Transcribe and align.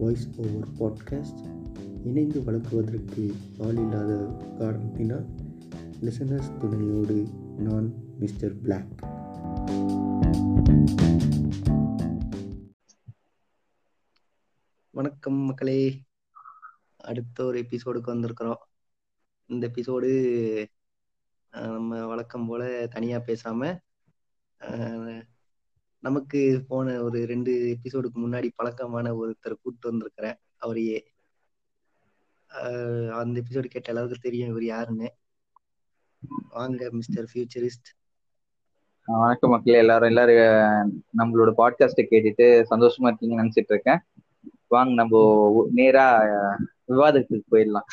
Voice 0.00 0.28
over 0.36 0.68
podcast 0.78 1.40
இணைந்து 2.06 2.44
வழங்குவதற்கு 2.44 3.34
ஆள் 3.58 3.76
இல்லாத 3.76 4.26
காரணத்தினால் 4.58 5.26
லிசனர்ஸ் 6.00 6.56
துணையோடு 6.58 7.28
நான் 7.58 7.92
மிஸ்டர் 8.18 8.60
பிளாக் 8.60 8.94
வணக்கம் 14.90 15.34
மக்களே. 15.34 16.02
அடுத்த 16.96 17.44
ஒரு 17.44 17.58
எபிசோடுக்கு 17.58 18.12
வந்திருக்கிறோம். 18.14 18.62
இந்த 19.46 19.68
எபிசோடு 19.68 20.10
நம்ம 21.50 22.06
வழக்கம் 22.06 22.46
போல 22.46 22.86
தனியாக 22.86 23.24
பேசாமல் 23.24 23.80
நமக்கு 26.00 26.64
போன 26.68 27.02
ஒரு 27.02 27.24
ரெண்டு 27.24 27.76
எபிசோடுக்கு 27.76 28.18
முன்னாடி 28.18 28.48
பழக்கமான 28.54 29.12
ஒருத்தர் 29.12 29.58
கூப்பிட்டு 29.62 29.88
வந்திருக்கிறேன். 29.88 30.36
அவரையே. 30.56 31.06
அந்த 33.12 33.40
எபிசோடு 33.40 33.66
கேட்ட 33.66 33.88
எல்லாருக்கும் 33.88 34.22
தெரியும் 34.22 34.48
இவர் 34.48 34.64
யாருன்னு. 34.64 35.12
வாங்க 36.50 36.88
மிஸ்டர் 36.90 37.30
ஃபியூச்சரிஸ்ட் 37.34 37.88
வணக்கம் 39.04 39.50
மக்களே 39.50 39.78
எல்லாரும் 39.78 40.08
எல்லாரும் 40.08 41.04
நம்மளோட 41.18 41.52
பாட்காஸ்ட்டை 41.56 42.06
கேட்டுட்டு 42.10 42.46
சந்தோஷமா 42.70 43.10
இருக்கீங்கன்னு 43.10 43.42
நினைச்சிட்டு 43.42 43.70
இருக்கேன். 43.74 44.00
வாங்க 44.66 44.94
நம்ம 44.94 45.68
நேரா 45.72 46.06
விவாதத்துக்கு 46.84 47.56
போயிடலாம். 47.56 47.88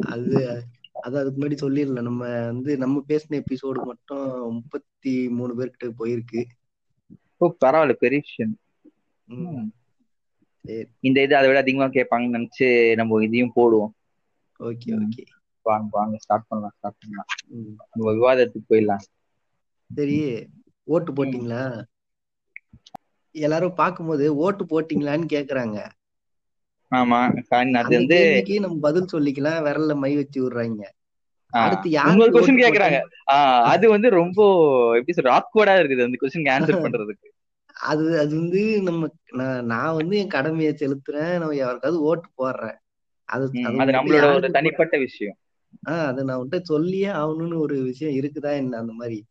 அது 0.00 0.62
அது 1.00 1.18
அதுக்கு 1.18 1.40
முன்னாடி 1.40 1.56
சொல்லிடலாம். 1.64 2.02
நம்ம 2.02 2.44
வந்து 2.44 2.76
நம்ம 2.76 3.04
பேசின 3.08 3.42
எபிசோடு 3.42 3.84
மட்டும் 3.84 4.52
முப்பத்தி 4.52 5.28
மூணு 5.28 5.52
பேர்கிட்ட 5.58 5.90
போயிருக்கு. 5.98 6.44
ஓ 7.40 7.44
பரவாயில்ல 7.64 7.94
பெரிய 8.04 8.20
விஷயம். 8.26 8.54
இந்த 11.08 11.18
இது 11.24 11.34
அதை 11.38 11.46
விட 11.48 11.58
அதிகமா 11.64 11.86
கேட்பாங்கன்னு 11.96 12.36
நினைச்சு 12.36 12.68
நம்ம 13.00 13.22
இதையும் 13.26 13.56
போடுவோம். 13.58 13.92
ஓகே. 14.60 14.90
ஓகே. 15.00 15.24
வாங்க 15.66 15.88
வாங்க 15.98 16.16
ஸ்டார்ட் 16.24 16.48
பண்ணலாம் 16.48 16.74
ஸ்டார்ட் 16.76 17.00
பண்ணலாம். 17.02 17.28
நம்ம 17.92 18.12
விவாதத்துக்கு 18.18 18.70
போயிடலாம். 18.70 19.04
சரி 19.90 20.16
ஓட்டு 20.94 21.10
போட்டீங்களா? 21.12 21.62
எல்லாரும் 23.34 23.78
பார்க்கும்போது 23.80 24.26
ஓட்டு 24.44 24.64
போட்டீங்களான்னு 24.72 25.26
கேக்குறாங்க. 25.34 25.78
ஆமா 26.92 27.18
அது 27.80 27.94
வந்து 28.00 28.18
நம்ம 28.64 28.76
பதில் 28.84 29.12
சொல்லிக்கலாம் 29.14 29.64
விரல்ல 29.66 29.94
மை 30.02 30.12
வச்சு 30.20 30.38
விடுறாங்க. 30.42 30.82
அடுத்து 31.52 31.88
யாருக்கு 31.90 32.34
கொஸ்டின் 32.34 32.62
கேக்குறாங்க. 32.62 32.98
அது 33.72 33.84
வந்து 33.94 34.08
ரொம்ப 34.20 34.38
எப்படி 34.98 35.16
சொல்ற 35.16 35.32
ஆக்வர்டா 35.38 35.74
இருக்குது 35.80 36.06
அந்த 36.06 36.18
கொஸ்டின் 36.22 36.50
ஆன்சர் 36.54 36.84
பண்றதுக்கு. 36.84 37.25
அது 37.80 38.18
அது 38.18 38.36
வந்து 38.36 38.82
நம்ம 38.82 39.06
நான் 39.62 39.94
வந்து 39.94 40.18
என் 40.18 40.28
கடமையை 40.28 40.76
செலுத்துறேன். 40.80 41.38
நம்ம 41.38 41.54
யாருக்காவது 41.54 42.02
ஓட்டு 42.02 42.28
போடுறேன். 42.38 42.78
அது 43.24 43.50
நம்மளோட 43.52 44.34
ஒரு 44.34 44.50
தனிப்பட்ட 44.50 44.98
விஷயம். 44.98 45.36
ஆஹ் 45.88 46.04
அதை 46.04 46.24
நான் 46.24 46.38
உன்கிட்ட 46.38 46.60
சொல்லியே 46.60 47.06
ஆகணும்னு 47.06 47.58
ஒரு 47.58 47.76
விஷயம் 47.76 48.14
இருக்குதா 48.14 48.52
என்ன 48.52 48.78
அந்த 48.78 48.92
மாதிரி? 48.92 49.24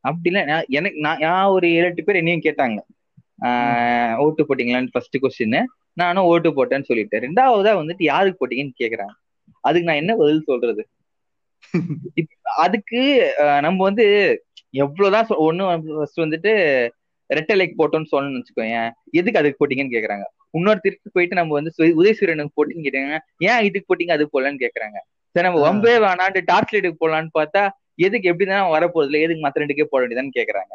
அப்படி 0.00 0.36
இல்ல. 0.36 0.44
நான் 0.44 0.64
எனக்கு 0.68 1.00
நான் 1.00 1.18
நான் 1.18 1.46
ஒரு 1.46 1.72
ஏழு 1.72 1.84
எட்டு 1.84 2.04
பேர் 2.04 2.16
என்னையும் 2.16 2.40
கேட்டாங்க. 2.40 2.78
ஆஹ் 3.40 4.16
ஓட்டு 4.16 4.44
போட்டீங்களான்னு 4.44 4.88
ஃபர்ஸ்ட் 4.92 5.16
கொஸ்டின் 5.16 5.64
நானும் 5.92 6.24
ஓட்டு 6.24 6.50
போட்டேன்னு 6.50 6.84
சொல்லிட்டேன். 6.88 7.24
ரெண்டாவதா 7.24 7.76
வந்துட்டு 7.76 8.02
யாருக்கு 8.02 8.46
போட்டீங்கன்னு 8.46 8.72
கேக்குறாங்க. 8.78 9.12
அதுக்கு 9.60 9.86
நான் 9.86 9.96
என்ன 9.96 10.16
பதில் 10.16 10.42
சொல்றது? 10.42 10.88
அதுக்கு 12.56 13.32
நம்ம 13.60 13.82
வந்து 13.82 14.38
எவ்வளவுதான் 14.70 15.38
ஒண்ணு 15.38 15.94
ஃபர்ஸ்ட் 15.96 16.18
வந்துட்டு 16.18 16.88
ரெட்டை 17.30 17.54
லைக் 17.58 17.78
போட்டோம்னு 17.80 18.10
சொல்லணும்னு 18.12 18.40
வச்சுக்கோங்க 18.40 18.78
எதுக்கு 19.18 19.40
அதுக்கு 19.40 19.60
போட்டீங்கன்னு 19.60 19.94
கேக்குறாங்க. 19.94 20.24
இன்னொருத்தருக்கு 20.54 21.14
போயிட்டு 21.16 21.38
நம்ம 21.38 21.54
வந்து 21.58 21.70
உதயசூரியனுக்கு 22.00 22.56
போட்டீங்கன்னு 22.58 22.88
கேட்டாங்க 22.88 23.16
ஏன் 23.48 23.64
இதுக்கு 23.68 23.88
போட்டீங்க 23.90 24.14
அது 24.16 24.24
போடலன்னு 24.34 24.62
கேக்குறாங்க. 24.64 24.98
சரி 25.34 25.46
நம்ம 25.46 25.60
ஆஹ் 25.60 25.66
வம்பே 25.66 25.94
வேணான்ட்டு 26.04 26.42
டார்ச் 26.50 26.72
லைட்டுக்கு 26.74 27.00
போடலான்னு 27.00 27.36
பார்த்தா 27.38 27.62
எதுக்கு 28.04 28.30
எப்படி 28.30 28.46
தானே 28.46 28.64
வரப்போகுது 28.74 29.08
இல்லை 29.08 29.20
எதுக்கு 29.24 29.44
மத்த 29.44 29.62
ரெண்டுக்கே 29.62 29.86
போட 29.86 30.00
வேண்டியதான்னு 30.02 30.36
கேக்குறாங்க. 30.38 30.72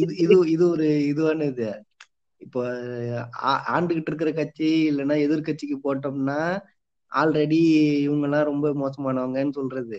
இது 0.00 0.12
இது 0.24 0.34
இது 0.54 0.64
ஒரு 0.68 0.86
இதுவான 1.10 1.46
இது. 1.52 1.68
இப்போ 2.40 2.60
ஆண்டுகிட்டு 3.72 4.10
இருக்கிற 4.10 4.30
கட்சி 4.32 4.68
இல்லைன்னா 4.90 5.16
எதிர்க்கட்சிக்கு 5.26 5.76
போட்டோம்னா 5.84 6.38
ஆல்ரெடி 7.12 7.60
இவங்க 8.06 8.26
எல்லாம் 8.28 8.48
ரொம்ப 8.50 8.66
மோசமானவங்கன்னு 8.80 9.58
சொல்றது. 9.58 9.98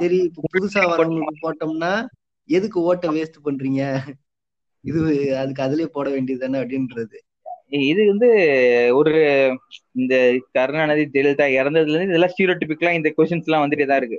சரி 0.00 0.18
இப்போ 0.28 0.42
புதுசா 0.54 0.82
வரவங்களுக்கு 0.90 1.44
போட்டோம்னா 1.44 1.92
எதுக்கு 2.48 2.78
ஓட்டை 2.80 3.08
வேஸ்ட் 3.16 3.44
பண்றீங்க? 3.44 3.82
இது 4.84 5.00
அதுக்கு 5.42 5.62
அதுலயே 5.66 5.88
போட 5.96 6.08
வேண்டியது 6.10 6.42
தானே 6.44 6.58
அப்படின்றது 6.62 7.18
இது 7.90 8.02
வந்து 8.10 8.28
ஒரு 8.98 9.12
இந்த 10.00 10.14
கருணாநிதி 10.56 11.04
ஜெயலலிதா 11.14 11.46
இறந்ததுல 11.60 11.96
இருந்து 11.96 12.12
இதெல்லாம் 12.12 12.32
ஸ்டீரியோடிபிக்கலா 12.34 12.92
இந்த 12.98 13.08
கொஸ்டின்ஸ் 13.16 13.48
எல்லாம் 13.48 13.64
வந்துட்டே 13.64 13.86
தான் 13.90 14.00
இருக்கு. 14.02 14.18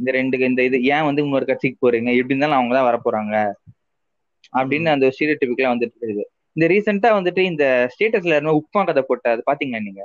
இந்த 0.00 0.10
ரெண்டு 0.18 0.38
இந்த 0.48 0.62
இது 0.68 0.78
ஏன் 0.94 1.06
வந்து 1.08 1.22
இன்னொரு 1.24 1.46
கட்சிக்கு 1.50 1.78
போறீங்க? 1.84 2.10
எப்படி 2.18 2.34
இருந்தாலும் 2.34 2.58
அவங்க 2.58 2.74
தான் 2.76 2.88
வரப்போறாங்க. 2.88 3.34
அப்படின்னு 4.52 4.94
அந்த 4.94 5.06
ஸ்டீரியோடிபிக்கலா 5.14 5.72
வந்துட்டு 5.74 5.98
இருக்குது. 6.00 6.24
இந்த 6.56 6.66
ரீசெண்டா 6.72 7.10
வந்துட்டு 7.18 7.42
இந்த 7.50 7.64
ஸ்டேட்டஸ்ல 7.92 8.34
யாருமே 8.36 8.56
உப்மா 8.60 8.82
கதை 8.90 9.02
போட்ட 9.08 9.30
அது 9.34 9.42
பாத்தீங்களா 9.50 9.80
நீங்க? 9.88 10.02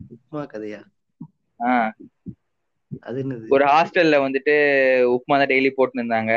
உப்மா 0.00 0.42
கதையா? 0.52 0.80
ஆஹ் 1.60 1.90
ஒரு 3.54 3.64
ஹாஸ்டல்ல 3.70 4.16
வந்துட்டு 4.24 4.54
உப்மா 5.14 5.36
தான் 5.36 5.52
டெய்லி 5.52 5.70
போட்டுன்னு 5.74 6.02
இருந்தாங்க. 6.02 6.32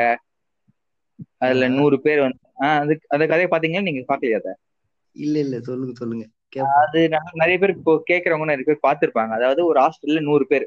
அதுல 1.42 1.66
நூறு 1.74 1.96
பேர் 2.00 2.24
வந்து 2.24 2.40
ஆஹ் 2.64 2.80
அது 2.82 2.92
அந்த 3.14 3.24
கதையை 3.26 3.48
பாத்தீங்களா? 3.50 3.86
நீங்க 3.86 4.02
பாக்கலையா 4.08 4.40
அதை? 4.40 4.52
இல்ல 5.16 5.36
இல்ல 5.44 5.56
சொல்லுங்க 5.62 5.94
சொல்லுங்க. 5.96 6.24
அது 6.80 7.00
நான் 7.12 7.40
நிறைய 7.42 7.56
பேர் 7.60 7.76
இப்போ 7.76 7.92
கேக்குறவங்க 8.10 8.46
நிறைய 8.50 8.66
பேர் 8.66 8.84
பார்த்திருப்பாங்க 8.84 9.32
அதாவது 9.38 9.60
ஒரு 9.70 9.78
ஹாஸ்டல்ல 9.82 10.20
நூறு 10.26 10.44
பேர். 10.46 10.66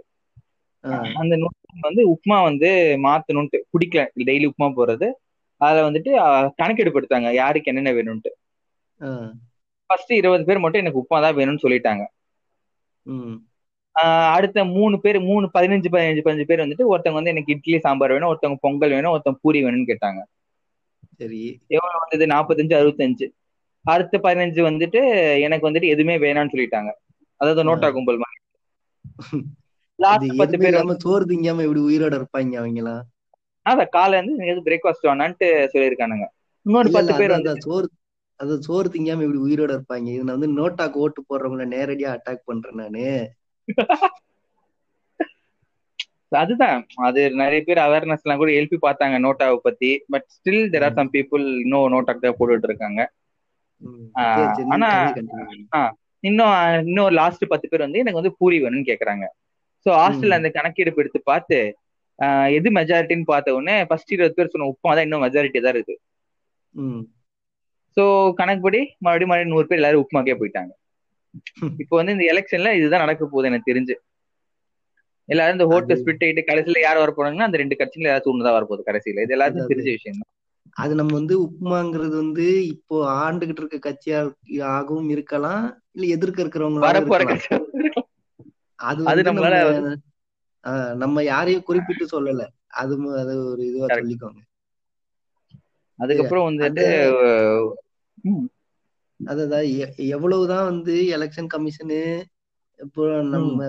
அந்த 1.19 1.33
நூறு 1.35 1.55
வந்து 1.81 2.03
உப்புமா 2.13 2.37
வந்து 2.47 2.69
மாத்தணும்ட்டு 3.05 3.59
பிடிக்கல. 3.73 4.01
டெய்லி 4.21 4.49
உப்புமா 4.51 4.69
போறது 4.77 5.07
அதை 5.61 5.79
வந்துட்டு 5.85 6.11
கணக்கெடுப்பு 6.59 6.99
எடுத்தாங்க 7.01 7.29
யாருக்கு 7.35 7.71
என்னென்ன 7.71 7.93
வேணும்ட்டு 7.97 8.31
ஃபர்ஸ்ட் 9.89 10.11
இருபது 10.13 10.43
பேர் 10.45 10.61
மட்டும் 10.63 10.83
எனக்கு 10.83 11.01
உப்புமா 11.01 11.19
தான் 11.21 11.37
வேணும்னு 11.37 11.63
சொல்லிட்டாங்க. 11.63 12.03
அடுத்த 14.31 14.65
மூணு 14.65 14.99
பேர் 14.99 15.19
மூணு 15.21 15.49
பதினஞ்சு 15.53 15.87
பதினஞ்சு 15.91 16.21
பதினஞ்சு 16.25 16.43
பேர் 16.43 16.59
வந்துட்டு 16.59 16.89
ஒருத்தவங்க 16.89 17.19
வந்து 17.19 17.29
எனக்கு 17.29 17.53
இட்லி 17.53 17.79
சாம்பார் 17.79 18.11
வேணும் 18.11 18.31
ஒருத்தவங்க 18.33 18.57
பொங்கல் 18.59 18.89
வேணும் 18.89 19.13
ஒருத்தவங்க 19.13 19.39
பூரி 19.41 19.63
வேணும்னு 19.63 19.91
கேட்டாங்க. 19.91 20.21
சரி. 21.17 21.61
எவ்வளவு 21.67 21.99
வந்தது? 21.99 22.25
நாற்பத்தஞ்சு 22.25 22.75
அறுபத்தஞ்சு. 22.81 23.27
அடுத்த 23.85 24.17
பதினஞ்சு 24.17 24.61
வந்துட்டு 24.61 25.01
எனக்கு 25.39 25.69
வந்துட்டு 25.69 25.85
எதுவுமே 25.85 26.17
வேணாம்னு 26.17 26.53
சொல்லிட்டாங்க. 26.53 26.91
அதாவது 27.41 27.63
நோட்டா 27.63 27.91
கும்பல் 27.91 28.17
மாதிரி. 28.17 28.41
லாஸ்ட் 29.99 30.35
பத்து 30.37 30.57
பேர் 30.57 30.75
வந்து 30.75 30.99
சோறு 30.99 31.25
திங்காம 31.25 31.61
இப்படி 31.61 31.81
உயிரோட 31.81 32.13
இருப்பாங்க 32.17 32.55
அவங்கலாம் 32.61 33.03
அதான் 33.65 33.89
காலை 33.89 34.21
வந்து 34.21 34.45
எனக்கு 34.45 34.65
பிரேக்ஃபாஸ்ட் 34.67 35.07
வேணான்ட்டு 35.07 35.47
சொல்லியிருக்கானுங்க. 35.73 36.25
இன்னொரு 36.65 36.91
பத்து 36.91 37.13
பேர் 37.15 37.29
வந்து 37.29 37.61
சோறு 37.61 37.87
அது 38.39 38.61
சோறு 38.61 38.89
திங்காம 38.89 39.21
இப்படி 39.21 39.41
உயிரோட 39.47 39.71
இருப்பாங்க. 39.75 40.07
இது 40.07 40.23
நான் 40.23 40.39
வந்து 40.39 40.49
நோட்டாக்கு 40.57 40.99
ஓட்டு 41.05 41.21
போடுறவங்கள 41.21 41.65
நேரடியா 41.75 42.09
அட்டாக் 42.17 42.45
பண்றேன் 42.45 42.75
நானு. 42.75 43.05
அதுதான். 46.39 46.79
அது 47.07 47.21
நிறைய 47.41 47.59
பேர் 47.67 47.79
அவேர்னஸ் 47.85 48.23
எல்லாம் 48.25 48.41
கூட 48.41 48.51
எழுப்பி 48.59 48.77
பார்த்தாங்க 48.85 49.17
நோட்டாவை 49.25 49.57
பத்தி. 49.67 49.91
But 50.13 50.25
still 50.35 50.65
there 50.73 50.85
are 50.87 50.97
some 50.97 51.11
people 51.15 51.45
இன்னும் 51.63 51.91
நோட்டாக்கு 51.93 52.25
தான் 52.25 52.37
போட்டுட்டு 52.39 52.69
இருக்காங்க. 52.69 53.01
ஆனா 54.73 54.89
இன்னும் 56.23 56.53
இன்னும் 56.87 57.11
லாஸ்ட் 57.19 57.51
பத்து 57.51 57.65
பேர் 57.71 57.85
வந்து 57.85 58.01
எனக்கு 58.03 58.19
வந்து 58.21 58.37
பூரி 58.39 58.57
வேணும்னு 58.63 58.89
கேக்குறாங்க. 58.91 59.25
ஸோ 59.85 59.89
ஹாஸ்டல்ல 60.01 60.39
அந்த 60.39 60.49
கணக்கெடுப்பு 60.57 61.01
எடுத்து 61.03 61.19
பார்த்து 61.31 61.59
எது 62.57 62.67
மெஜாரிட்டின்னு 62.77 63.29
பார்த்த 63.31 63.55
உடனே 63.57 63.75
ஃபர்ஸ்ட் 63.89 64.13
இருபது 64.13 64.35
பேர் 64.37 64.51
சொன்ன 64.53 64.69
உப்புமா 64.71 64.93
தான் 64.95 65.05
இன்னும் 65.07 65.23
மெஜாரிட்டி 65.25 65.59
தான் 65.65 65.75
இருக்கு. 65.75 65.95
ம். 66.75 67.03
ஸோ 67.97 68.03
கணக்குப்படி 68.39 68.81
மறுபடியும் 69.05 69.31
மறுபடியும் 69.31 69.53
நூறு 69.53 69.67
பேர் 69.69 69.79
எல்லாரும் 69.81 70.03
உப்புமாக்கே 70.03 70.37
போயிட்டாங்க. 70.41 70.71
இப்போ 71.83 71.95
வந்து 71.99 72.15
இந்த 72.15 72.25
எலெக்ஷன்ல 72.31 72.71
இதுதான் 72.79 73.03
நடக்க 73.05 73.23
போகுது 73.25 73.49
எனக்கு 73.49 73.69
தெரிஞ்சு. 73.71 73.95
எல்லாரும் 75.29 75.55
இந்த 75.55 75.67
ஓட்டை 75.75 75.95
ஸ்பிட் 75.99 76.23
ஆயிட்டு 76.25 76.47
கடைசியில 76.49 76.81
யார் 76.81 77.01
வர 77.03 77.11
போறாங்கன்னா 77.15 77.47
அந்த 77.47 77.57
ரெண்டு 77.57 77.77
கட்சியில 77.79 78.11
ஏதாச்சும் 78.11 78.33
ஒன்று 78.33 78.47
தான் 78.47 78.57
வரப்போகுது 78.57 78.89
கடைசியில. 78.89 79.23
இது 79.25 79.41
அது 79.47 79.69
தெரிஞ்ச 79.71 79.89
விஷயம் 79.95 80.19
தான். 80.21 80.31
அது 80.77 80.93
நம்ம 80.95 81.13
வந்து 81.13 81.35
உப்புமாங்கிறது 81.45 82.15
வந்து 82.15 82.45
இப்போ 82.73 82.95
ஆண்டுகிட்டு 83.19 83.61
இருக்க 83.63 83.77
கட்சியா 83.85 84.19
ஆகவும் 84.71 85.09
இருக்கலாம் 85.09 85.63
இல்ல 85.95 86.05
எதிர்க்க 86.15 86.49
கட்சி 87.23 87.49
அது 88.79 89.01
அது 89.11 89.21
நம்மளால 89.27 89.55
நம்ம 90.95 91.23
யாரையும் 91.23 91.65
குறிப்பிட்டு 91.67 92.05
சொல்லல. 92.11 92.43
அது 92.73 92.93
அது 93.21 93.33
ஒரு 93.51 93.61
இதுவா. 93.61 93.87
சொல்லிக்கோங்க. 93.91 94.41
அதுக்கப்புறம் 95.99 96.47
வந்துட்டு 96.47 96.85
அதான் 99.19 99.67
எவ்வளவுதான் 100.07 100.65
வந்து 100.65 100.95
எலெக்ஷன் 101.15 101.51
கமிஷனு 101.53 102.01
இப்போ 102.79 103.03
நம்ம 103.29 103.59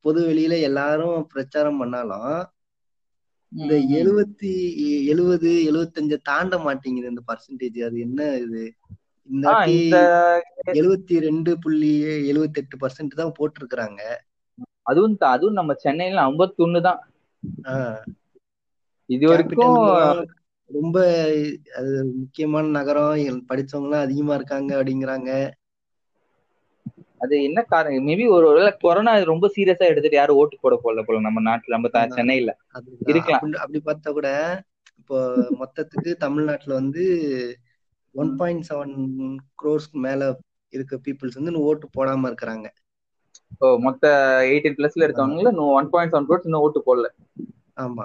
பொது 0.00 0.20
வெளியில 0.28 0.54
எல்லாரும் 0.62 1.28
பிரச்சாரம் 1.28 1.78
பண்ணாலும் 1.78 2.34
இந்த 3.52 3.74
எழுபத்தி 3.98 4.52
எழுபது 5.06 5.50
எழுபத்தஞ்ச 5.68 6.14
தாண்ட 6.22 6.58
மாட்டேங்குது 6.58 7.12
இந்த 7.12 7.22
பர்சன்டேஜ் 7.28 7.78
அது 7.84 7.98
என்ன 8.00 8.20
இது? 8.36 8.62
இந்த 9.28 9.46
எழுபத்தி 10.74 11.14
ரெண்டு 11.20 11.52
புள்ளி 11.58 11.90
எழுபத்தி 12.30 12.60
எட்டு 12.62 12.76
பர்சன்ட் 12.80 13.20
தான் 13.20 13.36
போட்டிருக்கிறாங்க. 13.38 14.00
அதுவும் 14.82 15.16
அதுவும் 15.26 15.58
நம்ம 15.60 15.74
சென்னையில 15.84 16.24
51 16.30 16.82
தான். 16.88 17.00
ஆஹ் 17.70 18.02
இது 19.10 19.24
வரைக்கும் 19.28 19.78
ரொம்ப 20.74 20.98
அது 21.76 21.90
முக்கியமான 22.14 22.66
நகரம். 22.70 23.12
படிச்சவங்க 23.48 23.88
எல்லாம் 23.88 24.00
அதிகமா 24.00 24.34
இருக்காங்க 24.34 24.70
அப்படிங்கிறாங்க. 24.76 25.30
அது 27.20 27.34
என்ன 27.42 27.60
காரணம்? 27.64 28.06
மேபி 28.06 28.24
ஒரு 28.28 28.46
ஒருவேளை 28.46 28.72
கொரோனா 28.78 29.12
ரொம்ப 29.24 29.46
சீரியஸா 29.48 29.86
எடுத்துட்டு 29.86 30.16
யாரும் 30.16 30.36
ஓட்டு 30.36 30.56
போட 30.60 30.74
போடல 30.76 31.02
போல 31.02 31.20
நம்ம 31.20 31.42
நாட்டுல. 31.42 31.74
நம்ம. 31.74 31.88
சென்னையில. 32.12 32.52
இருக்கலாம். 33.06 33.38
அப்படி 33.38 33.58
அப்படி 33.58 33.80
பார்த்தா 33.84 34.12
கூட 34.12 34.28
இப்போ 35.00 35.16
மொத்தத்துக்கு 35.60 36.10
தமிழ்நாட்டுல 36.16 36.74
வந்து 36.74 37.04
ஒன் 38.14 38.36
பாயிண்ட் 38.36 38.66
செவன் 38.68 38.94
க்ரோர்ஸ்க்கு 39.58 39.98
மேல 40.00 40.22
இருக்க 40.72 40.96
பீப்புள்ஸ் 41.04 41.38
வந்து 41.38 41.50
இன்னும் 41.50 41.62
ஓட்டு 41.62 41.86
போடாம 41.90 42.28
இருக்கிறாங்க. 42.28 42.66
ஓ 43.58 43.68
மொத்த 43.78 44.04
எயிட்டீன் 44.44 44.78
பிளஸ்ல 44.78 45.06
இருக்கவங்கள 45.06 45.50
ஒன் 45.72 45.90
பாயிண்ட் 45.90 46.12
செவன் 46.12 46.28
க்ரோர்ஸ் 46.28 46.44
இன்னும் 46.44 46.60
ஓட்டு 46.60 46.80
போடல. 46.86 47.08
ஆமா. 47.76 48.04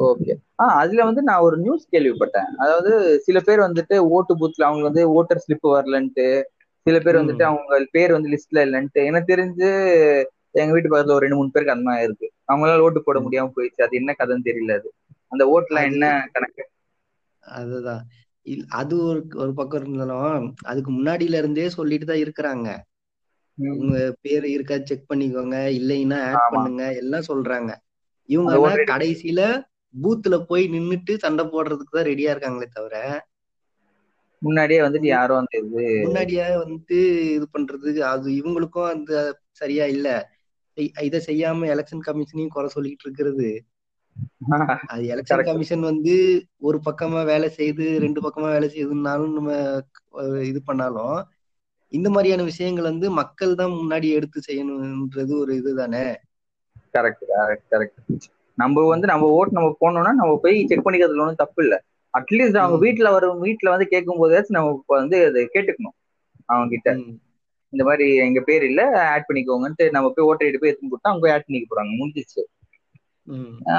ஓகே 0.00 0.34
ஆ 0.60 0.66
அதுல 0.66 1.04
வந்து 1.04 1.22
நான் 1.22 1.40
ஒரு 1.40 1.58
நியூஸ் 1.58 1.88
கேள்விப்பட்டேன். 1.92 2.46
அதாவது 2.58 3.20
சில 3.20 3.40
பேர் 3.40 3.58
வந்துட்டு 3.58 3.98
ஓட்டு 3.98 4.36
பூத்ல 4.38 4.62
அவங்க 4.62 4.82
வந்து 4.82 5.10
ஓட்டர் 5.10 5.42
ஸ்லிப் 5.48 5.68
வரலன்ட்டு 5.68 6.42
சில 6.82 6.98
பேர். 6.98 7.16
வந்துட்டு 7.16 7.42
அவங்க 7.42 7.86
பேர் 7.90 8.12
வந்து 8.12 8.28
லிஸ்ட்ல 8.30 8.56
இல்லைன்ட்டு 8.56 9.04
எனக்கு 9.04 9.34
தெரிஞ்சு 9.34 10.24
எங்க 10.50 10.72
வீட்டு 10.72 10.88
பக்கத்துல 10.88 11.10
ஒரு 11.10 11.18
ரெண்டு 11.18 11.36
மூணு 11.36 11.50
பேருக்கு 11.50 11.74
அந்த 11.74 11.90
மாதிரி 11.90 12.04
இருக்கு. 12.04 12.32
அவங்களால 12.52 12.78
ஓட்டு 12.78 13.02
போட 13.02 13.20
முடியாம 13.20 13.50
போயிடுச்சு. 13.56 13.82
அது 13.82 13.88
என்ன 13.90 14.14
கதைன்னு 14.18 14.44
தெரியல 14.44 14.72
அது. 14.72 14.92
அந்த 15.28 15.60
ஓட்டுல 15.60 15.72
அது- 15.72 15.84
என்ன 15.84 16.28
கணக்கு? 16.32 16.68
அதுதான். 17.40 18.06
அது 18.68 19.04
ஒரு 19.04 19.26
ஒரு 19.34 19.54
பக்கம் 19.54 19.80
இருந்தாலும் 19.80 20.54
அதுக்கு 20.62 20.92
முன்னாடியில 20.92 21.34
இருந்தே 21.34 21.68
சொல்லிட்டு 21.68 22.06
தான் 22.06 22.16
இருக்கிறாங்க. 22.16 22.76
உங்க 23.78 24.14
பேர் 24.20 24.44
இருக்கா 24.44 24.74
செக் 24.84 25.12
பண்ணிக்கோங்க. 25.14 25.56
இல்லைன்னா 25.66 26.32
ஆட். 26.32 26.50
பண்ணுங்க. 26.50 26.94
எல்லாம் 26.94 27.22
சொல்றாங்க. 27.28 27.74
இவங்க 28.24 28.76
கடைசியில 28.76 29.62
பூத்துல 29.94 30.36
போய் 30.48 30.64
நின்னுட்டு 30.72 31.12
சண்டை 31.22 31.44
போடுறதுக்கு 31.48 31.92
தான் 31.92 32.08
ரெடியா 32.08 32.32
இருக்காங்களே 32.32 32.68
தவிர 32.70 32.96
முன்னாடியே 34.42 34.80
வந்துட்டு 34.82 35.08
யாரும் 35.10 35.40
அந்த 35.40 35.54
இது 35.60 35.84
முன்னாடியே 36.02 36.44
வந்து 36.62 36.98
இது 37.36 37.46
பண்றதுக்கு 37.54 38.02
அது 38.10 38.28
இவங்களுக்கும் 38.38 38.90
அந்த 38.92 39.12
சரியா 39.60 39.86
இல்ல. 39.94 40.08
இதை 41.02 41.18
செய்யாம 41.24 41.68
எலெக்ஷன் 41.72 42.04
கமிஷனையும் 42.06 42.52
குறை 42.52 42.68
சொல்லிட்டு 42.74 43.04
இருக்கிறது. 43.06 43.48
அது 44.92 45.02
எலெக்ஷன். 45.08 45.42
கமிஷன் 45.48 45.82
வந்து 45.88 46.14
ஒரு 46.68 46.78
பக்கமா 46.86 47.20
வேலை 47.30 47.48
செய்து 47.56 47.84
ரெண்டு 48.04 48.20
பக்கமா 48.24 48.48
வேலை 48.54 48.68
செய்யுதுனாலும் 48.70 49.34
நம்ம 49.38 49.50
இது 50.48 50.60
பண்ணாலும் 50.64 51.18
இந்த 51.92 52.08
மாதிரியான 52.14 52.46
விஷயங்கள் 52.48 52.90
வந்து 52.90 53.06
மக்கள் 53.20 53.58
தான் 53.60 53.76
முன்னாடி 53.76 54.08
எடுத்து 54.16 54.38
செய்யணும்ன்றது 54.48 55.32
ஒரு 55.42 55.52
இதுதானே? 55.60 56.04
கரெக்ட் 56.94 57.24
கரெக்ட் 57.70 58.00
நம்ம 58.58 58.84
வந்து 58.88 59.06
நம்ம 59.06 59.28
ஓட்டு 59.36 59.52
நம்ம 59.52 59.70
போனோம்னா 59.80 60.12
நம்ம 60.14 60.32
போய் 60.42 60.56
செக் 60.66 60.84
பண்ணிக்கிறதுல 60.86 61.24
ஒன்றும் 61.24 61.42
தப்பு 61.42 61.62
இல்ல. 61.64 61.74
அட்லீஸ்ட் 62.14 62.60
அவங்க. 62.60 62.78
வீட்டுல 62.84 63.08
வரும் 63.10 63.42
வீட்டுல 63.44 63.72
வந்து 63.74 63.86
கேட்கும் 63.86 64.20
போதாச்சும் 64.20 64.56
நம்ம 64.56 64.70
வந்து 64.96 65.18
அதை 65.26 65.42
கேட்டுக்கணும். 65.54 65.96
அவங்க 66.48 66.68
கிட்ட. 66.70 66.90
இந்த 67.72 67.82
மாதிரி 67.84 68.04
எங்க 68.26 68.40
பேர் 68.40 68.62
இல்ல 68.62 68.82
ஆட் 69.08 69.26
பண்ணிக்கோங்கன்ட்டு 69.28 69.86
நம்ம 69.90 70.10
போய் 70.10 70.28
ஓட்டர் 70.28 70.48
ஐடி 70.48 70.60
போய் 70.60 70.70
எடுத்து 70.70 70.90
கொடுத்தா 70.90 71.10
அவங்க 71.10 71.24
போய் 71.24 71.34
ஆட் 71.34 71.46
பண்ணிக்க 71.46 71.68
போறாங்க. 71.70 71.92
முடிஞ்சிச்சு 72.00 72.42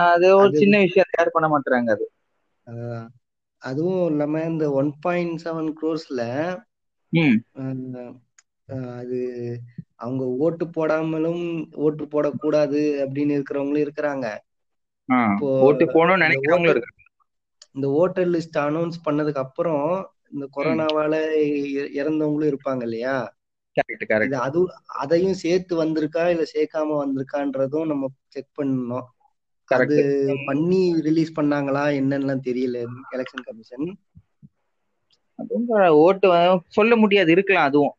அது 0.05 0.27
ஒரு 0.37 0.51
சின்ன 0.57 0.75
விஷயம். 0.79 1.11
யாரும் 1.11 1.35
பண்ண 1.35 1.47
மாட்டாங்க 1.49 1.95
அது. 1.95 2.05
அதுவும் 3.61 4.03
இல்லாம 4.09 4.41
இந்த 4.43 4.65
ஒன் 4.71 4.91
பாயிண்ட் 5.01 5.41
செவன் 5.43 5.71
க்ரோர்ஸ்ல 5.79 6.21
ம். 7.13 7.37
அது 8.99 9.19
அவங்க 9.95 10.23
ஓட்டு 10.37 10.65
போடாமலும் 10.67 11.43
ஓட்டு 11.77 12.03
போடக்கூடாது 12.05 12.81
அப்படின்னு 13.03 13.37
இருக்கிறவங்களும் 13.37 13.85
இருக்கிறாங்க. 13.85 14.25
ஓட்டு 15.59 15.85
போகணும்னு 15.85 16.25
நினைக்கிறவங்களும் 16.25 16.73
இருக்கு 16.75 16.95
இந்த 17.75 17.87
ஓட்டர் 17.99 18.31
லிஸ்ட் 18.35 18.59
அனௌன்ஸ் 18.59 18.97
பண்ணதுக்கு 19.05 19.43
அப்புறம் 19.45 19.83
இந்த 20.31 20.45
கொரோனாவால 20.55 21.13
இறந்தவங்களும் 21.99 22.51
இருப்பாங்க 22.51 22.81
இல்லையா? 22.81 23.15
கரெக்ட் 23.77 24.05
கரெக்ட் 24.09 24.27
இது 24.27 24.37
அது 24.47 24.59
அதையும் 25.01 25.39
சேர்த்து 25.43 25.73
வந்திருக்கா 25.83 26.23
இல்ல 26.33 26.43
சேர்க்காம 26.53 26.97
வந்திருக்கான்றதும் 27.03 27.89
நம்ம 27.91 28.07
செக் 28.27 28.51
பண்ணணும். 28.59 29.07
அது 29.69 29.95
கரெக்ட் 29.95 30.45
பண்ணி 30.45 30.81
ரிலீஸ் 31.07 31.37
பண்ணாங்களா 31.39 31.83
என்னன்னுலாம் 31.99 32.45
தெரியல 32.47 32.77
எலெக்ஷன் 33.15 33.45
கமிஷன் 33.47 33.87
ஓட்டு 36.03 36.27
சொல்ல 36.77 36.93
முடியாது 36.95 37.29
இருக்கலாம் 37.35 37.67
அதுவும். 37.69 37.93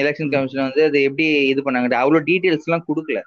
எலெக்ஷன். 0.00 0.32
கமிஷன் 0.34 0.66
வந்து 0.66 0.82
அது 0.88 0.98
எப்படி 1.08 1.26
இது 1.52 1.60
பண்ணாங்க 1.62 2.00
அவ்வளவு 2.02 2.26
டீடைல்ஸ் 2.28 2.66
எல்லாம் 2.68 2.86
கொடுக்கல. 2.88 3.20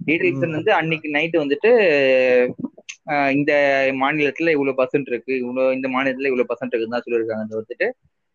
டீடைல்ஸ். 0.00 0.56
வந்து 0.56 0.72
அன்னைக்கு 0.72 1.08
நைட்டு 1.10 1.42
வந்துட்டு 1.42 1.70
இந்த 3.36 3.52
மாநிலத்துல 4.00 4.52
இவ்வளவு 4.54 4.78
பர்சன்ட் 4.80 5.10
இருக்கு 5.12 5.32
இவ்வளவு 5.38 5.74
இந்த 5.74 5.88
மாநிலத்துல 5.88 6.30
இவ்வளவு 6.30 6.50
பர்சன்ட் 6.50 6.72
இருக்குன்னு 6.72 6.96
தான் 6.96 7.06
சொல்லியிருக்காங்க. 7.06 7.46
தவிர்த்துட்டு 7.52 7.88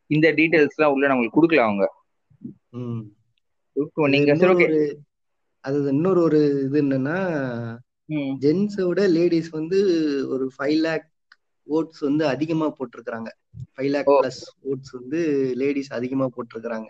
இந்த 0.10 0.28
டீடைல்ஸ் 0.38 0.78
எல்லாம் 0.78 0.94
உள்ள 0.96 1.06
நம்மளுக்கு 1.08 1.38
கொடுக்கல 1.38 1.66
அவங்க. 1.68 1.86
நீங்க 4.08 4.32
அது 5.64 5.78
இன்னொரு 5.92 6.20
ஒரு 6.22 6.40
இது 6.66 6.78
என்னன்னா 6.82 7.18
ஜென்ஸை 8.42 8.84
விட 8.88 9.02
லேடிஸ் 9.10 9.50
வந்து 9.50 9.78
ஒரு 10.34 10.46
ஃபைவ் 10.56 10.78
லேக் 10.80 11.06
ஓட்ஸ் 11.68 12.02
வந்து 12.08 12.24
அதிகமா 12.28 12.68
போட்டிருக்கிறாங்க. 12.78 13.30
ஃபைவ் 13.74 13.90
லேக். 13.90 14.12
பிளஸ் 14.18 14.42
ஓட்ஸ் 14.72 14.94
வந்து 14.98 15.20
லேடிஸ் 15.62 15.92
அதிகமா 15.92 16.28
போட்டிருக்கிறாங்க. 16.36 16.88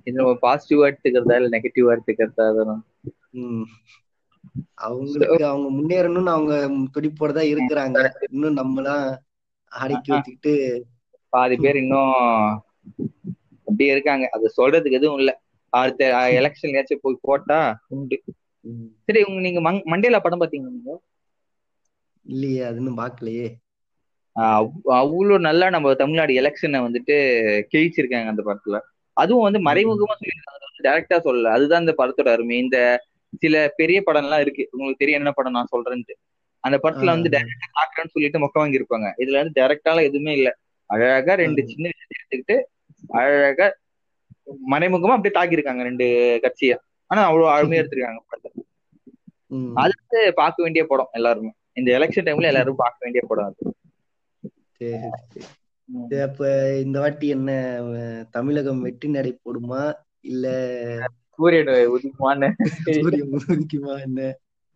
இது 0.00 0.16
நம்ம 0.16 0.34
பாசிட்டிவா 0.42 0.88
எடுத்துக்கிறதா 0.90 1.36
இல்ல 1.40 1.52
நெகட்டிவா 1.56 1.92
எடுத்துக்கிறதா? 1.96 2.46
அதெல்லாம். 2.52 2.82
அவங்களுக்கு 4.74 5.46
அவங்க 5.46 5.68
முன்னேறணும்னு 5.70 6.28
அவங்க 6.28 6.68
துடிப்போட 6.68 7.32
தான் 7.32 7.44
இருக்கிறாங்க 7.44 8.10
இன்னும் 8.30 8.56
நம்மலாம் 8.56 9.16
அடக்கி 9.68 10.12
வச்சுக்கிட்டு 10.12 10.84
பாதி 11.28 11.56
பேர் 11.56 11.76
இன்னும் 11.76 12.12
அப்படியே 13.58 13.90
இருக்காங்க. 13.90 14.28
அது 14.32 14.52
சொல்றதுக்கு 14.56 14.90
எதுவும் 14.90 15.18
இல்ல. 15.18 15.42
அடுத்த 15.68 16.12
எலெக்ஷன்லயாச்சும் 16.12 16.98
போய் 17.00 17.18
போட்டா 17.20 17.84
உண்டு. 17.88 18.22
சரி 19.04 19.22
உங்க 19.22 19.40
நீங்க 19.40 19.60
மண்டேலா 19.84 20.20
படம் 20.20 20.40
பாத்தீங்களா 20.40 20.70
நீங்க? 20.70 21.00
இல்லையே 22.22 22.62
அது 22.62 22.76
இன்னும் 22.76 22.98
பாக்கலையே. 22.98 23.52
ஆஹ் 24.40 24.64
அவ்- 24.64 24.88
அவ்வளவு 24.88 25.38
நல்லா 25.38 25.70
நம்ம 25.70 25.94
தமிழ்நாடு 25.94 26.32
எலெக்ஷனை 26.32 26.80
வந்துட்டு 26.80 27.16
கிழிச்சிருக்காங்க 27.72 28.26
அந்த 28.26 28.42
படத்துல. 28.42 28.80
அதுவும் 29.12 29.52
வந்து 29.52 29.58
மறைமுகமா 29.58 30.12
சொல்லியிருக்காங்க. 30.12 30.62
டைரக்டா 30.82 31.16
சொல்லல. 31.16 31.42
அதுதான் 31.42 31.80
இந்த 31.80 31.94
படத்தோட 31.98 32.28
அருமை. 32.28 32.58
இந்த 32.58 33.04
சில 33.42 33.54
பெரிய 33.76 33.98
படம் 34.06 34.24
எல்லாம் 34.26 34.42
இருக்கு. 34.44 34.64
உங்களுக்கு 34.72 35.00
தெரியும் 35.02 35.20
என்ன 35.20 35.32
படம் 35.38 35.56
நான் 35.58 35.72
சொல்றேன்ட்டு. 35.74 36.14
அந்த 36.64 36.76
படத்துல 36.82 37.12
வந்து. 37.14 37.32
டைரக்டா 37.34 37.68
காட்டுறேன்னு 37.78 38.14
சொல்லிட்டு 38.14 38.42
மொக்க 38.44 38.56
வாங்கியிருப்பாங்க. 38.62 39.08
இதுல 39.22 39.40
வந்து 39.42 39.56
டைரக்டால 39.60 40.04
எதுவுமே 40.08 40.34
இல்ல. 40.38 40.50
அழகா 40.90 41.34
ரெண்டு. 41.42 41.60
சின்ன 41.72 41.90
விஷயத்தை 41.90 42.16
எடுத்துக்கிட்டு 42.18 42.56
அழகா 43.20 43.66
மறைமுகமா 44.72 45.14
அப்படியே 45.16 45.34
தாக்கியிருக்காங்க 45.36 45.82
ரெண்டு 45.82 46.06
கட்சியா. 46.44 46.76
ஆனா 47.10 47.22
அவ்வளவு 47.28 47.52
அருமையா 47.54 47.80
எடுத்திருக்காங்க 47.82 48.20
படத்தை. 48.28 48.50
வந்து 49.86 50.32
பார்க்க 50.34 50.64
வேண்டிய 50.64 50.82
படம் 50.86 51.12
எல்லாருமே. 51.12 51.50
இந்த 51.80 51.88
எலெக்ஷன் 51.98 52.26
டைம்ல 52.26 52.50
எல்லாரும் 52.52 52.80
பார்க்க 52.82 53.06
வேண்டிய 53.06 53.22
படம் 53.28 53.48
அது. 53.50 53.62
அப்ப 56.26 56.48
இந்த 56.80 56.96
வாட்டி 57.00 57.26
என்ன 57.36 57.50
தமிழகம் 58.30 58.80
வெற்றி 58.80 59.08
நடை 59.08 59.32
போடுமா? 59.44 59.82
இல்ல 60.24 60.46
சூரியன் 61.36 61.66
உதிக்குமான்னு. 61.66 62.48
உதிக்குமா 62.86 63.94
என்ன 64.02 64.20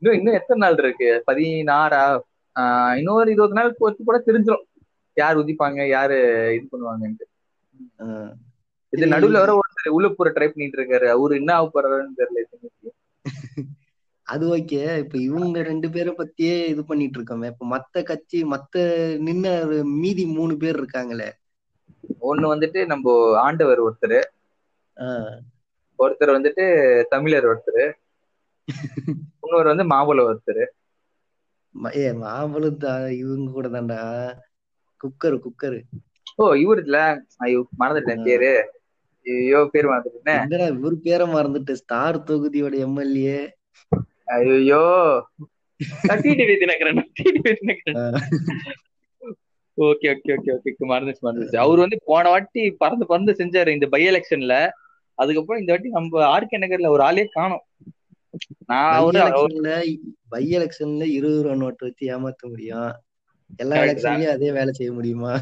இன்னும் 0.02 0.18
இன்னும் 0.18 0.34
எத்தனை 0.34 0.68
நாள் 0.68 0.78
இருக்கு? 0.78 1.08
பதினாறா? 1.26 2.02
இன்னொரு 2.96 3.32
இருபது 3.32 3.54
நாள் 3.54 3.74
பொறுத்து 3.78 4.04
கூட 4.04 4.22
தெரிஞ்சிடும் 4.26 4.66
யார் 5.14 5.38
உதிப்பாங்க 5.38 5.88
யாரு 5.88 6.18
இது 6.56 6.66
பண்ணுவாங்கன்ட்டு. 6.72 7.26
இது. 8.90 9.06
நடுவுல 9.06 9.38
வர 9.42 9.52
ஒருத்தர் 9.54 9.94
உள்ளுப்புற 9.96 10.28
ட்ரை 10.28 10.48
பண்ணிட்டு 10.48 10.82
இருக்காரு. 10.82 11.06
அவரு 11.08 11.36
என்ன 11.36 11.54
ஆக 11.54 11.66
போறாருன்னு 11.72 12.18
தெரியல. 12.18 12.46
அது 14.22 14.44
ஓகே. 14.56 14.80
இப்ப 14.98 15.18
இவங்க 15.18 15.62
ரெண்டு 15.62 15.90
பேரை 15.90 16.14
பத்தியே 16.18 16.54
இது 16.66 16.84
பண்ணிட்டு 16.84 17.18
இருக்கோமே. 17.18 17.46
இப்ப 17.46 17.66
மத்த 17.70 18.02
கட்சி 18.02 18.44
மத்த 18.44 18.84
நின்ன 19.28 19.46
மீதி 19.84 20.26
மூணு 20.26 20.56
பேர் 20.56 20.78
இருக்காங்களே. 20.80 21.28
ஒண்ணு 22.22 22.46
வந்துட்டு 22.54 22.86
நம்ம 22.86 23.14
ஆண்டவர் 23.40 23.82
ஒருத்தர். 23.82 24.24
ஒருத்தர் 25.98 26.36
வந்துட்டு 26.36 26.64
தமிழர் 27.08 27.46
ஒருத்தர். 27.46 27.92
இன்னொரு 29.42 29.74
வந்து 29.74 29.84
மாவுள 29.84 30.18
ஒருத்தர். 30.18 30.64
ஏ 31.94 32.12
மாம்பழம் 32.12 33.10
இவங்க 33.10 33.50
கூட 33.50 33.68
தான்டா. 33.68 33.98
Cooker 35.00 35.38
cooker. 35.38 35.80
ஓ 36.36 36.54
இவரு 36.54 36.78
இல்ல. 36.78 37.24
ஐயோ 37.36 37.66
மறந்துட்டேன் 37.78 38.22
பேரு. 38.22 38.70
ஐயோ 39.26 39.68
பேர் 39.72 39.86
மறந்துட்டேன். 39.86 40.42
என்னடா 40.42 40.64
இவரு 40.64 40.94
பேரை 40.94 41.26
மறந்துட்டு 41.26 41.72
ஸ்டார் 41.72 42.22
தொகுதியோட 42.22 42.74
எம்எல்ஏ. 42.78 43.54
ஐயோ. 44.24 44.84
நான் 46.02 46.18
TTV 46.18 46.54
Dinakaran 46.58 47.10
TTV 47.18 47.52
Dinakaran. 47.52 48.20
Okay 49.78 50.08
okay 50.14 50.32
okay 50.36 50.50
okay. 50.56 50.70
மறந்துச்சு 50.80 51.22
மறந்துச்சு. 51.22 51.56
அவர் 51.56 51.78
வந்து 51.78 51.98
போன 52.04 52.28
வாட்டி 52.28 52.70
பறந்து 52.70 53.06
பறந்து 53.06 53.32
செஞ்சாரு 53.32 53.68
இந்த 53.68 53.86
பை 53.86 54.06
எலெக்ஷன்ல. 54.08 54.70
அதுக்கப்புறம் 55.18 55.60
இந்த 55.60 55.72
வாட்டி 55.72 55.88
நம்ம 55.88 56.22
ஆர்கே 56.32 56.56
நகர்ல 56.58 56.88
ஒரு 56.88 57.02
ஆளே 57.02 57.24
காணும். 57.32 57.64
நான் 58.66 59.10
பை 59.10 59.20
எலெக்ஷன்ல 59.20 59.70
பை 60.28 60.44
எலெக்ஷன்ல 60.56 61.04
இருபது 61.10 61.42
ரூபா 61.42 61.54
நோட்டு 61.54 61.86
வச்சு 61.86 62.04
ஏமாத்த 62.08 62.48
முடியும். 62.48 62.90
எல்லா. 63.56 63.76
எலெக்ஷன்லயும் 63.82 64.34
அதே 64.36 64.52
வேலை 64.52 64.72
செய்ய 64.72 64.92
முடியுமா? 64.92 65.32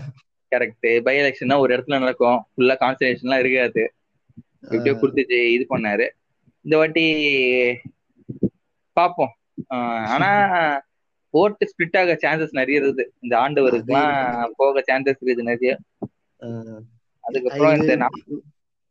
கரெக்ட் 0.51 1.01
பை 1.01 1.15
எலெக்ஷன்னா 1.21 1.59
ஒரு 1.59 1.77
இடத்துல 1.77 1.99
நடக்கும். 1.99 2.39
ஃபுல்லா 2.57 2.75
கான்சன்ட்ரேஷன்லாம் 2.81 3.45
இருக்காது. 3.45 3.83
எப்படியோ 4.61 4.93
ஆஹ் 4.93 5.01
கொடுத்துச்சு 5.01 5.39
இது 5.55 5.67
பண்ணாரு. 5.71 6.07
இந்த 6.61 6.77
வாட்டி 6.77 7.05
பாப்போம். 8.97 9.33
ஆனா 10.13 10.31
ஓட்டு 11.31 11.65
ஸ்பிளிட் 11.71 11.99
ஆக 11.99 12.13
சான்சஸ் 12.23 12.59
நிறைய 12.59 12.81
இருக்குது. 12.81 13.05
இந்த 13.21 13.37
ஆண்டவருக்குலாம் 13.37 14.47
போக 14.57 14.83
சான்சஸ் 14.87 15.21
இருக்குது 15.21 15.43
நிறைய. 15.51 15.79
அதுக்கப்புறம் 17.21 17.81
இந்த 17.81 18.09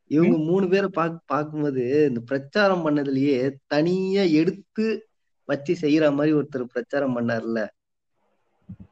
இவங்க 0.08 0.38
மூணு 0.38 0.70
பேரை 0.70 0.90
பாக் 0.90 1.22
பார்க்கும்போது 1.26 2.06
இந்த 2.10 2.20
பிரச்சாரம் 2.26 2.86
பண்ணதுலயே 2.86 3.52
தனியா 3.68 4.22
எடுத்து 4.22 5.08
வச்சு 5.46 5.78
செய்யற 5.82 6.14
மாதிரி 6.14 6.36
ஒருத்தர் 6.36 6.64
பிரச்சாரம் 6.64 7.18
பண்ணார்ல. 7.18 7.68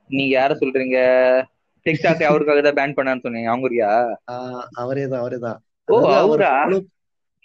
நீங்க 0.08 0.40
யார 0.40 0.52
சொல்றீங்க? 0.52 0.98
டிக்டாக் 1.86 2.24
அவருக்காக 2.24 2.62
தான் 2.62 2.74
பேன் 2.74 2.96
பண்ணான்னு 2.96 3.22
சொன்னீங்க 3.22 3.50
அவரேதான் 4.78 5.60
ஓ, 5.88 5.96
அதாவது 5.96 6.16
அவரை 6.16 6.48
அவரா? 6.48 6.66
follow- 6.66 6.88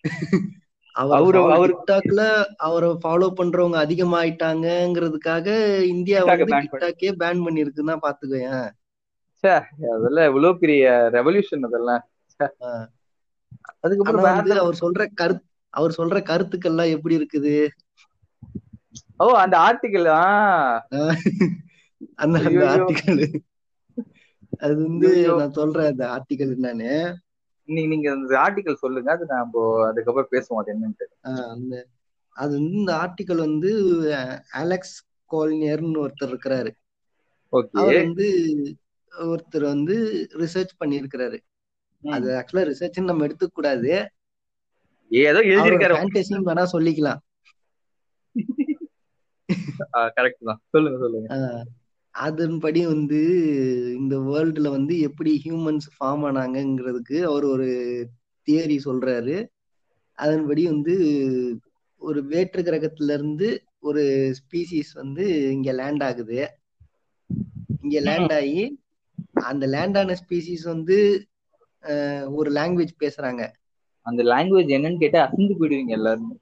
அவரை 0.95 1.41
அவரு- 1.43 1.53
அவரு- 1.57 1.77
டிக்டாக்ல 1.79 2.23
அவரை 2.57 2.89
ஃபாலோ 3.05 3.33
பண்றவங்க 3.37 3.77
அதிகமாயிட்டாங்கங்கிறதுக்காக 3.85 5.49
இந்தியா 5.85 6.25
வந்து 6.25 6.45
டிக்டாக்கே 6.45 7.11
பேன் 7.19 7.45
பண்ணிருக்குன்னா 7.45 7.99
பாத்துக்கோயேன் 8.03 8.69
அதெல்லாம் 9.93 10.27
இவ்வளவு 10.27 10.59
பெரிய 10.59 10.85
ரெவல்யூஷன் 11.13 11.65
அதெல்லாம். 11.65 12.03
அதுக்கப்புறம் 13.81 14.37
வந்து 14.37 14.61
அவர் 14.61 14.79
சொல்ற 14.81 15.03
கருத்து 15.15 15.45
அவர் 15.75 15.95
சொல்ற 15.99 16.19
கருத்துக்கள்லாம் 16.31 16.91
எப்படி 16.91 17.15
இருக்குது? 17.19 17.55
ஓ 19.17 19.27
அந்த 19.37 19.57
ஆர்டிகல்? 19.59 20.09
அந்த 22.15 22.37
அந்த. 22.45 22.67
ஆர்டிக்கல் 22.75 23.23
அது 24.59 24.75
வந்து. 24.83 25.11
நான் 25.37 25.53
சொல்றேன் 25.53 25.91
அந்த 25.93 26.05
ஆர்டிக்கல் 26.07 26.53
என்னன்னு. 26.57 26.93
நீங்க 27.69 27.89
நீங்க 27.89 28.09
அந்த 28.11 28.35
ஆர்டிகல் 28.39 28.83
சொல்லுங்க 28.85 29.11
அது 29.11 29.25
நம்ம 29.27 29.87
அதுக்கப்புறம் 29.87 30.33
பேசுவோம் 30.33 30.61
அது 30.61 30.73
என்னன்ட்டு 30.75 31.07
அந்த 31.53 31.87
அது 32.37 32.53
வந்து 32.53 32.73
இந்த 32.73 32.93
ஆர்டிக்கல் 32.95 33.45
வந்து 33.47 33.71
அலெக்ஸ் 34.53 34.97
கோல்னியர்னு 35.31 36.03
ஒருத்தர் 36.05 36.31
இருக்கிறாரு. 36.33 36.71
ஓகே. 37.53 37.69
அவர் 37.73 37.97
வந்து 37.97 38.27
ஒருத்தர் 39.11 39.67
வந்து 39.73 39.97
ரிசர்ச் 40.35 40.75
பண்ணியிருக்கிறாரு. 40.81 41.39
அது 42.05 42.28
ஆக்சுவலா 42.35 42.67
ரிசர்ச் 42.71 43.00
நம்ம 43.02 43.26
எடுத்துக்க 43.26 43.50
கூடாது 43.52 43.90
ஏதோ 45.11 45.40
எழுதியிருக்காரு. 45.43 45.95
ஃபேண்டசின்னு 45.97 46.49
வேணா 46.49 46.64
சொல்லிக்கலாம். 46.73 47.21
கரெக்ட் 50.17 50.45
தான். 50.45 50.61
சொல்லுங்க 50.71 50.99
சொல்லுங்க. 50.99 51.28
அதன்படி 52.14 52.87
வந்து 52.87 53.19
இந்த 53.99 54.17
வேர்ல்டுல 54.19 54.69
வந்து 54.71 54.95
எப்படி 54.99 55.43
ஹியூமன்ஸ் 55.45 55.87
ஃபார்ம் 55.95 56.25
ஆனாங்கங்கிறதுக்கு 56.28 57.23
அவர் 57.23 57.45
ஒரு 57.45 57.69
தியரி 58.49 58.78
சொல்றாரு. 58.85 59.37
அதன்படி 60.19 60.67
வந்து 60.67 60.95
ஒரு 62.02 62.25
வேற்று 62.25 62.62
கிரகத்துல 62.62 63.12
இருந்து 63.12 63.49
ஒரு 63.81 64.02
ஸ்பீசிஸ் 64.38 64.93
வந்து 64.95 65.25
இங்க 65.52 65.73
லேண்ட் 65.73 66.02
ஆகுது. 66.02 66.38
இங்க 67.83 68.00
லேண்ட் 68.00 68.33
ஆகி 68.33 68.62
அந்த 69.45 69.67
லேண்ட் 69.67 69.97
ஆன 69.97 70.17
ஸ்பீசிஸ் 70.23 70.64
வந்து 70.64 70.97
ஒரு 72.38 72.50
லாங்குவேஜ் 72.52 72.92
பேசுறாங்க. 73.04 73.42
அந்த 74.07 74.23
லாங்குவேஜ் 74.33 74.71
என்னன்னு 74.76 75.02
கேட்டா 75.02 75.21
அசந்து 75.26 75.59
போயிடுவீங்க 75.59 75.95
எல்லாரும். 75.99 76.35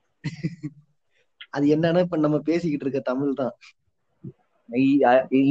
அது 1.50 1.66
என்னன்னா 1.74 2.00
இப்ப 2.04 2.18
நம்ம 2.24 2.38
பேசிக்கிட்டு 2.48 2.84
இருக்க 2.86 3.00
தமிழ் 3.10 3.38
தான். 3.40 3.54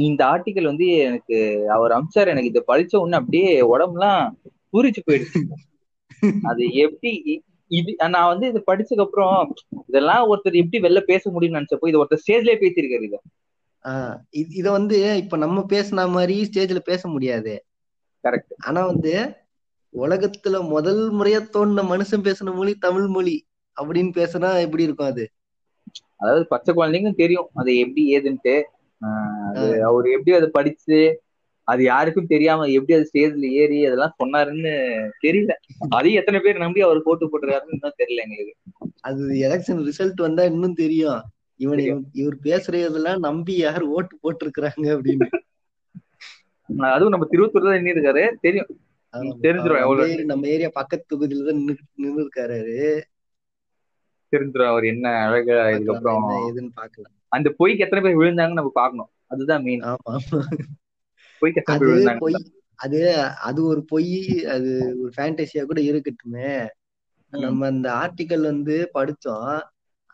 இந்த 0.06 0.22
ஆர்டிகல் 0.32 0.70
வந்து 0.70 0.86
எனக்கு 1.08 1.36
அவர் 1.74 1.94
அமிச்சார் 1.96 2.32
எனக்கு 2.32 2.50
இதை 2.52 2.62
படிச்ச 2.66 2.92
உடனே 3.02 3.18
அப்படியே 3.20 3.50
உடம்புலாம் 3.74 4.22
பூரிச்சு 4.72 5.02
போயிடுச்சு. 5.06 5.40
அது 6.50 6.62
எப்படி 6.84 7.12
இது 7.70 7.92
நான் 8.14 8.30
வந்து 8.32 8.46
இதை 8.50 8.60
படிச்சதுக்கு 8.66 9.04
அப்புறம் 9.06 9.38
இதெல்லாம் 9.88 10.26
ஒருத்தர் 10.30 10.60
எப்படி 10.60 10.80
வெளில 10.84 11.00
பேச 11.10 11.30
முடியும்னு 11.30 11.58
நினைச்சப்போ 11.58 11.88
இது 11.90 12.00
ஒருத்தர் 12.02 12.22
ஸ்டேஜ்லயே 12.24 12.56
பேசியிருக்காரு 12.62 13.06
இதை. 13.08 13.20
இத 14.60 14.66
வந்து 14.70 14.98
இப்ப 15.22 15.36
நம்ம 15.44 15.64
பேசின 15.72 16.06
மாதிரி 16.16 16.36
ஸ்டேஜ்ல 16.50 16.82
பேச 16.90 17.02
முடியாது. 17.08 17.54
கரெக்ட் 18.24 18.54
ஆனா 18.68 18.80
வந்து 18.86 19.14
உலகத்துல 19.96 20.56
முதல் 20.68 21.02
முறையா 21.18 21.40
தோணுன 21.54 21.84
மனுஷன் 21.92 22.24
பேசின 22.26 22.54
மொழி 22.54 22.72
தமிழ் 22.78 23.06
மொழி 23.06 23.36
அப்படின்னு 23.76 24.12
பேசினா 24.20 24.48
எப்படி 24.64 24.86
இருக்கும் 24.86 25.10
அது? 25.12 25.24
அதாவது 26.16 26.44
பச்சை 26.46 26.70
குழந்தைங்களும் 26.74 27.20
தெரியும் 27.22 27.48
அது 27.60 27.70
எப்படி 27.76 28.02
ஏதுன்ட்டு. 28.16 28.54
அவர் 29.88 30.06
எப்படி 30.16 30.34
அதை 30.38 30.48
படிச்சு 30.58 30.98
அது 31.68 31.82
யாருக்கும் 31.84 32.32
தெரியாம 32.32 32.66
எப்படி 32.78 32.94
அது 32.96 33.08
ஸ்டேஜ்ல 33.10 33.46
ஏறி 33.60 33.78
அதெல்லாம் 33.86 34.18
சொன்னாருன்னு 34.20 34.72
தெரியல. 35.24 35.52
அதையும் 35.88 36.20
எத்தனை 36.20 36.38
பேர் 36.40 36.62
நம்பி 36.64 36.80
அவர் 36.86 37.06
போட்டு 37.06 37.30
போட்டுருக்காருன்னு 37.30 37.74
இன்னும் 37.76 37.98
தெரியல 38.02 38.24
எங்களுக்கு. 38.26 38.54
அது 39.00 39.22
எலெக்ஷன் 39.46 39.82
ரிசல்ட் 39.88 40.26
வந்தா 40.26 40.44
இன்னும் 40.52 40.78
தெரியும். 40.82 41.22
இவன். 41.60 41.82
இவர் 42.20 42.36
பேசுறதெல்லாம் 42.46 43.20
நம்பி 43.28 43.54
யார் 43.56 43.84
ஓட்டு 43.96 44.14
போட்டிருக்கிறாங்க 44.24 44.86
அப்படின்னு. 44.96 45.28
அதுவும் 46.94 47.14
நம்ம 47.14 47.28
திருவத்தூர்ல 47.32 47.70
தான் 47.70 47.78
நின்று 47.78 47.96
இருக்காரு 47.96 48.24
தெரியும். 48.46 48.70
ஆமா. 49.16 49.32
தெரிஞ்சிரும் 49.42 50.30
நம்ம 50.32 50.48
ஏரியா 50.54 50.70
பக்கத்து 50.78 51.10
தொகுதியில 51.12 51.46
தான் 51.48 51.60
நின்னு 51.98 52.20
இருக்காரு 52.22 52.60
தெரிஞ்சிரும் 54.32 54.70
அவர் 54.70 54.84
என்ன 54.92 55.06
அழகா 55.24 55.58
இதுக்கப்புறம் 55.74 56.24
ஏதுன்னு 56.40 56.72
பாக்கலாம் 56.78 57.12
அந்த 57.32 57.48
பொய்க்கு 57.58 57.84
எத்தனை 57.84 58.02
பேர் 58.02 58.20
விழுந்தாங்கன்னு 58.20 58.60
நம்ம 58.60 58.72
பார்க்கணும். 58.74 59.10
அதுதான் 59.32 59.64
மெயின் 59.64 59.82
பொய்க்கு 61.42 61.60
எத்தனை 61.60 61.78
பேர் 61.80 61.90
விழுந்தாங்க? 61.90 62.40
அது 62.78 62.98
அது 63.48 63.60
ஒரு 63.64 63.82
பொய் 63.90 64.10
அது 64.54 64.70
ஒரு 65.02 65.10
ஃபேண்டசியா 65.14 65.62
கூட 65.64 65.80
இருக்கட்டுமே. 65.90 66.50
நம்ம 67.32 67.66
அந்த 67.66 67.88
ஆர்டிக்கல் 68.02 68.44
வந்து 68.50 68.74
படிச்சோம் 68.94 69.50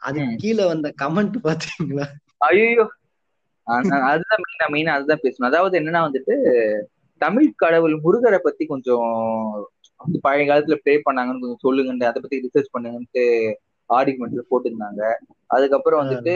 அது. 0.02 0.20
கீழே 0.42 0.64
வந்த 0.70 0.88
கமெண்ட் 1.02 1.36
பாத்தீங்களா 1.46 2.06
ஐயோ 2.46 2.84
அதுதான் 4.06 4.42
மெயினா 4.44 4.66
மெயினா 4.74 4.94
அதுதான் 4.96 5.22
பேசணும். 5.24 5.50
அதாவது 5.50 5.74
என்னன்னா 5.80 6.02
வந்துட்டு 6.06 6.34
தமிழ் 7.24 7.48
கடவுள் 7.62 7.94
முருகரை 8.04 8.38
பத்தி 8.42 8.64
கொஞ்சம் 8.72 9.10
பழைய 10.24 10.44
காலத்துல 10.48 10.76
ப்ளே 10.82 10.94
பண்ணாங்கன்னு 11.06 11.42
கொஞ்சம் 11.42 11.64
சொல்லுங்கன்னு 11.66 12.08
அதை 12.08 12.20
பத்தி 12.22 12.42
ரிசர்ச் 12.46 12.72
பண்ணுங்கன்ட்டு 12.74 13.24
ஆர்குமெண்ட்ல 13.90 14.42
போட்டிருந்தாங்க. 14.50 15.02
அதுக்கப்புறம் 15.54 16.00
வந்துட்டு 16.00 16.34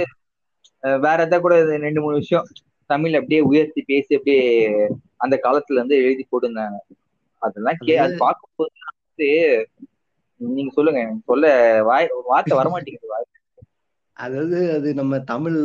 வேற 1.05 1.19
எதாவது 1.26 1.45
கூட 1.45 1.55
ரெண்டு 1.85 2.00
மூணு 2.05 2.16
விஷயம் 2.23 2.49
தமிழ் 2.90 3.19
அப்படியே 3.19 3.40
உயர்த்தி 3.50 3.81
பேசி 3.90 4.16
அப்படியே 4.19 4.45
அந்த 5.25 5.35
காலத்துல 5.45 5.78
இருந்து 5.78 5.97
எழுதி 6.05 6.25
போட்டிருந்தாங்க. 6.25 6.76
அதெல்லாம் 7.43 7.81
கே 7.87 7.97
அது 8.05 8.14
பார்க்கும்போது 8.25 8.71
வந்து 8.90 9.28
நீங்க 10.40 10.73
சொல்லுங்க 10.75 11.00
சொல்ல 11.31 11.47
வாய் 11.88 12.09
வார்த்தை 12.31 12.55
வரமாட்டேங்குது 12.59 13.12
வாய். 13.12 13.26
அதாவது 14.16 14.59
அது 14.76 14.88
நம்ம 15.00 15.19
தமிழ் 15.33 15.59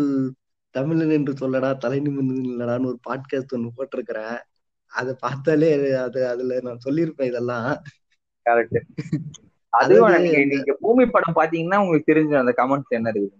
தமிழன் 0.75 1.15
என்று 1.17 1.33
சொல்லடா 1.41 1.69
தலை 1.77 1.99
நிமிர்ந்து 1.99 2.41
இல்லடான்னு 2.51 2.89
ஒரு 2.91 2.99
பாட்காஸ்ட் 3.07 3.55
ஒண்ணு 3.55 3.75
போட்டிருக்கிறேன். 3.77 4.39
அதை 4.93 5.11
பார்த்தாலே 5.25 5.69
அது 6.05 6.19
அதுல 6.27 6.57
நான் 6.61 6.83
சொல்லியிருப்பேன் 6.85 7.29
இதெல்லாம். 7.31 7.69
கரெக்ட் 8.45 8.79
அதுவும் 9.73 10.15
நீங்க 10.25 10.73
பூமி 10.81 11.03
படம் 11.07 11.37
பாத்தீங்கன்னா 11.39 11.81
உங்களுக்கு 11.83 12.11
தெரிஞ்ச 12.11 12.33
அந்த 12.39 12.53
கமெண்ட்ஸ் 12.57 12.97
என்ன 12.97 13.11
இருக்குது? 13.13 13.37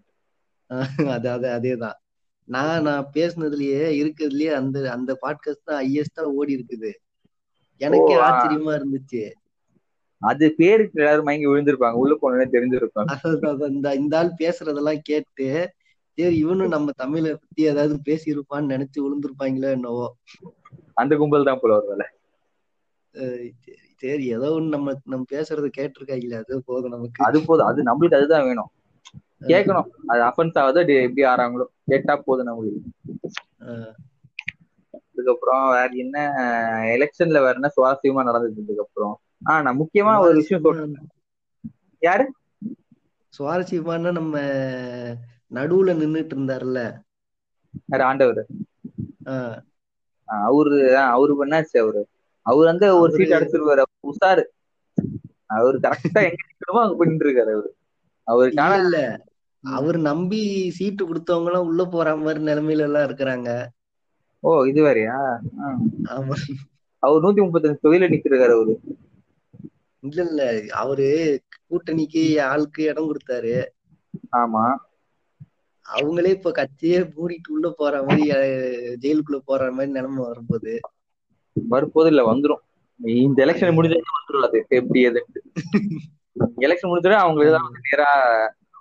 அது 1.15 1.27
அது 1.29 1.47
அதேதான். 1.57 1.97
நான் 2.47 2.83
நான் 2.83 3.09
பேசுனதுலயே 3.15 3.83
இருக்கிறதுலயே 4.01 4.51
அந்த 4.59 4.77
அந்த 4.95 5.11
பாட்காஸ்ட் 5.23 5.67
தான் 5.69 5.81
ஹையஸ்டா 5.81 6.23
ஓடி 6.39 6.51
இருக்குது. 6.57 6.91
எனக்கே. 7.81 8.15
ஆச்சரியமா 8.27 8.71
இருந்துச்சு. 8.79 9.23
அது 10.21 10.45
பேருக்கு 10.57 10.99
எல்லாரும் 11.01 11.27
மயங்கி 11.27 11.47
விழுந்திருப்பாங்க. 11.49 11.99
உள்ள 12.01 12.13
போனே 12.21 12.47
தெரிஞ்சிருப்பாங்க 12.55 13.07
இந்த 13.75 13.87
இந்த 14.01 14.15
ஆள் 14.19 14.39
பேசுறதெல்லாம் 14.41 15.01
கேட்டு 15.09 15.47
சரி 16.17 16.35
இவனும் 16.37 16.73
நம்ம 16.73 16.91
தமிழை 17.03 17.29
பத்தி 17.33 17.61
ஏதாவது 17.71 17.95
பேசியிருப்பான்னு 18.07 18.71
நினைச்சு 18.73 18.97
விழுந்திருப்பாங்களோ 19.03 19.69
என்னவோ. 19.77 20.07
அந்த 20.93 21.15
கும்பல் 21.15 21.43
தான் 21.43 21.59
போல 21.61 21.77
ஒரு 21.77 21.87
வேலை. 21.87 22.07
அஹ் 23.15 23.47
சரி 23.95 24.25
ஏதோ 24.25 24.47
ஒண்ணு 24.49 24.67
நம்ம 24.67 24.93
நம்ம 25.05 25.25
பேசுறத 25.31 25.69
கேட்டிருக்காங்களே 25.77 26.37
அது 26.37 26.63
போதும் 26.63 26.91
நமக்கு. 26.91 27.23
அது 27.23 27.45
போதும். 27.45 27.67
அது 27.67 27.79
நம்மளுக்கு 27.83 28.15
அதுதான் 28.15 28.43
வேணும். 28.43 28.71
கேட்கணும். 29.41 29.87
அது 30.07 30.21
அஃபென்ஸ் 30.21 30.59
ஆகுதோ 30.59 30.79
எப்படி 31.01 31.23
ஆறாங்களோ. 31.23 31.65
கேட்டா 31.85 32.15
போதும் 32.15 32.47
நம்மளுக்கு. 32.47 32.81
அதுக்கப்புறம் 35.07 35.69
வேற 35.69 35.89
என்ன? 35.93 36.17
எலெக்ஷன்ல 36.95 37.39
வேற 37.39 37.53
என்ன 37.53 37.69
சுவாரஸ்யமா 37.77 38.23
நடந்தது 38.23 38.63
இதுக்கப்புறம் 38.63 39.13
ஆஹ் 39.45 39.61
நான் 39.61 39.79
முக்கியமா 39.79 40.19
ஒரு 40.19 40.35
விஷயம் 40.35 40.63
சொல்றேன். 40.63 40.95
யாரு? 42.01 42.25
சுவாரஸ்யமான 43.33 44.11
நம்ம 44.11 44.33
நடுவுல 45.51 45.93
நின்னுட்டு 46.01 46.33
இருந்தாருல்ல. 46.35 46.79
ஆண்டவர். 48.03 48.41
ஆஹ் 49.25 49.57
அவரு 50.31 50.97
அவரு 50.97 51.45
பண்ணாச்சு 51.45 51.77
அவரு. 51.77 52.07
அவர் 52.41 52.65
வந்து 52.65 52.99
ஒரு 52.99 53.13
அவரு- 53.13 53.15
சீட் 53.15 53.31
அடிச்சிருவாரு 53.31 53.81
அவர் 53.81 54.15
உஷாரு. 54.15 54.43
அவரு 55.45 55.77
கரெக்டா 55.77 56.13
எங்க 56.13 56.35
நிக்கணுமோ 56.35 56.81
அங்க 56.81 56.95
பண்ணிட்டு 56.95 57.25
இருக்காரு 57.25 57.61
அவரு 58.23 58.51
அவருக்கான 58.51 58.79
இல்ல. 58.79 59.25
அவர் 59.63 59.97
நம்பி 59.97 60.71
சீட்டு 60.71 61.13
கொடுத்தவங்க 61.13 61.45
எல்லாம் 61.45 61.65
உள்ள 61.65 61.85
போற 61.85 62.15
மாதிரி 62.15 62.43
நிலைமையில 62.43 62.77
எல்லாம் 62.77 63.09
இருக்கிறாங்க. 63.09 63.65
ஓ 64.39 64.63
இது 64.63 64.83
வேறயா? 64.83 65.37
அவர் 66.99 67.21
நூத்தி 67.21 67.37
முப்பத்தஞ்சு 67.37 67.77
தொகையில 67.83 68.09
நிக்கிறாரு 68.09 68.53
அவரு. 68.53 68.79
இல்ல 69.99 70.23
இல்ல. 70.23 70.61
அவரு 70.69 71.41
கூட்டணிக்கு 71.69 72.41
ஆளுக்கு 72.41 72.83
இடம் 72.83 73.13
கொடுத்தாரு. 73.13 73.65
ஆமா. 74.31 74.75
அவங்களே 75.91 76.31
இப்ப 76.37 76.51
கட்சியே 76.51 76.99
மூடிட்டு 77.15 77.49
உள்ள 77.49 77.69
போற 77.77 78.03
மாதிரி 78.03 78.23
ஜெயிலுக்குள்ள 79.03 79.39
போற 79.45 79.71
மாதிரி 79.71 79.91
நிலைமை 79.91 80.21
வரும்போது. 80.25 80.73
வரும்போது 81.55 82.09
இல்ல 82.09 82.21
வந்துரும். 82.31 82.63
இந்த 83.23 83.39
எலெக்ஷன் 83.45 83.77
முடிஞ்சா 83.77 84.17
வந்துரும் 84.17 84.47
அது. 84.47 84.59
எப்படி 84.79 84.99
எதுன்ட்டு 85.09 85.41
எலெக்ஷன் 86.65 86.91
முடிஞ்சா 86.91 87.21
அவங்களுக்கு 87.23 87.55
தான் 87.55 87.67
வந்து 87.67 87.87
நேரா 87.87 88.09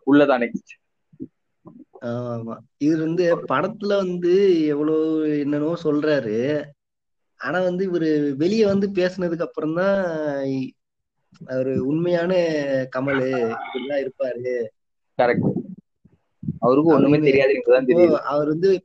உள்ளதான் 0.07 0.43
நெக்ஸ்ட் 0.45 0.75
ஆமா. 2.35 2.55
இவர் 2.79 3.01
வந்து 3.01 3.25
படத்துல 3.49 3.97
வந்து 3.97 4.35
எவ்வளவு 4.67 5.01
என்னென்னவோ 5.41 5.75
சொல்றாரு. 5.83 6.37
ஆனா 7.41 7.59
வந்து 7.61 7.83
இவரு 7.91 8.09
வெளிய 8.37 8.63
வந்து 8.67 8.87
பேசுனதுக்கு 8.99 9.47
அப்புறம் 9.47 9.75
தான் 9.75 9.99
அவரு 11.49 11.73
உண்மையான 11.87 12.33
கமலு. 12.97 13.29
இப்படிலாம் 13.57 14.03
இருப்பாரு. 14.05 14.55
கரெக்ட் 15.19 15.49
அவருக்கு 16.61 16.91
ஒண்ணுமே 16.91 17.19
தெரியாது 17.19 18.23
அவர் 18.23 18.47
வந்து 18.47 18.85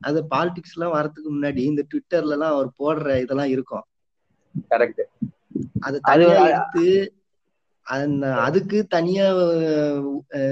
அந்த 0.00 0.26
பாலிடிக்ஸ் 0.30 0.78
எல்லாம் 0.78 0.94
வரதுக்கு 0.94 1.32
முன்னாடி 1.32 1.56
இந்த 1.56 1.86
ட்விட்டர்ல 1.94 2.30
எல்லாம் 2.30 2.54
அவர் 2.54 2.68
போடுற 2.78 3.20
இதெல்லாம் 3.20 3.48
இருக்கும். 3.48 3.82
கரெக்ட் 4.70 5.00
அதை 5.80 5.98
அது 6.02 6.28
அது- 6.28 6.48
எடுத்து 6.48 7.14
அந்த 7.82 8.34
அதுக்கு 8.34 8.86
தனியா 8.86 9.32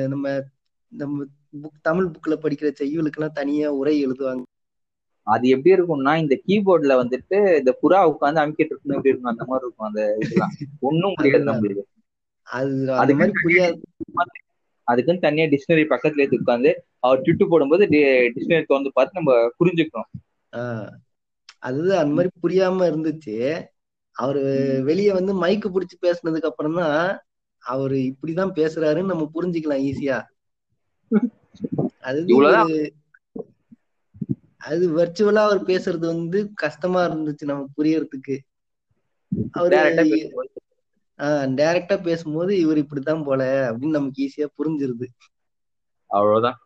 நம்ம 0.09 0.43
நம்ம 0.89 1.25
புக் 1.63 1.81
தமிழ் 1.83 2.05
புக்ல 2.05 2.31
படிக்கிற 2.31 2.73
செய்யுளுக்கு 2.81 3.17
எல்லாம் 3.17 3.33
தனியா 3.33 3.73
உரை 3.73 4.07
எழுதுவாங்க. 4.07 4.43
அது 5.23 5.49
எப்படி 5.49 5.83
இருக்கும்னா 5.83 6.17
இந்த 6.17 6.41
கீபோர்ட்ல 6.47 6.93
வந்துட்டு 7.05 7.59
இந்த 7.59 7.79
புறா 7.83 8.15
உட்காந்து 8.15 8.41
அமுக்கிட்டு 8.43 8.69
இருக்கணும் 8.69 8.97
எப்படி 8.97 9.09
இருக்கும் 9.09 9.31
அந்த 9.31 9.45
மாதிரி 9.45 9.67
இருக்கும் 9.67 9.87
அந்த 9.87 10.17
இதெல்லாம். 10.21 10.51
ஒண்ணும் 10.81 11.15
புரியாது. 11.23 11.61
நம்மளுக்கு. 11.63 11.83
அது 12.43 12.93
அதுக்கு 12.93 13.27
மாதிரி 13.27 13.33
புரியாது. 13.45 13.83
அதுக்குன்னு 14.89 15.25
தனியா 15.27 15.47
டிக்ஷனரி 15.53 15.85
பக்கத்துல 15.91 16.23
எடுத்து 16.23 16.43
உட்காந்து 16.43 16.71
அவர் 17.01 17.23
ட்விட்டு 17.23 17.45
போடும்போது 17.49 17.85
டிக்ஷனரி 18.35 18.65
திறந்து 18.65 18.93
பார்த்து 18.93 19.19
நம்ம 19.21 19.33
புரிஞ்சுக்கணும் 19.59 20.11
அதுதான் 21.63 22.03
அந்த 22.03 22.15
மாதிரி 22.15 22.31
புரியாம 22.43 22.87
இருந்துச்சு. 22.91 23.37
அவரு 24.17 24.43
வெளிய 24.89 25.13
வந்து 25.15 25.33
மைக்கு 25.35 25.69
பிடிச்சு 25.71 25.97
பேசுனதுக்கு 26.03 26.51
அப்புறம் 26.51 26.77
தான் 26.81 26.99
அவரு 27.63 27.97
இப்படிதான் 28.11 28.57
பேசுறாருன்னு 28.59 29.13
நம்ம 29.13 29.27
புரிஞ்சுக்கலாம் 29.35 29.85
ஈஸியா 29.89 30.19
அது 32.03 32.21
அது 34.67 34.85
வர்ச்சுவலா 34.99 35.43
அவர் 35.47 35.61
பேசுறது 35.65 36.05
வந்து 36.07 36.39
கஷ்டமா 36.63 37.01
இருந்துச்சு 37.05 37.45
நமக்கு 37.45 37.77
புரியறதுக்கு. 37.79 38.37
அவரு 39.55 39.75
ஆஹ் 41.19 41.55
டைரக்டா 41.55 42.03
பேசும்போது 42.03 42.59
இவர் 42.59 42.77
இப்படித்தான் 42.77 43.23
போல 43.23 43.71
அப்படின்னு 43.71 43.91
நமக்கு 43.91 44.31
ஈஸியா 44.31 44.47
புரிஞ்சிருது. 44.63 45.05
அவ்வளவுதான். 46.07 46.59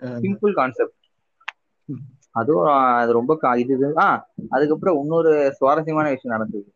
ஆஹ் 0.00 0.02
சிம்பிள் 0.02 0.52
கான்செப்ட். 0.52 0.94
அதுவும் 2.30 2.66
அது 2.66 3.12
ரொம்ப 3.12 3.58
இது 3.58 3.80
இது- 3.80 3.98
ஆ 3.98 4.30
அதுக்கப்புறம் 4.48 5.00
இன்னொரு 5.00 5.54
சுவாரஸ்யமான 5.54 6.10
விஷயம் 6.10 6.36
நடந்தது. 6.36 6.74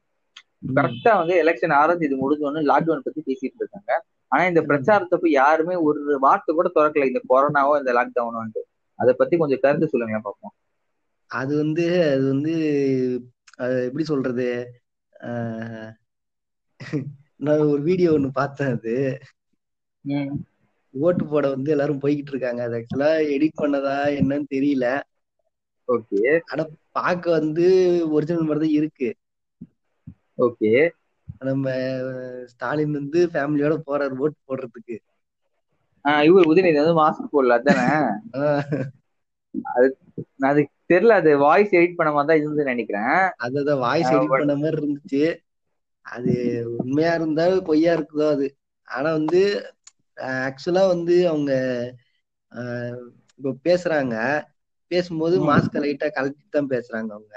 கரெக்டா 0.74 1.16
வந்து 1.16 1.44
எலெக்ஷன் 1.44 1.70
ஆரம்பிச்சு 1.70 2.02
இது 2.02 2.30
முடிஞ்சோன்னு 2.30 2.56
லாக்டவுன் 2.56 2.98
பத்தி 2.98 3.22
பேசிட்டு 3.26 3.54
இருக்காங்க. 3.54 4.04
ஆனா 4.28 4.46
இந்த 4.46 4.62
பிரச்சாரத்தப்ப 4.62 5.28
யாருமே 5.28 5.74
ஒரு 5.74 6.18
வார்த்தை 6.20 6.54
கூட 6.54 6.70
திறக்கல. 6.74 7.04
இந்த 7.04 7.20
கொரோனாவோ 7.28 7.78
இந்த 7.78 7.92
லாக்டவுனோ 7.92 8.59
அதை 8.94 9.14
பத்தி 9.14 9.37
கொஞ்சம் 9.37 9.59
கருத்து 9.61 9.88
சொல்லுங்க 9.88 10.18
பார்ப்போம். 10.18 10.52
அது 11.26 11.56
வந்து 11.56 12.11
அது 12.11 12.28
வந்து 12.28 12.54
எப்படி 13.56 14.04
சொல்றது? 14.04 14.80
ஆஹ் 15.20 15.92
நான் 17.46 17.68
ஒரு 17.72 17.82
வீடியோ 17.88 18.10
ஒண்ணு 18.12 18.28
பார்த்தேன் 18.40 18.72
அது. 18.76 18.94
ஓட்டு 20.94 21.24
போட 21.26 21.44
வந்து 21.54 21.70
எல்லாரும் 21.74 22.02
போய்கிட்டு 22.04 22.32
இருக்காங்க. 22.34 22.60
அது 22.66 22.76
ஆக்சுவலா 22.78 23.10
எடிட் 23.34 23.60
பண்ணதா 23.62 23.96
என்னன்னு 24.20 24.46
தெரியல. 24.56 24.86
ஓகே. 25.88 26.22
பார்க்க 26.98 27.38
வந்து 27.38 27.66
ஒரிஜினல் 28.16 28.48
மாதிரி 28.48 28.64
தான் 28.64 28.76
இருக்கு. 28.78 29.10
ஓகே. 30.46 30.72
நம்ம 31.48 31.74
ஸ்டாலின் 32.52 32.96
வந்து 32.98 33.20
ஃபேமிலியோட 33.32 33.74
போறாரு 33.86 34.16
ஓட்டு 34.24 34.38
போடுறதுக்கு. 34.48 34.96
இவர் 36.28 36.48
உதயநிதி 36.50 36.80
வந்து 36.80 37.00
மாஸ்க் 37.02 37.32
போடல 37.34 37.56
அதானே? 37.58 37.86
நான் 40.40 40.50
அது 40.50 40.60
தெரியல 40.92 41.14
அது 41.20 41.30
வாய்ஸ் 41.38 41.72
எடிட் 41.78 41.98
பண்ண 41.98 42.10
மாதிரி 42.12 42.28
தான் 42.30 42.40
இருந்ததுன்னு 42.40 42.72
நினைக்கிறேன். 42.74 43.18
அததான் 43.44 43.82
வாய்ஸ் 43.86 44.12
எடிட் 44.12 44.34
பண்ண 44.34 44.56
மாதிரி 44.62 44.78
இருந்துச்சு. 44.80 45.22
அது 46.06 46.32
உண்மையா 46.78 47.12
இருந்தா 47.18 47.44
பொய்யா 47.68 47.92
இருக்குதோ 47.96 48.26
அது. 48.30 48.46
ஆனா 48.88 49.08
வந்து 49.18 49.40
ஆக்சுவலா 50.46 50.82
வந்து 50.92 51.16
அவங்க 51.28 51.52
இப்போ 53.38 53.52
பேசுறாங்க. 53.64 54.14
பேசும்போது. 54.90 55.36
மாஸ்க 55.46 55.82
லைட்டா 55.84 56.08
கழட்டிட்டு 56.12 56.56
தான் 56.56 56.72
பேசுறாங்க 56.72 57.10
அவங்க. 57.16 57.34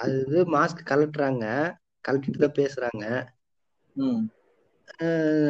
அது 0.00 0.16
மாஸ்க் 0.52 0.80
கழட்டுறாங்க. 0.88 1.44
கழட்டிட்டு 2.04 2.38
தான் 2.38 2.58
பேசுறாங்க. 2.58 3.04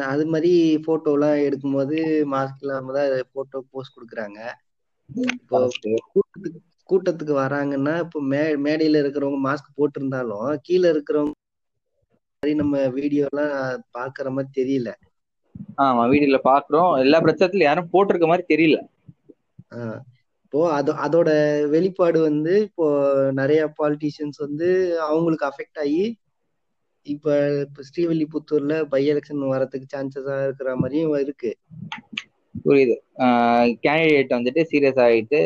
அது 0.08 0.24
மாதிரி 0.30 0.50
போட்டோ 0.86 1.12
எல்லாம் 1.12 1.36
எடுக்கும்போது 1.46 1.96
மாஸ்க் 2.32 2.62
இல்லாம 2.62 2.92
தான் 2.96 3.08
போட்டோ 3.34 3.58
போஸ்ட் 3.70 3.96
கொடுக்குறாங்க. 3.96 4.38
இப்போ. 5.38 5.58
கூட்டத்துக்கு 6.12 6.60
கூட்டத்துக்கு 6.88 7.34
வராங்கன்னா 7.38 7.94
இப்போ 8.04 8.20
மே 8.28 8.42
மேடையில 8.64 9.02
இருக்கிறவங்க 9.02 9.40
மாஸ்க் 9.44 9.76
போட்டிருந்தாலும் 9.76 10.48
கீழே 10.66 10.88
இருக்கிறவங்க 10.92 11.34
மாதிரி 12.42 12.54
நம்ம 12.58 12.74
வீடியோ 12.96 13.24
எல்லாம் 13.28 13.54
பாக்குற 13.94 14.26
மாதிரி 14.34 14.50
தெரியல. 14.54 14.88
ஆமா 15.82 16.02
வீடியோல 16.10 16.38
பாக்குறோம். 16.46 16.90
எல்லா 17.02 17.20
பிரச்சனத்துல 17.24 17.66
யாரும் 17.66 17.90
போட்டிருக்க 17.92 18.28
மாதிரி 18.28 18.46
தெரியல. 18.48 18.78
இப்போ 20.42 20.60
அது 20.76 20.90
அதோட 21.04 21.28
வெளிப்பாடு 21.72 22.18
வந்து 22.24 22.54
இப்போ 22.66 22.86
நிறைய 23.40 23.60
பாலிட்டிஷியன்ஸ் 23.78 24.38
வந்து 24.44 24.68
அவங்களுக்கு 25.06 25.48
அஃபெக்ட் 25.48 25.80
ஆகி 25.84 26.02
இப்ப 27.06 27.26
இப்ப 27.64 27.84
ஸ்ரீவில்லிபுத்தூர்ல 27.88 28.76
பை 28.92 29.02
எலெக்ஷன் 29.08 29.44
வரதுக்கு 29.52 29.88
சான்சஸா 29.90 30.36
இருக்கிற 30.46 30.72
மாதிரியும் 30.76 31.16
இருக்கு. 31.24 31.52
புரியுது. 32.64 32.96
கேண்டிடேட் 33.84 34.36
வந்துட்டு 34.36 34.62
சீரியஸ் 34.70 35.02
ஆயிட்டு 35.04 35.40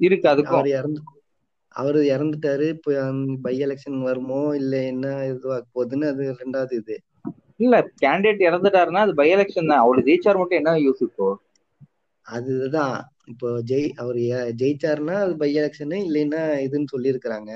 இருக்கு 0.00 0.26
அதுக்கும். 0.30 0.56
அவர் 0.56 0.70
இறந்து 0.76 1.00
அவர் 1.76 1.98
இறந்துட்டாரு 2.10 2.66
இப்போ 2.74 2.90
பை 3.44 3.54
எலெக்ஷன் 3.66 3.96
வருமோ 4.02 4.40
இல்ல 4.58 4.74
என்ன 4.90 5.06
இதுவாக 5.30 5.62
போகுதுன்னு 5.74 6.06
அது 6.12 6.24
ரெண்டாவது 6.42 6.74
இது. 6.80 6.96
இல்ல 7.60 7.74
கேண்டிடேட் 8.02 8.46
இறந்துட்டாருன்னா 8.48 9.02
அது 9.06 9.14
பை 9.20 9.28
எலெக்ஷன் 9.34 9.70
தான். 9.72 9.82
அவரு 9.84 10.06
ஜெயிச்சார் 10.08 10.40
மட்டும் 10.40 10.60
என்ன 10.60 10.76
யூஸ் 10.84 11.02
இப்போ 11.02 11.26
அதுதான் 12.26 12.94
இப்போ 13.32 13.48
ஜெய் 13.68 13.88
அவர் 14.02 14.18
ஜெயிச்சாருன்னா 14.60 15.16
அது 15.24 15.34
பை 15.42 15.50
எலெக்ஷன் 15.60 15.94
இல்லைன்னா 16.06 16.42
இதுன்னு 16.66 16.92
சொல்லியிருக்கிறாங்க. 16.94 17.50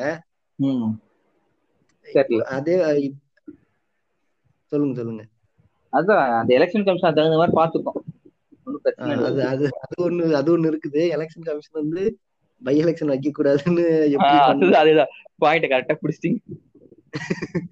அதே 2.57 2.75
சொல்லுங்க 4.73 4.95
சொல்லுங்க. 5.01 5.23
அதான் 5.93 6.23
அந்த 6.39 6.51
எலெக்ஷன் 6.59 6.87
கமிஷன் 6.87 7.19
தகுந்த 7.19 7.39
மாதிரி 7.41 7.55
ஆஹ் 9.03 9.23
அது 9.29 9.41
அது 9.53 9.65
அது 9.85 9.97
ஒண்ணு 10.07 10.25
அது 10.39 10.49
ஒண்ணு 10.55 10.71
இருக்குது. 10.73 11.03
எலெக்ஷன் 11.17 11.47
கமிஷன் 11.49 11.81
வந்து 11.83 12.03
பை 12.63 12.75
எலெக்ஷன் 12.83 13.13
வைக்க 13.13 13.31
கூடாதுன்னு 13.33 13.85
அதுதான் 14.47 14.83
அதுதான். 14.83 15.13
பாயிண்ட் 15.37 15.71
கரெக்டா 15.73 15.97
பிடிச்சிட்டீங்க. 16.01 16.41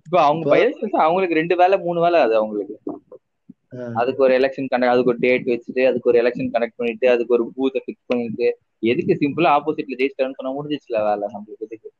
இப்போ 0.00 0.18
அவங்க 0.26 0.44
பை 0.50 0.58
எலெக்ஷன்ஸ் 0.62 1.02
அவங்களுக்கு 1.04 1.38
ரெண்டு 1.38 1.54
வேலை 1.56 1.76
மூணு 1.78 1.98
வேலை 2.00 2.18
அது 2.20 2.34
அவங்களுக்கு. 2.36 2.76
அதுக்கு 4.00 4.24
ஒரு 4.26 4.32
எலெக்ஷன் 4.38 4.68
கண்டக்ட் 4.70 4.92
அதுக்கு 4.92 5.12
ஒரு 5.12 5.20
டேட் 5.24 5.50
வச்சுட்டு 5.50 5.82
அதுக்கு 5.88 6.10
ஒரு 6.10 6.18
எலெக்ஷன் 6.20 6.52
கனெக்ட் 6.54 6.78
பண்ணிட்டு 6.78 7.06
அதுக்கு 7.10 7.34
ஒரு 7.36 7.44
பூத்தை 7.56 7.80
ஃபிக்ஸ் 7.84 8.08
பண்ணிட்டு 8.10 8.46
எதுக்கு 8.82 9.14
சிம்பிளா 9.22 9.50
ஆப்போசிட்ல 9.56 9.98
ஜெயிச்சிட்டாருன்னு 10.00 10.38
சொன்னா 10.38 10.54
முடிஞ்சிச்சுல 10.56 11.00
வேலை 11.08 11.26
நம்மளுக்கு 11.34 11.66
எதுக்கு? 11.68 11.90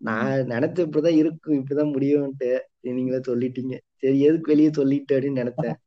நான் 0.00 0.50
நினைச்ச 0.52 0.78
இப்படிதான் 0.86 1.18
இருக்கும் 1.20 1.56
இப்படிதான் 1.58 1.94
முடியும்ட்டு 1.94 2.50
நீங்களே 2.88 3.20
சொல்லிட்டீங்க. 3.28 3.74
சரி 4.02 4.18
எதுக்கு 4.20 4.52
வெளியே 4.52 4.72
சொல்லிட்டு 4.72 5.14
அப்படின்னு 5.16 5.42
நினைச்சேன் 5.44 5.78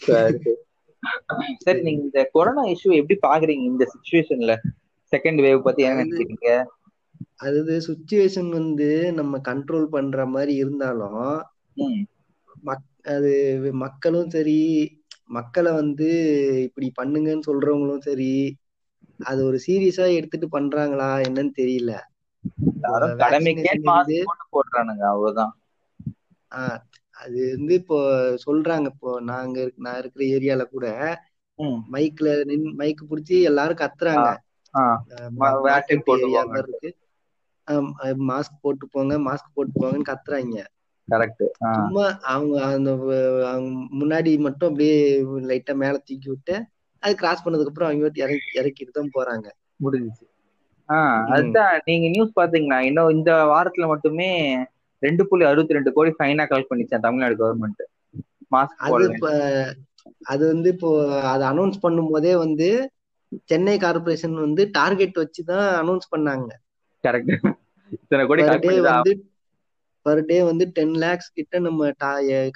சரி 1.56 1.80
நீங்க 1.80 2.02
இந்த 2.02 2.28
கொரோனா 2.32 2.62
இஷ்யூ 2.64 2.92
எப்படி 2.92 3.16
பாக்குறீங்க 3.26 3.64
இந்த 3.64 3.84
சுச்சுவேஷன்ல 3.92 4.54
செகண்ட் 5.12 5.40
வேவ் 5.40 5.60
பத்தி 5.60 5.82
என்ன 5.82 6.04
நினைக்கிறீங்க? 6.04 6.64
அது 7.36 7.82
சுச்சுவேஷன் 7.86 8.48
வந்து 8.48 9.12
நம்ம 9.12 9.38
கண்ட்ரோல் 9.38 9.84
பண்ற 9.84 10.26
மாதிரி 10.26 10.54
இருந்தாலும் 10.54 11.26
அது 13.02 13.32
மக்களும் 13.72 14.30
சரி 14.30 14.58
மக்களை 15.26 15.72
வந்து 15.72 16.08
இப்படி 16.62 16.92
பண்ணுங்கன்னு 17.02 17.42
சொல்றவங்களும் 17.46 17.98
சரி 17.98 18.56
அது 19.20 19.44
ஒரு 19.44 19.58
சீரியஸா 19.66 20.14
எடுத்துட்டு 20.14 20.60
பண்றாங்களா 20.60 21.10
என்னன்னு 21.28 21.52
தெரியல. 21.56 21.92
போடுறானுங்க 24.52 25.04
அவ்வளவுதான். 25.04 25.54
அது 27.16 27.38
வந்து 27.52 27.72
இப்போ 27.80 27.98
சொல்றாங்க. 28.44 28.86
இப்போ 28.94 29.10
நாங்க 29.28 29.56
நான் 29.78 30.00
இருக்கிற 30.00 30.24
ஏரியால 30.34 30.62
கூட. 30.68 30.86
மைக்ல 31.88 32.28
நின் 32.44 32.66
மைக் 32.78 33.08
புடிச்சு 33.08 33.36
எல்லாரும் 33.50 33.80
கத்துறாங்க. 33.82 34.28
இருக்கு 36.62 36.90
மாஸ்க் 38.30 38.62
போட்டு 38.62 38.84
போங்க 38.88 39.14
மாஸ்க் 39.26 39.54
போட்டு 39.54 39.72
போங்கன்னு 39.76 40.10
கத்துறாங்க. 40.10 40.56
கரெக்ட் 41.08 41.44
சும்மா 41.70 42.04
அவங்க 42.32 42.54
அந்த 42.70 42.90
முன்னாடி 44.00 44.30
மட்டும் 44.46 44.68
அப்படியே 44.68 44.96
லைட்டா 45.50 45.74
மேல 45.76 45.96
தூக்கி 46.02 46.28
விட்டு 46.28 46.56
அது 47.02 47.14
கிராஸ் 47.16 47.44
பண்ணதுக்கு 47.44 47.72
அப்புறம் 47.72 47.90
அவங்க 47.90 48.10
இறக்கி 48.22 48.58
இறக்கிட்டு 48.60 48.92
தான் 48.92 49.14
போறாங்க. 49.16 49.46
முடிஞ்சுச்சு. 49.80 50.24
ஆஹ் 50.88 51.24
அதுதான் 51.30 51.74
நீங்க 51.86 52.06
நியூஸ் 52.08 52.36
பாத்தீங்கன்னா 52.36 52.78
இன்னும் 52.88 53.14
இந்த 53.16 53.30
வாரத்துல 53.50 53.84
மட்டுமே 53.92 54.30
ரெண்டு 55.02 55.22
புள்ளி 55.28 55.44
அறுபத்தி 55.48 55.76
ரெண்டு 55.76 55.90
கோடி 55.96 56.10
ஃபைனா 56.18 56.44
கலெக்ட் 56.50 56.70
பண்ணிச்சான் 56.70 57.04
தமிழ்நாடு 57.06 57.36
கவர்மெண்ட் 57.40 57.82
மாஸ்க் 58.52 58.82
அது 58.86 59.04
இப்ப 59.10 59.28
அது 60.32 60.42
வந்து 60.52 60.68
இப்போ 60.74 60.90
அதை 61.32 61.44
அனௌன்ஸ் 61.50 61.82
பண்ணும் 61.84 62.10
போதே 62.12 62.32
வந்து 62.44 62.68
சென்னை 63.50 63.74
கார்பரேஷன் 63.84 64.36
வந்து 64.44 64.62
டார்கெட் 64.76 65.16
வச்சு 65.22 65.42
தான் 65.48 65.66
அனௌன்ஸ் 65.80 66.06
பண்ணாங்க. 66.12 66.50
கரெக்ட் 67.04 67.32
இத்தனை 67.96 68.22
கோடி 68.28 68.42
வந்து 68.86 69.12
பர் 70.06 70.22
டே 70.28 70.38
வந்து 70.48 70.64
டென் 70.76 70.96
லேக்ஸ் 71.02 71.30
கிட்ட 71.36 71.58
நம்ம 71.66 71.90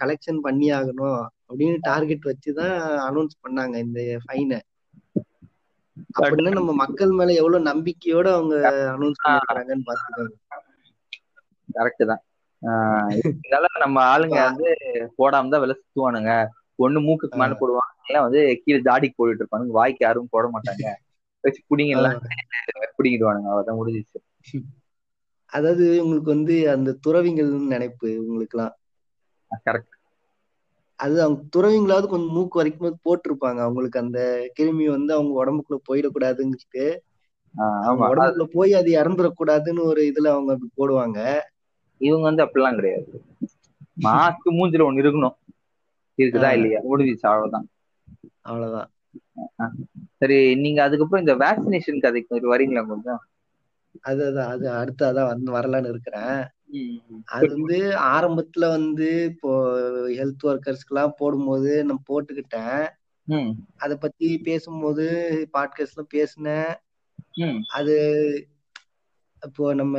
கலெக்ஷன் 0.02 0.40
பண்ணி 0.46 0.66
ஆகணும் 0.78 1.20
அப்படின்னு 1.48 1.78
டார்கெட் 1.88 2.28
வச்சு 2.30 2.50
தான் 2.58 2.74
அனௌன்ஸ் 3.06 3.36
பண்ணாங்க 3.44 3.76
இந்த 3.84 4.00
ஃபைனை 4.24 4.58
அப்படின்னா 6.18 6.52
நம்ம 6.58 6.72
மக்கள் 6.82 7.12
மேல 7.18 7.36
எவ்வளவு 7.40 7.68
நம்பிக்கையோட 7.70 8.26
அவங்க 8.36 8.54
அனௌன்ஸ் 8.94 9.22
பண்ணிருக்காங்கன்னு 9.22 9.88
பாத்துக்கோங்க 9.88 10.36
கரெக்ட் 11.68 12.04
தான். 12.10 12.22
இதனால 13.42 13.66
நம்ம 13.78 13.98
ஆளுங்க 14.12 14.38
வந்து 14.42 14.68
போடாம 15.18 15.50
தான் 15.50 15.62
விலை 15.62 15.74
சுத்துவானுங்க. 15.76 16.32
ஒண்ணு 16.78 16.98
மூக்குக்கு 17.04 17.36
மேல 17.36 17.54
போடுவாங்க 17.60 17.92
இல்ல 18.02 18.18
வந்து 18.22 18.40
கீழே 18.62 18.80
தாடிக்கு 18.84 19.18
போட்டுட்டு 19.18 19.42
இருப்பாங்க 19.42 19.78
வாய்க்கு 19.78 20.04
யாரும் 20.04 20.30
போட 20.30 20.46
மாட்டாங்க. 20.48 20.86
வச்சு 21.44 21.60
புடிங்கலாம். 21.70 22.18
புடிங்கிடுவானுங்க. 22.96 23.48
அவ்வளவுதான் 23.48 23.80
முடிஞ்சிச்சு 23.80 24.18
அதாவது 25.52 25.84
உங்களுக்கு 26.02 26.30
வந்து 26.34 26.54
அந்த 26.70 26.90
துறவிங்கள் 27.04 27.50
நினைப்பு 27.66 28.08
உங்களுக்குலாம் 28.22 28.74
கரெக்ட் 29.66 29.94
அது 31.00 31.16
அவங்க 31.22 31.40
துறவிங்களாவது 31.54 32.06
கொஞ்சம் 32.08 32.34
மூக்கு 32.36 32.58
வரைக்கும் 32.58 33.02
போட்டிருப்பாங்க. 33.04 33.60
அவங்களுக்கு 33.60 33.98
அந்த 33.98 34.20
கிருமி 34.56 34.86
வந்து 34.90 35.12
அவங்க 35.12 35.32
உடம்புக்குள்ள 35.40 35.78
போயிடக்கூடாதுன்னு 35.88 36.86
அவங்க 37.82 38.02
உடம்புக்குள்ள 38.10 38.46
போய் 38.52 38.72
அது 38.72 38.90
இறந்துடக்கூடாதுன்னு 38.92 39.82
ஒரு 39.84 40.02
இதுல 40.10 40.30
அவங்க 40.34 40.52
போடுவாங்க. 40.76 41.18
இவங்க 41.98 42.24
வந்து 42.30 42.44
அப்படிலாம் 42.44 42.74
கிடையாது. 42.74 43.08
மாஸ்க் 44.02 44.56
மூஞ்சில 44.58 44.86
ஒண்ணு 44.88 45.02
இருக்கணும். 45.04 45.36
இருக்குதா 46.18 46.50
இல்லையா? 46.52 46.80
முடிஞ்சிச்சு 46.90 47.26
அவ்வளவுதான். 47.30 47.66
அவ்வளவுதான். 48.40 48.90
சரி 50.16 50.38
நீங்க 50.54 50.80
அதுக்கப்புறம் 50.82 51.24
இந்த 51.26 51.34
வேக்சினேஷன் 51.44 52.00
கதைக்கு 52.00 52.54
வரீங்களா 52.54 52.82
கொஞ்சம்? 52.86 53.20
அது 54.00 54.22
அதான் 54.30 54.50
அது 54.54 54.66
அடுத்து 54.70 55.02
அதான் 55.06 55.30
வந்து 55.32 55.50
வரலான்னு 55.52 55.88
இருக்கிறேன். 55.88 56.40
அது 57.24 57.48
வந்து 57.48 57.78
ஆரம்பத்துல 58.14 58.68
வந்து 58.68 59.08
இப்போ 59.24 59.50
ஹெல்த் 60.08 60.46
ஒர்க்கர்ஸ்க்கு 60.50 60.94
எல்லாம் 60.94 61.14
போடும்போது 61.16 61.84
நான் 61.84 62.08
போட்டுக்கிட்டேன். 62.10 62.84
அத 63.76 63.96
பத்தி 63.96 64.28
பேசும்போது 64.38 65.06
பாட்காஸ்ட்ல 65.52 66.04
பேசினேன். 66.08 66.70
அது 67.74 67.96
இப்போ 69.42 69.64
நம்ம 69.74 69.96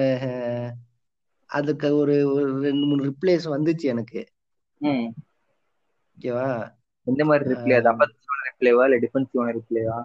அதுக்கு 1.49 1.89
ஒரு 1.99 2.15
ரெண்டு 2.63 2.85
மூணு 2.85 3.01
ரிப்ளைஸ் 3.09 3.47
வந்துச்சு 3.53 3.85
எனக்கு. 3.89 4.21
ஓகேவா? 6.17 6.47
எந்த 7.07 7.21
மாதிரி 7.27 7.45
ரிப்ளை 7.49 7.75
அது 7.77 7.89
அப்போசிஷன் 7.91 8.17
ரிப்ளைவா 8.49 8.83
இல்ல 8.87 8.99
டிஃபென்சிவான 9.03 9.53
ரிப்ளைவா 9.57 9.99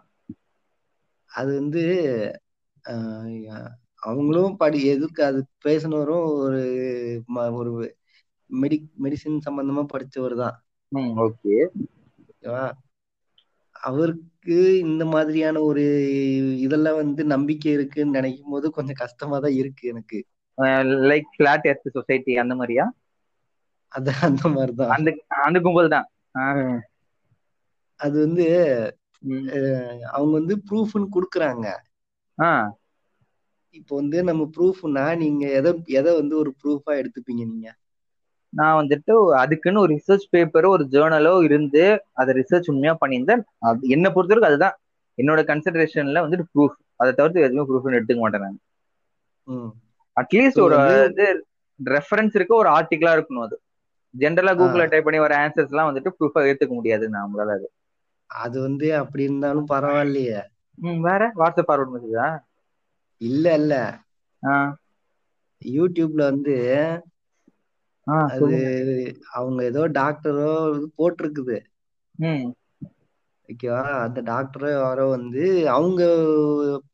அது 1.31 1.51
வந்து 1.59 1.83
அவங்களும் 4.03 4.57
படி 4.57 4.79
எதுக்கு 4.89 5.21
அது 5.25 5.41
பேசினவரும் 5.65 6.27
ஒரு 6.39 6.63
ஒரு 7.61 7.73
மெடி 8.51 8.77
மெடிசின் 9.05 9.45
சம்பந்தமா 9.47 9.83
படிச்சவர் 9.89 10.37
தான். 10.39 10.57
ஓகே. 11.23 11.57
ஓகேவா? 12.23 12.65
அவருக்கு 13.83 14.57
இந்த 14.85 15.03
மாதிரியான 15.11 15.61
ஒரு 15.63 15.85
இதெல்லாம் 16.65 17.01
வந்து 17.01 17.23
நம்பிக்கை 17.33 17.73
இருக்குன்னு 17.73 18.17
நினைக்கும் 18.19 18.53
போது 18.53 18.67
கொஞ்சம் 18.73 19.01
கஷ்டமா 19.03 19.39
தான் 19.41 19.59
இருக்கு 19.61 19.85
எனக்கு. 19.89 20.21
லைக் 21.09 21.31
பிளாட் 21.37 21.69
எர்த் 21.71 21.95
சொசைட்டி 21.95 22.35
அந்த 22.39 22.55
மாதிரியா? 22.55 22.87
அது 23.93 24.11
அந்த 24.27 24.43
மாதிரிதான். 24.49 24.93
அந்த 24.97 25.09
அந்த 25.45 25.59
கும்பல் 25.61 25.95
தான் 25.95 26.09
அது 28.01 28.17
வந்து 28.21 28.47
அவங்க 30.13 30.33
வந்து 30.33 30.55
ப்ரூஃப்னு 30.67 31.07
கொடுக்குறாங்க. 31.15 31.67
இப்போ 33.75 33.93
வந்து 33.97 34.19
நம்ம 34.23 34.43
ப்ரூஃப்னா 34.55 35.05
நீங்க 35.17 35.45
எதை 35.53 35.71
எதை 35.93 36.13
வந்து 36.15 36.35
ஒரு 36.39 36.53
ப்ரூஃபா 36.61 36.93
எடுத்துப்பீங்க 37.01 37.45
நீங்க? 37.47 37.69
நான் 38.53 38.77
வந்துட்டு 38.77 39.13
அதுக்குன்னு 39.41 39.81
ஒரு 39.81 39.93
ரிசர்ச் 39.95 40.25
பேப்பரோ 40.33 40.69
ஒரு 40.69 40.85
ஜேர்னலோ 40.91 41.35
இருந்து 41.43 41.83
அதை 42.15 42.35
ரிசர்ச் 42.35 42.71
உண்மையா 42.73 42.95
பண்ணியிருந்தேன். 43.01 43.45
அது 43.63 43.89
என்னை 43.89 44.11
பொறுத்தவரைக்கும் 44.11 44.53
அதுதான். 44.53 44.77
என்னோட 45.19 45.41
கன்சிடரேஷன்ல 45.47 46.25
வந்துட்டு 46.25 46.47
ப்ரூஃப் 46.53 46.77
அதை 46.97 47.11
தவிர்த்து 47.15 47.47
எதுவுமே 47.47 47.67
ப்ரூஃப்னு 47.69 47.99
எடுத்துக்க 47.99 48.21
மாட்டேன் 48.21 48.47
நான். 48.47 48.61
அட்லீஸ்ட் 50.17 50.61
ஒரு 50.61 50.77
இது 51.09 51.27
ரெஃபரன்ஸ் 51.81 52.37
இருக்க 52.37 52.55
ஒரு 52.55 52.71
ஆர்டிகலா 52.75 53.13
இருக்கணும் 53.17 53.47
அது. 53.47 53.57
ஜென்ரலா 54.15 54.53
கூகுள்ல 54.57 54.85
டைப் 54.89 55.07
பண்ணி 55.07 55.21
வர 55.21 55.35
ஆன்சர்ஸ் 55.41 55.73
எல்லாம் 55.73 55.91
வந்துட்டு 55.91 56.15
ப்ரூஃபா 56.17 56.43
ஏத்துக்க 56.51 56.75
முடியாது 56.75 57.07
நம்மளால 57.15 57.57
அது. 57.59 57.69
அது 58.31 58.57
வந்து 58.63 58.87
அப்படி 59.01 59.23
இருந்தாலும் 59.25 59.71
பரவாயில்லையே. 59.71 60.41
வேற? 61.03 61.23
வாட்ஸ்அப் 61.35 61.69
ஃபார்வர்ட் 61.69 61.95
மெசேஜா 61.95 62.27
இல்ல 63.21 63.47
இல்ல. 63.57 63.75
யூடியூப்ல 65.63 66.23
வந்து 66.29 66.55
அது 68.29 68.59
அவங்க 69.35 69.61
ஏதோ 69.65 69.83
டாக்டரோ 69.97 70.51
போட்டிருக்குது. 70.97 71.59
ஓகேவா? 73.49 73.77
அந்த 74.05 74.21
டாக்டரோ 74.27 74.69
யாரோ 74.73 75.05
வந்து 75.11 75.43
அவங்க 75.73 76.01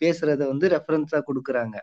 பேசுறத 0.01 0.41
வந்து 0.47 0.69
ரெஃபரன்ஸா 0.75 1.21
கொடுக்குறாங்க. 1.27 1.77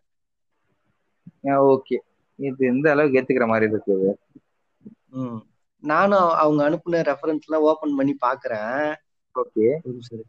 ஓகே. 1.43 1.97
இது 2.35 2.65
எந்த 2.67 2.91
அளவுக்கு 2.91 3.19
ஏத்துக்கிற 3.19 3.47
மாதிரி 3.47 3.73
இருக்குது 3.73 5.39
நானும் 5.79 6.19
அவங்க 6.19 6.69
அனுப்புன 6.69 6.91
ரெஃபரன்ஸ் 6.91 7.45
எல்லாம் 7.47 7.63
ஓபன் 7.63 7.95
பண்ணி 7.95 8.15
பாக்குறேன். 8.25 8.95
ஓகே. 9.35 9.77
இரு. 9.83 10.23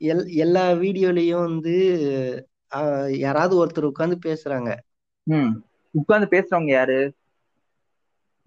எல் 0.00 0.32
எல்லா 0.34 0.70
வீடியோலயும் 0.70 1.44
வந்து 1.44 2.46
யாராவது 3.18 3.66
ஒருத்தர் 3.66 3.84
உட்கார்ந்து 3.84 4.18
பேசுறாங்க. 4.28 4.76
ம். 5.22 5.64
உட்கார்ந்து 5.90 6.28
பேசுறவங்க 6.30 6.64
யாரு? 6.64 7.14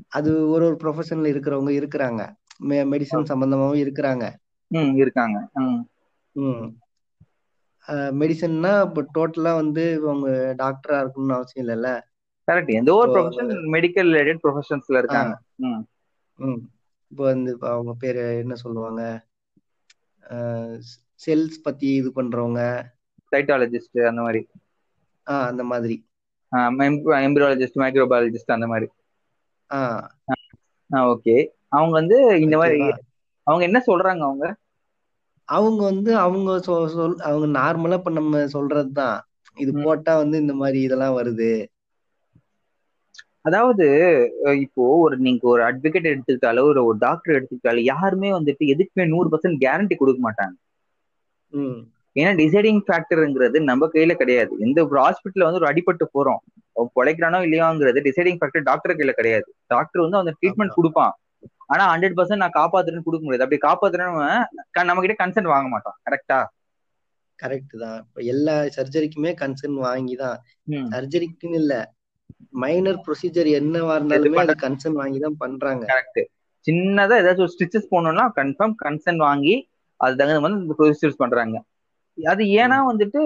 அது 0.08 0.50
ஒரு 0.50 0.65
ஒரு 0.65 0.78
ப்ரொஃபஷன்ல 0.84 1.30
இருக்கிறவங்க 1.32 1.71
இருக்கிறாங்க. 1.80 2.34
மெடிசன் 2.63 3.30
சம்பந்தமாவும் 3.30 3.82
இருக்கிறாங்க. 3.82 4.40
ம் 4.71 4.95
இருக்காங்க. 4.95 5.38
ம். 5.53 5.81
ம். 6.31 6.67
மெடிசன்னா 8.19 8.73
இப்போ 8.84 9.01
டோட்டலா 9.15 9.53
வந்து 9.55 9.84
அவங்க 9.95 10.29
டாக்டரா 10.57 10.97
இருக்கணும்னு 10.97 11.34
அவசியம் 11.34 11.67
இல்லைல்ல? 11.67 11.89
கரெக்ட் 12.47 12.67
எந்த 12.67 12.93
ஒரு 12.93 13.12
ப்ரொஃபஷன் 13.12 13.51
மெடிக்கல் 13.71 14.12
ரிலேட்டட் 14.12 14.43
ப்ரொஃபஷன்ஸ்ல 14.43 14.97
இருக்காங்க. 14.97 15.34
ம். 15.55 15.81
ம். 16.36 16.62
இப்போ 17.12 17.23
வந்து 17.23 17.57
அவங்க 17.60 17.93
பேரு 17.99 18.38
என்ன 18.38 18.55
சொல்லுவாங்க? 18.55 19.01
செல்ஸ் 21.25 21.57
பத்தி 21.63 21.88
இது 21.93 22.10
பண்றவங்க. 22.15 22.62
சைட்டாலஜிஸ்ட் 23.31 23.99
அந்த 24.05 24.21
மாதிரி. 24.21 24.41
ஆ 25.27 25.45
அந்த 25.47 25.63
மாதிரி. 25.63 25.95
எம்பிரியாலஜிஸ்ட் 26.51 27.81
மைக்ரோபயாலஜிஸ்ட் 27.81 28.55
அந்த 28.57 28.67
மாதிரி. 28.67 28.88
ஆ. 29.71 29.79
ஓகே 30.89 31.36
அவங்க 31.67 31.93
வந்து 31.93 32.17
இந்த 32.41 32.57
மாதிரி 32.57 32.79
அவங்க 33.43 33.63
என்ன 33.63 33.79
சொல்றாங்க 33.88 34.21
அவங்க? 34.21 34.45
அவங்க 35.49 35.82
வந்து 35.84 36.12
அவங்க 36.17 36.51
சொல் 36.60 36.95
அவங்க 37.21 37.47
நார்மலா 37.60 37.93
இப்ப 37.93 38.12
நம்ம 38.12 38.43
சொல்றதுதான். 38.54 39.17
இது. 39.58 39.71
போட்டா 39.84 40.13
வந்து 40.17 40.38
இந்த 40.38 40.54
மாதிரி 40.54 40.80
இதெல்லாம் 40.82 41.17
வருது. 41.17 41.51
அதாவது 43.41 43.86
இப்போ 44.62 44.84
ஒரு 44.99 45.15
நீங்க 45.17 45.47
ஒரு 45.47 45.62
அட்வொகேட் 45.63 46.10
எடுத்துக்கிட்டாலோ 46.12 46.63
ஒரு 46.63 46.82
ஒரு 46.86 46.97
டாக்டர் 46.99 47.38
எடுத்துக்கிட்டாலோ 47.38 47.82
யாருமே 47.86 48.32
வந்துட்டு 48.34 48.63
எதுக்குமே 48.73 49.06
நூறு 49.08 49.30
பர்சன்ட் 49.30 49.63
கேரண்டி 49.63 49.95
கொடுக்க 49.95 50.19
மாட்டாங்க. 50.23 50.56
ஏன்னா 52.15 52.32
டிசைடிங் 52.38 52.82
ஃபேக்டர்ங்கிறது 52.86 53.58
நம்ம 53.63 53.89
கையில 53.93 54.13
கிடையாது. 54.13 54.54
எந்த 54.60 54.80
ஒரு 54.86 54.99
ஹாஸ்பிட்டல்ல 55.01 55.47
வந்து 55.47 55.62
ஒரு 55.62 55.69
அடிபட்டு 55.71 56.06
போறோம். 56.15 56.41
பொழைக்கிறானோ 56.95 57.39
இல்லையோங்கிறது 57.45 57.99
டிசைடிங் 58.08 58.39
ஃபேக்டர் 58.39 58.67
டாக்டர் 58.69 58.95
கையில 58.95 59.12
கிடையாது. 59.12 59.47
டாக்டர் 59.67 60.01
வந்து 60.01 60.17
அந்த 60.17 60.34
ட்ரீட்மெண்ட். 60.39 60.75
கொடுப்பான். 60.75 61.13
ஆனா 61.71 61.84
ஹண்ட்ரட் 61.91 62.17
பர்சன்ட் 62.17 62.43
நான் 62.43 62.57
காப்பாத்துறேன்னு 62.57 63.05
கொடுக்க 63.05 63.23
முடியாது. 63.25 63.45
அப்படி 63.45 63.62
காப்பாத்துறேன்னு 63.62 64.27
நம்ம 64.86 65.03
கிட்ட 65.03 65.17
கன்சென்ட் 65.21 65.53
வாங்க 65.53 65.69
மாட்டான். 65.69 65.97
கரெக்டா 66.07 66.39
கரெக்ட் 67.39 67.73
தான். 67.81 67.99
இப்ப 68.03 68.21
எல்லா 68.34 68.55
சர்ஜரிக்குமே 68.75 69.31
கன்சர்ன் 69.38 69.77
வாங்கி 69.86 70.15
தான். 70.17 70.38
சர்ஜரிக்குன்னு 70.91 71.60
இல்ல. 71.62 71.73
மைனர் 72.62 72.99
ப்ரொசீஜர் 73.05 73.49
என்னவா 73.60 73.95
இருந்தாலுமே 73.99 74.39
அது 74.43 74.55
கன்சர்ன் 74.63 74.99
வாங்கி 75.01 75.19
தான் 75.19 75.39
பண்றாங்க. 75.39 75.84
கரெக்ட் 75.89 76.21
சின்னதா 76.67 77.17
ஏதாச்சும் 77.19 77.45
ஒரு 77.45 77.53
ஸ்டிச்சஸ் 77.53 77.91
போடணும்னா 77.91 78.25
கன்ஃபார்ம் 78.36 78.75
கன்சென்ட் 78.84 79.23
வாங்கி 79.25 79.55
அது 79.99 80.15
தகுந்த 80.15 80.41
மாதிரி 80.43 80.60
இந்த 80.60 80.75
ப்ரொசீஜர்ஸ் 80.79 81.21
பண்றாங்க. 81.23 81.55
அது 82.17 82.43
ஏன்னா 82.62 82.77
வந்துட்டு 82.89 83.19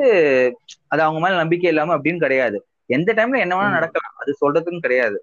அது 0.87 1.01
அவங்க 1.01 1.19
மேல 1.21 1.37
நம்பிக்கை 1.37 1.69
இல்லாம 1.69 1.95
அப்படின்னு 1.97 2.19
கிடையாது. 2.19 2.57
எந்த 2.89 3.09
டைம்ல 3.13 3.37
என்ன 3.43 3.53
வேணா 3.55 3.69
ம். 3.69 3.77
நடக்கலாம். 3.77 4.15
அது 4.21 4.31
சொல்றதுக்கும் 4.41 4.85
கிடையாது. 4.85 5.17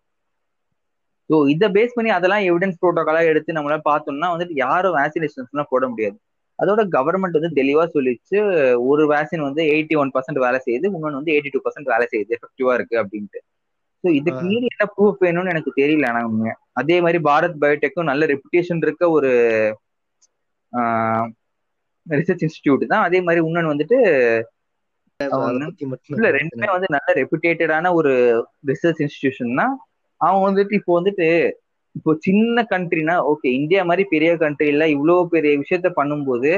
ஸோ 1.33 1.39
இதை 1.53 1.67
பேஸ் 1.77 1.95
பண்ணி 1.97 2.11
அதெல்லாம் 2.15 2.45
எவிடன்ஸ் 2.49 2.81
ப்ரோட்டோகாலா 2.81 3.21
எடுத்து 3.29 3.57
நம்மளால 3.57 3.83
பார்த்தோம்னா 3.87 4.29
வந்துட்டு 4.33 4.57
யாரும் 4.65 4.97
வேக்சினேஷன்ஸ்லாம் 4.99 5.71
போட 5.71 5.85
முடியாது. 5.93 6.17
அதோட 6.59 6.81
கவர்மெண்ட் 6.95 7.39
வந்து 7.39 7.51
தெளிவா 7.59 7.85
சொல்லிச்சு 7.95 8.37
ஒரு 8.91 9.05
வேக்சின் 9.13 9.47
வந்து 9.47 9.63
எயிட்டி 9.73 9.95
ஒன் 10.03 10.13
பர்சன்ட் 10.15 10.45
வேலை 10.45 10.59
செய்யுது 10.67 10.89
இன்னொன்று 10.91 11.21
வந்து 11.21 11.35
எயிட்டி 11.35 11.53
டூ 11.55 11.61
பர்சன்ட் 11.65 11.93
வேலை 11.93 12.07
செய்யுது 12.13 12.37
எஃபெக்டிவா 12.37 12.75
இருக்கு 12.79 12.97
அப்படின்ட்டு. 13.03 13.41
ஸோ 14.05 14.09
இதுக்கு. 14.19 14.43
மீறி 14.49 14.67
என்ன 14.73 14.87
ப்ரூஃப் 14.95 15.23
வேணும்னு 15.25 15.53
எனக்கு 15.55 15.73
தெரியல 15.81 16.09
ஆனா 16.11 16.21
உண்மையா. 16.29 16.55
அதே 16.81 16.97
மாதிரி 17.05 17.19
பாரத் 17.29 17.61
பயோடெக்கும் 17.63 18.11
நல்ல 18.11 18.27
ரெப்புடேஷன் 18.33 18.83
இருக்க 18.87 19.05
ஒரு 19.17 19.31
ரிசர்ச் 22.07 22.45
இன்ஸ்டிடியூட் 22.47 22.85
தான். 22.93 23.05
அதே 23.09 23.19
மாதிரி 23.27 23.41
இன்னொன்று 23.43 23.73
வந்துட்டு 23.73 23.99
இல்ல 26.13 26.29
ரெண்டுமே. 26.37 26.69
வந்து 26.75 26.89
நல்ல 26.95 27.09
ரெப்புடேட்டடான 27.21 27.93
ஒரு 27.99 28.13
ரிசர்ச் 28.71 29.03
இன்ஸ்டிடியூஷன் 29.05 29.53
தான். 29.61 29.75
அவங்க 30.23 30.45
வந்துட்டு 30.49 30.75
இப்போ 30.81 30.93
வந்துட்டு 30.99 31.29
இப்போ 31.95 32.11
சின்ன 32.25 32.65
கண்ட்ரினா 32.71 33.15
ஓகே 33.31 33.49
இந்தியா 33.59 33.81
மாதிரி 33.85 34.05
பெரிய 34.13 34.31
கண்ட்ரில 34.43 34.85
இவ்வளவு 34.95 35.33
பெரிய 35.35 35.53
விஷயத்த 35.63 35.89
பண்ணும்போது 35.99 36.53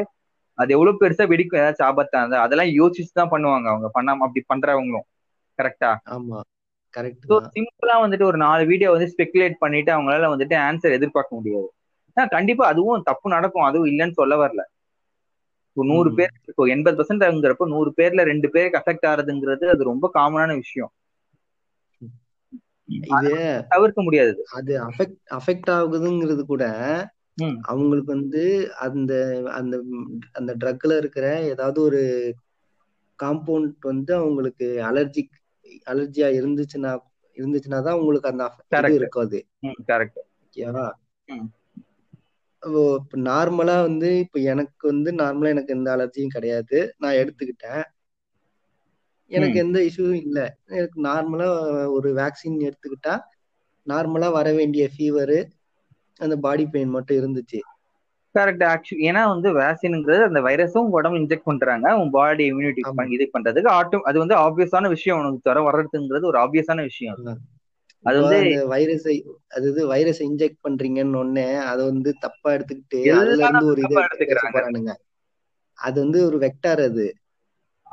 அது 0.58 0.70
எவ்வளவு 0.74 1.00
பெருசா 1.00 1.24
வெடிக்கும்? 1.30 1.60
ஏதாச்சும் 1.60 1.88
ஆபத்தா 1.88 2.18
இருந்தா 2.20 2.42
அதெல்லாம் 2.44 2.70
யோசிச்சு 2.76 3.12
தான் 3.14 3.32
பண்ணுவாங்க 3.32 3.66
அவங்க. 3.72 3.88
பண்ணாம 3.96 4.24
அப்படி 4.26 4.42
பண்றவங்களும். 4.50 5.06
கரெக்டா 5.58 5.90
ஆமா. 6.14 6.38
கரெக்ட் 6.94 7.26
சிம்பிளா 7.54 7.94
வந்துட்டு 8.02 8.26
ஒரு 8.30 8.38
நாலு 8.42 8.62
வீடியோ 8.70 8.88
வந்து 8.92 9.08
ஸ்பெகுலேட் 9.12 9.56
பண்ணிட்டு 9.60 9.90
அவங்களால 9.94 10.30
வந்துட்டு 10.32 10.56
ஆன்சர் 10.64 10.96
எதிர்பார்க்க 10.96 11.38
முடியாது. 11.38 11.68
கண்டிப்பா 12.16 12.64
அதுவும் 12.72 13.06
தப்பு 13.08 13.26
நடக்கும். 13.34 13.66
அதுவும் 13.68 13.88
இல்லைன்னு 13.90 14.18
சொல்ல 14.20 14.34
வரல. 14.42 14.62
இப்போ 15.68 15.84
நூறு. 15.88 16.10
பேர் 16.18 16.32
இப்போ 16.50 16.64
எண்பது 16.74 16.96
பர்சன்ட்ங்கிறப்போ 16.98 17.66
நூறு 17.72 17.90
பேர்ல 17.96 18.24
ரெண்டு 18.30 18.48
பேருக்கு 18.50 18.80
அஃபெக்ட் 18.80 19.06
ஆகுறதுங்கிறது 19.10 19.66
அது 19.72 19.90
ரொம்ப 19.90 20.06
காமனான 20.16 20.50
விஷயம். 20.62 20.92
இது 22.88 23.32
தவிர்க்க 23.70 24.00
முடியாது 24.02 24.32
அது 24.52 24.72
அஃபெக்ட் 24.86 25.18
அஃபெக்ட் 25.38 25.70
ஆகுதுங்கிறது 25.76 26.42
கூட. 26.44 26.64
அவங்களுக்கு 27.68 28.10
வந்து 28.12 28.42
அந்த 28.86 29.12
அந்த 29.52 29.74
அந்த 30.32 30.50
ட்ரக்ல 30.60 30.98
இருக்கிற 30.98 31.24
ஏதாவது 31.52 31.78
ஒரு 31.80 32.02
காம்பவுண்ட் 33.18 33.88
வந்து 33.90 34.12
அவங்களுக்கு 34.14 34.66
அலர்ஜிக் 34.88 35.34
அலர்ஜியா 35.86 36.28
இருந்துச்சுன்னா 36.38 36.92
இருந்துச்சுன்னா 37.36 37.80
தான் 37.82 37.98
உங்களுக்கு 38.00 38.30
அந்த. 38.32 38.44
இது 38.84 38.98
இருக்கும் 39.00 39.26
அது 39.26 39.40
கரெக்ட் 39.90 40.20
ஓகேவா. 40.20 40.86
இப்போ 42.62 42.82
நார்மலா 43.28 43.76
வந்து 43.82 44.10
இப்போ 44.20 44.38
எனக்கு 44.52 44.84
வந்து 44.88 45.10
நார்மலா 45.20 45.48
எனக்கு 45.48 45.74
எந்த 45.74 45.88
அலர்ஜியும் 45.96 46.34
கிடையாது 46.36 46.78
நான் 46.98 47.18
எடுத்துக்கிட்டேன் 47.22 47.82
எனக்கு 49.30 49.58
எந்த 49.58 49.78
இஷ்யூவும் 49.80 50.22
இல்லை. 50.22 50.44
எனக்கு 50.70 50.98
நார்மலா 51.02 51.48
ஒரு 51.90 52.08
வேக்சின் 52.14 52.58
எடுத்துக்கிட்டா 52.60 53.14
நார்மலா 53.86 54.28
வர 54.32 54.48
வேண்டிய 54.52 54.84
ஃபீவரு 54.92 55.38
அந்த 56.20 56.34
பாடி 56.38 56.64
பெயின் 56.66 56.94
மட்டும் 56.96 57.18
இருந்துச்சு. 57.20 57.60
கரெக்ட் 58.34 58.64
ஆக்சுவலி 58.68 59.04
ஏன்னா 59.08 59.22
வந்து 59.28 59.48
வேக்சின்ங்கிறது 59.54 60.22
அந்த 60.24 60.40
வைரஸும் 60.40 60.88
உடம்பு 60.90 61.18
இன்ஜெக்ட் 61.20 61.48
பண்றாங்க. 61.50 61.86
உன் 62.00 62.10
பாடி 62.10 62.44
இம்யூனிட்டி. 62.52 62.82
இது 63.16 63.26
பண்றதுக்கு 63.34 63.70
ஆட்டோ 63.74 64.00
அது 64.10 64.16
வந்து 64.18 64.36
ஆப்வியஸான 64.44 64.88
விஷயம். 64.88 65.20
உனக்கு 65.22 65.40
தர 65.42 65.60
வர்றதுங்கிறது 65.62 66.30
ஒரு 66.32 66.38
ஆப்வியஸான 66.38 66.82
விஷயம். 66.82 67.18
அது 68.04 68.16
வந்து 68.22 68.38
வைரஸை 68.72 69.14
அதாவது 69.48 69.82
வைரஸ் 69.86 70.20
இன்ஜெக்ட் 70.22 70.64
பண்றீங்கன்னு 70.64 71.20
ஒன்னே 71.22 71.46
அதை 71.64 71.82
வந்து 71.84 72.10
தப்பா 72.24 72.48
எடுத்துக்கிட்டு 72.56 73.00
அதுல 73.20 73.44
இருந்து 73.44 73.66
ஒரு 73.72 73.80
இதை 73.86 73.96
எடுத்துக்கிறாங்க. 74.00 74.90
அது 75.78 75.96
வந்து 76.00 76.18
ஒரு 76.26 76.38
வெக்டார் 76.38 76.82
அது. 76.82 77.06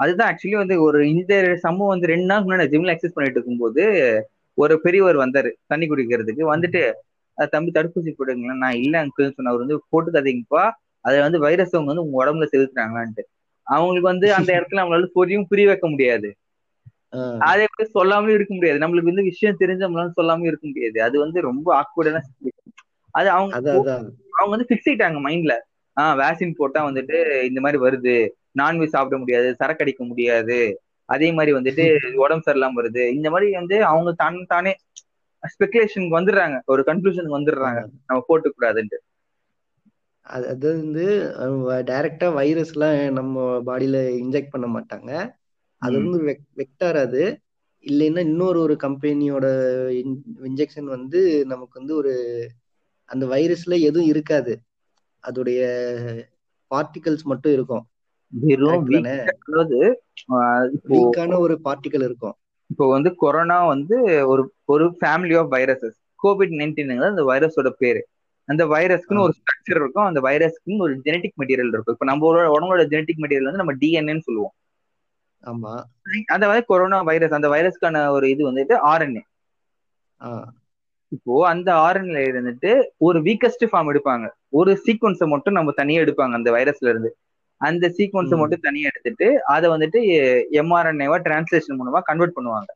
அதுதான் 0.01 0.29
ஆக்சுவலி 0.31 0.57
வந்து 0.59 0.75
ஒரு 0.83 0.99
இந்த 1.11 1.33
சம்பவம் 1.63 1.93
வந்து 1.93 2.11
ரெண்டு 2.11 2.27
நாள் 2.31 2.43
முன்னாடி 2.43 2.71
ஜிம்ல 2.73 2.93
எக்ஸசைஸ் 2.93 3.15
பண்ணிட்டு 3.15 3.39
இருக்கும்போது 3.39 3.83
ஒரு 4.57 4.73
பெரியவர் 4.79 5.17
வந்தாரு 5.17 5.49
தண்ணி 5.67 5.85
குடிக்கிறதுக்கு. 5.87 6.43
வந்துட்டு 6.51 6.81
"அஹ் 7.37 7.49
தம்பி 7.53 7.71
தடுப்பூசி 7.71 8.11
போடுங்களேன். 8.13 8.61
நான் 8.63 8.79
இல்ல 8.81 8.95
அங்கிள் 9.03 9.35
சொன்னவர் 9.37 9.63
வந்து 9.63 9.77
போட்டுக்காதீங்கப்பா 9.91 10.63
அதுல 11.05 11.25
வந்து 11.27 11.39
வைரஸ் 11.39 11.71
அவங்க 11.71 11.91
வந்து 11.91 12.05
உங்க 12.05 12.17
உடம்புல 12.21 12.47
செலுத்துறாங்களான்ட்டு 12.51 13.23
அவங்களுக்கு 13.67 14.09
வந்து 14.09 14.27
அந்த 14.37 14.49
இடத்துல 14.57 14.81
அவங்களால 14.81 15.07
புரியும் 15.15 15.47
புரிய 15.49 15.65
வைக்க 15.69 15.87
முடியாது. 15.89 16.29
அதே 17.47 17.65
மாதிரி 17.69 17.89
சொல்லாமலும் 17.95 18.35
இருக்க 18.37 18.53
முடியாது. 18.55 18.81
நம்மளுக்கு 18.81 19.11
வந்து 19.11 19.29
விஷயம் 19.29 19.59
தெரிஞ்ச 19.61 19.81
நம்மளால 19.81 20.11
சொல்லாம 20.17 20.45
இருக்க 20.49 20.65
முடியாது. 20.67 20.97
அது 21.07 21.15
வந்து 21.23 21.39
ரொம்ப 21.47 21.67
ஆக்வர்டான 21.79 22.21
அது 23.15 23.29
அவங்க 23.31 23.53
அவங்க 24.33 24.51
வந்து 24.53 24.67
ஃபிக்ஸ் 24.69 24.89
ஆயிட்டாங்க 24.89 25.19
மைண்ட்ல 25.25 25.53
ஆஹ் 25.97 26.15
வேக்சின் 26.19 26.57
போட்டா 26.57 26.81
வந்துட்டு 26.89 27.17
இந்த 27.49 27.59
மாதிரி 27.61 27.79
வருது. 27.83 28.15
நான்வெஜ் 28.55 28.93
சாப்பிட 28.93 29.17
முடியாது 29.17 29.49
சரக்கு 29.59 29.83
அடிக்க 29.85 30.03
முடியாது. 30.05 30.57
அதே 31.09 31.27
மாதிரி 31.33 31.51
வந்துட்டு 31.55 31.83
உடம்பு 32.23 32.45
சரியில்லாம 32.45 32.77
வருது. 32.79 33.03
இந்த 33.15 33.27
மாதிரி 33.31 33.47
வந்து 33.59 33.77
அவங்க 33.91 34.11
தான் 34.15 34.37
தானே 34.47 34.73
ஸ்பெகுலேஷனுக்கு 35.43 36.17
வந்துடுறாங்க. 36.17 36.57
ஒரு 36.67 36.81
கன்க்ளூஷனுக்கு 36.87 37.37
வந்துடுறாங்க. 37.37 37.79
நம்ம 38.03 38.19
போட்டுக்க 38.27 38.53
கூடாதுன்ட்டு 38.53 38.99
அது 40.27 40.45
அது 40.53 40.67
வந்து 40.75 41.05
டைரக்டா 41.89 42.27
வைரஸ் 42.35 42.73
எல்லாம் 42.73 42.97
நம்ம 43.17 43.35
பாடியில 43.67 43.97
இன்ஜெக்ட் 44.21 44.53
பண்ண 44.53 44.67
மாட்டாங்க. 44.75 45.11
அது. 45.81 45.95
வந்து 46.01 46.19
வெக்டார் 46.61 46.97
அது. 47.01 47.23
இல்லைன்னா 47.85 48.21
இன்னொரு 48.27 48.59
ஒரு 48.59 48.75
கம்பெனியோட 48.83 49.45
இன்ஜெக்ஷன் 50.49 50.89
வந்து 50.95 51.19
நமக்கு 51.47 51.75
வந்து 51.79 51.93
ஒரு 51.95 52.13
அந்த 53.09 53.23
வைரஸ்ல 53.27 53.73
எதுவும் 53.83 54.09
இருக்காது. 54.11 54.53
அதோடைய 55.23 55.61
பார்ட்டிகல்ஸ் 56.71 57.25
மட்டும் 57.31 57.53
இருக்கும். 57.53 57.83
வெறும் 58.33 58.85
அதாவது 59.43 59.79
வீக்கான 60.91 61.37
ஒரு 61.37 61.55
பார்ட்டிகல் 61.65 62.05
இருக்கும். 62.09 62.35
இப்போ 62.69 62.85
வந்து 62.89 63.09
கொரோனா 63.15 63.57
வந்து 63.65 63.97
ஒரு 64.27 64.43
ஒரு 64.65 64.85
ஃபேமிலி 64.99 65.35
ஆஃப் 65.39 65.51
வைரஸஸ் 65.53 65.97
கோவிட் 66.23 66.53
நைன்டீன்ங்கிறது 66.59 67.13
அந்த 67.13 67.23
வைரஸோட 67.31 67.69
பேரு. 67.83 68.01
அந்த 68.47 68.63
வைரஸ்க்குன்னு 68.65 69.25
ஒரு 69.25 69.33
ஸ்ட்ரக்சர் 69.39 69.79
இருக்கும். 69.81 70.07
அந்த 70.09 70.19
வைரஸ்க்குன்னு 70.21 70.85
ஒரு 70.87 70.93
ஜெனடிக் 71.05 71.39
மெட்டீரியல் 71.41 71.73
இருக்கும். 71.75 71.95
இப்போ 71.95 72.05
நம்ம 72.05 72.31
உடம்போட 72.55 72.83
ஜெனடிக் 72.93 73.21
மெட்டீரியல் 73.23 73.49
வந்து 73.49 73.63
நம்ம 73.63 73.75
டிஎன்ஏன்னு 73.81 74.27
சொல்லுவோம். 74.29 74.53
ஆமா. 75.43 75.73
அந்த 76.33 76.45
வந்து 76.47 76.65
கொரோனா 76.65 77.01
வைரஸ் 77.01 77.37
அந்த 77.39 77.49
வைரஸ்க்கான 77.49 78.09
ஒரு 78.09 78.25
இது 78.29 78.41
வந்துட்டு 78.51 78.75
ஆர்என்ஏ 78.91 79.23
இப்போ 81.11 81.33
அந்த 81.47 81.69
ஆர்என்ல 81.85 82.19
இருந்துட்டு 82.29 82.71
ஒரு 82.97 83.17
வீக்கஸ்ட் 83.21 83.63
ஃபார்ம் 83.71 83.89
எடுப்பாங்க. 83.91 84.25
ஒரு 84.59 84.71
சீக்வன்ஸை 84.85 85.27
மட்டும் 85.27 85.53
நம்ம 85.53 85.71
தனியா 85.71 86.01
எடுப்பாங்க 86.01 86.37
அந்த 86.39 86.49
வைரஸ்ல 86.51 86.91
இருந்து. 86.93 87.11
அந்த 87.61 87.85
சீக்வன்ஸை. 87.97 88.37
மட்டும் 88.37 88.59
தனியா 88.61 88.89
எடுத்துட்டு 88.91 89.27
அதை 89.45 89.69
வந்துட்டு 89.69 89.99
எம்ஆர்என்ஏவா 90.61 91.17
டிரான்ஸ்லேஷன் 91.27 91.79
மூலமா 91.79 91.99
கன்வெர்ட் 92.01 92.37
பண்ணுவாங்க. 92.37 92.71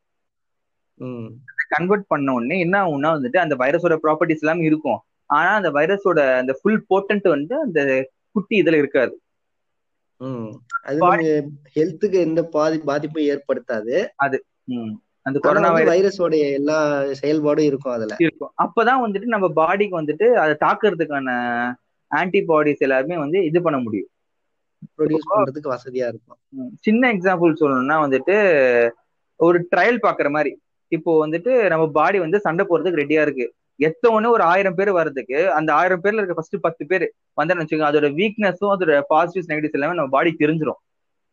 கன்வெர்ட் 1.67 2.08
பண்ண 2.08 2.34
உடனே 2.34 2.60
என்ன 2.60 2.76
ஆகும்னா 2.84 3.12
வந்துட்டு 3.17 3.38
அந்த 3.38 3.56
வைரஸோட 3.56 3.95
ப்ராப்பர்ட்டிஸ் 4.04 4.43
எல்லாமே 4.43 4.63
இருக்கும். 4.63 5.00
ஆனா 5.30 5.50
அந்த 5.54 5.71
வைரஸோட 5.71 6.38
அந்த 6.38 6.60
ஃபுல் 6.62 6.86
போட்டன்ட் 6.89 7.28
வந்து 7.28 7.56
அந்த 7.60 7.82
குட்டி 8.32 8.62
இதுல 8.63 8.78
இருக்காது. 8.78 9.15
அது 10.84 11.00
ஹெல்த்துக்கு 11.76 12.17
எந்த 12.19 12.43
பாதி 12.45 12.78
பாதிப்பும் 12.80 13.24
ஏற்படுத்தாது. 13.24 13.95
ம். 14.74 14.93
அந்த 15.21 15.39
கொரோனா 15.39 15.69
வைரஸோட 15.91 16.52
எல்லா 16.52 16.78
செயல்பாடும் 17.21 17.67
இருக்கும் 17.69 17.93
அதுல. 17.93 18.15
இருக்கும். 18.19 18.52
அப்பதான் 18.63 19.04
வந்துட்டு 19.06 19.24
நம்ம 19.26 19.48
பாடிக்கு 19.56 19.95
வந்துட்டு 20.02 20.28
அதை 20.43 20.56
தாக்குறதுக்கான 20.65 21.30
ஆன்டிபாடிஸ் 22.12 22.78
எல்லாருமே 22.78 23.17
வந்து 23.17 23.45
இது 23.45 23.62
பண்ண 23.62 23.80
முடியும். 23.80 24.10
ப்ரொடியூஸ் 24.98 25.30
பண்றதுக்கு 25.32 25.74
வசதியா 25.74 26.08
இருக்கும். 26.12 26.38
சின்ன 26.86 27.10
எக்ஸாம்பிள் 27.15 27.60
சொல்லணும்னா 27.62 27.98
வந்துட்டு 28.06 28.36
ஒரு 29.39 29.58
ட்ரையல் 29.71 30.04
பாக்குற 30.06 30.28
மாதிரி. 30.36 30.52
இப்போ 30.91 31.12
வந்துட்டு 31.24 31.52
நம்ம 31.74 31.86
பாடி 32.00 32.17
வந்து 32.26 32.38
சண்டை 32.45 32.63
போறதுக்கு 32.69 33.02
ரெடியா 33.04 33.21
இருக்கு. 33.28 33.45
எத்த 33.80 34.04
உடனே 34.15 34.28
ஒரு 34.36 34.43
ஆயிரம் 34.52 34.76
பேர் 34.78 34.91
வர்றதுக்கு 34.98 35.39
அந்த 35.58 35.69
ஆயிரம் 35.80 36.02
பேர்ல 36.04 36.21
இருக்க 36.21 36.36
ஃபர்ஸ்ட் 36.38 36.58
பத்து 36.65 36.84
பேர் 36.91 37.06
வந்தேன்னு 37.39 37.63
வச்சுக்கோங்க 37.63 37.89
அதோட 37.91 38.10
வீக்னஸும் 38.19 38.74
அதோட 38.76 38.93
பாசிட்டிவ்ஸ் 39.10 39.50
நெகட்டிவ்ஸ் 39.52 39.78
எல்லாமே 39.80 39.98
நம்ம 40.00 40.13
பாடி 40.17 40.32
தெரிஞ்சிடும் 40.43 40.80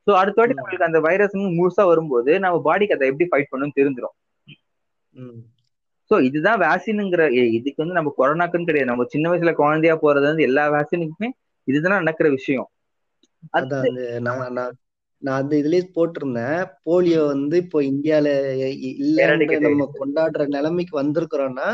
ஸோ 0.06 0.12
அடுத்த 0.20 0.38
வாட்டி. 0.40 0.56
நம்மளுக்கு 0.58 0.88
அந்த 0.88 1.00
வைரஸ் 1.06 1.36
முழுசா 1.58 1.84
வரும்போது 1.90 2.32
நம்ம 2.44 2.56
பாடிக்கு 2.68 2.96
அதை 2.96 3.08
எப்படி 3.10 3.26
ஃபைட் 3.30 3.50
பண்ணணும்னு 3.50 3.78
தெரிஞ்சிடும் 3.80 4.16
ஸோ 6.10 6.16
இதுதான் 6.28 6.58
வேக்சினுங்கிற 6.64 7.22
இதுக்கு 7.58 7.82
வந்து 7.82 7.98
நம்ம 7.98 8.10
கொரோனாக்குன்னு 8.18 8.68
கிடையாது. 8.70 8.90
நம்ம 8.90 9.04
சின்ன 9.12 9.28
வயசுல 9.30 9.52
குழந்தையா 9.60 9.94
போறது 10.04 10.26
வந்து 10.30 10.46
எல்லா 10.48 10.64
வேக்சினுக்குமே 10.74 11.28
இதுதான் 11.68 12.02
நடக்கிற 12.02 12.28
விஷயம். 12.38 12.66
நான் 14.26 14.68
நான் 15.22 15.40
அந்த 15.40 15.54
இதுலயே 15.56 15.82
போட்டிருந்தேன். 15.94 16.56
போலியோ 16.86 17.20
வந்து 17.26 17.56
இப்போ 17.56 17.78
இந்தியால 17.90 18.28
இ- 18.80 18.96
இல்லைன்ற 19.02 19.26
Eradicate 19.28 19.64
நம்ம 19.66 19.86
கொண்டாடுற 19.98 20.46
நிலைமைக்கு 20.54 20.94
வந்திருக்கிறோம்னா 20.98 21.68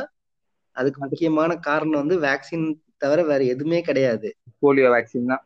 அதுக்கு 0.76 0.98
முக்கியமான 1.04 1.50
காரணம் 1.60 2.02
வந்து 2.02 2.16
வேக்சின் 2.24 2.66
தவிர 2.98 3.22
வேற 3.24 3.40
எதுவுமே 3.44 3.80
கிடையாது. 3.80 4.28
போலியோ 4.62 4.88
வேக்சின் 4.94 5.30
தான். 5.32 5.42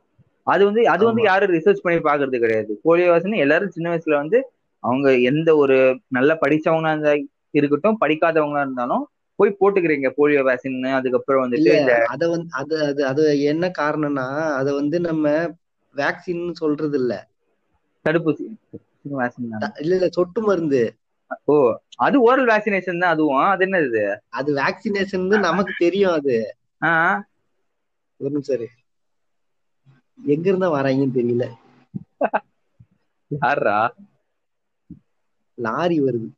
அது 0.47 0.63
வந்து 0.65 0.83
அது 0.89 1.03
வந்து. 1.05 1.23
யாரும் 1.23 1.55
ரிசர்ச் 1.57 1.85
பண்ணி 1.85 2.01
பாக்குறது 2.01 2.39
கிடையாது. 2.39 2.73
போலியோ 2.85 3.11
வேக்சின் 3.13 3.43
எல்லாரும் 3.45 3.75
சின்ன 3.77 3.91
வயசுல 3.93 4.17
வந்து 4.17 4.39
அவங்க 4.85 5.09
எந்த 5.31 5.51
ஒரு 5.57 5.77
நல்லா 6.11 6.35
படிச்சவங்க 6.43 6.93
இருந்தா 6.93 7.13
இருக்கட்டும் 7.55 8.01
படிக்காதவங்களா 8.01 8.65
இருந்தாலும் 8.65 9.05
போய் 9.39 9.59
போட்டுக்கிறீங்க 9.61 10.09
போலியோ 10.17 10.43
வேக்சின் 10.49 10.79
அதுக்கப்புறம் 10.99 11.43
வந்துட்டு 11.45 11.63
இல்ல 11.65 11.79
இந்த 11.81 11.95
அத 12.15 12.23
வந்து 12.29 12.51
அது 12.61 12.77
அது 12.87 13.03
அது 13.07 13.23
என்ன 13.53 13.67
காரணம்னா 13.79 14.27
அத 14.59 14.69
வந்து 14.75 14.97
நம்ம 15.01 15.25
வேக்சின் 15.96 16.44
சொல்றது 16.52 16.98
இல்ல 16.98 17.12
தடுப்பூசி. 18.05 18.44
இல்ல 19.81 19.94
இல்ல 19.94 20.09
சொட்டு 20.09 20.40
மருந்து. 20.42 20.83
ஓ 21.46 21.55
அது 21.98 22.16
ஓரல் 22.22 22.48
வேக்சினேஷன் 22.48 22.98
தான் 22.98 23.14
அதுவும். 23.14 23.42
அது 23.46 23.64
என்னது 23.66 24.02
அது 24.33 24.50
வேக்சினேஷன் 24.55 25.26
நமக்கு 25.40 25.74
தெரியும் 25.78 26.12
அது. 26.12 26.37
ஒரு 28.20 28.33
நிமிஷம் 28.33 28.57
இரு. 28.57 28.68
எங்க 30.18 30.46
இருந்தா 30.48 30.68
வராங்கன்னு 30.72 31.16
தெரியல. 31.16 31.44
யாரா 33.31 33.78
லாரி 35.59 35.98
வருது. 36.00 36.28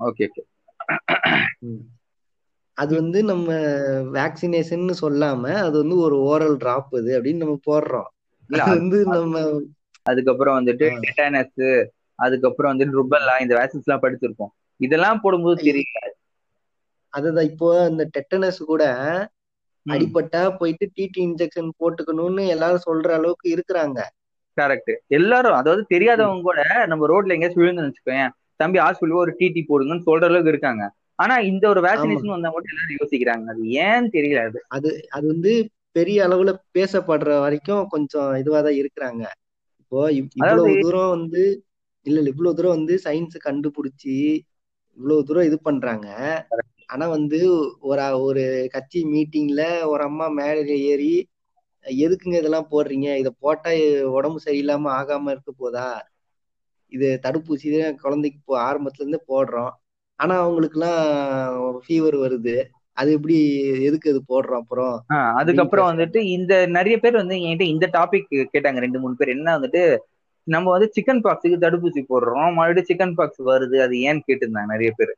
Okay 0.00 0.26
okay. 0.28 0.42
ம். 1.62 1.82
அது 2.80 2.92
வந்து 2.94 3.18
நம்ம 3.22 3.46
வேக்சினேஷன் 4.16 4.84
சொல்லாம 5.00 5.42
அது 5.62 5.76
வந்து 5.78 5.96
ஒரு 5.98 6.16
ஓரல் 6.28 6.56
டிராப் 6.56 6.94
அது 6.94 7.10
அப்படின்னு 7.16 7.42
நம்ம 7.44 7.56
போடுறோம். 7.66 8.08
வந்து 8.74 8.98
நம்ம 9.08 9.34
அதுக்கப்புறம் 10.06 10.56
வந்துட்டு. 10.58 10.86
டெட்டானஸ் 11.04 11.64
அதுக்கப்புறம் 12.18 12.72
வந்துட்டு 12.72 12.96
ருபல்லா 12.98 13.34
இந்த 13.40 13.54
வேக்சின்ஸ் 13.58 13.86
எல்லாம் 13.86 14.04
படிச்சிருப்போம். 14.04 14.52
இதெல்லாம் 14.80 15.22
போடும்போது 15.22 15.58
தெரியல 15.62 16.00
அதுதான் 17.12 17.48
இப்போ 17.50 17.68
இந்த 17.88 18.04
டெட்டனஸ் 18.16 18.60
கூட 18.62 18.82
ம். 19.86 19.92
அடிபட்டா 19.92 20.42
போயிட்டு 20.56 20.86
டிடி 20.96 21.20
இன்ஜெக்ஷன் 21.24 21.70
போட்டுக்கணும்னு 21.80 22.42
எல்லாரும் 22.46 22.86
சொல்ற 22.86 23.10
அளவுக்கு 23.10 23.46
இருக்கிறாங்க. 23.54 23.98
கரெக்ட் 24.56 24.92
எல்லாரும் 25.10 25.56
அதாவது 25.56 25.82
தெரியாதவங்க 25.90 26.42
கூட 26.42 26.60
நம்ம 26.86 27.08
ரோட்ல 27.08 27.34
எங்கேயாச்சும் 27.34 27.62
விழுந்து 27.62 27.86
வச்சுக்கோயேன் 27.86 28.32
தம்பி 28.56 28.78
ஹாஸ்பிட்டல் 28.78 29.22
ஒரு 29.22 29.32
டிடி 29.38 29.60
போடுங்கன்னு 29.68 30.06
சொல்ற 30.06 30.24
அளவுக்கு 30.24 30.52
இருக்காங்க. 30.54 30.82
ஆனா 31.20 31.38
இந்த 31.50 31.64
ஒரு 31.68 31.80
வேக்சினேஷன் 31.80 32.34
வந்தா 32.34 32.50
மட்டும் 32.50 32.72
எல்லாரும் 32.72 33.00
யோசிக்கிறாங்க. 33.00 33.46
அது 33.50 33.62
ஏன்னு 33.82 34.08
தெரியல 34.12 34.42
அது? 34.44 34.58
அது 34.68 34.90
அது 35.10 35.26
வந்து 35.26 35.52
பெரிய 35.92 36.26
அளவுல 36.26 36.50
பேசப்படுற 36.74 37.40
வரைக்கும் 37.40 37.86
கொஞ்சம் 37.88 38.30
இதுவாதான் 38.42 38.78
இருக்கிறாங்க. 38.80 39.22
இப்போ 39.80 40.00
இவ்- 40.10 40.30
இவ்வளவு 40.34 40.82
தூரம் 40.82 41.08
வந்து 41.08 41.42
இல்ல 42.06 42.18
இல்ல 42.18 42.28
இவ்வளவு 42.28 42.54
தூரம் 42.54 42.70
வந்து 42.70 42.94
சயின்ஸ் 43.04 43.36
கண்டுபிடிச்சி 43.44 44.16
இவ்வளவு 44.98 45.24
தூரம் 45.24 45.42
இது 45.42 45.58
பண்றாங்க. 45.60 46.08
ஆனா 46.86 47.06
வந்து 47.08 47.38
ஒரு 47.80 48.04
ஒரு 48.20 48.44
கட்சி 48.72 49.04
மீட்டிங்ல 49.06 49.62
ஒரு 49.84 50.02
அம்மா 50.02 50.26
மேடையில 50.30 50.76
ஏறி 50.84 51.12
எதுக்குங்க 51.84 52.38
இதெல்லாம் 52.38 52.70
போடுறீங்க? 52.70 53.16
இத 53.16 53.30
போட்டா 53.38 53.70
உடம்பு 54.10 54.40
சரியில்லாம 54.44 54.90
ஆகாம 54.92 55.30
இருக்க 55.30 55.52
போதா? 55.56 55.86
இது 56.92 57.20
தடுப்பூசி 57.22 57.68
குழந்தைக்கு 58.00 58.38
இப்போ 58.38 58.54
ஆரம்பத்துல 58.62 59.04
இருந்து 59.04 59.20
போடுறோம். 59.28 59.72
ஆனா 60.20 60.34
அவங்களுக்கு 60.42 60.78
எல்லாம் 60.78 61.00
ஃபீவர் 61.84 62.16
வருது. 62.24 62.54
அது 62.96 63.10
எப்படி 63.16 63.36
எதுக்கு 63.88 64.10
அது 64.12 64.20
போடுறோம் 64.32 64.60
அப்புறம்? 64.62 64.94
அதுக்கப்புறம். 65.40 65.88
வந்துட்டு 65.90 66.20
இந்த 66.36 66.52
நிறைய 66.76 66.96
பேர் 67.00 67.20
வந்து 67.22 67.36
என்கிட்ட 67.44 67.66
இந்த 67.74 67.86
டாபிக் 67.96 68.28
கேட்டாங்க 68.54 68.80
ரெண்டு 68.84 69.00
மூணு 69.02 69.14
பேர். 69.20 69.34
என்ன 69.36 69.54
வந்துட்டு 69.58 69.82
நம்ம 70.46 70.66
வந்து 70.70 70.88
சிக்கன் 70.96 71.22
பாக்ஸுக்கு 71.24 71.56
தடுப்பூசி 71.64 72.00
போடுறோம். 72.12 72.50
மறுபடியும் 72.58 72.88
சிக்கன் 72.90 73.16
பாக்ஸ் 73.18 73.40
வருது 73.50 73.76
அது 73.86 73.94
ஏன்னு 74.08 74.26
கேட்டிருந்தாங்க 74.28 74.70
நிறைய 74.74 74.90
பேர். 74.98 75.12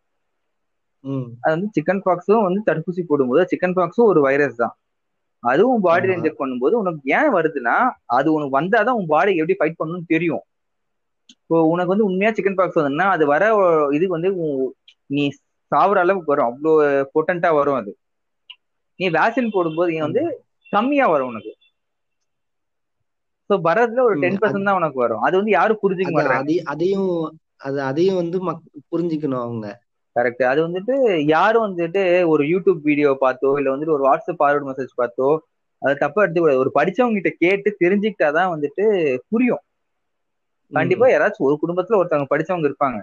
அது 1.43 1.53
வந்து 1.55 1.69
சிக்கன் 1.77 2.03
பாக்ஸும் 2.07 2.47
வந்து 2.47 2.61
தடுப்பூசி 2.69 3.03
போடும்போது 3.07 3.45
சிக்கன் 3.53 3.77
பாக்ஸும் 3.79 4.11
ஒரு 4.13 4.21
வைரஸ் 4.21 4.61
தான். 4.63 4.75
அதுவும் 5.43 5.85
ஆமா. 5.85 5.95
இன்ஜெக்ட் 6.17 6.41
பண்ணும்போது 6.43 6.75
உனக்கு 6.81 7.01
ஏன் 7.19 7.31
வருதுன்னா 7.37 7.77
அது 8.17 8.29
உனக்கு 8.33 8.55
வந்தாதான் 8.61 8.99
உன் 9.01 9.13
பாடி 9.15 9.33
எப்படி 9.41 9.57
ஃபைட் 9.61 9.79
பண்ணணும்னு 9.81 10.13
தெரியும். 10.15 10.45
இப்போ 11.33 11.57
உனக்கு 11.73 11.93
வந்து 11.93 12.07
உண்மையா 12.09 12.31
சிக்கன் 12.37 12.59
பாக்ஸ் 12.59 12.79
வந்ததுன்னா 12.79 13.07
அது 13.15 13.25
வர 13.27 13.45
இது 13.93 14.07
வந்து 14.09 14.29
நீ 15.13 15.25
சாவுற 15.73 15.99
அளவுக்கு 16.05 16.33
வரும். 16.33 16.49
அவ்வளோ 16.51 16.73
பொட்டண்டா 17.15 17.51
வரும் 17.59 17.79
அது. 17.81 17.93
நீ 19.01 19.07
வேக்சின் 19.17 19.55
போடும்போது 19.55 19.91
நீ 19.93 20.01
வந்து 20.03 20.23
கம்மியா 20.73 21.07
வரும் 21.13 21.31
உனக்கு. 21.33 21.53
ஸோ 23.51 23.55
வரதுல 23.65 24.05
ஒரு 24.09 24.17
டென் 24.19 24.41
பர்சன்ட் 24.41 24.69
தான் 24.69 24.79
உனக்கு 24.79 24.99
வரும். 25.03 25.23
அது 25.27 25.35
வந்து 25.41 25.53
யாரும் 25.53 25.81
புரிஞ்சுக்க 25.83 26.13
மாட்டாங்க 26.13 26.41
அதையும் 26.41 26.69
அதையும் 26.73 27.09
அது 27.61 27.79
அதையும் 27.89 28.21
வந்து 28.21 28.39
மக் 28.47 28.63
புரிஞ்சுக்கணும் 28.93 29.45
அவங்க. 29.45 29.67
கரெக்ட் 30.17 30.43
அது 30.45 30.61
வந்துட்டு 30.65 30.95
யாரும் 31.33 31.67
வந்துட்டு 31.67 32.03
ஒரு 32.33 32.43
யூடியூப் 32.51 32.81
வீடியோ 32.83 33.11
பார்த்தோ 33.23 33.51
இல்ல 33.59 33.73
வந்துட்டு 33.73 33.97
ஒரு 33.97 34.05
வாட்ஸ்அப் 34.09 34.41
ஃபார்வர்ட் 34.41 34.69
மெசேஜ் 34.69 34.93
பார்த்தோ 34.99 35.29
அது 35.83 35.95
தப்பா 35.97 36.23
எடுத்துக்கூடாது. 36.23 36.63
ஒரு 36.65 36.73
படிச்சவங்க 36.75 37.19
கிட்ட 37.19 37.31
கேட்டு 37.43 37.69
தெரிஞ்சுக்கிட்டாதான் 37.81 38.53
வந்துட்டு 38.53 38.85
புரியும். 39.33 39.63
கண்டிப்பா 40.73 41.07
யாராச்சும் 41.09 41.49
ஒரு 41.49 41.57
குடும்பத்துல 41.63 41.99
ஒருத்தவங்க 42.01 42.29
படிச்சவங்க 42.31 42.69
இருப்பாங்க. 42.71 42.99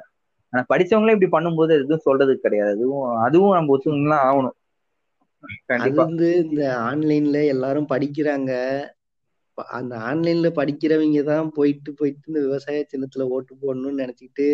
ஆனா 0.53 0.61
படிச்சவங்களே 0.69 1.15
இப்படி 1.15 1.31
பண்ணும்போது 1.35 1.71
எதுவும் 1.77 2.05
சொல்றதுக்கு 2.05 2.45
கிடையாது. 2.45 2.71
அதுவும் 2.75 3.03
அதுவும் 3.19 3.53
நம்ம 3.53 3.73
ஒத்துக்கலாம் 3.75 4.25
ஆகணும். 4.29 4.55
அது 5.77 5.97
வந்து 6.01 6.27
இந்த 6.43 6.61
ஆன்லைன்ல 6.87 7.39
எல்லாரும் 7.47 7.91
படிக்கிறாங்க. 7.91 8.51
அந்த 9.73 9.93
ஆன்லைன்ல 10.09 10.49
படிக்கிறவங்க 10.55 11.21
தான் 11.23 11.47
போயிட்டு 11.51 11.91
போயிட்டு 11.93 12.29
இந்த 12.31 12.41
விவசாய 12.45 12.85
சின்னத்துல 12.91 13.27
ஓட்டு 13.29 13.53
போடணும்னு 13.55 14.01
நினைச்சிட்டு 14.03 14.47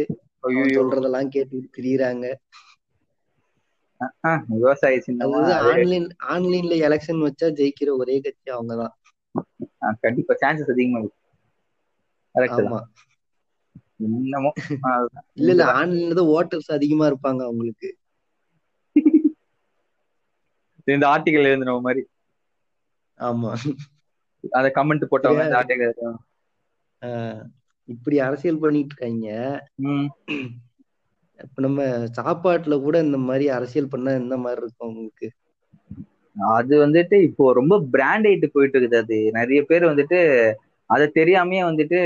சொல்றதெல்லாம் 0.76 1.32
கேட்டுட்டு 1.36 1.76
திரியுறாங்க. 1.78 2.26
விவசாய 4.54 4.98
சின்னமா 5.06 5.42
ஆன்லைன் 5.70 6.08
ஆன்லைன்ல 6.34 6.78
எலெக்ஷன் 6.88 7.24
வச்சா 7.26 7.50
ஜெயிக்கிற 7.60 7.92
ஒரே 7.98 8.16
கட்சி 8.20 8.50
அவங்கதான் 8.52 8.94
கண்டிப்பா. 10.04 10.34
சான்சஸ் 10.42 10.74
அதிகமா 10.74 11.00
இருக்கு. 11.02 11.20
என்னமோ. 14.00 14.50
இல்ல 15.34 15.52
இல்ல 15.52 15.66
ஆன்லைன்ல 15.74 16.18
தான் 16.20 16.32
ஓட்டர்ஸ் 16.36 16.72
அதிகமா 16.72 17.06
இருப்பாங்க 17.08 17.42
அவங்களுக்கு. 17.44 17.90
இந்த 20.88 21.06
ஆர்டிகல் 21.08 21.50
எழுதுன 21.50 21.76
மாதிரி. 21.82 22.02
ஆமா. 23.20 23.52
அத 24.52 24.66
கமெண்ட் 24.76 25.12
போட்டவங்க 25.12 25.46
இந்த 25.46 25.60
ஆர்டிகல் 25.62 25.94
இப்படி 27.90 28.16
அரசியல் 28.20 28.60
பண்ணிட்டு 28.60 28.94
இருக்காங்க. 28.94 29.28
இப்ப 31.40 31.62
நம்ம 31.62 31.80
சாப்பாட்டுல 32.18 32.76
கூட 32.82 32.96
இந்த 33.02 33.18
மாதிரி 33.28 33.46
அரசியல் 33.50 33.92
பண்ணா 33.94 34.12
எந்த 34.14 34.36
மாதிரி 34.38 34.62
இருக்கும் 34.62 34.90
உங்களுக்கு? 34.90 35.28
அது 36.56 36.74
வந்துட்டு 36.86 37.16
இப்போ 37.22 37.44
ரொம்ப 37.54 37.76
பிராண்ட் 37.92 38.28
ஆயிட்டு 38.28 38.48
போயிட்டு 38.48 38.78
இருக்குது 38.80 38.98
அது. 38.98 39.18
நிறைய 39.32 39.60
பேர் 39.64 39.84
வந்துட்டு 39.86 40.20
அதை 40.90 41.06
தெரியாமயே 41.16 41.62
வந்துட்டு 41.66 42.00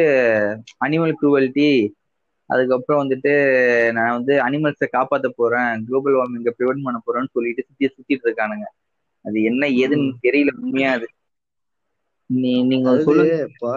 அனிமல் 0.85 1.19
குரூவல்ட்டி 1.19 1.69
அதுக்கப்புறம் 2.49 3.01
வந்துட்டு 3.01 3.31
நான் 3.91 4.15
வந்து 4.17 4.33
அனிமல்ஸை 4.45 4.87
காப்பாத்த 4.91 5.27
போறேன் 5.35 5.83
குளோபல் 5.87 6.17
வார்மிங்கை 6.17 6.53
ப்ரிவென்ட் 6.55 6.85
பண்ண 6.85 6.99
போறேன்னு 7.01 7.33
சொல்லிட்டு 7.35 7.67
சுத்தி 7.67 7.87
சுத்திட்டு 7.87 8.27
இருக்கானுங்க. 8.27 8.67
அது 9.25 9.37
என்ன 9.43 9.63
ஏதுன்னு 9.79 10.09
தெரியல 10.25 10.53
உண்மையா 10.59 10.91
அது. 10.91 11.07
நீ 12.29 12.51
நீங்க 12.69 12.89
சொல்லுங்க 13.05 13.37
இப்போ 13.47 13.73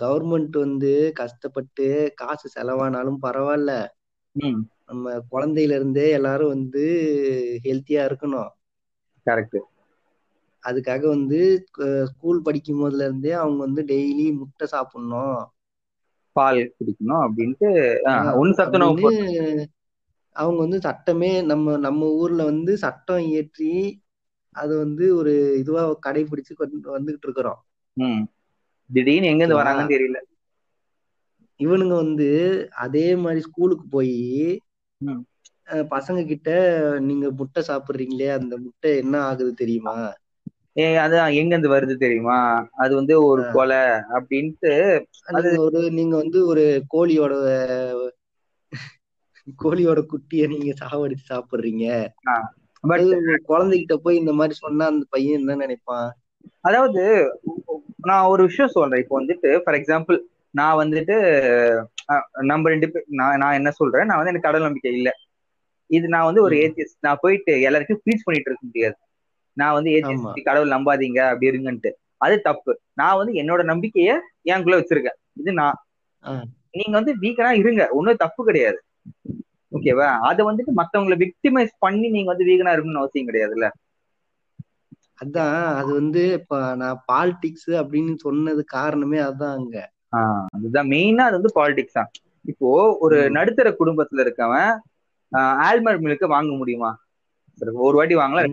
கவர்மெண்ட் 0.00 0.56
வந்து 0.58 0.90
கஷ்டப்பட்டு 1.20 1.86
காசு 2.14 2.48
செலவானாலும் 2.54 3.22
பரவாயில்ல. 3.22 3.72
நம்ம 4.86 5.12
குழந்தையில 5.32 5.76
இருந்தே 5.78 6.06
எல்லாரும் 6.10 6.54
வந்து 6.54 6.84
ஹெல்த்தியா 7.64 8.02
இருக்கணும். 8.08 8.50
கரெக்ட் 9.26 9.58
அதுக்காக 10.64 11.02
வந்து 11.08 11.38
ஸ்கூல் 12.10 12.40
படிக்கும் 12.42 12.80
போதுல 12.80 13.06
இருந்தே 13.06 13.32
அவங்க 13.38 13.60
வந்து 13.60 13.82
டெய்லி 13.88 14.26
முட்டை 14.40 14.66
சாப்பிடணும். 14.68 15.40
பால் 16.36 16.60
குடிக்கணும் 16.76 17.24
அப்படின்ட்டு 17.24 17.68
அவங்க 20.36 20.58
வந்து 20.58 20.78
சட்டமே 20.86 21.30
நம்ம 21.50 21.76
நம்ம 21.78 22.08
ஊர்ல 22.16 22.42
வந்து 22.50 22.72
சட்டம் 22.84 23.24
இயற்றி 23.28 23.72
அது 24.56 24.72
வந்து 24.78 25.04
ஒரு 25.16 25.32
இதுவா 25.60 25.82
கடைபிடிச்சு 26.06 26.52
வந்துகிட்டு 26.90 27.26
இருக்கிறோம். 27.28 27.60
திடீர்னு 28.90 29.30
எங்க 29.30 29.42
இருந்து? 29.42 29.58
வராங்கன்னு 29.60 29.94
தெரியல. 29.94 30.18
இவனுங்க 31.60 31.94
வந்து 31.98 32.28
அதே 32.84 33.06
மாதிரி 33.16 33.40
ஸ்கூலுக்கு 33.46 33.86
போய். 33.88 34.16
பசங்க 35.92 36.20
கிட்ட 36.26 36.48
நீங்க 37.00 37.26
முட்டை 37.38 37.62
சாப்பிடுறீங்களே 37.66 38.28
அந்த 38.34 38.54
முட்டை 38.64 38.92
என்ன 38.98 39.14
ஆகுது 39.24 39.52
தெரியுமா? 39.54 39.96
அதான் 40.76 41.34
எங்க 41.34 41.56
இருந்து 41.56 41.68
வருது 41.68 41.96
தெரியுமா? 41.96 42.68
அது 42.72 42.94
வந்து 42.94 43.24
ஒரு 43.24 43.42
கொலை 43.52 43.76
அப்படின்ட்டு 43.76 45.04
அது- 45.26 45.58
ஒரு 45.58 45.90
நீங்க 45.90 46.16
வந்து 46.16 46.46
ஒரு 46.46 46.82
கோழியோட 46.94 47.34
கோழியோட 49.64 50.06
குட்டிய 50.06 50.46
நீங்க 50.46 50.74
சாவடிச்சு 50.84 51.14
சாப்பிடுறீங்க. 51.28 52.08
பட் 52.80 53.00
குழந்தைகிட்ட 53.48 53.94
போய் 53.94 54.16
இந்த 54.16 54.32
மாதிரி 54.32 54.54
சொன்னா 54.54 54.86
அந்த 54.86 55.06
பையன் 55.10 55.38
என்ன 55.38 55.54
நினைப்பான்? 55.54 56.16
அதாவது 56.60 57.30
நான் 57.96 58.26
ஒரு 58.26 58.44
விஷயம் 58.46 58.70
சொல்றேன். 58.70 59.02
இப்போ 59.02 59.24
வந்துட்டு 59.24 59.58
ஃபார் 59.58 59.74
எக்ஸாம்பிள் 59.74 60.18
நான் 60.50 60.88
வந்துட்டு 60.88 61.84
நம்ம 62.40 62.68
ரெண்டு 62.68 62.90
பேர் 62.90 63.04
நான் 63.08 63.38
நான் 63.38 63.52
என்ன 63.52 63.70
சொல்றேன்? 63.70 64.06
நான் 64.06 64.16
வந்து 64.16 64.28
எனக்கு 64.28 64.46
கடவுள் 64.46 64.66
நம்பிக்கை 64.66 64.92
இல்லை. 64.92 65.12
இது 65.86 66.08
நான் 66.08 66.24
வந்து 66.24 66.42
ஒரு. 66.42 66.56
ஏத்தியஸ் 66.56 66.96
நான் 67.00 67.18
போயிட்டு 67.20 67.60
எல்லாருக்கும் 67.60 67.96
ப்ரீச் 67.96 68.24
பண்ணிட்டு 68.24 68.50
இருக்க 68.50 68.58
முடியாது. 68.60 68.96
நான் 69.56 69.76
வந்து 69.76 69.90
ஏத்தியஸ் 69.90 70.46
கடவுள் 70.48 70.74
நம்பாதீங்க 70.74 71.20
அப்படி 71.30 71.50
இருங்கன்ட்டு. 71.50 71.90
அது 72.16 72.34
தப்பு. 72.40 72.72
நான் 72.92 73.16
வந்து 73.16 73.32
என்னோட 73.42 73.62
நம்பிக்கைய 73.70 74.10
எனக்குள்ள 74.42 74.76
வச்சிருக்கேன். 74.80 75.18
இது 75.32 75.52
நான். 75.52 75.78
நீங்க 76.70 76.94
வந்து 76.98 77.12
வீக்கனா 77.22 77.50
இருங்க. 77.62 77.82
ஒன்றும் 77.90 78.22
தப்பு 78.24 78.40
கிடையாது. 78.44 78.78
ஓகேவா? 79.72 80.08
அதை 80.28 80.42
வந்துட்டு 80.46 80.72
மத்தவங்களை 80.80 81.16
விக்டிமைஸ் 81.24 81.72
பண்ணி 81.78 82.08
நீங்க 82.08 82.28
வந்து 82.32 82.44
வீகனா 82.44 82.72
இருக்கணும்னு 82.74 83.02
அவசியம் 83.02 83.28
கிடையாதுல்ல? 83.28 83.68
அதான். 85.22 85.58
அது 85.80 85.90
வந்து 85.92 86.22
இப்ப 86.32 86.60
நான் 86.74 87.02
பாலிடிக்ஸ் 87.12 87.70
அப்படின்னு 87.80 88.14
சொன்னது 88.16 88.62
காரணமே 88.76 89.18
அதான் 89.20 89.56
அங்க. 89.58 89.76
அதுதான் 90.56 90.88
மெயினா 90.88 91.24
அது 91.28 91.38
வந்து 91.38 91.52
பாலிடிக்ஸ் 91.54 91.98
தான். 91.98 92.10
இப்போ 92.44 92.68
ஒரு. 93.00 93.18
நடுத்தர 93.30 93.68
குடும்பத்துல 93.80 94.24
இருக்கவன் 94.24 94.72
ஆல்மர் 95.66 96.00
மில்க 96.06 96.26
வாங்க 96.26 96.52
முடியுமா? 96.52 96.90
ஒரு 97.86 97.96
வாட்டி 97.96 98.14
வாங்கலாம். 98.16 98.48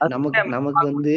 நமக்கு 0.00 0.42
நமக்கு 0.56 0.82
வந்து 0.90 1.14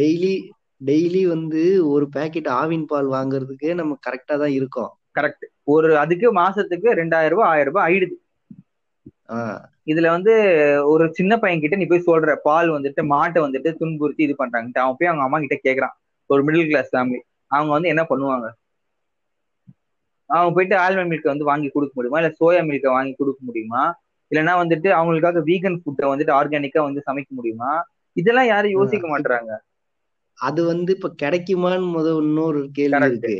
டெய்லி 0.00 0.34
டெய்லி 0.80 1.22
வந்து 1.34 1.62
ஒரு 1.92 2.06
பாக்கெட் 2.16 2.50
ஆவின் 2.60 2.86
பால் 2.86 3.08
வாங்குறதுக்கே 3.14 3.72
நம்ம 3.74 3.96
கரெக்டா 4.06 4.34
தான் 4.42 4.54
இருக்கோம். 4.58 4.92
கரெக்ட் 5.16 5.44
ஒரு 5.74 5.88
அதுக்கு 6.02 6.28
மாசத்துக்கு 6.40 6.88
ரெண்டாயிரம் 7.00 7.34
ரூபாய் 7.34 7.50
ஆயிரம் 7.52 7.70
ரூபாய் 7.70 7.86
ஆயிடுது. 7.86 8.16
இதுல 9.92 10.08
வந்து 10.16 10.32
ஒரு 10.92 11.04
சின்ன 11.18 11.32
பையன் 11.38 11.62
கிட்ட 11.62 11.76
நீ 11.80 11.86
போய் 11.88 12.06
சொல்ற 12.08 12.34
பால் 12.46 12.68
வந்துட்டு 12.76 13.02
மாட்டை 13.12 13.40
வந்துட்டு 13.46 13.70
துன்புறுத்தி 13.80 14.22
இது 14.26 14.34
பண்றாங்க. 14.40 14.76
அவன் 14.84 14.98
போய் 14.98 15.10
அவங்க 15.10 15.24
அம்மா 15.26 15.38
கிட்ட 15.44 15.56
கேக்குறான். 15.66 15.94
ஒரு 16.30 16.42
மிடில் 16.46 16.68
கிளாஸ் 16.70 16.92
ஃபேமிலி 16.92 17.20
அவங்க 17.50 17.70
வந்து 17.76 17.92
என்ன 17.92 18.02
பண்ணுவாங்க? 18.10 18.46
அவங்க 20.30 20.50
போயிட்டு 20.54 20.76
ஆல்மண்ட் 20.76 21.10
மில்க் 21.12 21.32
வந்து 21.32 21.48
வாங்கி 21.50 21.68
கொடுக்க 21.70 21.92
முடியுமா? 21.98 22.20
இல்ல 22.22 22.30
சோயா 22.40 22.60
மில்கை 22.68 22.90
வாங்கி 22.96 23.14
கொடுக்க 23.14 23.40
முடியுமா? 23.48 23.82
இல்லைன்னா 24.30 24.54
வந்துட்டு 24.62 24.88
அவங்களுக்காக 24.98 25.40
வீகன் 25.48 25.80
ஃபுட்டை 25.82 26.06
வந்துட்டு 26.12 26.32
ஆர்கானிக்கா 26.38 26.80
வந்து 26.88 27.00
சமைக்க 27.08 27.30
முடியுமா? 27.38 27.72
இதெல்லாம் 28.16 28.48
யாரும் 28.48 28.76
யோசிக்க 28.76 29.06
மாட்டாங்க 29.08 29.52
அது 30.38 30.60
வந்து 30.66 30.90
இப்ப 30.96 31.10
கிடைக்குமான்னு 31.22 31.88
முத 31.90 32.08
இன்னொரு 32.22 32.60
கேள்வி. 32.72 33.08
இருக்கு. 33.10 33.36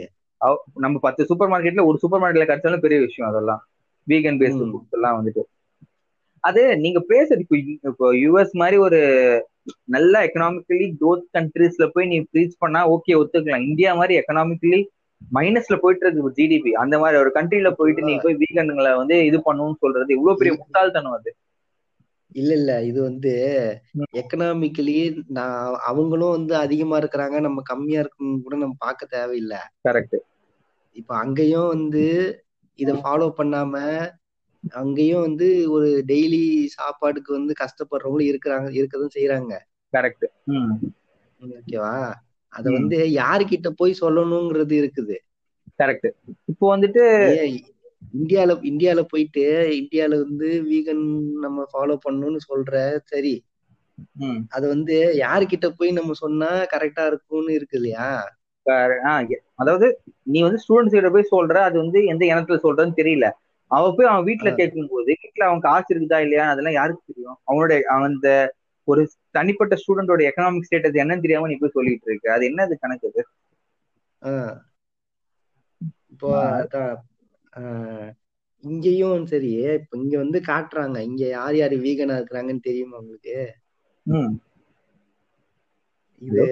நம்ம 0.77 0.97
பத்து 0.99 1.23
சூப்பர் 1.31 1.51
மார்க்கெட்ல 1.51 1.85
ஒரு 1.89 1.99
சூப்பர் 2.03 2.23
மார்க்கெட்ல 2.23 2.49
கிடைச்சாலும் 2.51 2.85
பெரிய 2.85 2.99
விஷயம் 3.07 3.31
அதெல்லாம். 3.31 3.61
Vegan 4.07 4.39
paste. 4.41 4.63
ஃபுட்ஸ் 4.65 4.97
எல்லாம் 4.97 5.17
வந்துட்டு. 5.19 5.43
அது 6.45 6.63
நீங்க 6.77 7.01
பேசுறது 7.11 7.43
இப்போ 7.45 7.57
இப்போ 7.91 8.07
யூஎஸ் 8.17 8.55
மாதிரி 8.55 8.77
ஒரு 8.87 8.99
நல்ல 9.95 10.15
எக்கனாமிக்கலி 10.27 10.87
க்ரோத் 10.99 11.25
கண்ட்ரீஸ்ல 11.37 11.85
போய் 11.95 12.07
நீ 12.07 12.17
ப்ரீச் 12.31 12.59
பண்ணா 12.59 12.81
ஓகே 12.95 13.15
ஒத்துக்கலாம். 13.21 13.67
இந்தியா 13.69 13.93
மாதிரி 13.95 14.15
எக்கனாமிக்கலி 14.21 14.81
மைனஸ்ல 15.33 15.77
போயிட்டு 15.77 16.05
இருக்கு 16.07 16.35
ஜிடிபி 16.39 16.71
அந்த 16.83 16.95
மாதிரி 16.99 17.17
ஒரு 17.23 17.31
கண்ட்ரில 17.35 17.69
போயிட்டு 17.79 18.03
நீங்க 18.03 18.23
போய் 18.23 18.41
வீகன்களை 18.43 18.93
வந்து 18.97 19.17
இது 19.29 19.39
பண்ணணும்னு 19.47 19.83
சொல்றது 19.83 20.17
இவ்வளவு 20.17 20.39
பெரிய 20.39 20.55
முட்டாள்தனம் 20.59 21.17
அது. 21.19 21.31
இல்ல 22.35 22.51
இல்ல. 22.55 22.73
இது 22.83 22.99
வந்து. 23.03 23.33
எக்கனாமிக்கலி 24.21 24.97
நான் 25.31 25.59
அவங்களும் 25.89 26.35
வந்து 26.37 26.55
அதிகமா 26.57 26.97
இருக்கிறாங்க. 26.99 27.37
நம்ம 27.41 27.63
கம்மியா 27.71 28.01
இருக்குன்னு 28.01 28.45
கூட 28.47 28.57
நம்ம 28.57 28.77
பார்க்க 28.79 29.15
தேவையில்லை. 29.15 29.61
கரெக்ட் 29.85 30.17
இப்ப 30.97 31.11
அங்கேயும் 31.17 31.69
வந்து 31.69 32.05
இத 32.79 32.91
ஃபாலோ 33.01 33.27
பண்ணாம 33.39 33.75
அங்கேயும் 34.75 35.25
வந்து 35.27 35.47
ஒரு 35.71 35.89
டெய்லி 36.11 36.43
சாப்பாடுக்கு 36.77 37.31
வந்து 37.31 37.53
கஷ்டப்படுறவங்களும் 37.59 38.31
இருக்கிறாங்க 38.31 38.69
இருக்கதான் 38.79 39.15
செய்யறாங்க 39.17 39.53
கரெக்ட் 39.93 40.27
ஓகேவா? 41.41 41.95
அத. 42.53 42.65
வந்து 42.73 42.97
யாருக்கிட்ட 43.17 43.69
போய் 43.79 44.01
சொல்லணுங்கிறது 44.01 44.75
இருக்குது. 44.81 45.17
கரெக்ட் 45.81 46.09
இப்போ 46.53 46.65
வந்துட்டு 46.75 47.05
இந்தியால 48.15 48.53
இந்தியால 48.71 49.01
போயிட்டு 49.09 49.45
இந்தியால 49.81 50.19
வந்து 50.25 50.49
வீகன் 50.69 51.05
நம்ம 51.45 51.67
ஃபாலோ 51.73 51.97
பண்ணணும்னு 52.05 52.41
சொல்ற 52.49 52.73
சரி. 53.07 53.35
அது 54.55 54.67
வந்து 54.69 54.95
யாருக்கிட்ட 55.21 55.67
போய் 55.77 55.91
நம்ம 55.93 56.15
சொன்னா 56.23 56.51
கரெக்டா 56.73 57.05
இருக்கும்னு 57.11 57.53
இருக்கு 57.55 57.77
இல்லையா? 57.81 58.09
அதாவது 59.61 59.87
நீ 60.27 60.39
வந்து 60.43 60.61
ஸ்டூடெண்ட்ஸ் 60.63 60.97
கிட்ட 60.97 61.11
போய் 61.11 61.33
சொல்ற 61.33 61.57
அது 61.69 61.77
வந்து 61.79 61.99
எந்த 62.13 62.25
இனத்துல 62.31 62.59
சொல்றன்னு 62.65 62.99
தெரியல. 63.01 63.27
அவ 63.71 63.85
போய் 63.95 64.11
அவன் 64.11 64.27
வீட்டுல. 64.29 64.51
கேட்கும் 64.59 64.91
போது 64.91 65.11
வீட்டுல 65.15 65.47
அவன் 65.49 65.61
காசு 65.61 65.89
இருக்குதா 65.93 66.19
இல்லையா? 66.25 66.45
அதெல்லாம் 66.53 66.79
யாருக்கு 66.79 67.11
தெரியும்? 67.11 67.39
அவனோட 67.49 67.73
அந்த 67.99 68.29
ஒரு 68.89 69.03
தனிப்பட்ட 69.35 69.75
ஸ்டூடெண்டோட 69.81 70.23
எக்கனாமிக் 70.29 70.67
ஸ்டேட்டஸ் 70.67 71.01
என்னன்னு 71.03 71.25
தெரியாம 71.25 71.49
நீ 71.51 71.57
போய் 71.57 71.77
சொல்லிட்டு 71.77 72.11
இருக்க. 72.11 72.27
அது 72.37 72.45
என்னது 72.51 72.75
கணக்கு 72.79 73.11
அது? 73.11 73.23
ஆஹ் 74.23 74.57
இப்போ 76.13 76.29
இங்கேயும் 78.65 79.27
சரி 79.27 79.51
இப்ப 79.75 79.99
இங்க 79.99 80.15
வந்து 80.19 80.39
காட்டுறாங்க. 80.47 80.99
இங்க 81.09 81.23
யார் 81.31 81.57
யாரு 81.57 81.77
வீகனா 81.79 82.17
இருக்கிறாங்கன்னு 82.19 82.69
தெரியுமா 82.69 82.97
உங்களுக்கு? 82.99 83.37
இது 86.23 86.45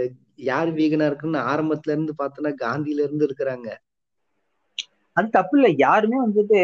யார் 0.45 0.71
வீகனா 0.73 1.07
இருக்குன்னு 1.07 1.41
ஆரம்பத்துல 1.51 1.95
இருந்து 1.95 2.15
பார்த்தோன்னா 2.19 2.53
காந்தியில 2.63 3.05
இருந்து 3.07 3.27
இருக்கிறாங்க. 3.29 3.69
அது 5.17 5.27
தப்பு 5.31 5.55
இல்ல. 5.59 5.69
யாருமே 5.79 6.19
வந்துட்டு 6.25 6.59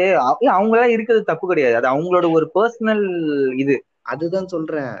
அவங்க 0.51 0.75
எல்லாம் 0.75 0.95
இருக்கிறது 0.95 1.23
தப்பு 1.23 1.45
கிடையாது. 1.47 1.75
அது 1.79 1.87
அவங்களோட 1.87 2.27
ஒரு 2.31 2.45
பர்சனல் 2.55 3.03
இது. 3.55 3.75
அதுதான் 4.11 4.47
சொல்றேன். 4.47 4.93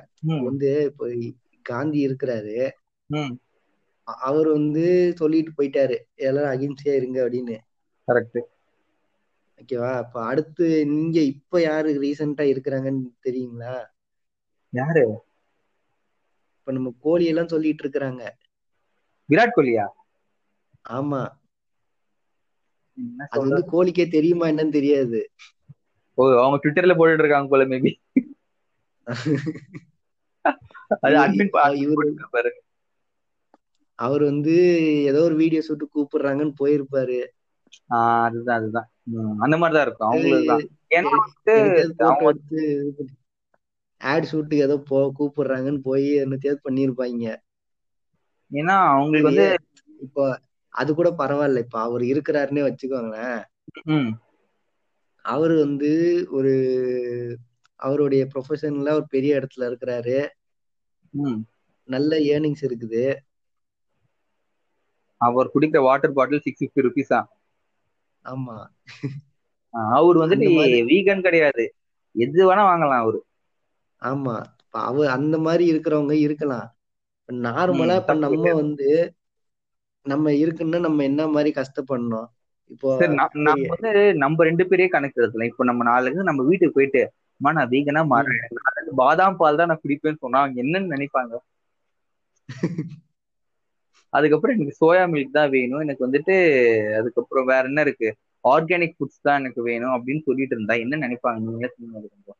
வந்து 0.47 0.69
இப்போ 0.89 1.05
காந்தி 1.65 1.99
இருக்கிறாரு. 2.07 2.55
அவர் 4.23 4.47
வந்து 4.49 4.83
சொல்லிட்டு 5.19 5.51
போயிட்டாரு. 5.57 5.97
எல்லாரும் 6.27 6.53
அகிம்சையா 6.53 6.93
இருங்க 6.99 7.17
அப்படின்னு. 7.25 7.57
கரெக்ட் 8.07 8.39
ஓகேவா 9.59 9.91
இப்ப 9.99 10.23
அடுத்து 10.25 10.65
நீங்க 10.87 11.17
இப்ப 11.31 11.61
யாரு 11.61 11.91
ரீசெண்டா 12.01 12.45
இருக்கிறாங்கன்னு 12.49 13.07
தெரியுங்களா? 13.25 13.75
யாரு? 14.73 15.05
இப்ப 16.57 16.71
நம்ம 16.71 16.89
கோழி 16.99 17.25
எல்லாம் 17.25 17.49
சொல்லிட்டு 17.49 17.83
இருக்கிறாங்க. 17.83 18.21
விராட் 19.29 19.55
கோலியா? 19.55 19.85
ஆமா. 20.91 21.21
அது 23.27 23.43
வந்து 23.45 23.63
கோழிக்கே 23.71 24.05
தெரியுமா 24.09 24.45
என்னன்னு 24.47 24.71
தெரியாது. 24.71 25.21
ஓ 26.17 26.25
அவங்க 26.35 26.57
ட்விட்டர்ல 26.59 26.95
போட்டுட்டு 26.97 27.23
இருக்காங்க 27.23 27.49
போல 27.49 27.65
மேபி 27.67 27.91
அது 31.03 31.15
அட்மின் 31.17 31.53
பாரு. 31.53 32.51
அவர் 33.99 34.23
வந்து 34.23 34.53
ஏதோ 35.09 35.19
ஒரு 35.23 35.35
வீடியோ 35.35 35.61
சுட்டு 35.61 35.85
கூப்பிடுறாங்கன்னு 35.87 36.59
போயிருப்பாரு. 36.59 37.19
அதுதான் 37.97 38.57
அதுதான். 38.59 38.89
அந்த 39.43 39.55
மாதிரிதான் 39.57 39.85
இருக்கும். 39.87 40.09
அவங்களுக்கு 40.09 40.51
தான் 40.51 40.65
ஏன்னா 40.97 41.11
எடுத்து 42.29 43.03
ஆட் 44.01 44.27
ஷூட்டுக்கு 44.29 44.65
ஏதோ 44.67 44.75
போ 44.89 44.97
கூப்பிடுறாங்கன்னு 45.17 45.81
போய் 45.87 46.09
என்னத்தையாவது 46.23 46.65
பண்ணிருப்பாங்க 46.67 47.25
ஏன்னா 48.51 48.75
அவங்களுக்கு 48.91 49.29
வந்து 49.29 49.47
இப்போ 49.99 50.23
அது 50.73 50.89
கூட 50.95 51.09
பரவாயில்ல. 51.21 51.63
இப்ப 51.65 51.77
அவர் 51.81 52.03
இருக்கிறாருன்னே 52.11 52.61
வச்சுக்கோங்களேன். 52.65 53.39
அவர் 55.25 55.53
வந்து 55.55 55.89
ஒரு 56.29 56.53
அவருடைய 57.79 58.23
ப்ரொஃபஷன்ல 58.33 58.93
ஒரு 58.99 59.05
பெரிய 59.07 59.39
இடத்துல 59.39 59.67
இருக்கிறாரு. 59.69 60.17
நல்ல 61.89 62.11
ஏர்னிங்ஸ் 62.31 62.63
இருக்குது. 62.67 63.03
அவர் 65.21 65.51
குடிக்கிற 65.53 65.79
வாட்டர் 65.83 66.15
பாட்டில் 66.17 66.43
சிக்ஸ் 66.45 66.61
ஃபிஃப்டி 66.61 66.85
ருபீஸா 66.87 67.19
ஆமா. 68.29 68.57
அவர் 69.93 70.17
வந்துட்டு 70.21 70.47
வீகன் 70.89 71.25
கிடையாது. 71.25 71.65
எது 72.15 72.39
வேணா 72.47 72.63
வாங்கலாம் 72.67 73.01
அவரு. 73.01 73.19
ஆமா. 74.01 74.33
இப்ப 74.61 74.79
அவ 74.83 75.05
அந்த 75.15 75.35
மாதிரி 75.45 75.63
இருக்கிறவங்க 75.71 76.15
இருக்கலாம். 76.25 76.67
நார்மலா 77.29 77.95
இப்ப 78.01 78.13
நம்ம 78.21 78.43
வந்து 78.55 78.89
நம்ம 80.05 80.31
இருக்குன்னா 80.41 80.79
நம்ம 80.85 81.03
என்ன 81.03 81.21
மாதிரி 81.29 81.51
கஷ்டப்படணும்? 81.55 82.27
இப்போ 82.71 82.89
நான் 83.11 83.35
வந்து 83.73 83.91
நம்ம 84.23 84.45
ரெண்டு 84.47 84.63
பேரே 84.67 84.85
கணக்கு 84.89 85.21
எடுத்துல 85.21 85.47
இப்போ 85.49 85.63
நம்ம 85.69 85.83
நாளைக்கு 85.83 86.29
நம்ம 86.29 86.45
வீட்டுக்கு 86.49 86.77
போயிட்டு 86.77 87.01
அம்மா 87.41 87.51
நான் 87.57 87.71
வீகனா 87.71 88.03
மாறேன். 88.07 88.41
பாதாம் 89.01 89.37
பால் 89.37 89.59
தான் 89.59 89.71
நான் 89.71 89.83
குடிப்பேன்னு 89.83 90.23
சொன்னா 90.23 90.41
அவங்க 90.41 90.63
என்னன்னு 90.63 90.93
நினைப்பாங்க? 90.95 91.33
அதுக்கப்புறம் 94.13 94.55
எனக்கு 94.55 94.79
சோயா 94.81 95.03
மில்க் 95.11 95.31
தான் 95.31 95.49
வேணும். 95.49 95.79
எனக்கு 95.79 96.07
வந்துட்டு 96.07 96.35
அதுக்கப்புறம் 96.95 97.45
வேற 97.45 97.63
என்ன 97.63 97.81
இருக்கு? 97.81 98.09
ஆர்கானிக் 98.43 98.95
ஃபுட்ஸ் 98.97 99.21
தான் 99.21 99.39
எனக்கு 99.39 99.61
வேணும் 99.61 99.95
அப்படின்னு 99.95 100.21
சொல்லிட்டு 100.21 100.55
இருந்தா 100.55 100.73
என்ன 100.73 100.97
நினைப்பாங்க? 100.97 101.39
நீங்களே 101.39 101.69
சொல்லுங்க. 101.75 102.33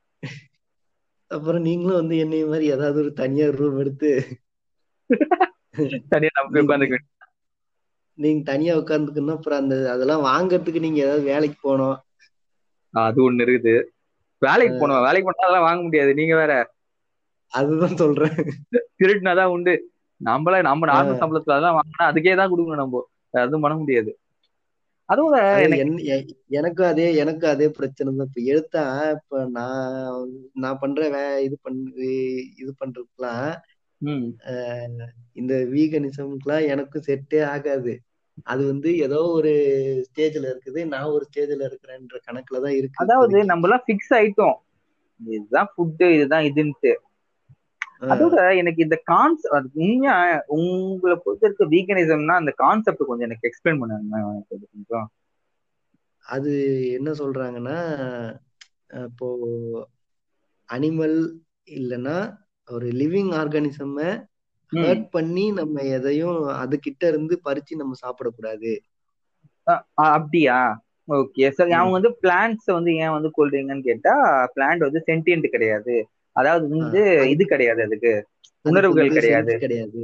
அப்புறம்? 1.32 1.62
நீங்களும் 1.62 1.96
வந்து 1.96 2.18
என்னைய 2.18 2.46
மாதிரி 2.46 2.66
ஏதாவது 2.66 3.00
ஒரு 3.00 3.14
தனியார் 3.14 3.56
ரூம் 3.56 3.80
எடுத்து 3.80 4.12
நம்ம 6.36 6.50
போய் 6.52 6.66
உட்காந்துக்க 6.66 6.98
நீங்க 8.18 8.44
தனியா 8.44 8.78
உட்காந்துக்கணும் 8.78 9.34
அப்புறம் 9.34 9.60
அந்த 9.60 9.92
அதெல்லாம் 9.92 10.24
வாங்குறதுக்கு 10.26 10.80
நீங்க 10.80 11.00
ஏதாவது 11.00 11.24
வேலைக்கு 11.24 11.58
போகணும். 11.62 11.98
அது 12.94 13.32
ஒண்ணு 13.32 13.36
இருக்குது. 13.36 13.84
வேலைக்கு 14.42 14.76
போனோம் 14.76 15.04
வேலைக்கு 15.04 15.24
போனா 15.24 15.44
அதெல்லாம் 15.44 15.68
வாங்க 15.68 15.82
முடியாது. 15.82 16.14
நீங்க 16.14 16.36
வேற. 16.36 16.54
அதுதான் 17.54 17.96
சொல்றேன். 17.96 18.36
திருட்டுனாதான் 19.00 19.54
உண்டு. 19.56 19.74
நம்மள 20.22 20.56
நம்ம 20.68 20.88
நார்மல் 20.90 21.22
சம்பளத்துல 21.22 21.56
அதெல்லாம் 21.56 21.78
வாங்கினா 21.80 22.10
அதுக்கே 22.12 22.34
தான் 22.40 22.52
கொடுக்கணும் 22.52 22.84
நம்ம. 22.84 23.02
வேற 23.34 23.44
எதுவும் 23.48 23.66
பண்ண 23.66 23.76
முடியாது. 23.82 24.12
அதோட 25.10 25.36
அது 25.52 25.78
எனக்கு 26.60 26.82
அதே 26.90 27.06
எனக்கும் 27.22 27.54
அதே 27.54 27.68
பிரச்சனை 27.78 28.10
தான். 28.12 28.28
இப்ப 28.30 28.42
எடுத்தா 28.52 28.84
இப்ப 29.16 29.42
நான் 29.58 30.28
நான் 30.64 30.82
பண்ற 30.84 31.08
வே 31.16 31.24
இது 31.48 31.56
பண்ணு 31.66 32.10
இது 32.62 32.72
பண்றதுக்குலாம் 32.82 33.50
இந்த 35.40 35.54
வீகனிசம்க்குலாம் 35.74 36.68
எனக்கும் 36.74 37.08
செட்டே 37.10 37.42
ஆகாது. 37.54 37.94
அது 38.48 38.62
வந்து 38.72 38.90
ஏதோ 39.06 39.20
ஒரு 39.38 39.52
ஸ்டேஜ்ல 40.08 40.46
இருக்குது. 40.52 40.80
நான் 40.94 41.14
ஒரு 41.16 41.24
ஸ்டேஜ்ல 41.30 41.68
இருக்கிறேன்ற 41.70 42.18
கணக்குல 42.28 42.62
தான் 42.66 42.78
இருக்கு. 42.80 43.02
அதாவது 43.04 43.38
நம்ம 43.52 43.68
எல்லாம் 43.68 43.86
ஃபிக்ஸ் 43.88 44.14
ஆயிட்டோம். 44.20 44.58
இதுதான் 45.20 45.70
ஃபுட்டு 45.72 46.06
இதுதான் 46.18 46.48
இதுன்ட்டு 46.50 46.92
அதோட 48.02 48.58
எனக்கு 48.58 48.84
இந்த 48.84 49.02
கான்செப்ட் 49.04 49.66
உண்மையா 49.74 50.44
உங்களை 50.48 51.18
பொறுத்த 51.24 51.48
இருக்க 51.48 51.66
வீகனிசம்னா 51.66 52.36
அந்த 52.36 52.52
கான்செப்ட் 52.56 52.98
கொஞ்சம் 52.98 53.30
எனக்கு 53.30 53.50
எக்ஸ்பிளைன் 53.50 53.80
பண்ணுங்க 53.80 54.44
கொஞ்சம் 54.72 55.12
அது 56.26 56.52
என்ன 56.92 57.12
சொல்றாங்கன்னா 57.12 57.78
இப்போ 59.04 59.38
அனிமல் 60.74 61.32
இல்லைன்னா 61.72 62.38
ஒரு 62.72 62.88
லிவிங் 62.88 63.34
ஆர்கானிசம் 63.34 64.22
ஹர்ட் 64.72 65.08
பண்ணி 65.12 65.52
நம்ம 65.52 65.82
எதையும் 65.82 66.44
அது 66.44 66.80
கிட்ட 66.80 67.08
இருந்து 67.08 67.42
பறிச்சு 67.46 67.76
நம்ம 67.76 67.94
சாப்பிடக்கூடாது. 68.06 68.78
அ- 69.68 69.86
அ- 70.02 70.12
அப்படியா? 70.12 70.84
ஓகே 71.08 71.50
சார் 71.50 71.70
அவங்க 71.70 71.92
வந்து 71.92 72.18
பிளான்ட்ஸ் 72.22 72.74
வந்து 72.74 72.96
ஏன் 72.96 73.10
வந்து 73.10 73.32
கொல்றீங்கன்னு 73.38 73.82
கேட்டா 73.82 74.14
பிளான்ட் 74.56 74.78
வந்து 74.78 75.04
சென்டியன்ட் 75.08 75.48
கிடையாது. 75.48 76.08
அதாவது 76.36 76.68
வந்து 76.68 77.02
இது 77.30 77.46
கிடையாது 77.46 77.82
அதுக்கு. 77.84 78.12
உணர்வுகள் 78.66 79.10
கிடையாது. 79.10 79.58
கிடையாது. 79.58 80.04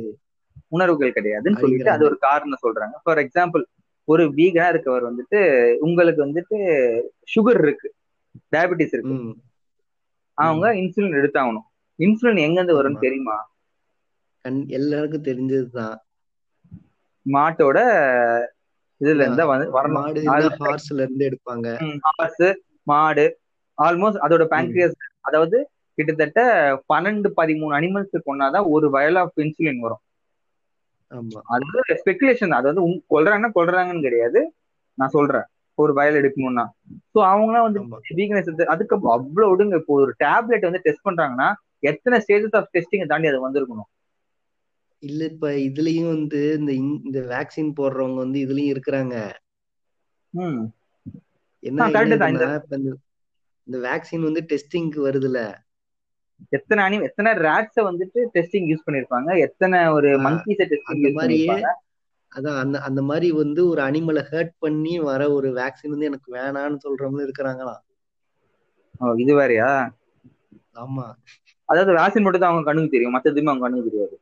உணர்வுகள் 0.67 1.15
கிடையாதுன்னு 1.17 1.59
சொல்லிட்டு 1.59 1.89
அது 1.89 2.05
ஒரு 2.05 2.17
காரணம் 2.17 2.63
சொல்றாங்க. 2.63 2.95
ஃபார் 3.03 3.17
எக்ஸாம்பிள் 3.17 3.63
ஒரு 4.07 4.23
வீகனா 4.29 4.67
இருக்கவர் 4.73 5.07
வந்துட்டு 5.09 5.39
உங்களுக்கு 5.79 6.25
வந்துட்டு 6.25 6.57
சுகர் 7.33 7.61
இருக்கு. 7.61 7.87
டயபெட்டிஸ் 8.51 8.93
இருக்கு. 8.95 9.17
அவங்க 10.37 10.73
இன்சுலின் 10.73 11.17
எடுத்தாகணும். 11.19 11.67
இன்சுலின் 11.99 12.39
எங்க 12.39 12.57
இருந்து 12.61 12.77
வரும்னு 12.77 12.99
தெரியுமா? 12.99 13.37
கண் 14.45 14.59
எல்லாருக்கும் 14.69 15.23
தெரிஞ்சதுதான். 15.23 15.95
மாட்டோட 17.25 17.77
இதுல 19.01 19.21
இருந்தா 19.21 19.45
வந்து 19.45 19.67
வரணும். 19.77 20.03
ஹார்ஸ்ல 20.59 21.01
இருந்து 21.01 21.29
எடுப்பாங்க. 21.29 21.67
ஹார்ஸ் 22.07 22.45
மாடு 22.83 23.25
ஆல்மோஸ்ட் 23.77 24.23
அதோட 24.25 24.43
பேங்க்ரியாஸ் 24.53 24.97
அதாவது 25.21 25.57
கிட்டத்தட்ட 25.97 26.41
பன்னெண்டு 26.93 27.29
பதிமூணு 27.37 27.73
அனிமல்ஸ் 27.77 28.27
கொண்டாதான் 28.29 28.69
ஒரு 28.75 28.87
வயல் 28.89 29.19
ஆஃப் 29.21 29.37
இன்சுலின் 29.43 29.83
வரும். 29.85 30.01
அது 31.53 31.63
வந்து 31.67 31.97
ஸ்பெகுலேஷன் 32.01 32.55
அது 32.57 32.67
வந்து 32.71 32.83
கொல்றாங்கன்னா 33.13 33.51
கொல்றாங்கன்னு 33.57 34.07
கிடையாது. 34.07 34.39
நான் 34.97 35.15
சொல்றேன். 35.17 35.47
ஒரு 35.77 35.91
வயல் 35.93 36.19
எடுக்கணும்னா. 36.21 36.65
ஸோ 37.13 37.17
அவங்களாம் 37.31 37.65
வந்து 37.67 37.79
வீக்னஸ் 38.19 38.71
அதுக்கு 38.73 38.95
அவ்வளவு 39.15 39.51
விடுங்க. 39.51 39.79
இப்போ 39.81 39.93
ஒரு 40.03 40.13
டேப்லெட் 40.23 40.67
வந்து 40.69 40.83
டெஸ்ட் 40.85 41.07
பண்றாங்கன்னா 41.07 41.49
எத்தனை 41.83 42.17
ஸ்டேஜஸ் 42.25 42.57
ஆஃப் 42.59 42.71
டெஸ்டிங் 42.75 43.11
தாண்டி 43.11 43.31
அது 43.31 43.45
வந்திருக்கணும்? 43.47 43.89
இல்ல 45.03 45.21
இப்ப 45.25 45.47
இதுலயும் 45.67 46.11
வந்து 46.13 46.39
இந்த 46.59 46.71
இந்த 47.05 47.19
வேக்சின் 47.33 47.75
போடுறவங்க 47.79 48.19
வந்து 48.23 48.39
இதுலயும் 48.45 48.73
இருக்கிறாங்க. 48.73 49.15
என்ன 51.63 51.87
இந்த 53.65 53.77
வேக்சின் 53.85 54.25
வந்து 54.27 54.41
டெஸ்டிங்க்கு 54.49 54.99
வருதுல்ல. 55.07 55.39
எத்தனை 56.49 56.81
அனி 56.85 56.97
எத்தனை 57.09 57.31
ரேட்ஸை 57.47 57.83
வந்துட்டு 57.89 58.19
டெஸ்டிங் 58.35 58.67
யூஸ் 58.71 58.85
பண்ணிருப்பாங்க? 58.85 59.29
எத்தனை 59.47 59.79
ஒரு 59.97 60.09
மங்கீஸை 60.25 60.65
டெஸ்டிங் 60.71 61.01
யூஸ் 61.03 61.17
மாதிரியே 61.19 61.47
பண்ணிருப்பாங்க? 61.47 61.71
அதான் 62.31 62.57
அந்த 62.63 62.77
அந்த 62.79 63.01
மாதிரி 63.01 63.27
வந்து 63.41 63.61
ஒரு 63.71 63.81
அனிமலை 63.81 64.23
ஹர்ட் 64.31 64.53
பண்ணி 64.59 64.93
வர 65.09 65.21
ஒரு 65.31 65.49
வேக்சின் 65.59 65.93
வந்து 65.93 66.09
எனக்கு 66.11 66.29
வேணான்னு 66.37 66.83
சொல்றவங்களும் 66.85 67.27
இருக்கிறாங்களாம். 67.27 67.81
ஓ 69.01 69.13
இது 69.23 69.33
வேறயா? 69.39 69.69
ஆமா. 70.83 71.05
அதாவது 71.69 71.91
வேக்சின் 71.99 72.25
மட்டும் 72.25 72.43
தான் 72.43 72.51
அவங்க 72.51 72.67
கண்ணுக்கு 72.69 72.95
தெரியும் 72.95 73.15
மத்த 73.15 73.31
எதுவுமே 73.33 73.51
அவங்க 73.51 73.65
கண்ணுக்கு 73.65 73.89
தெரியாது. 73.89 74.15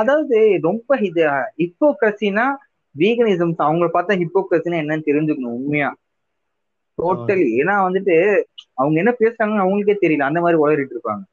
அதாவது 0.00 0.38
ரொம்ப 0.68 0.96
இது 1.08 1.22
ஹிப்போக்ரஸினா 1.62 2.46
வீகனிசம்ஸ் 2.94 3.62
அவங்க 3.68 3.86
பார்த்தா 3.94 4.14
ஹிப்போக்ரஸினா 4.22 4.76
என்னன்னு 4.82 5.08
தெரிஞ்சுக்கணும் 5.10 5.56
உண்மையா? 5.58 5.90
டோட்டலி 6.98 7.48
ஏன்னா 7.60 7.74
வந்துட்டு 7.86 8.16
அவங்க 8.74 8.96
என்ன 8.98 9.12
பேசுறாங்கன்னு 9.18 9.64
அவங்களுக்கே 9.64 9.96
தெரியல. 10.00 10.28
அந்த 10.28 10.40
மாதிரி 10.40 10.60
உளறிட்டு 10.62 10.94
இருப்பாங்க. 10.96 11.24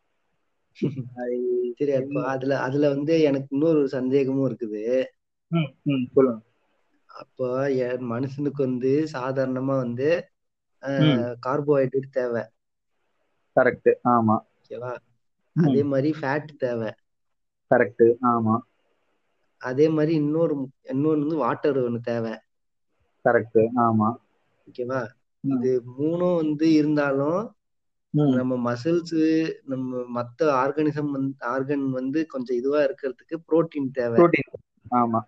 சரி 1.78 1.94
அப்ப 1.94 2.18
அதுல 2.28 2.54
அதுல 2.60 2.90
வந்து 2.90 3.14
எனக்கு 3.22 3.50
இன்னொரு 3.52 3.82
சந்தேகமும் 3.88 4.48
இருக்குது. 4.50 4.84
சொல்லுங்க. 6.14 6.40
அப்போ 7.22 7.48
மனுஷனுக்கு 8.12 8.62
வந்து 8.62 8.92
சாதாரணமா 9.14 9.76
வந்து 9.78 10.10
கார்போஹைட்ரேட் 11.46 12.10
தேவை. 12.12 12.44
கரெக்ட் 13.56 13.92
ஆமா. 14.10 14.36
ஓகேவா? 14.58 14.94
அதே 15.56 15.82
மாதிரி 15.84 16.12
ஃபேட் 16.20 16.52
தேவை. 16.58 16.92
கரெக்ட் 17.72 18.06
ஆமா. 18.30 18.56
அதே 19.62 19.86
மாதிரி 19.90 20.14
இன்னொரு 20.16 20.56
இன்னொன்னு 20.84 21.18
வந்து 21.18 21.36
வாட்டர் 21.36 21.80
ஒன்று 21.84 22.02
தேவை. 22.02 22.34
கரெக்ட் 23.26 23.62
ஆமா. 23.80 24.10
ஓகேவா? 24.68 25.02
இது 25.44 25.72
மூணும் 26.00 26.36
வந்து 26.36 26.74
இருந்தாலும் 26.74 27.42
நம்ம 28.38 28.56
மசில்ஸ் 28.66 29.22
நம்ம 29.66 30.02
மத்த 30.16 30.42
ஆர்கானிசம் 30.64 31.10
வந்து 31.12 31.46
ஆர்கன் 31.46 31.86
வந்து 31.90 32.26
கொஞ்சம் 32.26 32.58
இதுவா 32.58 32.80
இருக்கிறதுக்கு 32.82 33.36
புரோட்டீன் 33.48 33.90
தேவை. 33.92 34.18
ஆமா. 34.92 35.20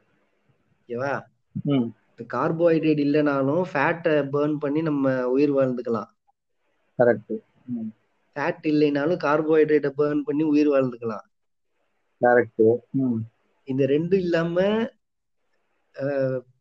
ஓகேவா? 0.80 1.14
கார்போஹைட்ரேட் 2.34 3.02
இல்லைனாலும் 3.06 3.64
ஃபேட்டை 3.74 4.14
பேர்ன் 4.34 4.56
பண்ணி 4.56 4.82
நம்ம 4.82 5.28
உயிர் 5.28 5.54
வாழ்ந்துக்கலாம். 5.54 6.10
கரெக்ட் 7.00 7.34
ஃபேட் 8.36 8.66
இல்லைனாலும் 8.74 9.20
கார்போஹைட்ரேட்டை 9.26 9.92
பேர்ன் 9.98 10.22
பண்ணி 10.22 10.44
உயிர் 10.44 10.70
வாழ்ந்துக்கலாம். 10.70 11.26
கரெக்ட் 12.22 12.66
இந்த 13.68 13.86
ரெண்டும் 13.86 14.22
இல்லாம 14.26 14.58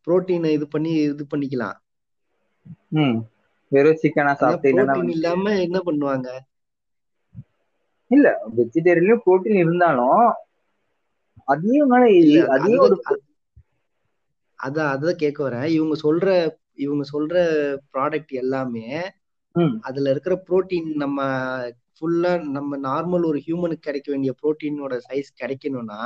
புரோட்டீனை 0.07 0.51
இது 0.59 0.67
பண்ணி 0.69 0.91
இது 0.91 1.27
பண்ணிக்கலாம். 1.37 1.79
ம். 2.91 3.19
வெறும் 3.73 4.01
சிக்கனா 4.01 4.33
சாப்பிட்டு 4.37 4.73
இல்லாம 5.15 5.53
என்ன 5.65 5.79
பண்ணுவாங்க? 5.87 6.29
இல்ல 8.11 8.27
வெஜிடேரியன்லயும் 8.57 9.25
புரோட்டீன் 9.25 9.63
இருந்தாலும் 9.63 10.25
அதையும் 11.49 11.93
அதையும் 12.49 12.85
ஒரு 12.87 12.97
அதான் 14.59 14.91
அதான் 14.93 15.21
கேட்க 15.23 15.39
வரேன். 15.45 15.67
இவங்க 15.77 15.95
சொல்ற 16.05 16.27
இவங்க 16.77 17.05
சொல்ற 17.13 17.35
ப்ராடக்ட் 17.93 18.33
எல்லாமே 18.43 18.87
அதுல 19.85 20.11
இருக்கிற 20.11 20.35
புரோட்டீன் 20.47 20.89
நம்ம 21.03 21.19
ஃபுல்லா 21.97 22.33
நம்ம 22.55 22.77
நார்மல் 22.85 23.25
ஒரு 23.25 23.39
ஹியூமனுக்கு 23.45 23.87
கிடைக்க 23.87 24.09
வேண்டிய 24.11 24.33
புரோட்டீனோட 24.41 24.95
சைஸ் 25.07 25.31
கிடைக்கணும்னா 25.41 26.01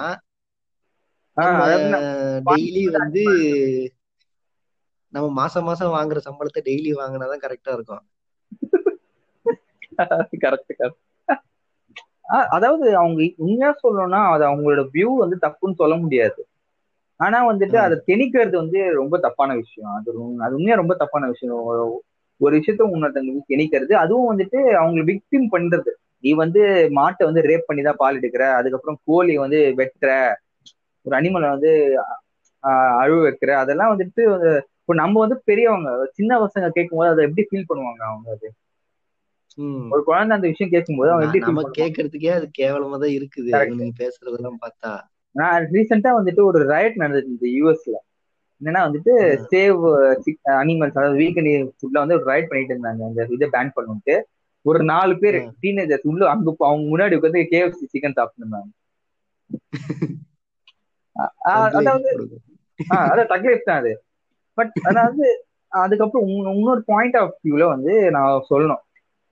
டெய்லி 2.49 2.85
வந்து 2.97 3.25
நம்ம 5.09 5.29
மாசம் 5.31 5.65
மாசம் 5.65 5.93
வாங்குற 5.93 6.17
சம்பளத்தை 6.17 6.63
டெய்லி 6.65 6.93
வாங்கினாதான் 6.95 7.39
கரெக்டா 7.43 7.73
இருக்கும். 7.73 8.03
கரெக்ட் 10.43 10.79
கரெக்ட் 10.79 11.37
அதாவது 12.23 12.97
அவங்க 12.97 13.33
உண்மையா 13.37 13.77
சொல்லணும்னா 13.83 14.33
அது 14.33 14.45
அவங்களோட 14.45 14.89
வியூ 14.93 15.17
வந்து 15.17 15.39
தப்புன்னு 15.43 15.75
சொல்ல 15.75 15.97
முடியாது. 15.97 16.47
ஆனா 17.17 17.53
வந்துட்டு 17.53 17.77
அதை 17.77 18.03
திணிக்கிறது 18.07 18.57
வந்து 18.57 18.93
ரொம்ப 18.95 19.19
தப்பான 19.19 19.55
விஷயம். 19.55 19.91
அது 19.91 20.13
அது 20.39 20.55
உண்மையா 20.55 20.75
ரொம்ப 20.75 20.95
தப்பான 20.95 21.27
விஷயம். 21.27 21.73
ஒரு- 21.73 22.07
விஷயத்த 22.45 22.81
உன்னொருத்தங்களுக்கு 22.81 23.41
திணிக்கிறது. 23.49 23.93
அதுவும் 23.93 24.39
வந்துட்டு 24.39 24.57
அவங்க 24.57 25.01
விக்டிம் 25.01 25.47
பண்றது. 25.53 25.91
நீ 26.19 26.33
வந்து 26.33 26.61
மாட்டை 26.91 27.25
வந்து 27.25 27.43
ரேப் 27.43 27.63
பண்ணி 27.67 27.83
தான் 27.83 27.97
பால் 27.97 28.21
எடுக்கிற. 28.21 28.53
அதுக்கப்புறம் 28.53 29.01
கோழி 29.05 29.39
வந்து 29.39 29.75
வெட்டுற. 29.77 30.35
ஒரு 31.03 31.21
அனிமலை 31.21 31.49
வந்து 31.49 32.01
அழுவ 32.99 33.29
வைக்கிற. 33.29 33.51
அதெல்லாம் 33.51 33.99
வந்துட்டு 33.99 34.61
இப்போ 34.89 34.99
நம்ம 34.99 35.21
வந்து 35.21 35.43
பெரியவங்க 35.45 35.89
சின்ன 36.13 36.37
பசங்க 36.39 36.67
கேட்கும்போது 36.69 37.11
அதை 37.11 37.25
எப்படி 37.25 37.43
ஃபீல் 37.49 37.67
பண்ணுவாங்க 37.69 38.03
அவங்க 38.05 38.31
அது? 38.31 38.49
ஒரு 39.91 40.03
குழந்தை 40.03 40.37
அந்த 40.37 40.49
விஷயம் 40.49 40.71
கேட்கும்போது 40.71 41.11
அவன் 41.11 41.21
ந- 41.21 41.27
எப்படி 41.27 41.43
நம்ம 41.45 41.63
பண்ணுவான்? 41.63 41.77
கேட்கறதுக்கே 41.81 42.31
அது 42.33 42.47
கேவலமா 42.59 42.97
தான் 42.99 43.15
இருக்குது. 43.17 43.51
இவனுங்க 43.51 43.99
பேசுறதெல்லாம் 43.99 44.57
பார்த்தா. 44.63 44.93
நான் 45.35 45.67
ரீசெண்டா 45.67 46.11
வந்துட்டு 46.19 46.43
ஒரு 46.45 46.61
ரயட் 46.69 46.97
நடந்துச்சு 46.97 47.51
யூஎஸ்ல 47.57 47.95
என்னன்னா 48.61 48.83
வந்துட்டு 48.87 49.13
சேவ் 49.51 49.79
அனிமல்ஸ் 50.57 50.97
அதாவது 50.97 51.19
வீக்கெண்ட் 51.19 51.53
ஃபுட்ல 51.75 51.99
வந்து 51.99 52.15
ஒரு 52.15 52.25
ரைட் 52.25 52.49
பண்ணிட்டு 52.49 52.75
இருந்தாங்க. 52.75 53.03
அந்த 53.09 53.27
இதை 53.31 53.49
பேன் 53.53 53.75
பண்ணிட்டு 53.75 54.17
ஒரு 54.65 54.85
நாலு 54.85 55.19
பேர் 55.19 55.39
டீனேஜர்ஸ் 55.63 56.07
உள்ள 56.07 56.31
அங்க 56.31 56.57
அவங்க 56.65 56.85
முன்னாடி 56.89 57.19
உட்காந்து 57.19 57.49
கேஎஃப்சி 57.53 57.93
சிக்கன் 57.93 58.19
சாப்பிட்டுருந்தாங்க. 58.19 58.71
அதாவது 61.49 61.77
அதான் 63.07 63.31
தக் 63.31 63.47
லைஃப் 63.47 63.65
தான் 63.65 63.81
அது. 63.81 63.93
பட் 64.59 64.75
அதாவது 64.83 65.25
அதுக்கப்புறம் 65.73 66.29
இன்னொ- 66.29 66.55
இன்னொரு 66.55 66.83
பாயிண்ட் 66.87 67.17
ஆஃப் 67.17 67.35
வியூல 67.45 67.65
வந்து 67.67 68.11
நான் 68.11 68.45
சொல்லணும். 68.51 68.83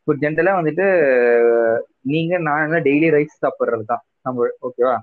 இப்போ 0.01 0.12
ஜென்ரலா 0.22 0.53
வந்துட்டு 0.61 0.87
நீங்க 2.05 2.39
நான் 2.39 2.74
டெய்லி 2.87 3.09
ரைஸ் 3.16 3.41
சாப்பிட்றது 3.43 3.85
தான் 3.87 4.03
நம்ம 4.22 4.49
ஓகேவா 4.62 4.97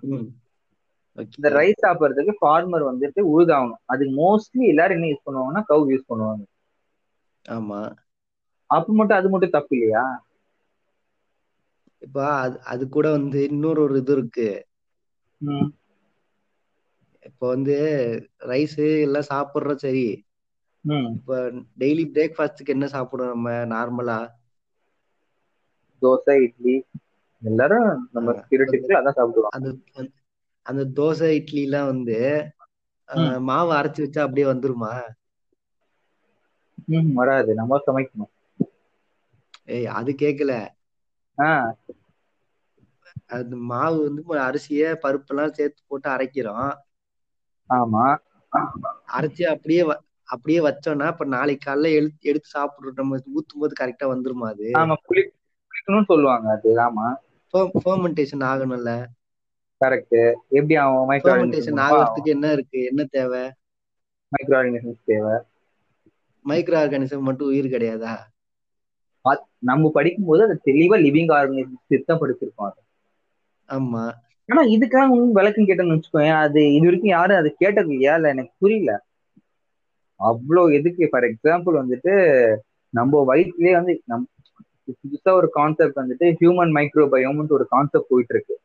இந்த 1.37 1.49
ரைஸ் 1.49 1.83
சாப்பிட்றதுக்கு 1.85 2.33
ஃபார்மர் 2.41 2.85
வந்துட்டு 2.91 3.21
உழுதாகணும். 3.33 3.81
அதுக்கு 3.85 4.13
மோஸ்ட்லி 4.19 4.65
எல்லாரும் 4.71 4.97
என்ன 4.97 5.09
யூஸ் 5.09 5.25
பண்ணுவாங்கன்னா 5.27 5.63
கவு 5.71 5.83
யூஸ் 5.91 6.09
பண்ணுவாங்க. 6.09 6.43
ஆமா. 7.45 7.81
அப்ப 8.69 8.93
மட்டும் 8.93 9.17
அது 9.17 9.29
மட்டும் 9.29 9.49
தப்பு 9.49 9.73
இல்லையா? 9.75 10.05
இப்ப 11.97 12.17
அது 12.35 12.55
அது 12.63 12.83
கூட 12.89 13.11
வந்து 13.11 13.39
இன்னொரு 13.49 13.81
ஒரு 13.81 13.97
இது 13.97 14.13
இருக்கு. 14.17 14.47
இப்போ 17.43 17.55
வந்து 17.55 17.77
ரைஸ் 18.39 19.01
எல்லாம் 19.01 19.23
சாப்பிடுறோம் 19.29 19.75
சரி. 19.75 20.25
இப்ப 21.13 21.51
டெய்லி 21.79 22.07
பிரேக்ஃபாஸ்ட்டுக்கு 22.13 22.65
என்ன 22.65 22.85
சாப்பிடுவோம் 22.85 23.27
நம்ம? 23.27 23.51
நார்மலா 23.51 24.29
தோசை 26.01 26.31
இட்லி. 26.31 26.85
எல்லாரும் 27.43 28.09
நம்ம 28.13 28.31
அதான் 28.31 29.11
சாப்பிடுவாங்க 29.11 29.47
அந்த 29.49 29.75
அந்த- 30.61 31.01
தோசை 31.01 31.27
இட்லி 31.33 31.61
எல்லாம் 31.61 31.85
வந்து 31.85 32.51
மாவு 33.39 33.73
அரைச்சு 33.73 34.05
வச்சா 34.05 34.19
அப்படியே 34.19 34.47
வந்துருமா? 34.47 35.01
ம். 36.85 37.13
வராது. 37.13 37.53
நம்ம 37.53 37.81
சமைக்கணும். 37.87 38.63
ஏய் 39.65 39.85
அது 39.85 40.15
கேக்கல. 40.17 40.67
ஆ. 41.39 41.75
அது 43.25 43.55
மாவு 43.55 44.03
வந்து 44.03 44.39
அரிசிய 44.41 44.97
பருப்பெல்லாம் 45.03 45.51
சேர்த்து 45.51 45.83
போட்டு 45.87 46.09
அரைக்கிறோம். 46.09 46.73
ஆமா. 47.69 48.05
அரைச்சு 49.13 49.43
அப்படியே 49.53 49.81
அப்படியே 50.29 50.59
வச்சோம்னா 50.61 51.07
இப்ப 51.11 51.25
நாளைக்கு 51.33 51.63
காலைல 51.63 51.91
எடுத்து 51.95 52.29
எடுத்து 52.31 52.49
சாப்பிடுறோம் 52.53 52.99
நம்ம 53.01 53.19
ஊத்தும் 53.35 53.61
போது 53.61 53.73
கரெக்டா 53.79 54.05
வந்துருமா 54.11 54.47
அது? 54.49 54.71
ஆமா 54.79 54.95
புளி 55.05 55.21
புளிக்கணும்னு 55.71 56.09
சொல்லுவாங்க 56.09 56.47
அது 56.55 56.71
ஆமா. 56.85 57.07
ஃபெர்மெண்டேஷன் 57.77 58.43
ஆகணும்ல. 58.49 58.89
கரெக்ட் 59.81 60.17
எப்படி 60.51 60.75
அவன் 60.81 61.09
மைக்ரோ 61.09 61.31
ஃபெர்மெண்டேஷன் 61.31 61.81
ஆகிறதுக்கு 61.85 62.33
என்ன 62.35 62.47
இருக்கு? 62.55 62.79
என்ன 62.89 63.01
தேவை? 63.11 63.43
மைக்ரோ 64.31 64.55
ஆர்கனிசம்ஸ் 64.57 65.01
தேவை. 65.05 65.35
மைக்ரோ 66.45 66.77
ஆர்கானிசம் 66.79 67.25
மட்டும் 67.27 67.49
உயிர் 67.49 67.71
கிடையாதா? 67.71 68.15
நம்ம 69.67 69.89
படிக்கும்போது 69.95 70.41
அது 70.45 70.55
தெளிவா 70.65 70.97
லிவிங் 71.03 71.33
ஆர்கனிசம் 71.35 71.83
சித்தம் 71.89 72.21
படிச்சிருக்கோம் 72.21 72.73
ஆமா. 73.69 74.03
ஆனா 74.53 74.61
இதுக்காக 74.73 75.05
விளக்கம் 75.37 75.67
கேட்டேன்னு 75.67 75.95
வச்சுக்கோயேன் 75.95 76.37
அது 76.41 76.61
இது 76.75 76.85
வரைக்கும் 76.87 77.13
யாரும் 77.13 77.39
அது 77.41 77.49
கேட்டது 77.55 77.89
இல்லையா? 77.89 78.15
இல்ல 78.15 78.33
எனக்கு 78.33 78.53
புரியல. 78.61 78.91
அவ்வளோ 80.19 80.63
எதுக்கு? 80.77 81.09
ஃபார் 81.11 81.27
எக்ஸாம்பிள் 81.29 81.79
வந்துட்டு 81.79 82.13
நம்ம 82.93 83.23
வயிற்றுலயே 83.29 83.73
வந்து 83.79 83.93
நம் 84.11 84.25
புதுசா 85.01 85.31
ஒரு 85.39 85.47
கான்செப்ட் 85.55 85.99
வந்துட்டு 85.99 86.27
ஹியூமன் 86.39 86.73
மைக்ரோபயோம்னு 86.77 87.57
ஒரு 87.57 87.65
கான்செப்ட் 87.69 88.11
போயிட்டு 88.11 88.33
இருக்கு 88.35 88.55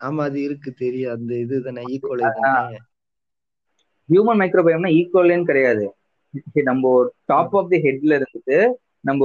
ஆமா 0.00 0.22
அது 0.28 0.38
இருக்கு 0.46 0.70
தெரியும். 0.76 1.12
அந்த 1.16 1.32
இது 1.42 1.56
தானே 1.66 1.82
ஈக்குவலை 1.92 2.28
தானே. 2.36 2.78
ஹியூமன் 4.08 4.40
மைக்ரோபயோம்னா 4.40 4.90
ஈக்குவல்னு 4.98 5.50
கிடையாது. 5.50 5.84
நம்ம 6.68 6.84
டாப் 7.24 7.54
ஆஃப் 7.58 7.70
தி 7.70 7.78
ஹெட்ல 7.84 8.16
இருந்துட்டு 8.18 8.58
நம்ம 9.04 9.22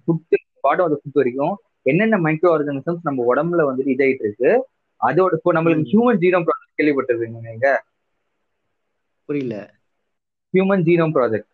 ஃபுட் 0.00 0.34
பாடம் 0.64 0.84
ஆஃப் 0.86 1.00
ஃபுட் 1.00 1.20
வரைக்கும் 1.20 1.54
என்னென்ன 1.86 2.16
மைக்ரோ 2.24 2.48
ஆர்கானிசம்ஸ் 2.54 3.06
நம்ம 3.08 3.24
உடம்புல 3.30 3.66
வந்துட்டு 3.68 3.94
இதாயிட்டு 3.94 4.24
இருக்கு 4.26 4.50
அதோட 5.00 5.36
இப்போ 5.38 5.52
நம்மளுக்கு. 5.56 5.90
ஹியூமன் 5.92 6.20
ஜீனோம் 6.22 6.46
ப்ராஜெக்ட் 6.48 6.78
கேள்விப்பட்டிருக்கீங்க 6.80 7.40
நீங்க? 7.48 7.68
புரியல. 9.28 9.56
Human 10.54 10.84
genome 10.88 11.14
project 11.16 11.48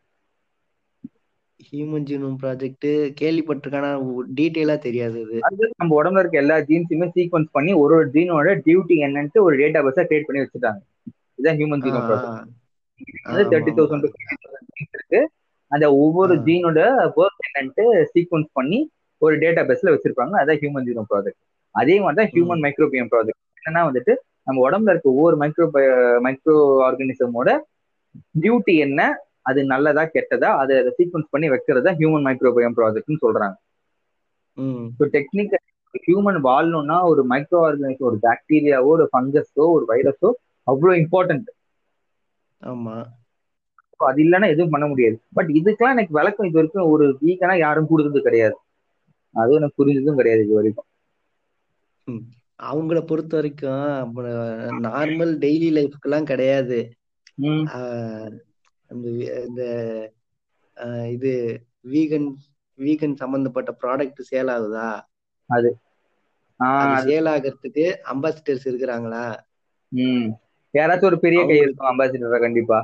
human 1.61 2.07
genome 2.09 2.37
project 2.43 2.87
கேள்விப்பட்டிருக்கான 3.21 3.87
டீட்டெயிலா 4.39 4.77
தெரியாது 4.87 5.19
அது. 5.25 5.37
நம்ம 5.81 5.95
உடம்புல 6.01 6.23
இருக்க 6.23 6.37
எல்லா 6.43 6.57
ஜீன்ஸுமே 6.71 7.07
சீக்வன்ஸ் 7.17 7.49
பண்ணி 7.57 7.73
ஒரு 7.83 7.95
ஒரு 7.99 8.09
ஜீனோட 8.17 8.55
டியூட்டி 8.67 8.97
என்னன்ட்டு 9.07 9.45
ஒரு 9.47 9.55
டேட்டா 9.63 9.83
பேஸா 9.87 10.05
கிரியேட் 10.09 10.29
பண்ணி 10.29 10.43
வச்சுட்டாங்க. 10.45 10.81
இதுதான் 11.37 11.59
human 11.61 11.85
genome 11.85 12.07
project 12.09 13.53
thirty. 13.53 13.73
Thousand 13.79 14.07
இருக்கு. 14.97 15.21
அந்த 15.73 15.87
ஒவ்வொரு. 16.03 16.35
ஜீனோட 16.49 16.81
ஒர்க் 17.21 17.47
என்னன்ட்டு 17.49 17.85
சீக்வன்ஸ் 18.15 18.51
பண்ணி 18.59 18.81
ஒரு 19.23 19.35
டேட்டா 19.45 19.63
பேஸ்ல 19.71 19.95
வச்சிருப்பாங்க. 19.95 20.35
அதான் 20.43 20.61
ஹியூமன் 20.63 20.87
ஜீனோம் 20.89 21.11
ப்ராஜெக்ட் 21.13 21.43
அதே 21.75 21.97
மாதிரி 22.01 22.19
தான் 22.21 22.31
ஹியூமன் 22.33 22.63
மைக்ரோபியம் 22.65 23.11
ப்ராஜெக்ட் 23.13 23.41
என்னன்னா 23.61 23.83
வந்துட்டு 23.89 24.13
நம்ம 24.47 24.63
உடம்புல 24.67 24.93
இருக்க 24.93 25.09
ஒவ்வொரு 25.15 25.37
மைக்ரோ 25.43 25.67
மைக்ரோ 26.27 26.57
ஆர்கானிசமோட 26.87 27.51
டியூட்டி 28.35 28.75
என்ன? 28.87 29.01
அது 29.51 29.61
நல்லதா 29.73 30.03
கெட்டதா? 30.15 30.51
அதை 30.63 30.75
சீக்வன்ஸ் 30.99 31.33
பண்ணி 31.33 31.47
வைக்கிறதா 31.55 31.93
ஹியூமன் 32.01 32.27
மைக்ரோபயம் 32.29 32.77
ப்ராஜெக்ட்னு 32.79 33.23
சொல்றாங்க. 33.25 33.57
ஸோ 34.99 35.05
டெக்னிக்கல் 35.17 35.65
ஹியூமன் 36.05 36.39
வாழணும்னா 36.47 36.97
ஒரு 37.11 37.23
மைக்ரோ 37.33 37.59
ஆர்கானிசம் 37.67 38.09
ஒரு 38.11 38.19
பாக்டீரியாவோ 38.27 38.89
ஒரு 38.97 39.07
ஃபங்கஸோ 39.13 39.67
ஒரு 39.77 39.85
வைரஸோ 39.93 40.31
அவ்வளோ 40.67 40.95
இம்பார்ட்டன்ட் 41.03 41.49
ஆமா. 42.63 42.97
அது 44.01 44.19
இல்லைன்னா 44.25 44.49
எதுவும் 44.55 44.75
பண்ண 44.75 44.87
முடியாது. 44.91 45.17
பட் 45.37 45.51
இதுக்கெல்லாம் 45.59 45.97
எனக்கு 45.97 46.17
விளக்கம் 46.19 46.49
இது 46.49 46.59
வரைக்கும் 46.59 46.91
ஒரு 46.95 47.05
வீக்கனா 47.23 47.55
யாரும் 47.59 47.91
கொடுத்தது 47.91 48.21
கிடையாது. 48.27 48.57
அதுவும் 49.35 49.61
எனக்கு 49.61 49.79
புரிஞ்சதும் 49.81 50.19
கிடையாது 50.21 50.43
இது 50.47 50.59
வரைக்கும். 50.59 50.89
அவங்கள 52.63 53.07
பொறுத்த 53.07 53.37
வரைக்கும் 53.37 54.23
நார்மல் 54.85 55.33
டெய்லி 55.39 55.71
லைஃப்க்குலாம் 55.73 56.23
கிடையாது. 56.23 56.79
ம். 57.35 57.65
ஆஹ் 57.75 58.33
அந்த 58.91 59.09
வி- 59.09 59.47
இந்த 59.47 59.63
இது 61.11 61.33
வீகன் 61.89 62.29
வீகன் 62.79 63.15
சம்பந்தப்பட்ட 63.15 63.77
ப்ராடக்ட் 63.83 64.21
சேல் 64.31 64.51
ஆகுதா 64.51 64.89
அது 66.61 67.05
சேல் 67.07 67.29
ஆகிறதுக்கு 67.29 67.85
அம்பாசிடர்ஸ் 68.13 68.67
இருக்கிறாங்களா? 68.67 69.25
யாராச்சும் 70.75 71.05
ஒரு 71.05 71.19
பெரிய 71.19 71.47
கை 71.47 71.57
இருக்கும் 71.59 71.89
அம்பாசிடரா 71.89 72.39
கண்டிப்பா. 72.39 72.79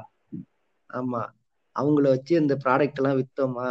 ஆமா. 0.90 1.22
அவங்கள 1.76 2.02
வச்சு 2.02 2.36
இந்த 2.36 2.58
ப்ராடக்ட் 2.64 2.98
எல்லாம் 3.00 3.18
வித்தோமா? 3.18 3.68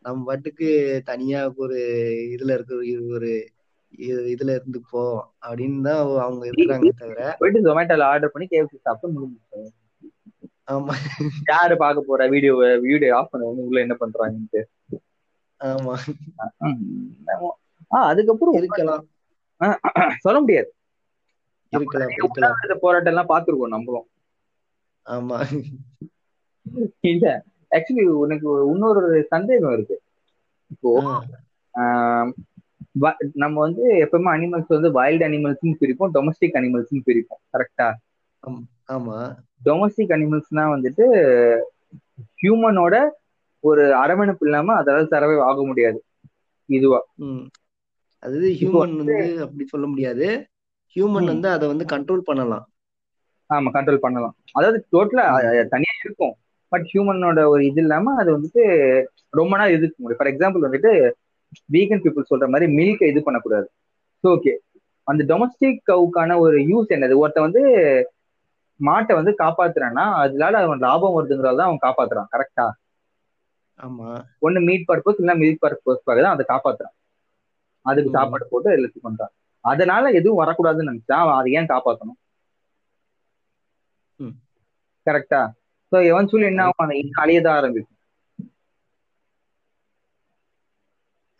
நம்ம 0.00 0.24
பாட்டுக்கு 0.24 0.68
தனியா 1.04 1.52
ஒரு 1.56 1.78
இதுல 2.34 2.52
இருக்க 2.52 2.74
ஒரு 3.14 3.30
இது- 3.98 4.26
இதுல 4.34 4.58
இருந்துப்போம் 4.58 5.16
அப்படின்னு 5.42 5.80
தான் 5.80 6.18
அவங்க 6.18 6.46
இருக்கிறாங்க 6.46 6.88
தவிர. 6.98 7.36
போயிட்டு 7.38 7.60
ஜொமேட்டோல 7.62 8.02
ஆர்டர் 8.02 8.30
பண்ணி 8.30 8.48
கேஎஃப்சி 8.50 8.80
சாப்பிட்டு 8.80 9.16
முடிஞ்சு 9.16 9.72
ஆமா. 10.70 10.92
யாரு 11.48 11.76
பார்க்க 11.76 12.02
போற 12.06 12.28
வீடியோ 12.28 12.78
வீடியோ 12.80 13.16
ஆஃப் 13.16 13.30
பண்ண 13.30 13.46
உள்ள 13.46 13.80
என்ன 13.80 13.96
பண்றாங்கன்ட்டு. 14.00 14.60
ஆமா. 15.60 15.94
ஆ 17.90 18.02
அதுக்கப்புறம் 18.02 18.54
இருக்கலாம். 18.54 19.04
சொல்ல 20.18 20.40
முடியாது. 20.40 20.74
இருக்கலாம் 21.72 22.08
இருக்கலாம். 22.08 22.78
போராட்டம் 22.80 23.12
எல்லாம் 23.12 23.28
பாத்துருக்கோம் 23.28 23.74
நம்மளும். 23.74 24.08
ஆமா. 25.06 25.38
இல்ல 27.00 27.44
ஆக்சுவலி 27.70 28.04
உனக்கு 28.24 28.70
இன்னொரு 28.70 29.24
சந்தேகம் 29.28 29.72
இருக்கு. 29.72 30.02
இப்போ 30.70 30.90
ஆஹ் 31.74 32.30
நம்ம 33.32 33.60
வந்து 33.60 33.94
எப்பவுமே 33.94 34.30
அனிமல்ஸ் 34.36 34.64
வந்து 34.68 34.92
வைல்ட் 34.92 35.22
அனிமல்ஸ்னு 35.22 35.74
பிரிப்போம் 35.80 36.10
டொமஸ்டிக் 36.14 36.54
அனிமல்ஸ்னு 36.54 37.02
பிரிப்போம் 37.06 37.42
கரெக்டா 37.52 37.92
ஆம்- 38.46 39.34
டொமஸ்டிக் 39.64 40.12
அனிமல்ஸ்னா 40.12 40.64
வந்துட்டு 40.74 41.04
ஹியூமனோட 42.42 43.08
ஒரு 43.60 43.94
அரவணைப்பு 43.94 44.46
இல்லாம 44.46 44.82
அதால 44.82 45.06
சரவே 45.10 45.40
ஆக 45.40 45.64
முடியாது 45.64 46.04
இதுவா. 46.66 47.04
அதாவது 48.18 48.50
ஹியூமன் 48.50 48.96
வந்து 48.96 49.42
அப்படி 49.42 49.64
சொல்ல 49.64 49.86
முடியாது. 49.86 50.46
ஹியூமன். 50.94 51.24
வந்து 51.24 51.48
அதை 51.48 51.68
வந்து 51.68 51.84
கண்ட்ரோல் 51.84 52.20
பண்ணலாம். 52.20 52.68
ஆமா 53.54 53.68
கண்ட்ரோல் 53.72 53.96
பண்ணலாம். 53.96 54.36
அதாவது 54.52 54.86
டோட்டலா 54.92 55.30
தனியா 55.68 55.92
இருக்கும். 56.04 56.34
பட் 56.68 56.90
ஹியூமனோட 56.94 57.46
ஒரு 57.46 57.66
இது 57.66 57.80
இல்லாம 57.80 58.14
அது 58.14 58.38
வந்துட்டு 58.38 58.62
ரொம்ப 59.30 59.56
நாள் 59.56 59.70
இருக்க 59.70 59.94
முடியும் 59.96 60.18
ஃபார் 60.18 60.30
எக்ஸாம்பிள் 60.32 60.64
வந்துட்டு 60.64 61.12
வீகன் 61.74 62.02
பீப்புள் 62.04 62.30
சொல்ற 62.30 62.46
மாதிரி 62.52 62.66
மில்க் 62.78 63.02
இது 63.10 63.20
பண்ணக்கூடாது. 63.26 63.66
ஸோ 64.24 64.28
ஓகே 64.36 64.52
அந்த 65.06 65.22
டொமஸ்டிக் 65.30 65.80
கவுக்கான 65.90 66.36
ஒரு 66.44 66.56
யூஸ் 66.70 66.94
என்னது? 66.96 67.14
ஒருத்தன் 67.22 67.46
வந்து 67.48 67.62
மாட்டை 68.80 69.12
வந்து 69.18 69.32
காப்பாத்துறான்னா 69.42 70.04
அதனால 70.22 70.60
அவன் 70.66 70.84
லாபம் 70.86 71.16
வருதுங்கிறத 71.16 71.58
தான் 71.58 71.70
அவன் 71.70 71.84
காப்பாத்துறான். 71.86 72.30
கரெக்டா 72.34 72.66
ஆமா. 73.80 74.08
ஒன்னு 74.46 74.58
மீட் 74.68 74.88
பர்பஸ் 74.88 75.20
இல்ல 75.22 75.32
மில்க் 75.42 75.62
பர்பஸ்க்காக 75.64 76.18
தான் 76.24 76.34
அதை 76.36 76.44
காப்பாத்துறான். 76.52 76.96
அதுக்கு. 77.86 78.10
சாப்பாடு 78.16 78.44
போட்டு 78.50 78.76
எல்லாத்தையும் 78.76 79.06
பண்றான். 79.08 79.32
அதனால 79.64 80.04
எதுவும் 80.18 80.40
வரக்கூடாதுன்னு 80.42 80.90
நினைச்சா 80.92 81.16
அவன் 81.24 81.38
அதை 81.40 81.50
ஏன் 81.58 81.70
காப்பாத்தணும். 81.72 82.18
கரெக்டா 85.06 85.40
ஸோ 85.92 85.96
எவன்ச்சுவலி 86.10 86.46
என்ன 86.50 86.62
ஆகும்? 86.66 86.92
இன்னும் 87.00 87.22
அழியதான் 87.22 87.56
ஆரம்பிக்கும். 87.60 87.91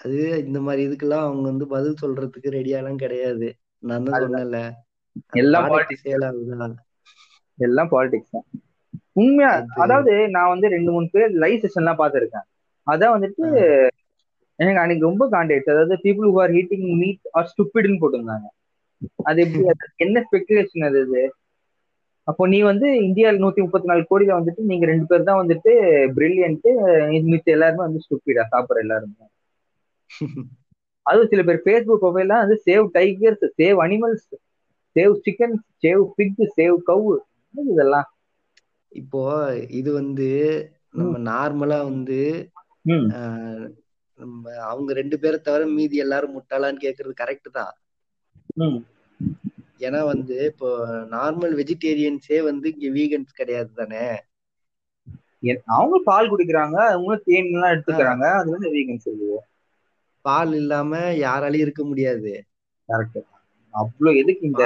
அது 0.04 0.44
இந்த 0.46 0.60
மாதிரி 0.60 0.82
இதுக்கெல்லாம் 0.86 1.20
அவங்க 1.20 1.42
வந்து 1.42 1.66
பதில் 1.66 1.94
சொல்றதுக்கு 2.02 2.48
ரெடியாலாம் 2.50 2.96
கிடையாது. 2.96 3.54
நான் 3.78 4.04
தான். 4.04 4.22
சொன்னேன்ல. 4.22 4.70
எல்லாம் 5.32 5.64
ஆகுதா 5.64 6.74
எல்லாம் 7.58 7.88
பாலிடிக்ஸ் 7.90 8.30
தான். 8.30 8.44
உண்மையா 9.12 9.50
அது- 9.50 9.64
அதாவது 9.74 10.28
நான் 10.28 10.48
வந்து 10.48 10.68
ரெண்டு 10.68 10.90
மூணு 10.90 11.08
பேர் 11.12 11.30
லைவ் 11.30 11.64
செஷன்லாம் 11.64 11.98
பார்த்துருக்கேன். 11.98 12.46
அதான் 12.86 13.14
வந்துட்டு 13.16 13.46
எனக்கு 14.54 14.80
அன்னைக்கு 14.80 15.06
ரொம்ப 15.06 15.28
காண்டாயிடுச்சு 15.30 15.70
அதாவது 15.70 15.94
people 15.94 16.30
who 16.30 16.40
are 16.40 16.50
eating 16.50 16.96
meat 16.96 17.28
are 17.30 17.52
ஸ்டூப்பிட்னு 17.52 17.98
போட்டிருந்தாங்க. 18.00 18.48
அது 19.22 19.42
எப்படி 19.42 19.64
என்ன 19.96 20.24
ஸ்பெகுலேஷன் 20.32 20.84
அது 20.84 21.00
இது 21.00 21.34
அப்போ 22.24 22.46
நீ 22.46 22.60
வந்து 22.60 23.04
இந்தியாவில் 23.04 23.42
நூத்தி 23.42 23.56
முப்பத்தி 23.56 23.88
நாலு 23.88 24.06
கோடியில 24.10 24.42
வந்துட்டு 24.42 24.58
நீங்க 24.58 24.86
ரெண்டு 24.86 25.06
பேர் 25.06 25.22
தான் 25.22 25.46
வந்துட்டு 25.46 25.72
பிரில்லியன்ட் 26.16 27.30
மிச்ச 27.30 27.44
எல்லாருமே 27.44 27.78
வந்து 27.78 27.98
ஸ்டூப்பிடா 27.98 28.42
சாப்பிடுற 28.52 28.78
எல்லாருமே. 28.78 29.12
அதுவும் 31.06 31.30
சில 31.30 31.42
பேர் 31.42 31.64
ஃபேஸ்புக் 31.64 32.02
ப்ரொஃபைல்லாம் 32.02 32.42
வந்து 32.44 32.58
save 32.66 32.86
tigers 32.96 33.44
save 33.60 33.78
animals 33.84 34.26
save 34.96 35.14
chicken 35.24 35.54
save 35.84 36.02
pig 36.16 36.42
save 36.56 36.76
cow 36.88 37.12
இதெல்லாம்? 37.54 38.08
இப்போ 38.92 39.22
இது 39.78 39.90
வந்து 39.92 40.28
நம்ம 40.98 41.18
நார்மலா 41.28 41.78
வந்து 41.90 42.18
நம்ம 44.18 44.42
அவங்க 44.66 44.90
ரெண்டு 45.00 45.16
பேரை 45.22 45.38
தவிர 45.40 45.62
மீதி 45.70 45.96
எல்லாரும் 46.04 46.34
முட்டாளான்னு 46.36 46.84
கேக்குறது 46.84 47.14
கரெக்ட் 47.16 47.48
தான். 47.58 47.72
ஏன்னா 49.86 50.00
வந்து 50.08 50.36
இப்போ 50.50 50.68
நார்மல் 51.14 51.54
வெஜிடேரியன்ஸே 51.60 52.38
வந்து 52.48 52.66
இங்க 52.74 52.88
வீகன்ஸ் 52.96 53.38
கிடையாது 53.40 53.70
தானே? 53.80 54.04
அவங்க 55.74 55.96
பால் 56.08 56.30
குடிக்கிறாங்க 56.32 56.76
அவங்களும் 56.90 57.24
தேன் 57.28 57.50
எல்லாம் 57.52 57.72
எடுத்துக்கிறாங்க 57.74 58.24
அது 58.40 58.48
வந்து 58.54 58.68
வீகன் 58.76 59.04
சொல்லுது 59.06 59.38
பால் 60.24 60.52
இல்லாம 60.60 60.92
யாராலையும் 61.24 61.66
இருக்க 61.66 61.82
முடியாது. 61.84 62.32
கரெக்ட் 62.88 63.20
அவ்வளவு 63.74 64.20
எதுக்கு 64.22 64.44
இந்த 64.50 64.64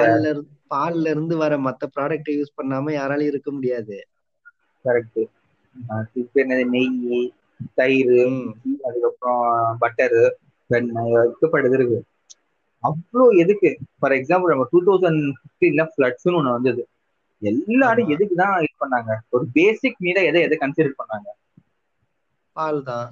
பால்ல 0.73 1.11
இருந்து 1.15 1.35
வர 1.43 1.55
மத்த 1.67 1.89
ப்ராடக்ட் 1.97 2.31
யூஸ் 2.37 2.57
பண்ணாம 2.59 2.93
யாராலையும் 2.97 3.33
இருக்க 3.33 3.51
முடியாது. 3.57 3.97
கரெக்ட் 4.85 5.21
இப்போ 6.21 6.39
என்னது 6.43 6.65
நெய் 6.75 6.93
தயிர் 7.79 8.15
அதுக்கப்புறம் 8.87 9.45
பட்டரு 9.83 10.23
வெண்ணெய் 10.71 11.15
வைக்கப்படுது 11.15 11.77
இருக்கு. 11.79 11.99
அவ்வளோ 12.85 13.25
எதுக்கு? 13.43 13.71
ஃபார் 13.99 14.15
எக்ஸாம்பிள் 14.19 14.53
நம்ம 14.53 14.67
டூ 14.73 14.81
தௌசண்ட் 14.89 15.23
ஃபிஃப்டீன்ல 15.39 15.85
ஃபிளட்ஸ்னு 15.93 16.39
ஒன்று 16.41 16.57
வந்தது. 16.57 16.83
எல்லாரும். 17.43 18.11
எதுக்கு 18.15 18.35
தான் 18.35 18.55
இது 18.67 18.75
பண்ணாங்க? 18.83 19.13
ஒரு 19.35 19.45
பேசிக் 19.59 20.05
நீடா 20.07 20.23
எதை 20.31 20.43
எதை 20.43 20.59
கன்சிடர் 20.63 21.01
பண்ணாங்க? 21.01 21.29
பால் 22.57 22.81
தான். 22.83 23.09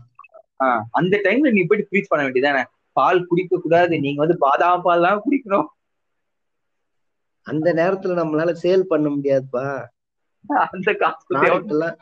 அந்த 0.98 1.14
டைம்ல 1.24 1.52
நீ 1.52 1.62
போயிட்டு 1.62 1.90
ப்ரீச் 1.90 2.11
பண்ண 2.11 2.22
வேண்டியதானே 2.24 2.62
பால் 2.96 3.26
குடிக்க 3.26 3.55
கூடாது. 3.59 3.94
நீங்க 4.05 4.18
வந்து 4.22 4.36
பாதாம் 4.44 4.84
பால் 4.84 5.07
தான் 5.07 5.22
குடிக்கணும். 5.24 5.68
அந்த 7.46 7.68
நேரத்துல 7.76 8.16
நம்மளால 8.18 8.52
சேல் 8.61 8.84
பண்ண 8.88 9.07
முடியாதுப்பா. 9.12 9.66
அந்த 10.68 10.88
ப்ராடக்ட் 11.30 11.72
எல்லாம் 11.74 11.96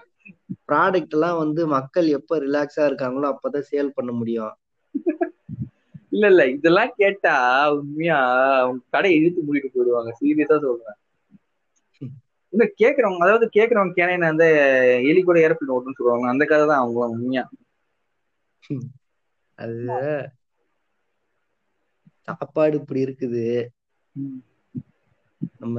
ப்ராடக்ட் 0.69 1.15
எல்லாம் 1.17 1.41
வந்து 1.41 1.63
மக்கள் 1.75 2.09
எப்ப 2.19 2.39
ரிலாக்ஸா 2.41 2.85
இருக்காங்களோ 2.89 3.29
அப்பதான் 3.33 3.71
சேல் 3.71 3.97
பண்ண 3.97 4.11
முடியும். 4.15 4.55
இல்ல 6.13 6.25
இல்ல. 6.33 6.43
இதெல்லாம் 6.55 6.93
கேட்டா 6.97 7.35
உண்மையா 7.77 8.19
அவங்க 8.59 8.83
கடையை 8.95 9.17
இழுத்து 9.19 9.47
மூடிட்டு 9.47 9.73
போயிடுவாங்க. 9.73 10.13
சீரியஸா 10.21 10.59
சொல்றேன். 10.65 10.99
இல்ல 12.53 12.65
கேக்குறவங்க 12.81 13.25
அதாவது 13.25 13.47
கேக்குறவங்க 13.55 13.95
கேனேன் 13.95 14.31
அந்த 14.31 14.47
எலி 15.11 15.21
கூட 15.23 15.39
ஏரோப்ளேன் 15.45 15.75
ஓட்டுன்னு 15.77 15.99
சொல்லுவாங்க. 15.99 16.27
அந்த 16.33 16.45
கதை 16.47 16.65
தான் 16.67 16.83
அவங்க 16.83 17.01
உண்மையா. 17.15 17.45
அது 19.59 19.77
சாப்பாடு 22.29 22.75
இப்படி 22.81 23.01
இருக்குது. 23.07 23.45
நம்ம 25.61 25.79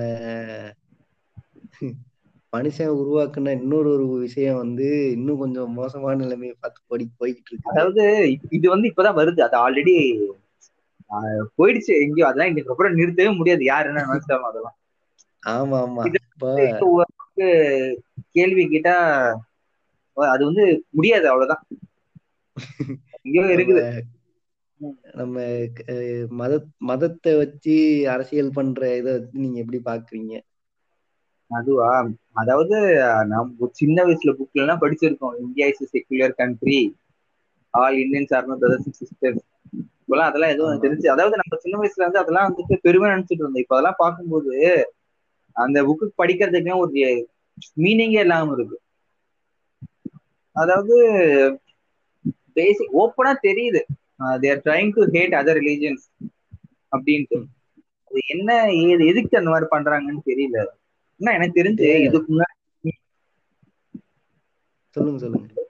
மனுஷன் 2.54 2.98
உருவாக்குன 3.00 3.54
இன்னொரு 3.60 3.90
ஒரு 3.94 4.06
விஷயம் 4.26 4.60
வந்து 4.64 4.88
இன்னும் 5.16 5.42
கொஞ்சம் 5.44 5.72
மோசமான 5.74 6.20
நிலைமையை 6.24 6.56
பார்த்து 6.60 6.80
போடி 6.88 7.06
போய்கிட்டு 7.20 7.50
இருக்கு 7.50 7.72
அதாவது 7.72 8.04
இது 8.58 8.66
வந்து 8.70 8.90
இப்பதான் 8.92 9.20
வருது. 9.22 9.40
அது 9.48 9.58
ஆல்ரெடி 9.64 9.96
போயிடுச்சு. 11.58 11.94
எங்கேயோ 12.04 12.28
அதெல்லாம் 12.28 12.52
இன்னைக்கு 12.52 12.74
அப்புறம் 12.74 12.98
நிறுத்தவே 13.00 13.32
முடியாது. 13.40 13.64
யார் 13.64 13.90
என்ன 13.90 14.06
நினைச்சாலும் 14.08 14.50
அதெல்லாம். 14.50 14.78
ஆமா 15.44 15.78
ஆமா. 15.86 16.04
கேள்வி 18.36 18.64
கேட்டா 18.68 18.96
அது 20.18 20.44
வந்து 20.46 20.64
முடியாது 20.90 21.26
அவ்வளவுதான். 21.32 21.64
இருக்குது. 23.26 24.00
நம்ம- 25.14 25.68
மத 26.30 26.64
மதத்தை 26.78 27.38
வச்சு 27.38 28.06
அரசியல் 28.10 28.52
பண்ற 28.54 28.98
இதை 28.98 29.12
வச்சு 29.14 29.40
நீங்க 29.40 29.60
எப்படி 29.60 29.82
பாக்குறீங்க? 29.86 30.40
அதுவா? 31.48 32.10
அதாவது 32.32 32.98
நம்ம 33.28 33.70
சின்ன 33.72 34.04
வயசுல 34.04 34.36
புக்ல 34.38 34.52
எல்லாம் 34.52 34.82
படிச்சிருக்கோம். 34.82 35.40
India 35.40 35.68
is 35.68 35.96
secular 35.96 36.34
country 36.34 36.96
all 37.70 37.96
Indians 37.96 38.36
are 38.36 38.46
brothers 38.46 38.86
and 38.86 38.96
sisters 39.00 39.40
இப்பெல்லாம் 39.78 40.30
அதெல்லாம் 40.30 40.50
எதுவும். 40.50 40.82
தெரிஞ்சு 40.82 41.08
அதாவது 41.08 41.36
நம்ம 41.36 41.62
சின்ன 41.62 41.78
வயசுல 41.78 42.02
வந்து 42.02 42.20
அதெல்லாம் 42.20 42.56
வந்துட்டு 42.58 42.76
பெருமை 42.82 43.10
நினைச்சிட்டு 43.10 43.24
இருந்தோம். 43.28 43.56
இப்ப 43.56 43.76
அதெல்லாம் 43.76 43.96
பார்க்கும்போது 43.98 44.86
அந்த 45.52 45.84
புக்கு 45.84 46.22
படிக்கிறதுக்குமே 46.24 46.78
ஒரு 46.78 47.28
மீனிங்கே 47.76 48.20
இல்லாம 48.20 48.54
இருக்கு. 48.54 48.80
அதாவது 50.52 50.96
பேசிக் 52.54 53.04
ஓப்பனா 53.04 53.34
தெரியுது. 53.44 53.82
They're 54.40 54.62
trying 54.66 54.92
to 54.94 55.04
hate 55.04 55.42
other 55.42 55.58
religions 55.58 56.30
அப்படின்ட்டு. 56.98 57.44
அது 58.04 58.22
என்ன 58.28 58.74
ஏது 58.74 59.06
எதுக்கு 59.06 59.38
அந்த 59.38 59.50
மாதிரி 59.50 59.70
பண்றாங்கன்னு 59.72 60.20
தெரியல. 60.26 60.66
என்ன 61.18 61.34
எனக்கு 61.34 61.64
தெரிஞ்சு 61.64 61.66
இது- 61.66 62.02
இதுக்கு 62.02 62.36
முன்னாடி 62.36 62.90
சொல்லுங்க 64.90 65.20
சொல்லுங்க. 65.20 65.68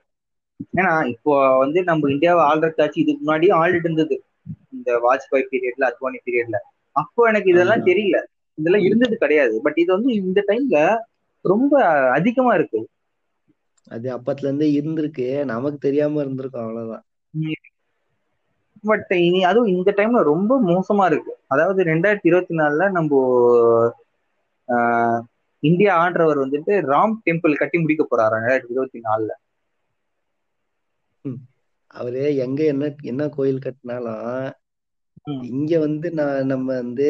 ஏன்னா 0.76 1.06
இப்போ 1.06 1.58
வந்து 1.58 1.82
நம்ம 1.82 2.10
இந்தியாவை 2.10 2.44
ஆள்றதாச்சு 2.44 2.98
இதுக்கு 2.98 3.32
முன்னாடி 3.32 3.44
ஆள்கிட்டு 3.44 3.78
இருந்தது. 3.78 4.24
இந்த 4.72 4.98
வாஜ்பாய் 4.98 5.46
பீரியட்ல 5.50 5.90
அத்வானி 5.90 6.18
பீரியட்ல 6.26 6.56
அப்போ 6.92 7.28
எனக்கு 7.28 7.50
இதெல்லாம். 7.50 7.80
தெரியல. 7.86 8.22
இதெல்லாம் 8.54 8.82
இருந்தது 8.82 9.16
கிடையாது. 9.16 9.60
பட் 9.62 9.78
இது 9.78 9.92
வந்து 9.92 10.14
இந்த 10.14 10.44
டைம்ல 10.46 10.98
ரொம்ப 11.40 11.86
அதிகமா 12.10 12.54
இருக்கு. 12.54 12.88
அது 13.94 14.08
அப்பத்துல 14.16 14.48
இருந்தே 14.48 14.68
இருந்திருக்கு. 14.78 15.16
நமக்கு 15.44 15.78
தெரியாம 15.78 16.20
இருந்திருக்கும் 16.20 16.64
அவ்வளவுதான். 16.64 17.04
பட் 18.84 19.10
இனி 19.18 19.40
அதுவும் 19.44 19.72
இந்த 19.74 19.90
டைம்ல 19.96 20.20
ரொம்ப 20.30 20.52
மோசமா 20.64 21.04
இருக்கு. 21.06 21.32
அதாவது 21.46 21.80
ரெண்டாயிரத்தி 21.84 22.28
இருபத்தி 22.30 22.54
நாலுல 22.56 22.88
நம்ம 22.90 23.20
இந்தியா 25.62 25.92
ஆண்டவர் 25.96 26.38
வந்துட்டு 26.38 26.72
ராம் 26.86 27.14
டெம்பிள் 27.24 27.54
கட்டி 27.54 27.78
முடிக்க 27.78 28.02
போறாரு 28.06 28.34
ரெண்டாயிரத்தி 28.36 28.74
இருபத்தி 28.74 29.00
நாலுல. 29.04 29.30
அவரு 31.90 32.22
எங்க 32.44 32.60
என்ன 32.64 32.84
என்ன 33.04 33.22
கோயில் 33.28 33.64
கட்டினாலும். 33.64 34.46
இங்க 35.50 35.72
வந்து 35.78 36.08
நான் 36.12 36.46
நம்ம 36.46 36.68
வந்து 36.76 37.08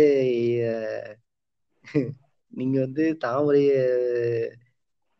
நீங்க 2.52 2.76
வந்து 2.80 3.04
தாமரை 3.18 3.62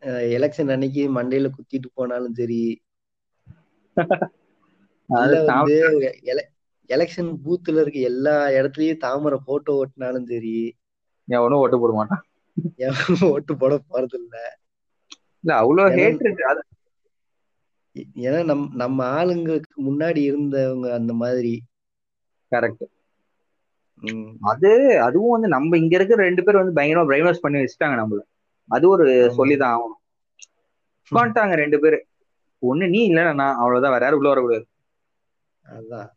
எலெக்ஷன் 0.05 0.71
அன்னைக்கு 0.71 1.15
மண்டையில 1.15 1.51
குத்திட்டு 1.51 1.87
போனாலும் 1.95 2.35
சரி. 2.35 2.83
வந்து 5.07 6.19
எலெக்ஷன் 6.89 7.39
பூத்துல 7.45 7.81
இருக்க 7.81 7.99
எல்லா 7.99 8.47
இடத்துலயும் 8.47 8.97
தாமரை 8.97 9.39
போட்டோ 9.45 9.85
ஓட்டினாலும் 9.85 10.27
சரி. 10.27 10.77
எவனும் 11.25 11.59
ஓட்டு 11.59 11.79
போட 11.79 11.93
மாட்டான்? 11.93 12.25
எவனும் 12.77 13.31
ஓட்டு 13.31 13.57
போட 13.57 13.81
போறது 13.91 14.15
இல்ல. 14.15 14.59
இல்ல 15.41 15.57
அவ்வளவு 15.57 15.89
ஏன்னா- 18.15 18.45
நம் 18.45 18.71
நம்ம 18.75 19.05
ஆளுங்களுக்கு 19.05 19.93
முன்னாடி 19.93 20.33
இருந்தவங்க 20.33 20.93
அந்த 20.93 21.13
மாதிரி. 21.13 21.63
கரெக்ட் 22.51 22.93
அது 24.41 25.01
அதுவும் 25.01 25.31
வந்து 25.31 25.49
நம்ம 25.49 25.79
இங்க 25.79 25.97
இருக்கிற 25.97 26.23
ரெண்டு 26.23 26.45
பேரும் 26.45 26.73
வந்து 26.73 26.83
பயங்கரமா 26.83 27.17
பிரைன் 27.17 27.25
வாஷ் 27.25 27.41
பண்ணி 27.41 27.59
வச்சுட்டாங்க 27.59 28.05
நம்மள. 28.05 28.19
அது 28.69 28.89
ஒரு. 28.89 29.33
சொல்லிதான் 29.33 29.77
ஆகணும். 29.77 30.01
உட்காந்துட்டாங்க 31.11 31.55
ரெண்டு 31.55 31.79
பேரு. 31.81 31.99
ஒண்ணு 32.63 32.89
நீ 32.89 33.01
இல்ல 33.05 33.33
நான் 33.33 33.57
அவ்வளவுதான் 33.57 33.93
வேற 33.93 34.05
யாரும் 34.05 34.19
உள்ள 34.19 34.29
வரக்கூடாது. 34.29 34.67
அதான். 35.65 36.11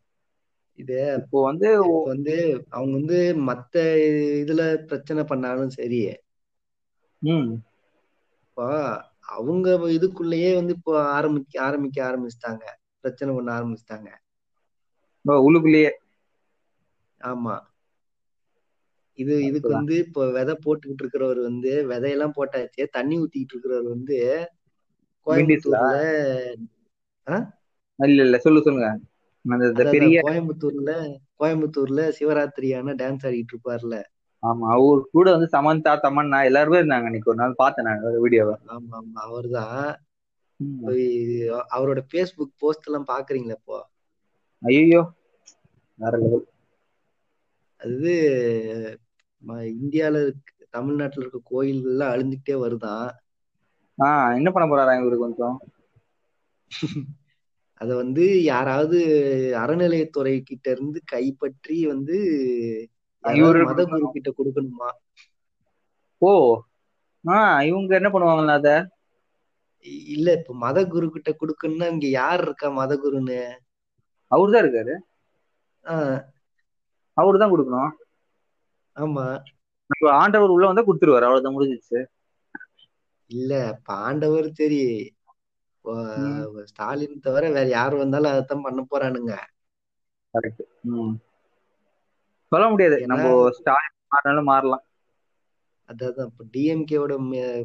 இது 0.78 0.96
இப்போ 1.22 1.42
வந்து 1.42 1.68
வந்து 2.04 2.34
அவங்க 2.68 2.92
வந்து 2.98 3.18
மத்த 3.46 3.76
இதுல 4.42 4.74
பிரச்சனை 4.84 5.24
பண்ணாலும் 5.24 5.70
சரி. 5.70 6.00
இப்போ 8.42 8.66
அவங்க 9.28 9.70
இதுக்குள்ளேயே 9.96 10.54
வந்து 10.54 10.74
இப்போ 10.74 10.92
ஆரம்பிக்க 11.08 11.62
ஆரம்பிக்க 11.62 11.96
ஆரம்பிச்சிட்டாங்க. 12.08 12.64
பிரச்சனை 13.00 13.34
பண்ண 13.34 13.50
ஆரம்பிச்சிட்டாங்க. 13.58 14.08
உள்ளுக்குள்ளேயே. 15.24 15.90
ஆமா. 17.20 17.54
இது 19.18 19.34
இதுக்கு 19.46 19.70
வந்து 19.74 19.94
இப்போ 20.04 20.22
விதை 20.36 20.54
போட்டுக்கிட்டு 20.58 21.04
இருக்கிறவர் 21.04 21.40
வந்து 21.46 21.72
விதையெல்லாம் 21.90 22.36
போட்டாச்சு 22.36 22.84
தண்ணி 22.96 23.16
ஊத்திக்கிட்டு 23.22 23.54
இருக்கிறவர் 23.54 23.88
வந்து 23.94 24.18
கோயம்புத்தூர்ல 25.26 25.94
இல்ல 27.98 28.18
இல்ல 28.24 28.36
சொல்லு 28.44 28.60
சொல்லுங்க. 28.60 28.88
கோயம்புத்தூர்ல 30.16 30.90
கோயம்புத்தூர்ல 31.38 32.08
சிவராத்திரியான 32.16 32.96
டான்ஸ் 32.96 33.26
ஆடிட்டு 33.26 33.54
இருப்பார்ல. 33.54 33.96
ஆமா 34.42 34.66
அவர் 34.74 35.00
கூட 35.10 35.26
வந்து 35.34 35.48
சமந்தா 35.54 35.92
தமன்னா 36.00 36.40
எல்லாருமே 36.48 36.80
இருந்தாங்க 36.80 37.08
அன்னைக்கு 37.08 37.32
ஒரு 37.32 37.40
நாள். 37.42 37.58
பார்த்தேன் 37.58 37.88
நான் 37.88 38.02
வீடியோவை. 38.24 38.56
ஆமா 38.68 38.96
ஆமா 38.98 39.22
அவர்தான். 39.24 39.88
போய் 40.80 41.06
அவரோட 41.72 42.00
ஃபேஸ்புக் 42.08 42.58
போஸ்ட் 42.60 42.88
எல்லாம் 42.88 43.10
பாக்குறீங்களா 43.10 43.58
இப்போ? 43.58 43.78
ஐயோ 44.62 45.00
வேற 45.98 46.12
லெவல் 46.22 46.46
அது 47.80 48.12
இந்தியால 49.74 50.22
இருக்க 50.24 50.44
தமிழ்நாட்டுல 50.70 51.24
இருக்க 51.24 51.40
கோயில்கள் 51.50 51.92
எல்லாம் 51.92 52.12
அழிஞ்சுக்கிட்டே 52.14 52.56
வருதான் 52.62 53.08
ஆஹ் 53.98 54.34
என்ன 54.36 54.48
பண்ண 54.50 54.66
போறாரா 54.66 54.92
இவரு 54.98 55.16
கொஞ்சம்? 55.18 55.56
அத 57.80 57.90
வந்து 57.98 58.24
யாராவது 58.44 58.98
அறநிலையத்துறை 59.60 60.34
கிட்ட 60.42 60.66
இருந்து 60.70 60.98
கைப்பற்றி 61.06 61.78
வந்து 61.92 62.16
மத 63.60 63.80
குரு 63.90 64.06
கிட்ட 64.08 64.30
கொடுக்கணுமா? 64.32 64.88
ஓ 66.22 66.30
ஆஹ் 67.24 67.60
இவங்க 67.68 67.92
என்ன 67.98 68.08
பண்ணுவாங்களா 68.10 68.56
அத? 68.58 68.70
இல்ல 70.12 70.28
இப்ப 70.38 70.54
மத 70.58 70.78
குரு 70.86 71.06
கிட்ட 71.10 71.30
கொடுக்கணும்னா 71.34 71.88
இங்க 71.92 72.08
யார் 72.14 72.42
இருக்கா 72.44 72.68
மத 72.74 72.92
குருன்னு? 72.98 73.40
அவர்தான் 74.30 74.62
இருக்காரு? 74.64 74.94
ஆஹ் 75.84 76.18
அவரு 77.16 77.36
தான் 77.38 77.52
கொடுக்கணும்? 77.52 77.92
ஆமா. 78.98 79.24
இப்ப 79.90 80.06
ஆண்டவர் 80.12 80.54
உள்ள 80.54 80.66
வந்தா 80.66 80.82
கொடுத்துருவாரு. 80.82 81.26
அவ்வளவுதான் 81.26 81.56
முடிஞ்சிச்சு. 81.56 82.00
இல்ல 83.30 83.52
இப்ப 83.76 83.92
ஆண்டவர் 84.08 84.48
சரி 84.52 84.80
ஸ்டாலின் 86.64 87.20
தவிர 87.20 87.44
வேற 87.50 87.66
யார் 87.68 87.94
வந்தாலும் 87.94 88.30
அதைத்தான் 88.30 88.64
பண்ண 88.66 88.80
போறானுங்க. 88.90 89.34
கரெக்ட் 90.34 90.62
சொல்ல 92.52 92.66
முடியாது. 92.68 92.96
நம்ம 93.06 93.26
ஸ்டாலின் 93.50 93.96
மாறினாலும் 94.12 94.50
மாறலாம். 94.52 94.84
அதான் 95.88 96.28
இப்ப 96.30 96.44
டிஎம்கேவோட 96.54 97.14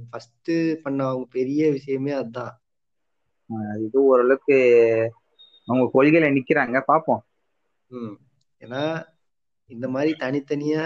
ஃபர்ஸ்ட் 0.09 0.51
பண்ண 0.83 0.99
அவங்க 1.05 1.27
பெரிய 1.31 1.71
விஷயமே 1.71 2.11
அதுதான் 2.11 2.53
ஆஹ் 3.49 3.71
அது 3.71 3.83
இது 3.85 3.99
ஓரளவுக்கு 4.03 4.57
அவங்க 5.67 5.85
கொள்கையில 5.93 6.27
நிக்கிறாங்க. 6.37 6.77
பாப்போம். 6.91 7.23
ஏன்னா 8.61 8.83
இந்த 9.73 9.87
மாதிரி 9.89 10.11
தனித்தனியா 10.19 10.83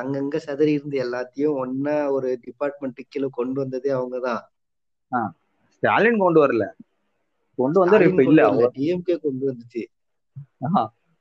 அங்கங்க 0.00 0.36
சிதறி 0.36 0.72
இருந்து 0.72 0.98
எல்லாத்தையும் 1.04 1.58
ஒன்னா 1.62 2.10
ஒரு 2.10 2.28
டிபார்ட்மெண்ட்டுக்கு 2.46 3.08
கீழே 3.08 3.28
கொண்டு 3.30 3.60
வந்ததே 3.60 3.90
அவங்கதான். 3.90 4.42
ஸ்டாலின் 5.68 6.18
கொண்டு 6.18 6.40
வரல. 6.42 6.64
கொண்டு 7.54 7.86
ஸ்டாலின் 7.86 8.10
இப்ப 8.10 8.22
இல்ல 8.22 8.70
டிஎம்கே 8.70 9.14
கொண்டு 9.18 9.44
வந்துச்சு. 9.46 9.82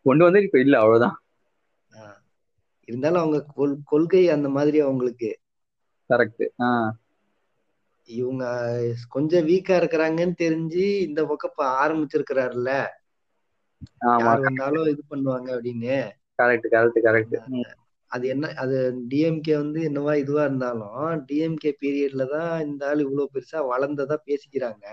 கொண்டு 0.04 0.24
வந்தாரு 0.26 0.44
இப்ப 0.44 0.60
இல்ல 0.60 0.80
அவ்வளவுதான். 0.80 1.18
இருந்தாலும் 2.88 3.20
அவங்க 3.20 3.40
கொள் 3.56 3.76
கொள்கை 3.84 4.30
அந்த 4.30 4.50
மாதிரி 4.50 4.80
அவங்களுக்கு. 4.80 5.32
கரெக்ட் 6.10 6.46
இவங்க 8.08 8.44
கொஞ்சம் 9.10 9.48
வீக்கா 9.48 9.76
இருக்கிறாங்கன்னு 9.82 10.34
தெரிஞ்சு 10.38 10.86
இந்த 11.00 11.26
பக்கம் 11.26 11.72
ஆரம்பிச்சிருக்கிறாருல்ல. 11.84 12.72
யார் 14.20 14.40
வந்தாலும் 14.40 14.86
இது 14.86 15.04
பண்ணுவாங்க 15.10 15.50
அப்படின்னு. 15.50 15.98
கரெக்ட் 16.42 16.68
கரெக்ட் 16.74 17.00
கரெக்ட் 17.06 17.38
அது 18.12 18.26
என்ன 18.28 18.46
அது 18.62 18.78
டிஎம்கே 19.12 19.54
வந்து 19.58 19.80
என்னவா 19.90 20.14
இதுவா 20.16 20.44
இருந்தாலும் 20.44 20.98
டிஎம்கே 21.28 21.72
பீரியட்ல 21.82 22.24
தான் 22.28 22.54
இந்த 22.66 22.86
ஆள் 22.88 23.04
இவ்வளவு 23.06 23.32
பெருசா 23.34 23.60
வளர்ந்ததா 23.70 24.18
பேசிக்கிறாங்க. 24.26 24.86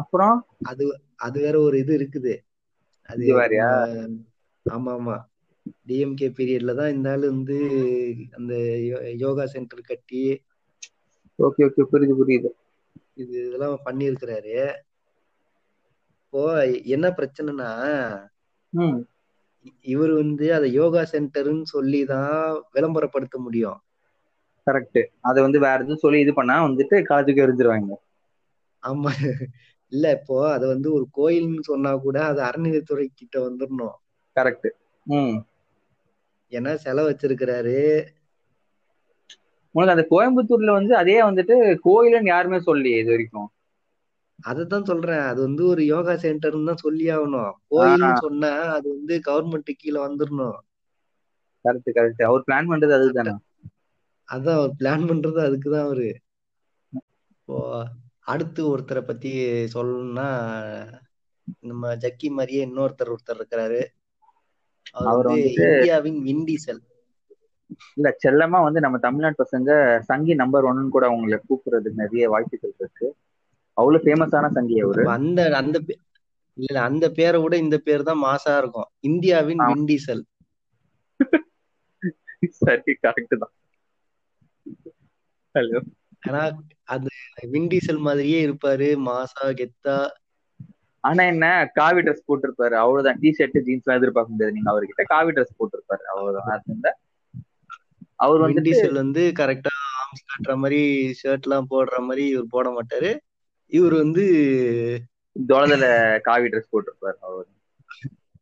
அப்புறம்? 0.00 0.36
அது 0.70 0.84
அது 1.18 1.38
வேற 1.40 1.56
ஒரு 1.60 1.76
இது 1.78 1.92
இருக்குது. 1.98 2.34
அது 3.08 3.22
ஆமா 4.66 4.92
ஆமா. 4.92 5.16
டிஎம்கே 5.86 6.28
பீரியட்ல 6.36 6.72
தான் 6.74 6.92
இந்த 6.94 7.08
ஆள் 7.10 7.24
வந்து 7.28 7.56
அந்த 8.38 8.52
யோகா 9.22 9.44
சென்டர் 9.46 9.88
கட்டி 9.90 10.22
ஓகே 11.38 11.64
ஓகே. 11.68 11.82
புரியுது 11.90 12.14
புரியுது. 12.20 12.50
இது 13.16 13.34
இதெல்லாம் 13.46 13.84
பண்ணியிருக்கிறாரு. 13.86 14.56
இப்போ 16.22 16.42
என்ன 16.94 17.06
பிரச்சனைனா 17.16 17.68
இவர் 19.84 20.12
வந்து 20.14 20.46
அதை 20.54 20.68
யோகா 20.72 21.02
சென்டர்னு 21.12 21.64
சொல்லி 21.66 22.00
தான் 22.04 22.34
விளம்பரப்படுத்த 22.74 23.38
முடியும். 23.38 23.78
கரெக்ட் 24.66 25.00
அதை 25.20 25.38
வந்து 25.42 25.58
வேற 25.58 25.78
எதுவும் 25.78 26.04
சொல்லி 26.04 26.18
இது 26.20 26.32
பண்ணா 26.34 26.56
வந்துட்டு 26.66 26.96
காதுக்கு 27.02 27.44
எரிஞ்சிருவாங்க 27.44 27.94
ஆமா. 28.82 29.12
இல்ல 29.92 30.10
இப்போ 30.12 30.36
அதை 30.52 30.66
வந்து 30.68 30.88
ஒரு 30.92 31.06
கோயில்னு 31.12 31.62
சொன்னா 31.62 31.92
கூட 31.98 32.18
அது 32.24 32.40
அறநிலையத்துறை 32.40 33.06
கிட்ட 33.12 33.36
வந்துடணும் 33.46 33.96
கரெக்ட் 34.36 34.68
ம். 35.06 35.36
ஏன்னா 36.52 36.72
செலவு 36.76 37.08
வச்சிருக்கிறாரு. 37.10 37.76
உங்களுக்கு 39.74 39.96
அந்த 39.96 40.06
கோயம்புத்தூர்ல 40.10 40.72
வந்து 40.72 40.96
அதே 40.96 41.16
வந்துட்டு 41.22 41.56
கோயிலுன்னு 41.84 42.26
யாருமே 42.26 42.58
சொல்லி 42.60 42.92
இது 42.98 43.10
வரைக்கும். 43.10 43.48
அததான் 44.44 44.88
சொல்றேன். 44.88 45.24
அது 45.30 45.40
வந்து 45.40 45.62
ஒரு 45.66 45.82
யோகா 45.86 46.14
சென்டர்னு 46.22 46.70
தான் 46.70 46.82
சொல்லி 46.84 47.06
ஆகணும். 47.10 47.52
கோயில்னு 47.70 48.24
சொன்னா 48.24 48.50
அது 48.76 48.86
வந்து 48.88 49.14
கவர்மெண்ட் 49.28 49.70
கீழே 49.76 50.00
வந்துடணும் 50.00 50.58
கரெக்ட் 51.64 51.90
கரெக்ட் 51.96 52.22
அவர் 52.22 52.46
பிளான் 52.46 52.70
பண்றது 52.70 52.94
அதுதானே 52.98 53.32
அதான் 54.28 54.58
அவர் 54.58 54.76
பிளான் 54.80 55.06
பண்றது 55.10 55.40
அதுக்குதான் 55.46 55.86
அவரு. 55.86 56.08
இப்போ 57.34 57.56
அடுத்து 58.32 58.60
ஒருத்தரை 58.72 59.02
பத்தி 59.04 59.30
சொல்லணும்னா 59.74 60.28
நம்ம 61.62 61.94
ஜக்கி 61.96 62.28
மாதிரியே 62.30 62.60
இன்னொருத்தர் 62.66 63.12
ஒருத்தர் 63.14 63.40
இருக்கிறாரு. 63.40 63.80
அவர் 65.00 65.28
இந்தியாவின் 65.38 66.20
விண்டீசல் 66.28 66.80
இல்ல 67.96 68.08
செல்லமா 68.24 68.58
வந்து 68.62 68.80
நம்ம 68.80 68.98
தமிழ்நாட்டு 68.98 69.42
பசங்க 69.42 69.72
சங்கி 70.00 70.34
நம்பர் 70.34 70.64
ஒன்னு 70.64 70.94
கூட 70.96 71.04
அவங்களை 71.10 71.38
கூப்பிடுறதுக்கு 71.40 72.02
நிறைய 72.04 72.28
வாய்ப்புகள் 72.28 72.74
இருக்கு. 72.78 73.08
அவ்வளவு 73.80 74.04
ஃபேமஸான 74.04 74.50
சங்கி 74.56 74.76
அவரு. 74.84 75.02
அந்த 75.16 75.40
அந்த 75.60 75.78
இல்ல 76.58 76.78
அந்த 76.88 77.06
பேரை 77.18 77.38
விட 77.42 77.54
இந்த 77.56 77.76
பேர் 77.86 78.08
தான் 78.08 78.24
மாசா 78.24 78.54
இருக்கும். 78.62 78.88
இந்தியாவின். 79.08 79.62
விண்டீசல். 79.70 80.22
சரி 82.60 82.92
கரெக்ட் 83.04 83.34
தான். 83.42 83.54
ஹலோ 85.54 85.78
ஏன்னா 86.22 86.42
அது 86.94 87.10
விண்டீசல் 87.54 88.00
மாதிரியே 88.06 88.38
இருப்பாரு 88.46 88.88
மாசா 89.08 89.44
கெத்தா. 89.60 89.96
ஆனா 91.04 91.22
என்ன 91.32 91.46
காவி 91.78 92.00
ட்ரெஸ் 92.06 92.26
போட்டிருப்பாரு 92.26 92.74
அவ்வளவுதான். 92.82 93.20
டி 93.22 93.30
ஷர்ட் 93.36 93.58
ஜீன்ஸ் 93.66 93.84
எல்லாம் 93.84 94.00
எதிர்பார்க்க 94.00 94.34
முடியாது. 94.34 94.56
நீங்க 94.56 94.70
அவர்கிட்ட 94.72 95.04
காவி 95.14 95.30
ட்ரெஸ் 95.36 95.56
போட்டிருப்பாரு 95.60 96.04
அவ்வளவுதான். 96.12 96.50
அது 96.54 96.72
வந்து 96.74 96.90
அவர் 98.24 98.42
வந்துட்டு 98.44 98.70
விண்டீசல் 98.70 99.00
வந்து 99.02 99.22
கரெக்டா 99.40 99.72
ஆர்ம்ஸ் 100.00 100.26
காட்டுற 100.30 100.54
மாதிரி 100.62 100.80
ஷர்ட் 101.20 101.46
எல்லாம் 101.48 101.70
போடுற 101.72 101.98
மாதிரி 102.08 102.24
இவர் 102.34 102.52
போட 102.54 102.68
மாட்டாரு. 102.70 103.10
இவர் 103.70 103.94
வந்து 104.02 104.24
தொலைதல 105.36 105.84
காவி 106.20 106.48
ட்ரெஸ் 106.48 106.72
போட்டிருப்பாரு 106.72 107.18
அவர். 107.28 107.48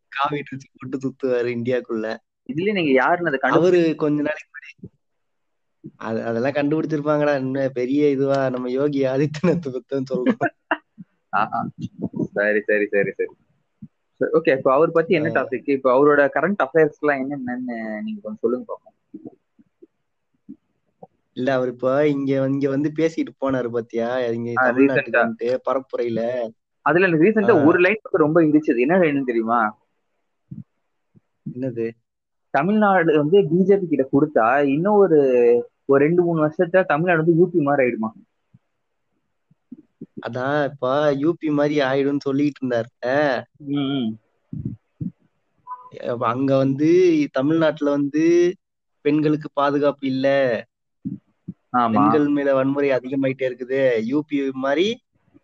காவி 0.09 0.39
ட்ரெஸ் 0.47 0.73
போட்டு 0.77 0.99
சுத்துவாரு 1.05 1.51
இந்தியாக்குள்ள. 1.57 2.07
இதுலயே 2.49 2.73
நீங்க 2.73 2.93
யாருன்னு 2.93 3.31
அதை 3.31 3.51
அவரு 3.59 3.81
கொஞ்ச 3.97 4.19
நாளைக்கு 4.23 4.49
முன்னாடி 4.49 4.71
அது 6.07 6.19
அதெல்லாம் 6.25 6.57
கண்டுபிடிச்சிருப்பாங்கடா. 6.59 7.35
இன்னும் 7.37 7.77
பெரிய 7.81 8.09
இதுவா? 8.11 8.39
நம்ம 8.51 8.71
யோகி 8.71 9.01
ஆதித்யநாத் 9.05 9.69
பத்தம் 9.77 10.09
சொல்றோம். 10.11 10.53
சரி 12.37 12.61
சரி 12.69 12.87
சரி 12.95 13.13
சரி. 13.19 13.33
ஓகே 14.21 14.53
இப்போ 14.57 14.71
அவர் 14.73 14.91
பத்தி 14.91 15.13
என்ன 15.15 15.29
டாபிக் 15.29 15.69
இப்போ 15.71 15.91
அவரோட 15.97 16.23
கரண்ட் 16.37 16.63
அஃபேர்ஸ் 16.65 17.01
எல்லாம் 17.01 17.21
என்னென்னு 17.23 17.77
நீங்க 18.07 18.21
கொஞ்சம் 18.23 18.41
சொல்லுங்க 18.41 18.65
பாப்போம். 18.71 18.97
இல்ல 21.39 21.49
அவர் 21.55 21.71
இப்ப 21.73 21.91
இங்க 22.09 22.31
இங்க 22.49 22.69
வந்து 22.71 22.91
பேசிட்டு 22.97 23.33
போனாரு 23.41 23.71
பாத்தியா? 23.71 24.09
இங்க 24.31 24.53
தமிழ்நாட்டுக்கு 24.65 25.29
பரப்புரையில. 25.67 26.21
அதுல 26.87 27.07
எனக்கு 27.07 27.25
ரீசெண்டா 27.25 27.55
ஒரு 27.65 27.79
லைன் 27.85 28.01
ரொம்ப 28.23 28.39
இடிச்சது. 28.45 28.85
என்ன 28.85 28.99
லைன் 29.03 29.29
தெரியுமா? 29.29 29.61
என்னது? 31.47 31.87
தமிழ்நாடு 32.55 33.11
வந்து 33.17 33.39
பிஜேபி 33.51 33.87
கிட்ட 33.87 34.05
கொடுத்தா 34.09 34.47
இன்னும் 34.69 34.99
ஒரு 34.99 35.21
ஒரு 35.87 36.01
ரெண்டு 36.05 36.23
மூணு 36.23 36.45
வருஷத்துல 36.45 36.85
தமிழ்நாடு 36.87 37.23
வந்து 37.23 37.39
யூபி 37.41 37.61
மாதிரி 37.63 37.85
ஆயிடுமா? 37.85 38.11
அதான் 40.27 40.59
இப்ப 40.69 40.91
யூபி 41.21 41.49
மாதிரி 41.55 41.77
ஆயிடும்னு 41.85 42.27
சொல்லிட்டு 42.27 42.61
இருந்தாரு. 42.63 42.91
அங்க 46.31 46.51
வந்து 46.57 46.89
தமிழ்நாட்டுல 47.33 47.89
வந்து 47.91 48.25
பெண்களுக்கு 49.05 49.49
பாதுகாப்பு 49.53 50.07
இல்ல. 50.07 50.27
பெண்கள் 51.89 52.27
மேல 52.35 52.49
வன்முறை 52.57 52.89
அதிகமாயிட்டே 52.97 53.47
இருக்குது. 53.49 53.81
யூபி 54.11 54.37
மாதிரி 54.59 54.87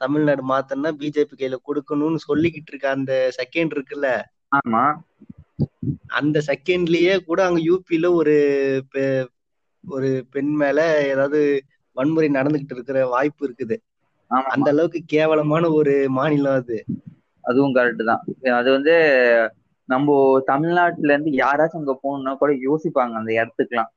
தமிழ்நாடு 0.01 0.43
மாத்தணும்னா 0.49 0.93
பிஜேபி 0.99 1.35
கையில 1.35 1.59
கொடுக்கணும்னு 1.65 2.21
சொல்லிக்கிட்டு 2.27 2.73
இருக்க 2.73 2.89
அந்த 2.93 3.13
செகண்ட் 3.39 3.75
இருக்குல்ல? 3.77 4.09
ஆமா. 4.57 4.83
அந்த 6.17 6.39
செகண்ட்லயே 6.47 7.15
கூட 7.25 7.41
அங்க 7.47 7.61
யூபில 7.67 8.09
ஒரு 8.19 8.35
ஒரு 9.85 10.11
பெண் 10.33 10.53
மேல 10.57 10.79
ஏதாவது 11.11 11.41
வன்முறை 11.97 12.29
நடந்துகிட்டு 12.33 12.75
இருக்கிற 12.77 12.99
வாய்ப்பு 13.13 13.43
இருக்குது. 13.47 13.77
அந்த 14.51 14.69
அளவுக்கு 14.73 15.01
கேவலமான 15.13 15.65
ஒரு 15.79 15.95
மாநிலம் 16.17 16.59
அது. 16.61 16.79
அதுவும் 17.45 17.75
கரெக்ட் 17.77 18.03
தான். 18.05 18.23
அது 18.59 18.69
வந்து 18.77 18.95
நம்ம 19.89 20.13
தமிழ்நாட்டுல 20.49 21.13
இருந்து 21.13 21.33
யாராச்சும் 21.41 21.81
அங்க 21.81 21.95
போகணும்னா 21.99 22.33
கூட 22.37 22.53
யோசிப்பாங்க 22.65 23.21
அந்த 23.21 23.33
இடத்துக்குலாம் 23.39 23.91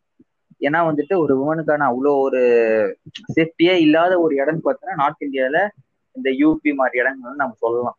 ஏன்னா 0.62 0.80
வந்துட்டு 0.88 1.16
ஒரு 1.24 1.34
உமனுக்கான 1.42 1.88
அவ்வளோ 1.90 2.12
ஒரு 2.24 2.42
சேஃப்டியே 3.34 3.74
இல்லாத 3.86 4.14
ஒரு 4.24 4.34
இடம்னு 4.40 4.66
பார்த்தோன்னா 4.66 5.00
நார்த் 5.02 5.18
இந்தியால 5.20 5.60
இந்த 6.16 6.30
யூபி 6.40 6.72
மாதிரி 6.76 7.02
இடங்கள் 7.02 7.28
வந்து 7.28 7.44
நம்ம 7.44 7.58
சொல்லலாம். 7.60 7.98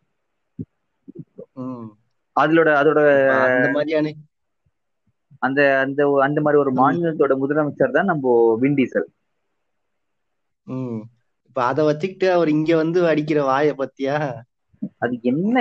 அதோட 2.36 2.68
அதோட 2.80 3.00
மாதிரியான 3.74 4.12
அந்த 5.42 5.60
அந்த 5.82 6.00
அந்த 6.26 6.38
மாதிரி 6.40 6.60
ஒரு. 6.62 6.72
மாநிலத்தோட 6.78 7.32
முதலமைச்சர் 7.42 7.96
தான் 7.96 8.10
நம்ம 8.10 8.34
விண்டீசல் 8.62 9.08
இப்ப 11.48 11.62
அத 11.66 11.80
வச்சுக்கிட்டு 11.86 12.26
அவர் 12.32 12.50
இங்க 12.52 12.70
வந்து 12.80 13.00
அடிக்கிற 13.10 13.38
வாய 13.46 13.68
பத்தியா 13.78 14.16
அது 15.02 15.14
என்ன 15.30 15.54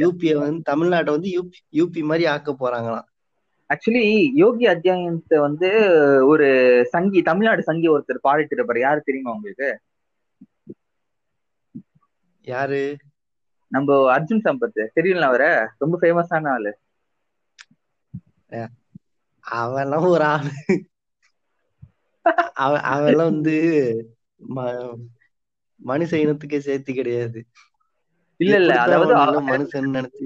யூபிய 0.00 0.32
வந்து 0.40 0.60
தமிழ்நாட்டை 0.70 1.14
வந்து 1.16 1.30
யூபி 1.34 1.60
யூபி 1.78 2.02
மாதிரி 2.08 2.26
ஆக்க 2.34 2.52
போறாங்களாம் 2.56 3.07
ஆக்சுவலி 3.70 4.02
யோகி 4.34 4.66
அத்தியாயத்தை 4.66 5.38
வந்து 5.38 5.68
ஒரு 6.26 6.48
சங்கி 6.88 7.22
தமிழ்நாடு 7.22 7.62
சங்கி 7.62 7.88
ஒருத்தர் 7.88 8.24
பாடிட்டு 8.24 8.54
இருப்பாரு 8.56 8.78
யாரு 8.78 9.00
தெரியுமா 9.00 9.32
உங்களுக்கு? 9.32 9.68
யாரு? 12.44 12.82
நம்ம 13.72 13.96
அர்ஜுன் 14.16 14.44
சம்பத். 14.44 14.80
தெரியல 14.96 15.20
அவரை? 15.20 15.50
ரொம்ப 15.78 15.94
ஃபேமஸான 16.00 16.48
ஆளு. 16.48 16.72
அவெல்லாம் 19.44 20.08
ஒரு 20.08 20.24
ஆளு. 20.24 20.52
அவ 22.56 22.72
அவெல்லாம் 22.94 23.30
வந்து 23.32 23.54
மனுஷ 25.80 26.12
இனத்துக்கே 26.22 26.58
சேர்த்து 26.58 26.92
கிடையாது. 26.94 27.40
இல்ல 28.40 28.56
இல்ல. 28.56 28.72
அதாவது 28.80 29.12
மனுஷன் 29.48 29.94
நினைச்சு 29.96 30.24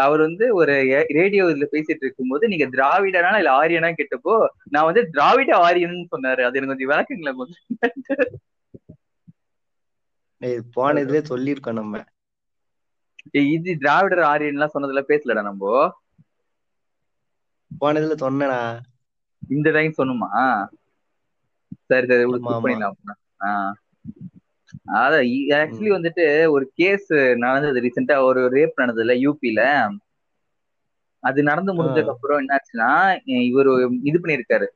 அவர் 0.00 0.20
வந்து 0.20 0.54
ஒரு 0.54 0.74
ரேடியோ 1.10 1.44
இதுல 1.44 1.66
பேசிட்டு 1.72 2.02
இருக்கும்போது 2.02 2.48
நீங்க 2.48 2.66
திராவிடனா 2.66 3.36
இல்ல 3.36 3.50
ஆரியனா? 3.60 3.90
கேட்டப்போ 3.92 4.34
நான் 4.70 4.84
வந்து 4.84 5.10
திராவிட 5.10 5.52
ஆரியன்னு 5.62 6.12
சொன்னாரு. 6.14 6.42
அது 6.42 6.58
எனக்கு 6.58 6.72
கொஞ்சம் 6.72 6.92
விளக்குங்களேன் 6.92 7.36
கொஞ்சம். 7.36 7.62
போன 10.74 11.00
இதுலயே 11.00 11.22
சொல்லியிருக்கோம் 11.28 11.72
நம்ம. 11.72 12.04
ஏய், 13.32 13.52
இது 13.52 13.76
திராவிடர் 13.78 14.22
ஆரியன்லாம் 14.24 14.74
சொன்னதுல 14.74 15.02
பேசலடா 15.08 15.42
நம்ம. 15.42 15.64
போன 17.70 18.00
இதுல 18.00 18.14
சொன்னடா 18.18 18.60
இந்த 19.48 19.70
டைம் 19.70 19.94
சொன்னுமா? 19.96 20.28
சரி 21.86 22.06
சரி. 22.06 22.24
பண்ணிடலாம். 22.64 22.96
ஆஹ் 23.40 23.72
அதான் 24.98 25.26
ஆக்சுவலி 25.58 25.92
வந்துட்டு 25.96 26.24
ஒரு 26.54 26.64
கேஸ் 26.74 27.10
நடந்தது 27.36 27.82
ரீசெண்டா 27.86 28.16
ஒரு 28.28 28.42
ரேப் 28.56 28.80
நடந்ததுல 28.82 29.16
யூபில 29.24 29.62
அது 31.22 31.40
நடந்து 31.42 31.72
முடிஞ்சதுக்கு 31.72 32.14
அப்புறம் 32.14 32.40
என்னாச்சுன்னா 32.42 32.88
இவர் 33.48 33.68
இது 34.08 34.16
பண்ணிருக்காரு 34.18 34.66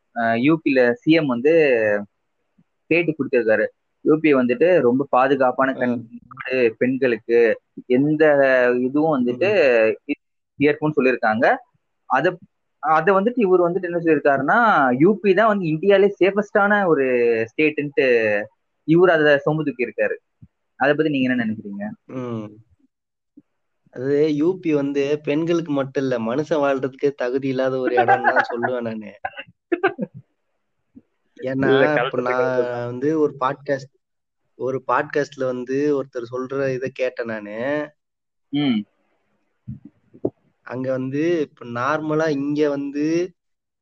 யூபில 0.47 0.81
சிஎம் 1.03 1.33
வந்து 1.35 1.53
பேட்டி 2.91 3.13
கொடுத்திருக்காரு. 3.13 3.65
யூபி 4.05 4.31
வந்துட்டு 4.39 4.69
ரொம்ப 4.81 5.03
பாதுகாப்பான 5.11 5.71
கண் 5.79 5.95
நாடு 6.33 6.59
பெண்களுக்கு 6.81 7.39
எந்த 7.97 8.25
இதுவும் 8.87 9.15
வந்துட்டு 9.17 9.49
ஏற்புன்னு 10.59 10.97
சொல்லியிருக்காங்க. 10.99 11.47
அத 12.11 12.27
அத 12.83 13.09
வந்துட்டு 13.13 13.41
இவர் 13.45 13.65
வந்துட்டு 13.67 13.89
என்ன 13.89 14.01
சொல்லியிருக்காருன்னா 14.01 14.59
யூபி 15.03 15.31
தான் 15.35 15.51
வந்து 15.53 15.65
இந்தியாலே 15.73 16.09
சேஃபஸ்டான 16.21 16.73
ஒரு 16.87 17.05
ஸ்டேட்ன்ட்டு 17.51 18.07
இவர் 18.89 19.11
அத 19.11 19.43
சொம்புதுக்கி 19.47 19.87
இருக்காரு. 19.87 20.17
அத 20.81 20.95
பத்தி 20.95 21.11
நீங்க 21.11 21.29
என்ன 21.29 21.45
நினைக்கிறீங்க? 21.45 21.85
ம். 22.05 22.47
அது 23.95 24.17
யூபி 24.37 24.75
வந்து 24.75 25.21
பெண்களுக்கு 25.23 25.73
மட்டும் 25.73 26.03
இல்ல 26.03 26.19
மனுஷன் 26.21 26.63
வாழ்றதுக்கே 26.63 27.11
தகுதி 27.15 27.49
இல்லாத 27.49 27.79
ஒரு 27.79 27.95
இடம் 27.95 28.23
தான் 28.23 28.49
சொல்லுவேன் 28.51 28.81
நானு. 28.81 29.13
ஏன்னா 31.37 31.71
இப்ப 32.07 32.21
நான். 32.21 32.87
வந்து 32.87 33.21
ஒரு 33.21 33.37
பாட்காஸ்ட் 33.41 33.93
ஒரு 34.59 34.83
பாட்காஸ்ட்ல 34.87 35.45
வந்து 35.45 35.77
ஒருத்தர் 35.97 36.33
சொல்ற 36.33 36.69
இத 36.73 36.89
கேட்டேன் 36.93 37.27
நானு. 37.27 37.57
ம். 38.53 38.79
அங்க 40.67 40.91
வந்து 40.91 41.41
இப்ப 41.41 41.67
நார்மலா 41.75 42.29
இங்க 42.29 42.69
வந்து 42.69 43.05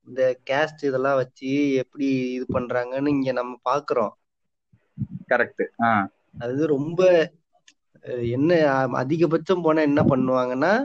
இந்த 0.08 0.38
கேஸ்ட் 0.50 0.82
இதெல்லாம் 0.82 1.16
வச்சு 1.16 1.50
எப்படி 1.74 2.06
இது 2.32 2.46
பண்றாங்கன்னு 2.52 3.08
இங்க 3.08 3.32
நம்ம 3.32 3.60
பாக்குறோம். 3.70 4.12
கரெக்ட் 5.28 5.64
அது 6.38 6.66
ரொம்ப 6.66 7.30
என்ன 8.06 8.54
அதிகபட்சம் 8.86 9.62
போனா 9.62 9.82
என்ன 9.82 10.02
பண்ணுவாங்கன்னா 10.02 10.84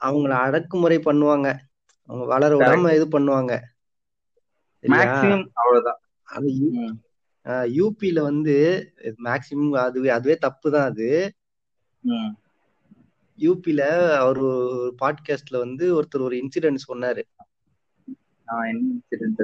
அவங்கள 0.00 0.28
அடக்குமுறை 0.28 0.98
பண்ணுவாங்க. 0.98 1.54
அவங்க 2.02 2.24
வளர 2.26 2.56
விடாம 2.56 2.94
இது 2.94 3.18
பண்ணுவாங்க. 3.18 3.58
அவ்வளவுதான். 5.52 6.00
அது 6.22 6.46
யூ- 6.48 6.70
ம். 6.70 6.94
அஹ், 7.44 7.68
யூபில 7.74 8.20
வந்து 8.20 8.56
மேக்சிமம் 9.02 9.76
அதுவே 9.76 10.08
அதுவே 10.08 10.36
தப்பு 10.36 10.70
தான் 10.70 10.84
அது. 10.84 11.32
ம். 12.00 12.36
யூபில 13.38 13.80
அவர் 14.16 14.38
ஒரு 14.38 14.94
பாட்காஸ்ட்ல 15.02 15.58
வந்து 15.58 16.02
ஒருத்தர் 16.02 16.20
ஒரு 16.20 16.36
இன்சிடென்ட் 16.36 16.76
சொன்னாரு? 16.88 17.22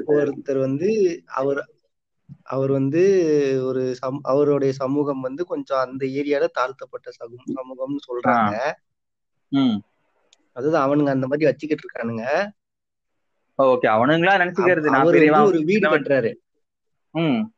ஒருத்தர் 0.06 0.58
வந்து 0.58 1.22
அவர் 1.26 1.75
அவர் 2.42 2.70
வந்து 2.70 3.02
ஒரு 3.64 3.94
சம் 3.94 4.20
அவருடைய 4.22 4.72
சமூகம் 4.72 5.20
வந்து 5.20 5.46
கொஞ்சம் 5.46 5.78
அந்த 5.78 6.06
ஏரியால 6.06 6.46
தாழ்த்தப்பட்ட 6.46 7.10
சமூகம் 7.10 7.54
சமூகம்னு 7.54 7.98
சொல்றாங்க. 8.06 8.72
அதாவது 10.52 10.78
அவனுங்க 10.78 11.08
அந்த 11.08 11.26
மாதிரி 11.26 11.44
வச்சுக்கிட்டு 11.44 11.88
இருக்கானுங்க. 11.88 12.48
ஓகே. 13.58 13.86
அவனுங்களா 13.86 14.34
நினைச்சுக்கிறது? 14.36 14.80
நான் 14.80 15.00
அவர் 15.00 15.30
ஒரு 15.30 15.60
வீடு. 15.64 15.90
கட்டுறாரு. 15.90 16.34
ம். 17.10 17.50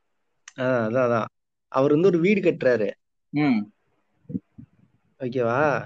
ஆஹ் 0.57 0.87
அதான் 0.87 1.07
அதான். 1.09 1.25
அவர் 1.69 1.91
வந்து 1.91 2.07
ஒரு 2.07 2.19
வீடு 2.19 2.41
கட்டுறாரு. 2.41 2.91
ம். 3.29 3.61
ஓகேவா? 5.19 5.85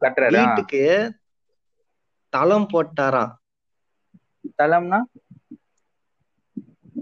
கட்டுறாரு. 0.00 0.44
வீட்டுக்கு 0.44 1.12
தளம் 2.28 2.68
போட்டாராம். 2.72 3.32
தலம்னா 4.58 5.00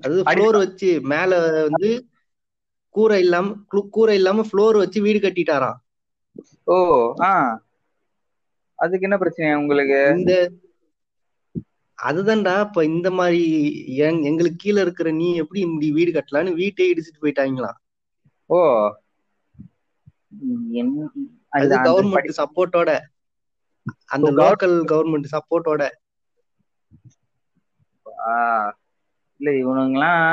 அது 0.00 0.22
ஃப்ளோர் 0.22 0.56
வச்சு 0.56 1.00
மேல 1.00 1.62
வந்து 1.62 2.06
கூரை 2.88 3.20
இல்லாம 3.20 3.54
கு- 3.72 3.88
கூரை 3.88 4.14
இல்லாம 4.14 4.42
ஃப்ளோர் 4.42 4.76
வச்சு 4.76 5.02
வீடு 5.02 5.28
கட்டிட்டாராம். 5.28 5.76
ஓ 6.64 7.14
ஆ. 7.20 7.62
அதுக்கு 8.74 9.00
என்ன 9.00 9.18
பிரச்சனை 9.18 9.54
உங்களுக்கு? 9.54 10.18
இந்த 10.18 10.50
அதுதான்டா 12.02 12.60
இப்ப 12.60 12.84
இந்த 12.84 13.10
மாதிரி 13.10 13.72
எங்- 13.86 14.22
எங்களுக்கு 14.22 14.56
கீழே 14.56 14.80
இருக்கிற 14.80 15.10
நீ 15.10 15.34
எப்படி 15.34 15.60
இப்படி 15.60 15.92
வீடு 15.92 16.10
கட்டலான்னு 16.10 16.52
வீட்டே 16.52 16.94
இடிச்சிட்டு 16.94 17.24
போயிட்டாங்களாம். 17.24 17.76
ஓ. 18.46 18.90
அது 21.48 21.76
கவர்மெண்ட் 21.76 22.32
சப்போர்ட்டோட 22.36 22.98
அந்த 24.04 24.32
லோக்கல் 24.32 24.82
கவர்மெண்ட் 24.84 25.24
சப்போர்ட்டோட 25.30 25.90
ஆ, 28.28 28.78
இல்ல 29.40 29.50
இவனுங்கலாம் 29.60 30.24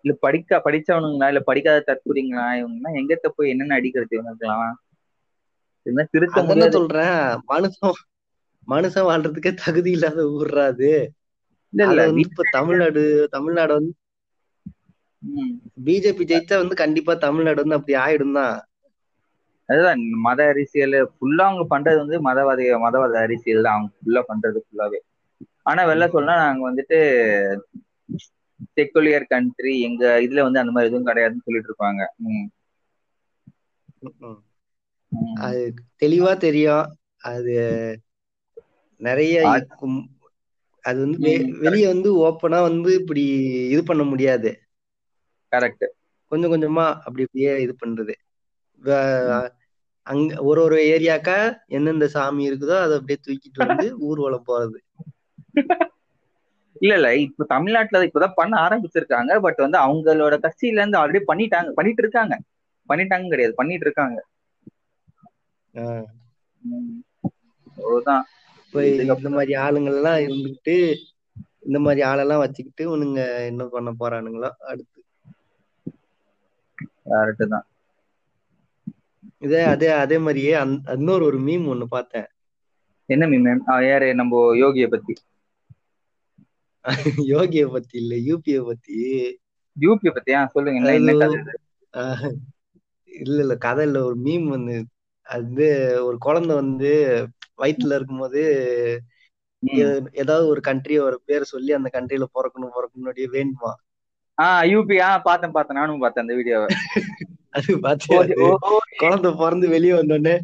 இல்ல 0.00 0.12
படிக்க 0.20 0.60
படிச்சவனுங்களா 0.64 1.28
இல்ல 1.28 1.42
படிக்காத 1.48 1.84
தற்கூறிங்களா 1.86 2.46
இவங்கலாம் 2.60 2.98
எங்கத்த 3.00 3.30
போய் 3.32 3.52
என்னென்ன 3.52 3.78
அடிக்கிறது 3.78 4.18
இவனுக்குலாம் 4.18 4.74
என்ன 5.86 6.02
திருத்த 6.12 6.38
சொல்றேன். 6.74 7.18
மனுஷன் 7.50 7.98
மனுஷன் 8.68 9.06
வாழ்றதுக்கே 9.08 9.52
தகுதி 9.60 9.90
இல்லாத 9.92 10.20
ஊர்றாது 10.34 10.90
இல்ல 11.72 11.82
இல்ல 11.88 12.02
இப்ப 12.22 12.46
தமிழ்நாடு 12.56 13.02
தமிழ்நாடு 13.34 13.72
வந்து. 13.78 13.92
பிஜேபி 15.84 16.24
ஜெயிச்சா 16.26 16.56
வந்து 16.60 16.76
கண்டிப்பா 16.82 17.14
தமிழ்நாடு 17.20 17.62
வந்து 17.62 17.78
அப்படி 17.78 17.96
ஆயிடும் 18.02 18.36
தான் 18.36 18.54
அதுதான் 19.68 20.00
மத 20.24 20.40
அரசியல் 20.50 20.96
ஃபுல்லா 21.12 21.44
அவங்க 21.44 21.64
பண்றது 21.70 21.98
வந்து 22.02 22.18
மதவாதி 22.26 22.64
மதவாத 22.84 23.14
அரசியல் 23.22 23.66
தான். 23.66 23.76
அவங்க 23.76 23.92
ஃபுல்லா 23.96 24.22
பண்றது 24.30 24.58
ஃபுல்லாவே 24.64 25.00
ஆனா 25.66 25.82
வெளில 25.90 26.06
சொன்னா 26.10 26.34
நாங்க 26.42 26.62
வந்துட்டு 26.68 26.98
செக்குலியர் 28.76 29.26
கண்ட்ரி 29.26 29.80
எங்க 29.80 30.20
இதுல 30.20 30.42
வந்து 30.42 30.58
அந்த 30.58 30.72
மாதிரி 30.72 30.94
எதுவும் 30.94 31.14
கிடையாதுன்னு 31.14 31.42
சொல்லிட்டு 31.44 31.74
இருப்பாங்க. 31.74 32.06
அது 35.34 35.74
தெளிவா 36.02 36.36
தெரியும். 36.36 36.96
அது 37.16 37.98
நிறைய 38.96 39.48
அது- 39.48 40.08
வந்து 40.80 41.46
வெளிய 41.58 41.88
வந்து 41.88 42.26
ஓப்பனா 42.26 42.60
வந்து 42.60 42.94
இப்படி 42.94 43.22
இது 43.68 43.84
பண்ண 43.84 44.02
முடியாது. 44.02 44.60
கரெக்ட் 45.56 45.86
கொஞ்சம் 46.26 46.52
கொஞ்சமா 46.52 46.92
அப்படி 46.92 47.22
அப்படியே 47.22 47.60
இது 47.60 47.76
பண்றது. 47.86 48.14
அங்க 50.02 50.42
ஒரு 50.42 50.62
ஒரு 50.62 50.76
ஏரியாக்கா 50.76 51.56
எந்தெந்த 51.66 52.08
சாமி 52.08 52.50
இருக்குதோ 52.50 52.80
அதை 52.80 52.98
அப்படியே 52.98 53.18
தூக்கிட்டு 53.26 53.66
வந்து 53.66 53.98
ஊர்வலம் 53.98 54.44
போறது. 54.46 54.76
இல்ல 56.80 56.94
இல்ல. 56.94 57.08
இப்ப 57.16 57.46
தமிழ்நாட்டுல 57.48 58.06
இப்பதான் 58.06 58.36
பண்ண 58.36 58.54
ஆரம்பிச்சிருக்காங்க. 58.66 59.40
பட் 59.40 59.60
வந்து 59.64 59.78
அவங்களோட 59.78 60.34
கட்சியில 60.44 60.80
இருந்து 60.80 61.00
ஆல்ரெடி 61.02 61.22
பண்ணிட்டாங்க. 61.32 61.70
பண்ணிட்டு 61.70 62.02
இருக்காங்க. 62.02 62.36
பண்ணிட்டாங்க 62.88 63.28
கிடையாது. 63.28 63.54
பண்ணிட்டு 63.54 63.86
இருக்காங்க. 63.86 64.18
அவ்வளவுதான். 67.76 68.24
இந்த 69.12 69.30
மாதிரி 69.30 69.52
ஆளுங்க 69.64 69.90
எல்லாம் 69.94 70.20
இருந்துகிட்டு 70.24 70.76
இந்த 71.60 71.78
மாதிரி 71.78 72.00
ஆளெல்லாம் 72.02 72.38
வச்சுக்கிட்டு 72.38 72.84
உனுங்க 72.94 73.20
என்ன 73.46 73.66
பண்ண 73.66 73.90
போறானுங்களோ 74.00 74.50
அடுத்து. 74.70 75.00
கரெக்ட் 77.10 77.46
தான். 77.46 77.66
இதே 79.38 79.62
அதே 79.64 79.88
அதே 80.02 80.18
மாதிரியே 80.18 80.52
இன்னொரு 80.92 81.24
ஒரு 81.24 81.38
மீம் 81.38 81.66
ஒண்ணு 81.72 81.86
பார்த்தேன். 81.88 82.28
என்ன 83.08 83.24
மீம் 83.26 83.48
யாரு? 83.88 84.08
நம்ம 84.14 84.42
யோகிய 84.54 84.86
பத்தி. 84.88 85.14
யோகிய 87.30 87.64
பத்தி 87.68 87.96
இல்ல 88.00 88.14
யூபிய 88.26 88.56
பத்தி. 88.66 88.96
யூபி 89.76 90.08
பத்தியா? 90.16 90.40
சொல்லுங்க? 90.54 90.80
ஆஹ் 91.94 92.32
இல்ல 93.10 93.38
இல்ல 93.42 93.54
கதை 93.58 93.84
இல்ல. 93.86 93.98
ஒரு 94.02 94.16
மீம் 94.24 94.46
வந்து 94.48 94.74
அது 95.26 95.42
வந்து 95.44 95.66
ஒரு 96.06 96.16
குழந்தை 96.18 96.54
வந்து 96.56 96.90
வயித்துல 97.58 97.96
இருக்கும்போது 97.96 98.40
ஏதாவது 100.22 100.44
ஒரு 100.46 100.60
கண்ட்ரியோட 100.60 101.14
பேர் 101.24 101.52
சொல்லி 101.52 101.72
அந்த 101.76 101.88
கண்ட்ரில 101.94 102.26
பிறக்கணும் 102.34 102.74
பிறக்கணும் 102.74 103.08
அப்படியே 103.08 103.28
வேண்டுமா 103.36 103.72
ஆ 104.38 104.46
யூபி 104.64 104.96
ஆ 105.02 105.10
பார்த்தேன் 105.20 105.54
பார்த்தேன். 105.54 105.78
நானும் 105.80 106.02
பார்த்தேன் 106.02 106.24
அந்த 106.24 106.34
வீடியோவை 106.34 106.68
அது 107.56 108.34
ஓ 108.36 108.50
குழந்தை 108.96 109.30
பிறந்து 109.34 109.66
வெளியே 109.68 109.94
வந்தோடனே 109.94 110.34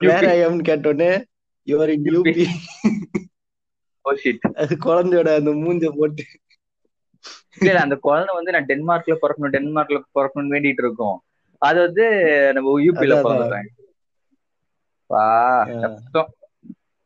வேற 0.00 0.22
ஐயம்னு 0.34 0.68
கேட்டோடனே 0.68 1.10
யுவர் 1.68 1.92
இன் 1.94 2.06
யூபி. 2.08 2.44
அது 4.60 4.74
குழந்தையோட 4.84 5.28
அந்த 5.38 5.50
மூஞ்ச 5.60 5.90
போட்டு. 5.96 6.24
இல்ல 7.60 7.78
அந்த 7.84 7.96
குழந்தை 8.06 8.32
வந்து 8.36 8.54
நான் 8.54 8.68
டென்மார்க்ல 8.70 9.14
பிறக்கணும் 9.22 9.54
டென்மார்க்ல 9.56 9.98
பிறக்கணும்னு 10.16 10.54
வேண்டிட்டு 10.54 10.84
இருக்கோம். 10.84 11.18
அது 11.62 11.78
வந்து 11.86 12.04
நம்ம 12.56 12.74
யூபில 12.86 13.14
பிறந்துட்டாங்க 13.22 13.70
வா 15.10 15.24
கஷ்டம் 15.82 16.30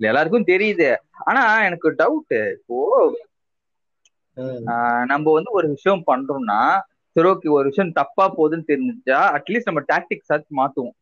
எல்லாருக்கும் 0.00 0.50
தெரியுது. 0.50 0.88
ஆனா 1.26 1.42
எனக்கு 1.68 1.88
டவுட் 1.98 2.26
இப்போ 2.54 2.78
நம்ம 5.10 5.24
வந்து 5.36 5.50
ஒரு 5.58 5.66
விஷயம் 5.74 6.02
பண்றோம்னா 6.08 6.60
சரி 7.16 7.28
ஓகே 7.30 7.48
ஒரு 7.56 7.66
விஷயம் 7.70 7.96
தப்பா 7.98 8.24
போகுதுன்னு 8.36 8.68
தெரிஞ்சா 8.70 9.20
அட்லீஸ்ட் 9.36 9.70
நம்ம 9.70 9.82
டாக்டிக்ஸ் 9.90 10.32
ஆச்சு 10.34 10.52
மாத்துவோம். 10.60 10.94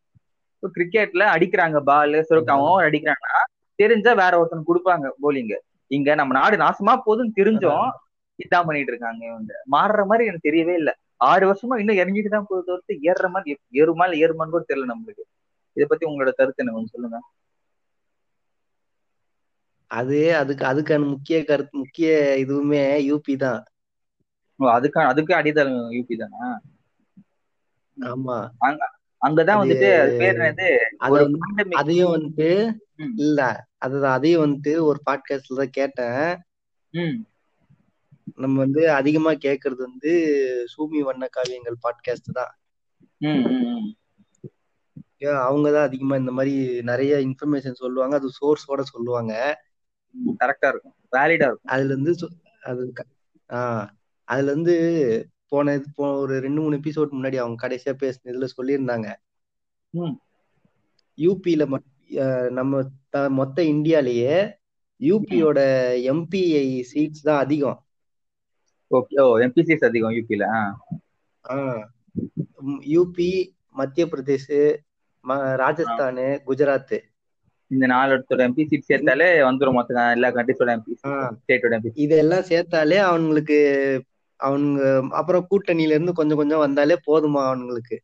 இப்போ 0.55 0.69
கிரிக்கெட்ல 0.75 1.23
அடிக்கிறாங்க 1.35 1.77
பால் 1.83 2.15
சரி 2.27 2.41
அவன் 2.55 2.85
அடிக்கிறான்னா 2.87 3.33
தெரிஞ்சா 3.79 4.11
வேற 4.21 4.33
ஒருத்தன் 4.39 4.67
கொடுப்பாங்க 4.67 5.07
போலிங்க 5.23 5.53
இங்க 5.91 6.15
நம்ம 6.15 6.33
நாடு 6.33 6.57
நாசமா 6.57 7.01
போகுதுன்னு 7.05 7.37
தெரிஞ்சும். 7.37 7.87
இதான் 8.39 8.65
பண்ணிட்டு 8.65 8.91
இருக்காங்க 8.91 9.25
இவங்க. 9.25 9.53
மாறுற 9.71 10.05
மாதிரி 10.05 10.27
எனக்கு 10.27 10.47
தெரியவே 10.49 10.73
இல்லை. 10.73 10.93
ஆறு 11.17 11.53
வருஷமா 11.53 11.79
இன்னும் 11.79 11.97
இறங்கிட்டு 11.97 12.29
தான் 12.29 12.47
போகுது 12.47 12.67
தவிர்த்து 12.67 12.93
ஏறுற 13.09 13.29
மாதிரி 13.29 13.51
ஏறுமா 13.81 14.05
இல்ல 14.05 14.15
ஏறுமான்னு 14.17 14.51
கூட 14.51 14.63
தெரியல 14.67 14.91
நம்மளுக்கு. 14.91 15.23
இதை 15.77 15.85
பத்தி 15.85 16.05
உங்களோட 16.05 16.31
கருத்து 16.31 16.63
என்ன 16.63 16.71
கொஞ்சம் 16.71 16.95
சொல்லுங்க. 16.95 17.19
அது 19.91 20.35
அதுக்கு 20.35 20.65
அதுக்கான 20.65 21.07
முக்கிய 21.07 21.43
கருத்து 21.43 21.77
முக்கிய 21.77 22.09
இதுவுமே 22.37 22.81
யூபி 23.07 23.35
தான். 23.35 23.61
ஓ, 24.59 24.65
அதுக்கு 25.07 25.33
அடித்தளம் 25.35 25.91
யூபி 25.91 26.15
தானா? 26.15 26.45
ஆமா. 27.97 28.37
அங்கதான் 29.27 29.61
வந்துட்டு 29.61 29.89
அது 29.99 30.13
பேர் 30.17 30.37
வந்து. 30.37 30.69
அதையும் 31.71 32.13
வந்துட்டு 32.13 32.49
இல்ல. 33.17 33.67
அதுதான் 33.77 34.13
அதையும் 34.13 34.43
வந்துட்டு 34.45 34.71
ஒரு 34.81 34.99
பாட்காஸ்ட்ல 35.09 35.55
தான் 35.55 35.75
கேட்டேன். 35.79 36.37
நம்ம 38.35 38.59
வந்து 38.59 38.91
அதிகமா 38.91 39.31
கேக்குறது 39.31 39.81
வந்து 39.87 40.13
சூமி 40.73 40.99
வண்ண 40.99 41.29
காவியங்கள் 41.37 41.83
பாட்காஸ்ட் 41.85 42.31
தான். 42.33 42.53
அவங்க 45.47 45.71
தான் 45.71 45.85
அதிகமா 45.85 46.15
இந்த 46.15 46.31
மாதிரி 46.31 46.81
நிறைய 46.81 47.15
இன்ஃபர்மேஷன் 47.15 47.81
சொல்லுவாங்க. 47.83 48.15
அது 48.15 48.29
சோர்ஸோட 48.41 48.81
சொல்லுவாங்க. 48.81 49.61
கரெக்டா 50.39 50.67
இருக்கும். 50.67 50.95
வேலிடா 51.11 51.47
இருக்கும். 51.49 51.73
அதுல 51.75 51.93
இருந்து 51.93 52.13
அது 52.61 52.93
ஆஹ் 53.49 53.87
அதுல 54.27 54.51
இருந்து 54.51 54.75
போன 55.51 55.73
இது 55.73 55.87
போ 55.95 56.05
ஒரு 56.19 56.33
ரெண்டு 56.39 56.59
மூணு 56.61 56.77
எபிசோட் 56.77 57.15
முன்னாடி 57.15 57.37
அவங்க 57.39 57.57
கடைசியா 57.63 57.93
பேசின 58.01 58.29
இதுல 58.31 58.47
சொல்லியிருந்தாங்க. 58.51 59.07
யூபியில 61.17 61.63
நம்ம 62.51 62.81
மொத்த 63.35 63.57
இந்தியாலயே. 63.71 64.35
யூபியோட 65.01 65.59
எம்பிஐ 66.11 66.61
சீட்ஸ் 66.89 67.23
தான் 67.23 67.41
அதிகம். 67.41 67.79
ஓகே 68.91 69.15
ஓ 69.21 69.29
எம்பிசிஎஸ் 69.45 69.87
அதிகம் 69.87 70.13
யூபில 70.15 70.45
ஆஹ் 71.45 71.83
ம், 72.63 72.81
யூபி 72.91 73.29
மத்திய 73.75 74.05
பிரதேஷ் 74.07 74.49
ராஜஸ்தானு 75.61 76.25
குஜராத் 76.47 76.97
இந்த 77.71 77.85
நாலு 77.87 78.09
இடத்தோட 78.13 78.41
எம்பி 78.47 78.63
சீட் 78.69 78.87
சேர்த்தாலே 78.87 79.27
வந்துரும் 79.45 79.77
மொத்த 79.77 80.05
எல்லா 80.15 80.29
கண்ட்ரிஸோட 80.35 80.71
எம்பி 80.75 80.93
ஸ்டேட்டோட 81.37 81.73
எம்பி 81.77 81.91
இதெல்லாம் 82.05 82.47
சேர்த்தாலே 82.49 82.97
அவனுங்களுக்கு 83.05 83.59
அவனுங்க 84.41 84.81
அப்புறம் 85.19 85.47
கூட்டணியில 85.49 85.95
இருந்து 85.95 86.13
கொஞ்சம் 86.13 86.39
கொஞ்சம் 86.39 86.63
வந்தாலே 86.65 86.97
போதுமா 87.07 87.41
அவனுங்களுக்கு? 87.47 87.97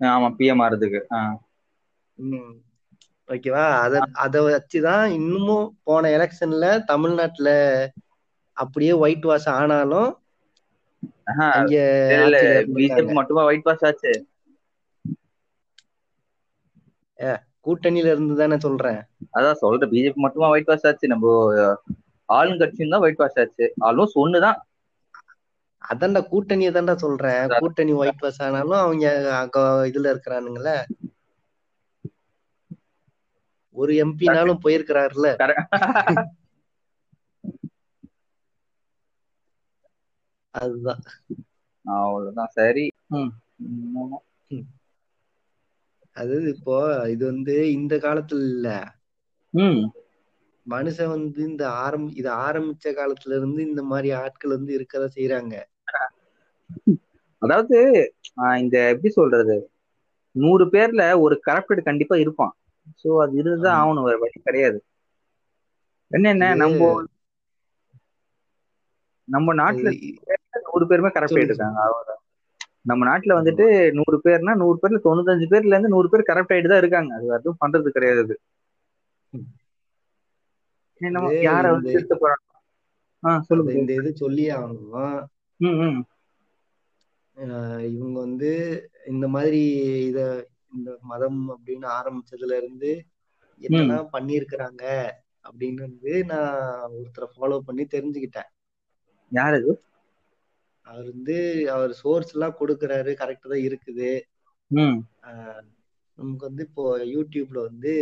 ஆமா 0.00 0.28
பிஎம் 0.38 0.62
ஆறதுக்கு 0.64 1.00
ஓகேவா? 3.28 3.64
அத 3.84 3.94
அத 4.24 4.42
வச்சுதான் 4.46 5.04
இன்னமும் 5.16 5.68
போன 5.82 6.10
எலெக்ஷன்ல 6.16 6.66
தமிழ்நாட்டுல 6.86 7.48
அப்படியே 8.56 8.92
ஒயிட் 9.02 9.26
வாஷ் 9.26 9.48
ஆனாலும் 9.54 10.10
பிஜேபி 12.74 13.12
மட்டுமா 13.18 13.42
ஒயிட் 13.44 13.66
பாஸ் 13.66 13.84
ஆச்சு? 13.88 14.12
கூட்டணியில 17.66 18.12
இருந்து 18.12 18.34
தானே 18.34 18.56
சொல்றேன். 18.58 19.00
அதான் 19.36 19.60
சொல்றேன். 19.60 19.90
பிஜேபி 19.92 20.24
மட்டுமா 20.24 20.48
ஒயிட் 20.54 20.70
வாஷ் 20.70 20.86
ஆச்சு? 20.90 21.12
நம்ம 21.12 21.26
ஆளுங்கட்சியும் 22.28 22.94
தான் 22.94 23.04
ஒயிட் 23.06 23.22
வாஷ் 23.22 23.38
ஆச்சு. 23.42 23.66
ஆல்மோஸ்ட் 23.86 24.20
ஒண்ணுதான். 24.22 24.58
அதான்டா 25.84 26.20
கூட்டணியை 26.28 26.70
தான்டா 26.72 26.94
சொல்றேன் 27.00 27.42
கூட்டணி 27.56 27.92
ஒயிட் 28.00 28.22
வாஷ் 28.24 28.42
ஆனாலும் 28.46 28.82
அவங்க 28.82 29.06
அங்க 29.40 29.58
இதுல 29.90 30.12
இருக்கிறானுங்கள 30.14 30.68
ஒரு 33.76 33.92
எம்பினாலும் 34.02 34.62
போயிருக்கிறாருல 34.64 35.28
அதுதான். 40.54 41.02
அவ்வளவுதான். 41.84 42.52
சரி. 42.56 42.84
அது 46.16 46.36
இப்போ 46.52 46.76
இது 47.12 47.24
வந்து 47.30 47.54
இந்த 47.76 47.94
காலத்துல 48.04 48.42
இல்ல. 48.50 48.68
மனுஷன் 50.66 51.12
வந்து 51.12 51.40
இந்த 51.48 51.64
ஆரம் 51.82 52.06
இது 52.20 52.30
ஆரம்பிச்ச 52.44 52.86
காலத்துல 52.96 53.36
இருந்து 53.38 53.60
இந்த 53.62 53.82
மாதிரி 53.90 54.10
ஆட்கள் 54.22 54.56
வந்து 54.56 54.72
இருக்கதா 54.78 55.08
செய்யறாங்க 55.14 55.54
அதாவது 57.42 57.78
இந்த 58.60 58.76
எப்படி 58.92 59.10
சொல்றது? 59.12 59.56
நூறு 60.34 60.64
பேர்ல 60.66 61.02
ஒரு 61.20 61.34
கரப்டட் 61.46 61.88
கண்டிப்பா 61.88 62.16
இருப்பான். 62.16 62.54
சோ 63.02 63.10
அது 63.22 63.32
இருந்துதான். 63.40 63.78
ஆகணும் 63.80 64.06
வேற 64.08 64.16
வழி 64.18 64.38
கிடையாது. 64.40 64.78
என்னென்ன 66.10 66.48
நம்ம 66.56 66.80
நம்ம 69.28 69.54
நாட்டுல 69.58 69.90
நூறு 70.66 70.84
பேருமே 70.86 71.10
கரப்ட் 71.14 71.34
சொல்லு, 71.34 71.48
இருக்காங்க 71.48 71.78
நம்ம 72.86 73.02
நாட்டுல 73.08 73.36
வந்துட்டு 73.38 73.66
நூறு 73.98 74.16
பேர்னா 74.24 74.54
நூறு 74.62 74.76
பேர்ல 74.80 74.98
தொண்ணூத்தஞ்சு 75.04 75.46
பேர்ல 75.52 75.74
இருந்து 75.74 75.94
நூறு 75.94 76.08
பேர் 76.08 76.28
கரப்ட் 76.30 76.52
ஆயிட்டு 76.54 76.72
தான் 76.72 76.82
இருக்காங்க. 76.82 77.12
அது 77.16 77.32
எதுவும் 77.36 77.62
பண்றது 77.62 77.96
கிடையாது 77.96 78.34
யார 81.44 81.64
வந்து 81.74 81.92
சொல்லுங்க 83.48 83.72
இந்த 83.78 83.92
இது 84.00 84.10
சொல்லி 84.22 84.44
ஆகணும். 84.54 84.92
இவங்க 87.36 88.20
வந்து 88.20 88.52
இந்த 89.06 89.28
மாதிரி 89.28 89.62
இத 90.06 90.48
இந்த 90.74 90.98
மதம் 91.00 91.60
அப்படின்னு 91.60 91.88
ஆரம்பிச்சதுல 91.88 92.56
இருந்து 92.56 93.04
என்னெல்லாம் 93.60 94.08
பண்ணியிருக்கிறாங்க 94.12 95.10
அப்படின்னு 95.50 95.74
வந்து 95.74 96.24
நான் 96.24 96.90
ஒருத்தரை 96.90 97.26
ஃபாலோ 97.36 97.58
பண்ணி 97.58 97.84
தெரிஞ்சுக்கிட்டேன். 97.84 98.50
யார் 99.30 99.54
அது? 99.54 99.82
அவர் 100.82 101.04
வந்து 101.04 101.70
அவர் 101.70 101.92
சோர்ஸ் 101.92 102.32
எல்லாம் 102.32 102.56
கொடுக்கறாரு 102.60 103.12
கரெக்டா 103.12 103.48
தான் 103.48 103.64
இருக்குது. 103.64 104.20
நமக்கு 106.16 106.46
வந்து 106.46 106.64
இப்போ 106.68 106.98
யூடியூப்ல 106.98 107.62
வந்து 107.62 107.92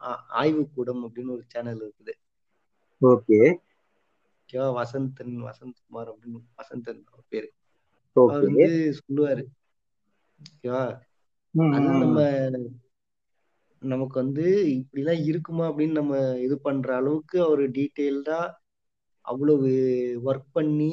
ஆ- 0.00 0.24
ஆய்வுக்கூடம் 0.28 1.04
அப்படின்னு 1.04 1.30
ஒரு 1.30 1.44
சேனல் 1.46 1.92
இருக்குது. 1.92 2.12
ஓகே. 3.02 3.54
ஓகேவா? 4.46 4.82
வசந்தன் 4.82 5.50
வசந்த் 5.50 5.80
குமார் 5.86 6.14
அப்படின்னு 6.14 6.40
வசந்தன் 6.56 7.04
அவர் 7.04 7.24
பேரு. 7.28 7.52
அவர் 8.22 8.44
வந்து 8.44 8.70
சொல்லுவாரு. 8.98 9.42
ஓகேவா 10.40 10.84
அது 11.70 11.88
நம்ம 11.96 12.18
நமக்கு 13.82 14.16
வந்து 14.18 14.44
இப்படிலாம் 14.74 15.22
இருக்குமா 15.24 15.64
அப்படின்னு 15.68 15.92
நம்ம 15.92 16.14
இது 16.38 16.56
பண்ற 16.58 16.96
அளவுக்கு 16.96 17.42
அவர் 17.42 17.62
டீட்டெயில்டா 17.70 18.40
அவ்வளவு 19.24 19.70
ஒர்க் 20.24 20.48
பண்ணி 20.52 20.92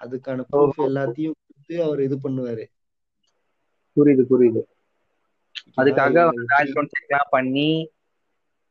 அதுக்கான 0.00 0.46
ப்ரூஃப். 0.50 0.80
எல்லாத்தையும் 0.86 1.38
கொடுத்து 1.40 1.76
அவர் 1.82 2.00
இது 2.00 2.18
பண்ணுவாரு. 2.22 2.64
புரியுது 3.96 4.24
புரியுது? 4.30 4.62
அதுக்காக 5.78 6.16
பண்ணி 7.30 7.68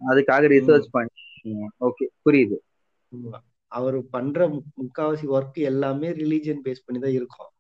அதுக்காக 0.02 0.44
ரிசர்ச் 0.50 0.88
பண்ணி. 0.92 1.22
ஓகே 1.82 2.06
புரியுது. 2.24 2.58
அவர் 3.72 3.98
பண்ற 4.08 4.40
முக்காவாசி 4.78 5.26
ஒர்க் 5.34 5.60
எல்லாமே 5.66 6.10
ரிலீஜியன் 6.14 6.64
பேஸ் 6.66 6.86
பண்ணி 6.86 7.02
தான் 7.02 7.18
இருக்கும். 7.20 7.52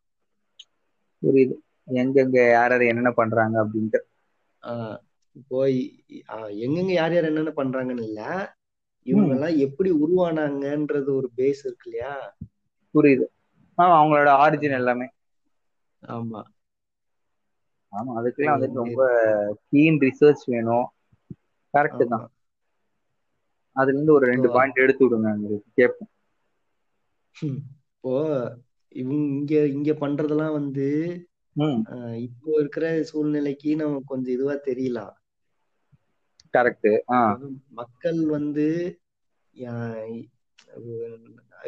புரியுது. 1.23 1.55
எங்கெங்க 1.97 2.37
யார் 2.47 2.73
யார் 2.73 2.89
என்னென்ன 2.89 3.13
பண்றாங்க 3.19 3.55
அப்படின்ட்டு. 3.63 4.01
இப்போ 5.35 5.59
எங்கெங்க 6.63 6.93
யார் 6.93 7.15
யார் 7.15 7.29
என்னென்ன 7.29 7.53
பண்றாங்கன்னு 7.57 8.05
இல்ல. 8.05 8.21
இவங்க 9.05 9.31
எல்லாம் 9.35 9.57
எப்படி 9.65 9.89
உருவானாங்கன்றது 9.99 11.11
ஒரு 11.15 11.29
பேஸ் 11.37 11.63
இருக்கு 11.65 11.87
இல்லையா? 11.87 12.13
புரியுது. 12.95 13.25
ஆமா 13.77 13.95
அவங்களோட 13.97 14.29
ஆரிஜின் 14.43 14.79
எல்லாமே. 14.79 15.07
ஆமா. 16.03 16.43
ஆமா 17.93 18.11
அதுக்கெல்லாம் 18.19 18.55
வந்துட்டு 18.55 18.81
ரொம்ப 18.81 19.01
கீன் 19.67 19.99
ரிசர்ச் 20.03 20.43
வேணும். 20.47 20.87
கரெக்ட் 21.73 22.03
தான். 22.07 22.25
அதுல 23.75 23.93
இருந்து 23.93 24.15
ஒரு 24.15 24.25
ரெண்டு 24.31 24.47
பாயிண்ட் 24.53 24.83
எடுத்து 24.83 25.05
விடுங்க 25.05 25.31
கேட்போம் 25.77 26.11
இப்போ 27.35 28.13
இவங்க 28.95 29.13
இங்க 29.33 29.53
இங்க 29.69 29.91
பண்றதெல்லாம் 29.99 30.53
வந்து 30.53 30.87
அஹ், 31.87 32.17
இப்போ 32.19 32.49
இருக்கிற 32.59 32.85
சூழ்நிலைக்கு 33.03 33.75
நம்ம 33.75 34.01
கொஞ்சம் 34.05 34.33
இதுவா 34.33 34.55
தெரியலாம். 34.65 35.13
கரெக்ட் 36.53 36.89
மக்கள் 37.73 38.19
வந்து 38.29 38.65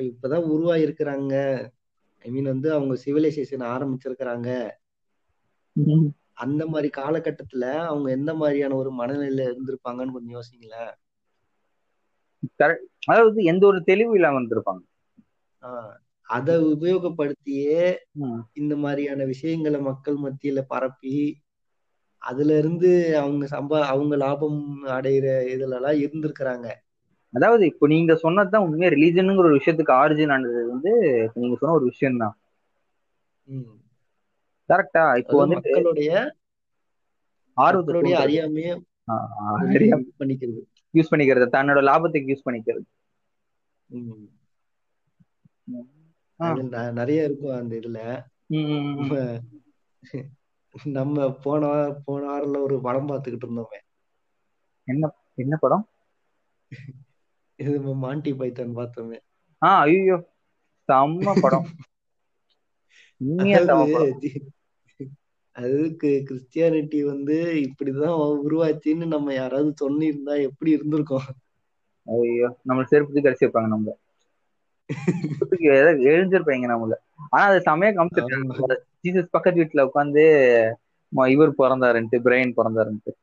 இப்பதான் 0.05 0.45
உருவாயிருக்கிறாங்க. 0.49 1.33
ஐ 2.25 2.31
மீன் 2.31 2.43
வந்து 2.45 2.73
அவங்க 2.73 2.93
சிவிலைசேஷன் 3.05 3.65
ஆரம்பிச்சிருக்கிறாங்க. 3.67 4.49
அந்த 6.37 6.63
மாதிரி 6.65 6.89
காலகட்டத்துல 6.97 7.65
அவங்க 7.85 8.11
எந்த 8.11 8.33
மாதிரியான 8.33 8.75
ஒரு 8.75 8.91
மனநிலையில 8.91 9.45
இருந்திருப்பாங்கன்னு 9.45 10.11
கொஞ்சம் 10.11 10.35
யோசிங்களேன். 10.35 10.93
கரெக்ட் 12.59 12.87
அதாவது 13.05 13.43
எந்த 13.43 13.65
ஒரு 13.65 13.83
தெளிவு 13.83 14.15
இல்லாம 14.15 14.39
இருந்திருப்பாங்க. 14.39 14.83
ஆஹ் 15.61 15.95
அதை 16.29 16.53
உபயோகப்படுத்தியே. 16.73 17.81
இந்த 18.53 18.73
மாதிரியான 18.75 19.25
விஷயங்களை 19.25 19.79
மக்கள் 19.81 20.17
மத்தியில 20.23 20.61
பரப்பி 20.67 21.17
அதுல 22.21 22.55
இருந்து 22.57 22.89
அவங்க 23.19 23.45
சம்பா 23.51 23.79
அவங்க 23.91 24.15
லாபம் 24.23 24.61
அடையிற 24.95 25.25
இதுல 25.53 25.77
எல்லாம் 25.79 26.01
இருந்திருக்கிறாங்க 26.03 26.67
அதாவது 27.33 27.63
இப்போ 27.71 27.85
நீங்க 27.87 28.13
சொன்னதுதான் 28.23 28.65
உண்மையா 28.65 28.89
ரிலீஜனுங்கிற 28.93 29.49
ஒரு 29.49 29.59
விஷயத்துக்கு 29.59 29.93
ஆரிஜின் 29.93 30.33
ஆனது 30.35 30.61
வந்து 30.71 30.91
நீங்க 31.35 31.55
சொன்ன 31.55 31.75
ஒரு 31.79 31.87
விஷயம் 31.91 32.21
தான். 32.23 32.35
கரெக்டா 34.69 35.03
இப்போ 35.21 35.35
வந்துட்டு 35.41 35.69
மக்களுடைய 35.69 36.11
ஆர்வத்தை 37.57 37.87
மக்களுடைய 37.87 38.13
தூண்டுறது. 38.13 38.25
அறியாமையே 38.25 38.71
பண்ணிக்கிறது 40.21 40.61
யூஸ் 40.93 41.11
பண்ணிக்கிறது 41.11 41.47
தன்னோட 41.55 41.81
லாபத்துக்கு 41.89 42.31
யூஸ் 42.33 42.45
பண்ணிக்கிறது 42.47 42.85
நிறைய 46.91 47.23
இருக்கும் 47.23 47.57
அந்த 47.57 47.73
இதுல. 47.75 47.99
நம்ம 50.83 51.31
போன 51.43 51.63
போன 52.05 52.21
வாரம்ல 52.31 52.61
ஒரு 52.61 52.81
படம் 52.81 53.09
பார்த்துக்கிட்டு 53.09 53.47
இருந்தோமே. 53.47 53.79
என்ன 54.87 55.11
என்ன 55.33 55.55
படம்? 55.55 55.85
இது 57.59 57.95
மாண்டி 57.95 58.31
பைத்தான் 58.33 58.77
பார்த்தோமே. 58.77 59.17
ஆ 59.61 59.69
ஐயோ 59.79 60.17
செம்ம 60.89 61.35
படம். 61.41 61.67
அதுக்கு 65.55 66.09
கிறிஸ்டியானிட்டி 66.29 66.99
வந்து 67.05 67.35
இப்படிதான் 67.65 68.17
உருவாச்சுன்னு 68.45 69.05
நம்ம 69.05 69.33
யாராவது 69.33 69.69
சொன்னிருந்தா 69.81 70.33
எப்படி 70.41 70.71
இருந்திருக்கும்? 70.71 71.27
ஐயோ 72.07 72.57
நம்ம 72.63 72.83
செருப்புக்கு 72.83 73.25
கடிச்சு 73.25 73.45
வைப்பாங்க 73.45 73.67
நம்ம 73.67 73.97
எழுந்திருப்பாங்க 76.09 76.67
நம்மள. 76.71 76.95
ஆனா 77.29 77.43
அது 77.43 77.59
செமையா 77.65 77.89
காமிச்சிருக்காங்க. 77.97 78.75
ஜீசஸ் 79.03 79.33
பக்கத்து 79.35 79.61
வீட்டுல 79.61 79.85
உட்காந்து 79.89 80.23
இவர் 81.33 81.57
பிறந்தாருன்ட்டு 81.59 82.17
பிரைன் 82.25 82.53
பிறந்தாருன்ட்டு. 82.59 83.13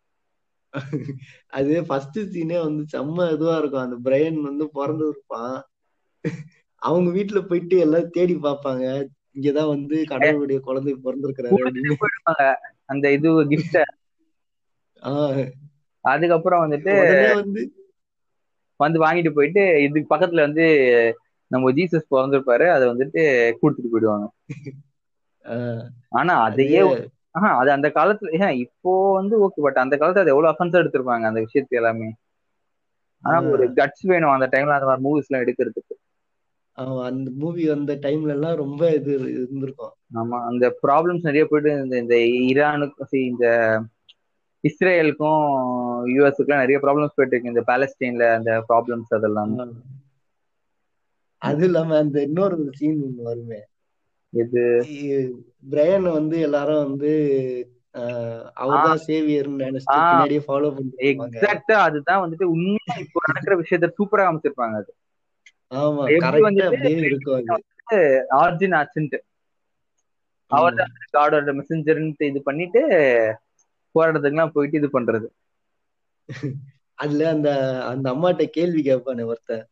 அது 1.48 1.72
ஃபர்ஸ்ட் 1.86 2.18
சீனே 2.34 2.58
வந்து 2.62 2.82
செம்ம 2.92 3.32
இதுவா 3.32 3.56
இருக்கும். 3.58 3.84
அந்த 3.86 3.96
பிரையன் 4.04 4.38
வந்து 4.40 4.64
பிறந்து 4.68 5.04
இருப்பான். 5.08 5.56
அவங்க 6.82 7.08
வீட்டுல 7.18 7.40
போயிட்டு 7.42 7.76
எல்லாம் 7.78 8.10
தேடி 8.10 8.34
பார்ப்பாங்க. 8.36 8.86
இங்கதான் 9.36 9.72
வந்து 9.74 9.96
கடவுளுடைய 10.04 10.60
குழந்தை 10.60 10.92
பிறந்திருக்கிறாரு 11.04 12.54
அந்த 12.84 13.12
இது 13.12 13.28
கிஃப்ட 13.50 13.78
அதுக்கப்புறம் 16.04 16.62
வந்துட்டு 16.64 16.92
வந்து 17.34 17.62
வந்து 18.80 18.98
வாங்கிட்டு 19.04 19.30
போயிட்டு 19.30 19.62
இதுக்கு 19.82 20.14
பக்கத்துல 20.14 20.40
வந்து 20.40 20.66
நம்ம 21.52 21.70
ஜீசஸ் 21.78 22.10
பிறந்திருப்பாரு 22.12 22.66
அதை 22.74 22.84
வந்துட்டு 22.92 23.22
கொடுத்துட்டு 23.60 23.92
போயிடுவாங்க. 23.94 24.26
ஆனா 26.20 26.32
அது 26.38 26.62
அதையே 26.62 26.80
ஆஹா 27.36 27.50
அது 27.60 27.70
அந்த 27.74 27.88
காலத்துல 27.96 28.30
இப்போ 28.64 28.92
வந்து 29.18 29.34
ஓகே 29.44 29.64
பட் 29.66 29.82
அந்த 29.84 29.94
காலத்துல 29.96 30.24
அது 30.24 30.34
எவ்வளவு 30.34 30.52
அஃபென்ஸ் 30.52 30.80
எடுத்திருப்பாங்க 30.80 31.30
அந்த 31.30 31.40
விஷயத்து 31.46 31.78
எல்லாமே. 31.80 32.08
ஆனா 33.24 33.38
ஒரு 33.52 33.64
கட்ஸ் 33.78 34.04
வேணும் 34.12 34.34
அந்த 34.36 34.46
டைம்ல 34.54 34.76
அந்த 34.76 34.88
மாதிரி 34.88 35.04
மூவிஸ் 35.06 35.28
எல்லாம் 35.28 35.44
எடுக்கிறதுக்கு. 35.44 35.94
அந்த 37.08 37.28
மூவி 37.40 37.64
அந்த 37.74 37.92
டைம்ல 38.04 38.34
எல்லாம் 38.36 38.60
ரொம்ப 38.62 38.82
இது 38.98 39.12
இருந்திருக்கும். 39.38 39.94
ஆமா 40.20 40.38
அந்த 40.50 40.64
ப்ராப்ளம்ஸ் 40.84 41.26
நிறைய 41.28 41.44
போயிட்டு 41.46 41.72
இந்த 41.84 41.96
இந்த 42.04 42.16
ஈரானுக்கும் 42.48 43.10
see, 43.12 43.24
இந்த 43.32 43.46
இஸ்ரேலுக்கும் 44.64 45.44
யூஎஸ்க்குலாம் 46.14 46.62
நிறைய 46.64 46.78
ப்ராப்ளம்ஸ் 46.84 47.16
போயிட்டு 47.16 47.34
இருக்கு. 47.34 47.52
இந்த 47.54 47.64
பாலஸ்தீன்ல 47.70 48.26
அந்த 48.38 48.52
ப்ராப்ளம்ஸ் 48.68 49.16
அதெல்லாம். 49.18 49.54
அது 51.42 51.64
இல்லாம 51.68 51.96
அந்த 51.98 52.16
இன்னொரு 52.26 52.56
சீன் 52.78 53.02
ஒண்ணு 53.04 53.22
வருமே. 53.28 53.60
இது 54.32 54.62
பிரையன் 55.70 56.08
வந்து 56.10 56.36
எல்லாரும் 56.46 56.82
வந்து 56.84 57.10
அவர்தான் 58.62 59.02
சேவியர்னு. 59.06 59.66
பின்னாடியே 60.04 60.42
ஃபாலோ 60.46 60.68
எக்ஸாக்டா 61.10 61.76
அதுதான் 61.86 62.22
வந்துட்டு 62.22 62.46
உண்மையா 62.54 62.96
இப்போ 63.04 63.20
நடக்கிற 63.28 63.56
விஷயத்த 63.62 63.90
சூப்பரா 63.98 64.24
காமிச்சிருப்பாங்க 64.24 64.76
அது. 64.82 64.92
ஆமா 65.72 66.04
எப்படி 66.08 66.40
கரெக்டா 66.44 66.48
வந்துட்டு 66.48 66.70
அப்படியே 66.70 66.98
இருக்கும் 67.08 67.38
அது. 67.38 67.52
ஆர்ஜின் 68.40 68.76
ஆச்சுன்ட்டு. 68.80 69.18
அவர் 70.50 70.74
தான் 70.74 70.92
காடோட 71.14 71.52
மெசஞ்சர்ன்ட்டு 71.58 72.28
இது 72.30 72.40
பண்ணிட்டு 72.42 72.80
போராட்டத்துக்குலாம் 73.94 74.54
போயிட்டு 74.54 74.80
இது 74.80 74.90
பண்றது. 74.92 75.26
அதுல 76.98 77.28
அந்த 77.30 77.48
அந்த 77.90 78.06
அம்மாட்ட 78.14 78.44
கேள்வி 78.56 78.82
கேட்பானே 78.82 79.24
ஒருத்தன். 79.30 79.64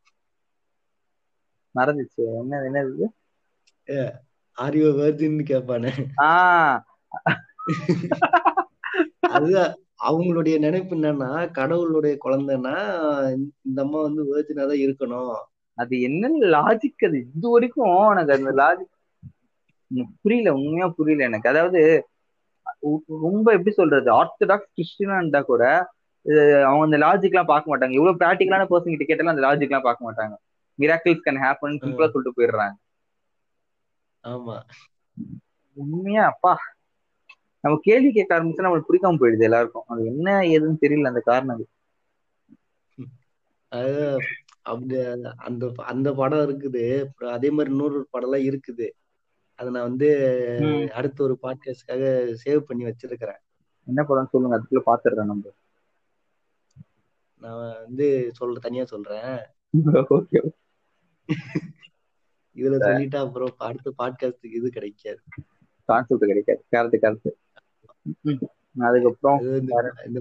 மறந்துச்சு. 1.75 2.23
என்ன 2.41 2.63
என்னது? 2.69 3.07
ஆரியோ 4.59 4.89
வேர்ஜின்னு 4.99 5.45
கேட்பானே 5.51 5.93
அதுதான் 9.35 9.71
அவங்களுடைய 10.09 10.55
நினைப்பு 10.65 10.95
என்னன்னா 10.97 11.31
கடவுளுடைய 11.59 12.15
குழந்தைன்னா 12.25 12.75
இந்த 13.67 13.79
அம்மா 13.85 13.99
வந்து 14.07 14.23
வேர்ஜினா 14.31 14.65
தான் 14.71 14.83
இருக்கணும். 14.85 15.35
அது 15.79 15.95
என்ன 16.09 16.31
லாஜிக் 16.57 17.07
அது? 17.09 17.19
இது 17.37 17.47
வரைக்கும் 17.55 17.93
எனக்கு 18.13 18.37
அந்த 18.39 18.53
லாஜிக் 18.63 18.97
புரியல 20.23 20.53
உண்மையா 20.59 20.87
புரியல 20.99 21.29
எனக்கு. 21.31 21.51
அதாவது 21.53 21.81
ரொம்ப 23.25 23.47
எப்படி 23.57 23.73
சொல்றது? 23.79 24.09
ஆர்த்தடாக்ஸ் 24.19 24.75
கிறிஸ்டினா 24.77 25.17
இருந்தா 25.21 25.41
கூட 25.51 25.65
அவங்க 26.69 26.85
அந்த 26.89 26.99
லாஜிக் 27.07 27.35
எல்லாம் 27.35 27.53
பார்க்க 27.53 27.73
மாட்டாங்க. 27.73 27.95
இவ்வளவு 27.99 28.21
பிராக்டிகலான 28.23 28.67
பர்சன் 28.71 28.95
கிட்ட 28.95 29.07
கேட்டாலும் 29.09 29.35
அந்த 29.35 29.45
லாஜிக் 29.47 29.71
எல்லாம் 29.73 29.89
பார்க்க 29.89 30.09
மாட்டாங்க. 30.09 30.35
மிராக்கிள்ஸ் 30.81 31.21
கேன் 31.25 31.41
ஹேப்பன் 31.41 31.81
சிம்பிளா 31.81 32.11
சொல்லிட்டு 32.11 32.33
போயிடுறாங்க. 32.37 32.73
ஆமா. 34.23 34.61
உண்மையா? 35.73 36.25
அப்பா. 36.25 36.57
நம்ம 37.61 37.79
கேள்வி 37.83 38.13
கேட்க 38.13 38.41
ஆரம்பிச்சா 38.41 38.63
நம்மளுக்கு 38.63 38.85
பிடிக்காம 38.89 39.17
போயிடுது 39.19 39.43
எல்லாருக்கும். 39.43 39.83
அது 39.87 40.05
என்ன 40.05 40.41
ஏதுன்னு 40.41 40.77
தெரியல 40.81 41.07
அந்த 41.07 41.21
காரணம் 41.21 41.67
அது 43.69 44.17
அப்படி 44.63 45.01
அந்த 45.37 45.73
அந்த 45.77 46.13
படம் 46.15 46.39
இருக்குது. 46.39 47.07
அதே 47.31 47.51
மாதிரி 47.51 47.75
இன்னொரு 47.75 48.07
படம் 48.11 48.33
எல்லாம் 48.33 48.59
இருக்குது. 48.59 48.91
அதை 49.55 49.73
நான் 49.73 49.83
வந்து. 49.83 50.09
அடுத்த 50.93 51.25
ஒரு 51.25 51.39
பாட்காஸ்ட்காக 51.43 52.35
சேவ் 52.45 52.59
பண்ணி 52.59 52.85
வச்சிருக்கிறேன். 52.85 53.39
என்ன 53.85 54.05
படம் 54.05 54.29
சொல்லுங்க 54.31 54.61
அதுக்குள்ள 54.61 54.81
பாத்துடுறேன் 54.87 55.25
நம்ம. 55.25 55.53
நான் 57.41 57.77
வந்து 57.81 58.33
சொல்ற 58.41 58.57
தனியா 58.57 58.85
சொல்றேன். 58.85 59.39
ஓகே. 60.17 60.49
இதுல 62.57 62.79
சொல்லிட்டா 62.79 63.17
அப்புறம் 63.17 63.55
அடுத்த 63.59 63.93
பாட்காஸ்டுக்கு 63.99 64.55
இது 64.55 64.71
கிடைக்காது. 64.71 65.21
கான்செப்ட் 65.85 66.25
கிடைக்காது. 66.25 66.65
கரெக்ட் 66.77 66.99
கரெக்ட் 67.01 67.31
அதுக்கப்புறம் 68.79 69.39
அது 69.39 69.63
இந்த 70.05 70.21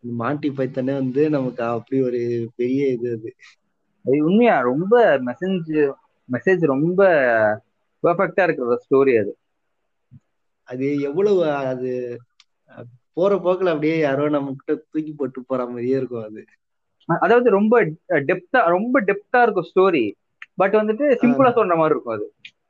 மாட்டி 0.00 0.50
பைத்தனே 0.50 0.94
வந்து 0.94 1.30
நமக்கு 1.30 1.62
அப்படி 1.62 2.02
ஒரு 2.02 2.50
பெரிய 2.56 2.88
இது 2.88 3.10
அது. 3.12 3.34
அது 4.04 4.24
உண்மையா? 4.24 4.60
ரொம்ப 4.60 5.18
மெசேஜ் 5.18 5.92
மெசேஜ் 6.32 6.64
ரொம்ப 6.66 7.00
பெர்ஃபெக்டா 8.02 8.42
இருக்கிற 8.42 8.78
ஸ்டோரி 8.84 9.20
அது. 9.20 9.38
அது 10.62 11.00
எவ்வளவு 11.00 11.50
அது 11.52 12.20
போற 13.12 13.34
போக்குல 13.34 13.68
அப்படியே 13.68 13.98
யாரோ 13.98 14.28
நம்ம 14.28 14.54
கிட்ட 14.56 14.84
தூக்கி 14.90 15.12
போட்டு 15.12 15.44
போற 15.44 15.66
மாதிரியே 15.66 15.96
இருக்கும் 15.96 16.22
அது. 16.22 16.44
அதாவது 17.08 17.48
ரொம்ப 17.50 17.74
டெப்தா 18.28 18.60
ரொம்ப 18.68 19.00
டெப்தா 19.00 19.40
இருக்கும் 19.42 19.68
ஸ்டோரி 19.68 20.04
பட் 20.58 20.74
வந்துட்டு 20.74 21.04
சிம்பிளா 21.20 21.50
சொல்ற 21.56 21.74
மாதிரி 21.76 21.94
இருக்கும் 21.94 22.16
அது. 22.16 22.26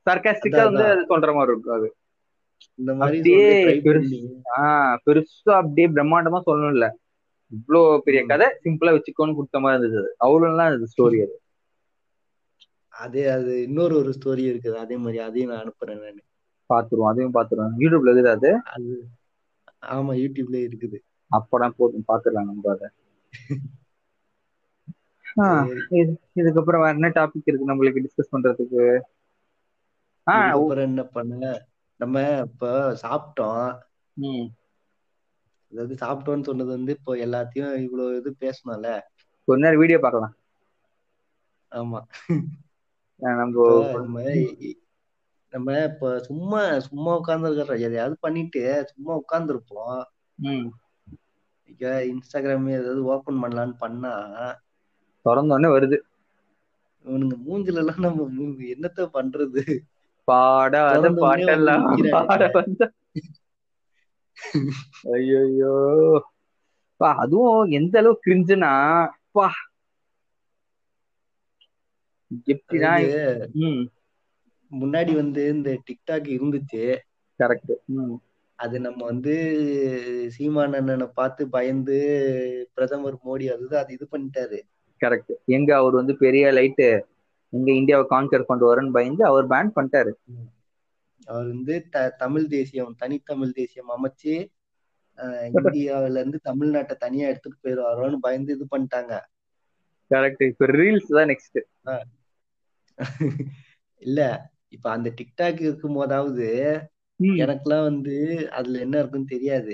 சர்காஸ்டிக்கா 0.07 0.59
அதான், 0.59 0.69
வந்து. 0.69 0.85
அது 0.91 1.03
சொல்ற 1.11 1.29
மாதிரி 1.35 1.53
இருக்கும் 1.53 1.77
அது. 1.77 1.89
அப்படியே 2.99 3.43
ஆஹ் 4.59 4.95
பெருசா 5.05 5.53
அப்படியே 5.59 5.87
பிரம்மாண்டமா 5.89 6.39
சொல்லணும் 6.45 6.73
இல்ல 6.73 6.87
இவ்வளோ 7.51 7.99
பெரிய. 7.99 8.21
கதை 8.25 8.47
சிம்பிளா 8.63 8.93
வச்சுக்கோன்னு 8.95 9.37
கொடுத்த 9.37 9.59
மாதிரி 9.59 9.77
இருந்தது 9.77 10.01
அது. 10.01 10.11
அவ்வளோலாம் 10.25 10.69
இருந்தது 10.69 10.93
ஸ்டோரி 10.93 11.19
அது. 11.21 11.35
அதே 12.93 13.23
அது 13.29 13.51
இன்னொரு 13.63 13.93
ஒரு 13.95 14.11
ஸ்டோரி 14.17 14.43
இருக்குது. 14.51 14.77
அதே 14.77 14.97
மாதிரி 14.97 15.19
அதையும் 15.19 15.51
நான் 15.51 15.63
அனுப்புறேன் 15.63 16.01
நான். 16.01 16.19
பாத்துருவோம் 16.69 17.11
அதையும் 17.11 17.33
பாத்துருவோம் 17.33 17.77
யூடியூப்ல 17.79 18.11
இருக்குது 18.11 18.35
அது? 18.35 18.49
அது 18.73 18.91
ஆமா 19.89 20.13
யூடியூப்ல 20.19 20.57
இருக்குது. 20.65 20.97
அப்பதான் 21.31 21.77
போதும். 21.77 22.07
பாத்துடலாம் 22.07 22.49
நம்ம 22.49 22.71
அதை. 22.71 22.87
இதுக்கப்புறம் 26.35 26.79
வேற 26.79 26.89
என்ன 26.89 27.09
டாபிக் 27.09 27.45
இருக்கு 27.45 27.69
நம்மளுக்கு 27.69 28.05
டிஸ்கஸ் 28.05 28.33
பண்றதுக்கு? 28.35 28.99
என்ன 30.81 31.03
பண்ண 31.03 31.67
நம்ம 31.99 32.37
இப்ப 32.37 32.93
சாப்பிட்டோம். 33.01 33.79
அதாவது 35.71 35.95
சாப்பிட்டோம்னு 35.95 36.43
சொன்னது 36.43 36.69
வந்து 36.69 36.91
இப்போ 36.91 37.15
எல்லாத்தையும் 37.15 37.75
இவ்வளவு 37.75 38.17
இது 38.17 38.35
பேசணும்ல. 38.39 38.99
கொஞ்ச 39.43 39.63
நேரம் 39.63 39.79
வீடியோ 39.79 39.99
பார்க்கலாம். 39.99 40.35
ஆமா. 41.71 41.99
நம்ம 43.17 44.23
நம்ம 45.49 45.83
இப்ப 45.83 46.19
சும்மா 46.19 46.79
சும்மா 46.79 47.15
உட்கார்ந்து 47.15 47.65
எதையாவது 47.79 48.17
பண்ணிட்டு 48.19 48.85
சும்மா 48.87 49.13
உட்கார்ந்துருப்போம். 49.15 50.03
ம். 50.35 50.67
இங்க 51.65 52.05
இன்ஸ்டாகிராம் 52.05 52.69
ஏதாவது 52.69 53.03
ஓபன் 53.03 53.43
பண்ணலான்னு 53.43 53.73
பண்ணா 53.77 54.13
திறந்த 55.25 55.53
உடனே 55.55 55.69
வருது. 55.75 55.97
இவனுங்க 57.05 57.35
மூஞ்சில 57.45 57.81
எல்லாம் 57.83 58.03
நம்ம 58.05 58.25
என்னத்த 58.73 59.05
பண்றது? 59.17 59.63
பாடாத 60.27 61.05
பாட்டெல்லாம். 61.21 61.85
பாட 62.15 62.41
வந்த 62.57 62.81
ஐயோ 65.13 65.73
பா 67.01 67.09
அதுவும் 67.23 67.71
எந்த 67.77 67.95
அளவுக்கு 68.01 68.25
கிரிஞ்சுனா 68.25 68.71
பா. 69.35 69.47
எப்படின்னா 72.53 72.91
முன்னாடி 74.71 75.11
வந்து 75.19 75.41
இந்த 75.53 75.69
டிக்டாக் 75.87 76.27
இருந்துச்சு. 76.35 76.83
கரெக்ட் 77.39 77.73
அது 78.59 78.77
நம்ம 78.85 78.99
வந்து 79.05 79.33
சீமான் 80.35 80.75
அண்ணனை 80.79 81.07
பார்த்து 81.19 81.43
பயந்து 81.49 81.97
பிரதமர் 82.75 83.17
மோடி 83.25 83.45
அது 83.53 83.77
அது 83.81 83.91
இது 83.97 84.05
பண்ணிட்டாரு. 84.11 84.59
கரெக்ட் 85.01 85.33
எங்க 85.55 85.69
அவர் 85.75 85.95
வந்து 85.95 86.13
பெரிய 86.17 86.45
லைட்டு 86.51 86.87
எங்க 87.53 87.69
இந்தியாவை 87.71 88.05
கான்கர் 88.07 88.49
கொண்டு 88.49 88.65
வரேன்னு 88.67 88.95
பயந்து 88.97 89.23
அவர் 89.25 89.45
பேன் 89.51 89.75
பண்ணிட்டாரு. 89.75 90.11
அவர் 91.27 91.47
வந்து 91.47 91.75
த 91.93 91.97
தமிழ் 92.17 92.47
தேசியம் 92.49 92.93
தனித்தமிழ் 93.01 93.57
தேசியம் 93.59 93.91
அமைச்சு 93.95 94.33
இந்தியாவுல 95.53 96.19
இருந்து 96.21 96.39
தமிழ்நாட்டை 96.45 96.95
தனியா 96.97 97.25
எடுத்துட்டு 97.31 97.57
போயிடுவாரோன்னு 97.63 98.19
பயந்து 98.19 98.51
இது 98.55 98.65
பண்ணிட்டாங்க. 98.69 99.13
கரெக்ட் 100.11 100.43
இப்ப 100.43 100.67
ரீல்ஸ் 100.73 101.09
தான் 101.09 101.29
நெக்ஸ்ட் 101.31 101.59
இல்ல 104.01 104.19
இப்ப 104.75 104.85
அந்த 104.91 105.09
டிக்டாக் 105.19 105.59
இருக்கும் 105.61 105.97
போதாவது 105.99 106.47
எனக்கெல்லாம் 107.39 107.87
வந்து 107.89 108.15
அதுல 108.57 108.81
என்ன 108.85 108.95
இருக்குன்னு 108.99 109.33
தெரியாது. 109.33 109.73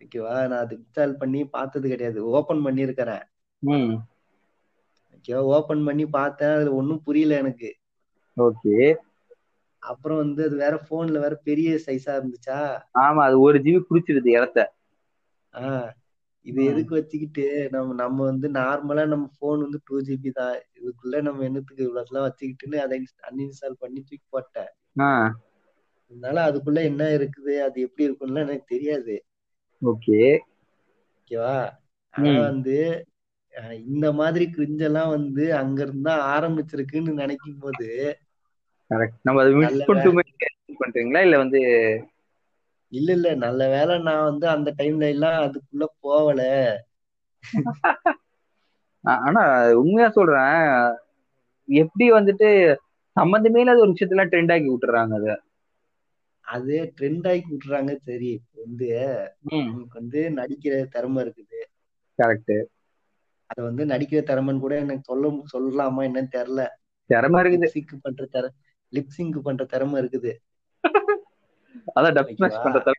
ஓகேவா? 0.00 0.34
நான் 0.48 0.62
அது 0.62 0.74
இன்ஸ்டால் 0.78 1.18
பண்ணி 1.18 1.40
பார்த்தது 1.48 1.86
கிடையாது. 1.88 2.20
ஓபன் 2.32 2.64
பண்ணியிருக்கிறேன். 2.66 3.24
ம் 3.24 3.29
ஓகேவா 3.62 5.38
ஓபன் 5.50 5.84
பண்ணி 5.84 6.06
பார்த்தேன். 6.06 6.48
அதுல 6.48 6.72
ஒன்றும் 6.72 7.02
புரியல 7.02 7.36
எனக்கு. 7.36 7.76
ஓகே. 8.36 8.96
அப்புறம் 9.78 10.16
வந்து 10.16 10.44
அது 10.44 10.56
வேற 10.56 10.86
போன்ல 10.90 11.20
வேற 11.20 11.34
பெரிய 11.34 11.78
சைஸா 11.86 12.12
இருந்துச்சா? 12.16 12.80
ஆமா 12.98 13.22
அது 13.22 13.40
ஒரு 13.40 13.58
ஜிபி 13.58 13.80
புடிச்சிருது 13.90 14.30
இடத்த. 14.30 14.72
ஆஹ் 15.52 15.90
இது. 16.46 16.64
எதுக்கு 16.64 16.94
வச்சுக்கிட்டு 16.94 17.68
நம்ம 17.70 17.94
நம்ம 17.94 18.24
வந்து 18.24 18.48
நார்மலா 18.50 19.06
நம்ம 19.06 19.30
போன் 19.38 19.60
வந்து 19.60 19.80
டூ 19.84 20.00
ஜிபி 20.00 20.30
தான் 20.30 20.56
இதுக்குள்ள 20.80 21.22
நம்ம 21.22 21.44
என்னத்துக்கு 21.44 21.86
இவ்வளவுலாம் 21.88 22.28
வச்சுக்கிட்டுன்னு 22.28 22.76
அதை 22.76 23.06
அன்இன்ஸ்டால் 23.30 23.72
பண்ணி 23.78 24.00
தூக்கி 24.00 24.26
போட்டேன். 24.28 24.70
ஆ. 25.00 25.34
அதனால 26.08 26.52
அதுக்குள்ள 26.52 26.82
என்ன 26.82 27.04
இருக்குது 27.04 27.62
அது 27.62 27.80
எப்படி 27.80 28.10
இருக்கும்லாம் 28.10 28.40
எனக்கு 28.40 28.64
தெரியாது. 28.66 29.24
ஓகே. 29.82 30.38
ஓகேவா? 31.18 31.70
ஆனா. 32.14 32.40
வந்து 32.40 33.06
இந்த 33.84 34.06
மாதிரி 34.18 34.44
கிரிஞ்செல்லாம் 34.50 35.10
வந்து 35.14 35.44
அங்க 35.58 35.78
இருந்தா 35.82 36.14
ஆரம்பிச்சிருக்குன்னு 36.32 37.20
நினைக்கும் 37.22 37.60
போது 37.60 37.88
நம்ம 39.20 39.40
அதை 39.40 39.52
நல்ல 39.60 39.80
மிஸ் 39.84 39.86
பண்ணிட்டு 39.88 40.48
பண்றீங்களா? 40.80 41.20
இல்ல 41.20 41.36
வந்து 41.38 41.60
இல்ல 42.92 43.08
இல்ல. 43.16 43.28
நல்ல 43.44 43.60
வேளை 43.68 43.94
நான் 44.02 44.28
வந்து 44.28 44.46
அந்த 44.48 44.70
டைம்ல 44.78 45.12
எல்லாம் 45.14 45.38
அதுக்குள்ள 45.46 45.86
போகல. 46.00 46.40
ஆனா 49.20 49.42
உண்மையா 49.80 50.08
சொல்றேன். 50.10 50.58
எப்படி 51.68 52.06
வந்துட்டு 52.12 52.48
சம்மந்தமே 53.16 53.62
இல்லாத 53.62 53.84
ஒரு 53.84 53.94
விஷயத்துல 53.94 54.26
ட்ரெண்ட் 54.30 54.52
ஆக்கி 54.54 54.68
விட்டுறாங்க 54.70 55.14
அத. 55.20 55.28
அது 56.44 56.76
ட்ரெண்ட் 56.96 57.26
ஆக்கி 57.28 57.50
விட்டுறாங்க. 57.50 57.92
சரி 58.02 58.30
வந்து 58.56 58.88
வந்து 59.96 60.22
நடிக்கிற 60.38 60.74
திறமை 60.88 61.20
இருக்குது. 61.24 61.60
கரெக்ட் 62.18 62.54
அதை 63.50 63.60
வந்து 63.64 63.84
நடிக்கிற 63.92 64.20
திறமைன்னு 64.22 64.64
கூட 64.64 64.74
எனக்கு 64.80 65.08
சொல்ல 65.10 65.24
சொல்லலாமா 65.52 66.02
என்னன்னு 66.08 66.34
தெரியல. 66.36 66.64
திறமை 67.10 67.38
இருக்குது. 67.42 67.66
லிப்சிங்க் 67.66 67.94
பண்ற 68.04 68.24
திற 68.34 68.44
லிப்சிங்க் 68.92 69.38
பண்ற 69.46 69.62
திறமை 69.72 69.96
இருக்குது. 70.02 70.32
அதான் 71.96 72.16
டப் 72.16 72.32
ஸ்மாஷ்? 72.34 72.62
பண்ற 72.64 72.94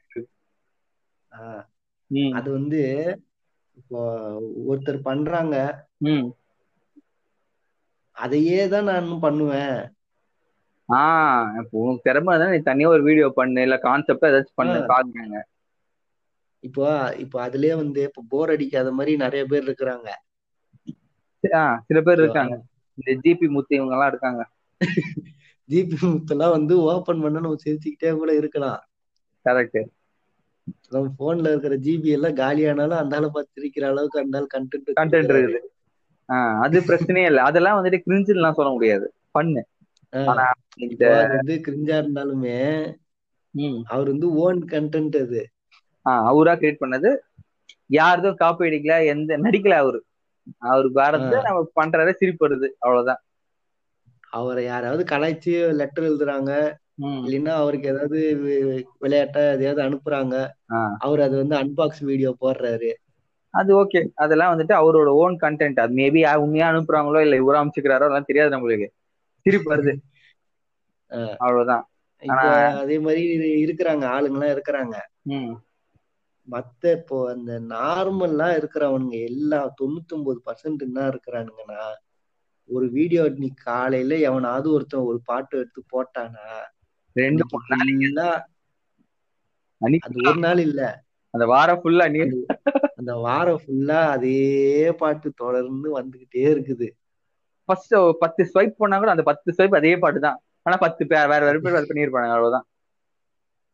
ஆஹ் 1.31 1.63
அது 2.35 2.49
வந்து 2.51 2.81
இப்போ 3.77 3.99
ஒருத்தர் 4.69 4.99
பண்றாங்க. 5.03 5.55
அதையே 8.17 8.59
தான் 8.73 8.89
நான் 8.89 9.09
பண்ணுவேன். 9.21 9.77
ஆ 10.89 10.99
இப்போ 11.61 11.75
உனக்கு 11.81 12.05
திறமை 12.07 12.31
இருந்தா 12.33 12.53
நீ 12.53 12.59
தனியா 12.67 12.87
ஒரு 12.93 13.03
வீடியோ 13.07 13.27
பண்ணு 13.37 13.63
இல்ல 13.67 13.75
கான்செப்ட் 13.85 14.27
ஏதாச்சும் 14.29 14.59
பண்ணு. 14.61 14.79
பாக்குறாங்க 14.91 15.37
இப்போ 16.63 16.83
இப்போ 17.23 17.37
அதுலயே 17.45 17.75
வந்து 17.79 18.01
இப்போ 18.07 18.21
போர் 18.31 18.53
அடிக்காத 18.55 18.89
மாதிரி 18.93 19.13
நிறைய 19.17 19.43
பேர் 19.45 19.65
இருக்கிறாங்க. 19.65 20.09
ஆ 21.43 21.61
சில 21.87 21.99
பேர் 22.01 22.21
இருக்காங்க. 22.23 22.55
இந்த 22.97 23.11
ஜிபி 23.23 23.47
முத்து 23.55 23.73
இவங்க 23.77 23.95
எல்லாம் 23.95 24.11
இருக்காங்க 24.13 24.41
ஜிபி 25.69 25.97
முத்தெல்லாம் 26.03 26.53
வந்து 26.55 26.73
ஓபன் 26.83 27.21
பண்ண 27.23 27.41
நம்ம 27.45 27.59
சிரிச்சுக்கிட்டே 27.65 28.11
கூட 28.21 28.31
இருக்கலாம். 28.35 28.79
கரெக்ட் 29.45 29.81
நம்ம 30.93 31.11
போன்ல 31.19 31.51
இருக்கிற 31.51 31.75
ஜிபி 31.85 32.09
எல்லாம் 32.17 32.35
காலியானாலும் 32.35 33.01
அந்த 33.01 33.15
ஆளை 33.17 33.29
பார்த்து 33.29 33.55
சிரிக்கிற 33.55 33.85
அளவுக்கு 33.91 34.21
அந்த 34.23 34.39
ஆள் 34.39 34.51
கண்டென்ட் 34.55 34.91
கண்டென்ட் 34.99 35.31
இருக்குது. 35.33 35.61
அது 36.65 36.77
பிரச்சனையே 36.89 37.29
இல்ல. 37.31 37.41
அதெல்லாம் 37.49 37.77
வந்துட்டு 37.77 37.99
கிரிஞ்சுலாம் 38.05 38.57
சொல்ல 38.59 38.71
முடியாது. 38.71 39.07
பண்ணு 39.35 39.63
ஆனா 40.13 40.45
இந்த 40.85 41.03
வந்து 41.33 41.55
கிரிஞ்சா 41.67 41.95
இருந்தாலுமே 42.01 42.57
அவர் 43.93 44.11
வந்து 44.13 44.27
ஓன் 44.43 44.59
கண்டென்ட் 44.73 45.17
அது. 45.23 45.41
அவரா 46.29 46.53
கிரியேட் 46.55 46.83
பண்ணது. 46.83 47.09
யாருதும் 47.89 48.39
காப்பி 48.41 48.67
அடிக்கல 48.67 48.97
எந்த 49.13 49.37
நடிக்கல 49.45 49.77
அவரு. 49.83 49.99
அவரு 50.67 50.91
பாரத. 50.91 51.41
நம்ம 51.41 51.61
பண்றாரு 51.75 52.13
சிரிப்பு 52.13 52.43
வருது. 52.47 52.69
அவ்வளவுதான். 52.79 53.21
அவரை 54.29 54.63
யாராவது 54.65 55.03
கலாய்ச்சி 55.03 55.53
லெட்டர் 55.71 56.03
எழுதுறாங்க 56.03 56.51
இல்லைன்னா 57.23 57.53
அவருக்கு 57.55 57.87
ஏதாவது 57.89 58.19
விளையாட்டா 58.99 59.41
எதையாவது 59.51 59.81
அனுப்புறாங்க. 59.87 60.35
அவர் 60.97 61.21
அது 61.21 61.35
வந்து 61.37 61.55
அன்பாக்ஸ் 61.55 62.01
வீடியோ 62.01 62.31
போடுறாரு. 62.41 62.91
அது 63.53 63.71
ஓகே 63.79 63.99
அதெல்லாம் 64.15 64.51
வந்துட்டு 64.53 64.73
அவரோட 64.73 65.09
ஓன் 65.13 65.35
கண்டென்ட் 65.41 65.79
அது 65.79 65.93
மேபி 65.93 66.21
உண்மையா 66.35 66.67
அனுப்புறாங்களோ 66.71 67.21
இல்ல 67.21 67.35
இவரா 67.41 67.61
அமைச்சுக்கிறாரோ 67.61 68.05
அதெல்லாம் 68.05 68.23
தெரியாது 68.23 68.55
நம்மளுக்கு. 68.55 68.87
சிரிப்பு 69.45 69.69
வருது. 69.71 69.93
அவ்வளவுதான். 71.37 71.83
அதே 72.81 72.99
மாதிரி 72.99 73.23
இருக்கிறாங்க 73.65 74.05
ஆளுங்கெல்லாம் 74.15 74.53
இருக்கிறாங்க. 74.55 74.95
ம். 75.31 75.51
மத்த 76.47 76.91
இப்போ 76.97 77.17
அந்த 77.31 77.51
நார்மலா 77.71 78.47
இருக்கிறவனுங்க 78.57 79.17
எல்லா 79.29 79.59
தொண்ணூத்தி 79.79 80.15
ஒன்பது 80.17 80.39
பர்சன்ட் 80.47 80.85
என்ன 80.87 80.99
இருக்கிறானுங்கன்னா 81.11 81.81
ஒரு 82.69 82.87
வீடியோ 82.95 83.23
நீ 83.37 83.49
காலையில 83.65 84.17
எவனாவது 84.27 84.67
ஒருத்தன் 84.75 85.09
ஒரு 85.09 85.19
பாட்டு 85.29 85.59
எடுத்து 85.61 85.81
போட்டானா 85.93 86.47
ரெண்டு 87.15 87.43
அது 90.05 90.17
ஒரு 90.23 90.39
நாள் 90.43 90.61
இல்ல. 90.65 90.81
அந்த 91.33 91.45
வாரம் 91.51 91.81
ஃபுல்லா 91.81 92.05
நீ 92.13 92.19
அந்த 92.99 93.13
வாரம் 93.25 93.61
ஃபுல்லா 93.61 93.99
அதே 94.13 94.37
பாட்டு 94.99 95.27
தொடர்ந்து 95.41 95.87
வந்துகிட்டே 95.97 96.43
இருக்குது. 96.53 96.87
ஃபர்ஸ்ட் 97.69 97.93
பத்து 98.21 98.41
ஸ்வைப் 98.49 98.79
பண்ணா 98.79 98.97
கூட 98.97 99.11
அந்த 99.15 99.25
பத்து 99.29 99.55
ஸ்வைப் 99.55 99.77
அதே 99.79 99.93
பாட்டு 100.03 100.19
தான் 100.19 100.37
ஆனா 100.65 100.75
பத்து 100.85 101.03
பேர் 101.11 101.31
வேற 101.31 101.41
வேற 101.47 101.57
பேர் 101.65 101.89
பண்ணிருப்பாங்க 101.89 102.33
அவ்வளவுதான். 102.35 102.65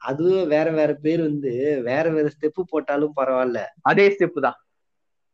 அதுவும் 0.01 0.47
வேற 0.47 0.67
வேற 0.71 0.91
பேர் 0.95 1.21
வந்து 1.21 1.51
வேற 1.83 2.09
வேற 2.09 2.27
ஸ்டெப்பு 2.35 2.61
போட்டாலும் 2.69 3.15
பரவாயில்ல. 3.15 3.59
அதே 3.81 4.05
ஸ்டெப் 4.09 4.39
தான். 4.39 4.57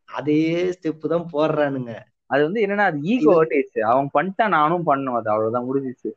அதே 0.08 0.40
ஸ்டெப்பு 0.74 1.06
தான் 1.08 1.28
போடுறானுங்க. 1.32 1.92
அது 2.26 2.42
வந்து 2.42 2.60
என்னன்னா 2.66 2.86
அது 2.90 2.98
ஈகோ 3.12 3.34
டேஸ்ட் 3.44 3.78
அவன் 3.90 4.10
பண்ணிட்டா 4.14 4.48
நானும் 4.48 4.82
பண்ணும் 4.82 5.14
அது 5.14 5.30
அவ்வளவுதான் 5.30 5.68
முடிஞ்சிச்சு 5.68 6.10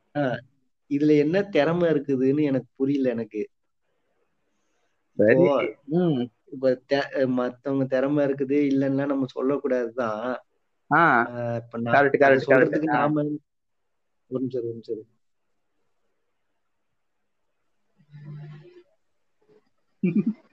இதுல 0.91 1.15
என்ன 1.18 1.38
திறமை 1.49 1.88
இருக்குதுன்னு 1.90 2.44
எனக்கு 2.44 2.69
புரியல 2.76 3.10
எனக்கு. 3.10 3.41
இப்போ 6.53 6.69
மத்தவங்க 7.38 7.86
திறமை 7.86 8.22
இருக்குது 8.28 8.57
இல்லைன்னா 8.72 9.06
நம்ம 9.06 9.26
சொல்லக்கூடாதுதான். 9.36 10.26
இப்ப 11.60 11.78
நாம 12.94 13.24
ஒரு 14.32 14.41
நிமிஷம் 14.41 14.61
ஒரு 14.61 14.72
நிமிஷம். 14.74 15.03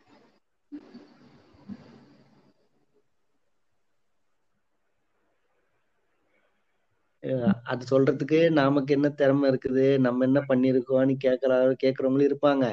அது 7.64 7.82
சொல்றதுக்கு 7.90 8.50
நமக்கு 8.50 8.94
என்ன 8.94 9.08
திறமை 9.10 9.50
இருக்குது? 9.50 9.98
நம்ம 9.98 10.24
என்ன 10.24 10.40
பண்ணிருக்கோம்னு 10.48 11.14
கேக்குற 11.24 11.52
கேக்குறவங்களும் 11.82 12.28
இருப்பாங்க. 12.28 12.64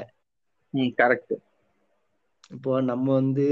கரெக்ட் 0.98 1.34
இப்போ 2.52 2.81
நம்ம 2.81 3.14
வந்து 3.14 3.48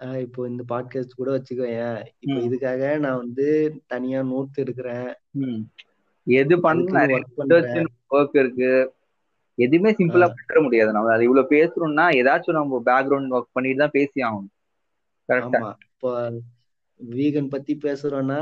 ஆஹ் 0.00 0.20
இப்போ 0.20 0.48
இந்த 0.48 0.62
பாட்காஸ்ட் 0.68 1.16
கூட 1.16 1.30
வச்சுக்கோயேன். 1.32 1.98
இப்போ. 2.20 2.36
இதுக்காக 2.46 2.98
நான் 2.98 3.16
வந்து 3.16 3.46
தனியா 3.86 4.20
நோட் 4.24 4.58
எடுக்கிறேன். 4.58 5.10
எது 6.26 6.60
பண்ண 6.60 7.06
ஒர்க் 8.10 8.38
இருக்கு. 8.38 8.70
எதுவுமே 9.58 9.90
சிம்பிளா 9.90 10.26
பண்ணிட 10.30 10.60
முடியாது. 10.62 10.90
நம்ம 10.92 11.12
அது 11.12 11.24
இவ்வளவு 11.24 11.52
பேசுறோம்னா 11.54 12.06
ஏதாச்சும் 12.18 12.58
நம்ம 12.58 12.82
பேக்ரவுண்ட் 12.86 13.34
ஒர்க் 13.36 13.52
பண்ணிட்டு 13.52 13.78
தான் 13.78 13.90
பேசி 13.90 14.18
ஆகணும். 14.22 14.52
கரெக்டா 15.28 15.60
இப்போ 15.86 16.10
வீகன் 17.00 17.48
பத்தி 17.48 17.78
பேசுறோம்னா 17.82 18.40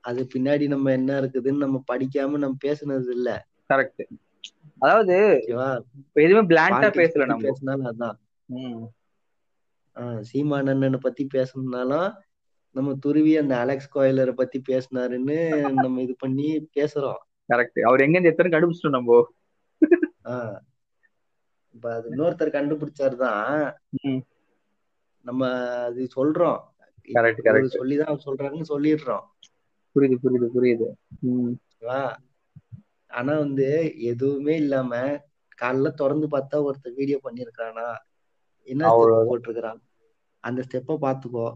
அது 0.00 0.20
பின்னாடி 0.34 0.66
நம்ம 0.68 0.92
என்ன 0.92 1.20
இருக்குதுன்னு 1.20 1.64
நம்ம 1.64 1.78
படிக்காம 1.92 2.38
நம்ம 2.38 2.56
பேசுனது 2.64 3.10
இல்ல. 3.10 3.30
கரெக்ட் 3.70 4.04
அதாவது 4.78 5.16
எதுவுமே 6.14 6.42
பாலிடிக்ஸ் 6.50 7.00
பேசல 7.00 7.26
நம்ம. 7.26 7.42
பேசினாலும் 7.42 7.88
அதான். 7.90 8.16
ம். 8.48 8.84
ஆஹ் 9.96 10.22
சீமானண்ணனை 10.30 10.98
பத்தி 11.00 11.26
பேசணும்னாலும் 11.34 12.08
நம்ம 12.74 12.90
துருவி 13.00 13.36
அந்த 13.36 13.54
அலெக்ஸ் 13.58 13.92
கோயிலரை 13.94 14.32
பத்தி 14.32 14.58
பேசினாருன்னு 14.68 15.38
நம்ம 15.72 16.00
இது 16.00 16.14
பண்ணி 16.18 16.48
பேசுறோம். 16.76 17.20
கரெக்ட் 17.48 17.80
அவர் 17.80 18.00
எங்க 18.00 18.16
இருந்து 18.18 18.32
எத்தனை 18.32 18.50
கண்டுபிடிச்சிட்டோம் 18.52 18.98
நம்ம? 18.98 19.16
இப்ப 21.74 21.94
அது 21.94 22.10
இன்னொருத்தர் 22.10 22.56
கண்டுபிடிச்சாருதான். 22.56 23.74
ம். 24.02 24.20
நம்ம 25.24 25.42
அது 25.82 26.08
சொல்றோம். 26.16 26.60
சொல்லிதான் 27.68 28.20
சொல்றாருன்னு 28.26 28.66
சொல்லிடுறோம். 28.68 29.24
புரியுது 29.96 30.16
புரியுது 30.22 30.48
புரியுது. 30.54 30.88
ஆனா 33.10 33.38
வந்து 33.38 33.68
எதுவுமே 34.02 34.56
இல்லாம 34.56 34.92
காலைல 35.58 35.90
திறந்து 35.92 36.26
பார்த்தா 36.28 36.58
ஒருத்தர் 36.66 36.94
வீடியோ 36.94 37.18
பண்ணிருக்கானா 37.24 37.86
என்ன 38.68 38.84
போட்டிருக்கிறான்? 39.26 39.80
அந்த 40.44 40.62
ஸ்டெப்பை 40.62 40.96
பார்த்துக்கோ. 41.00 41.46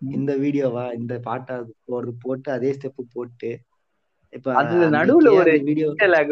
ம். 0.00 0.10
இந்த 0.10 0.36
வீடியோவா 0.36 0.92
இந்த 0.92 1.18
பாட்டா 1.20 1.56
போடுறது 1.88 2.14
போட்டு 2.18 2.52
அதே 2.52 2.70
ஸ்டெப் 2.72 3.12
போட்டு. 3.12 3.50
இப்ப 4.32 4.54
அது 4.54 4.76
நடுவுல 4.90 5.30
ஒரு 5.34 5.52
வீடியோ 5.60 5.88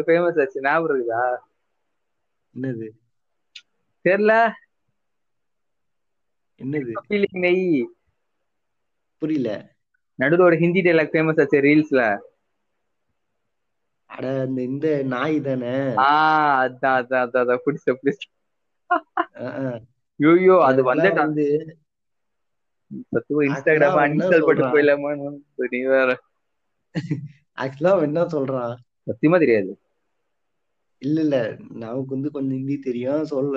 ஃபேமஸ் 0.07 0.39
ஆச்சு. 0.41 0.61
ஞாபகம் 0.61 0.89
இருக்குதா? 0.89 1.23
என்னது? 2.55 2.87
தெரியல 4.05 4.33
என்னது? 6.61 6.93
நெய் 7.43 7.65
புரியல. 9.21 9.49
நடுவுல 10.19 10.47
ஒரு 10.47 10.57
ஹிந்தி 10.57 10.81
டைலாக் 10.81 11.13
ஃபேமஸ் 11.13 11.39
ஆச்சு 11.41 11.59
ரீல்ஸ்ல. 11.61 12.01
அட 14.09 14.25
அந்த 14.41 14.59
இந்த 14.61 14.87
நாய் 15.13 15.37
தானே? 15.41 15.73
ஆஹ் 16.05 16.55
அதான் 16.63 16.97
அதான் 16.99 17.23
அதான் 17.25 17.43
அதான் 17.43 17.63
பிடிச்ச 17.65 17.95
பிடிச்ச. 17.99 18.23
ஐயோ 20.19 20.55
அது 20.69 20.81
வந்துட்டா 20.89 21.21
வந்து 21.27 21.45
சத்துவ 23.13 23.43
இன்ஸ்டாகிராம் 23.47 23.99
அன்இன்ஸ்டால் 24.03 24.47
சொல்றான்? 24.47 24.73
போயிடலாமான்னு 24.73 25.29
நீ 25.73 25.81
வேற. 25.93 26.09
ஆக்சுவலா 27.57 27.93
என்ன 28.01 28.23
சொல்றான்? 28.35 28.73
சத்தியமா 29.07 29.39
தெரியாது. 29.39 29.71
இல்ல 31.01 31.19
இல்ல. 31.21 31.37
நமக்கு 31.75 32.09
வந்து 32.09 32.31
கொஞ்சம் 32.31 32.57
ஹிந்தி 32.57 32.75
தெரியும். 32.79 33.23
சொல்ல 33.25 33.55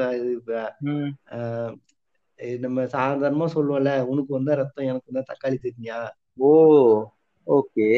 இது 2.39 2.59
நம்ம 2.61 2.83
சாதாரணமா 2.93 3.47
சொல்லுவோம்ல. 3.55 3.91
உனக்கு 4.05 4.33
வந்தா 4.35 4.55
ரத்தம் 4.55 4.85
எனக்கு 4.85 5.11
வந்தா 5.11 5.25
தக்காளி 5.31 5.59
சட்னியா 5.59 5.99
ஓ 6.41 6.51
ஓகே. 7.47 7.89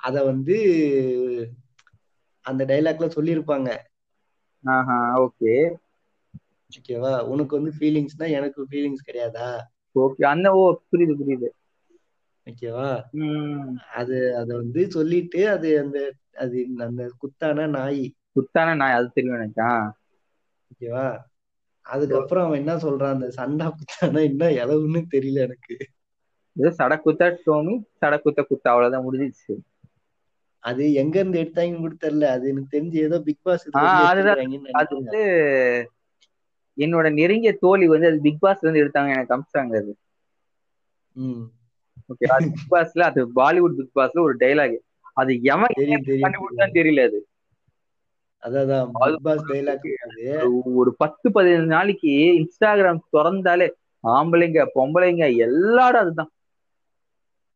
அத 0.00 0.16
வந்து 0.24 0.56
அந்த 2.44 2.62
டைலாக்ல 2.64 3.06
சொல்லியிருப்பாங்க. 3.16 3.68
ஆஹா 4.64 4.96
ஓகே. 5.20 5.52
ஓகேவா? 6.70 7.12
உனக்கு 7.24 7.52
வந்து 7.56 7.72
ஃபீலிங்ஸ்னா 7.78 8.26
எனக்கு 8.30 8.60
ஃபீலிங்ஸ் 8.70 9.06
கிடையாதா? 9.08 9.48
ஓகே. 9.96 10.22
அந்த 10.24 10.48
ஓ 10.52 10.62
புரியுது 10.90 11.14
புரியுது. 11.20 11.48
ஓகேவா? 12.46 12.88
அது 13.98 14.16
அத 14.40 14.48
வந்து 14.56 14.82
சொல்லிட்டு 14.90 15.40
அது 15.52 15.68
அந்த 15.82 15.98
அது 16.42 16.56
அந்த 16.86 17.02
குத்தான 17.20 17.66
நாய். 17.74 18.04
குத்தான 18.34 18.74
நாய் 18.76 18.96
அது 18.96 19.08
தெரியும் 19.12 19.38
எனக்கு. 19.38 19.56
ஓகேவா? 20.70 21.04
அதுக்கப்புறம் 21.86 22.44
அவன் 22.44 22.60
என்ன 22.60 22.74
சொல்றான்? 22.82 23.14
அந்த 23.16 23.28
சண்டா 23.36 23.66
குத்தானா 23.76 24.20
என்ன 24.30 24.44
இளவுன்னு 24.56 25.02
தெரியல 25.10 25.44
எனக்கு. 25.46 25.76
ஏதோ 26.56 26.70
சடக்குத்தா 26.76 27.26
டோமி 27.42 27.74
சடக்குத்த 27.98 28.40
குத்தா 28.44 28.72
அவ்வளவுதான் 28.72 29.06
முடிஞ்சிச்சு 29.06 29.54
அது 30.64 30.82
எங்க 31.00 31.16
இருந்து 31.18 31.40
எடுத்தாங்கன்னு 31.40 31.82
கூட 31.82 31.96
தெரியல 31.98 32.26
அது 32.34 32.44
எனக்கு 32.50 32.74
தெரிஞ்சு 32.74 32.98
ஏதோ 33.04 33.16
பிக் 33.26 33.42
பாஸ் 33.42 33.66
அது 34.80 34.92
வந்து 35.00 35.20
என்னோட 36.78 37.06
நெருங்கிய 37.14 37.52
தோழி 37.60 37.86
வந்து 37.90 38.10
அது 38.10 38.18
பிக் 38.26 38.42
பாஸ்ல 38.42 38.64
இருந்து 38.64 38.82
எடுத்தாங்க 38.82 39.14
எனக்கு 39.14 39.34
அமிச்சாங்க 39.34 39.74
அது. 39.82 39.92
ஓகே 41.96 42.26
அது 42.26 42.50
பிக் 42.50 42.72
பாஸ்ல 42.72 43.00
அது 43.00 43.28
பாலிவுட் 43.32 43.76
பிக் 43.76 43.96
பாஸ்ல 43.96 44.20
ஒரு 44.20 44.36
டைலாக் 44.36 44.76
அது 45.12 45.42
எவன் 45.42 45.66
கண்டுபிடிச்சான்னு 45.76 46.74
தெரியல 46.74 47.04
அது. 47.04 47.28
ஒரு- 50.76 50.88
பத்து 50.88 51.30
பதினஞ்சு 51.30 51.64
நாளைக்கு 51.64 52.08
இன்ஸ்டாகிராம் 52.08 52.98
திறந்தாலே 53.12 53.70
ஆம்பளைங்க 54.08 54.66
பொம்பளைங்க 54.74 55.36
எல்லாரும் 55.36 56.00
அதுதான். 56.00 56.30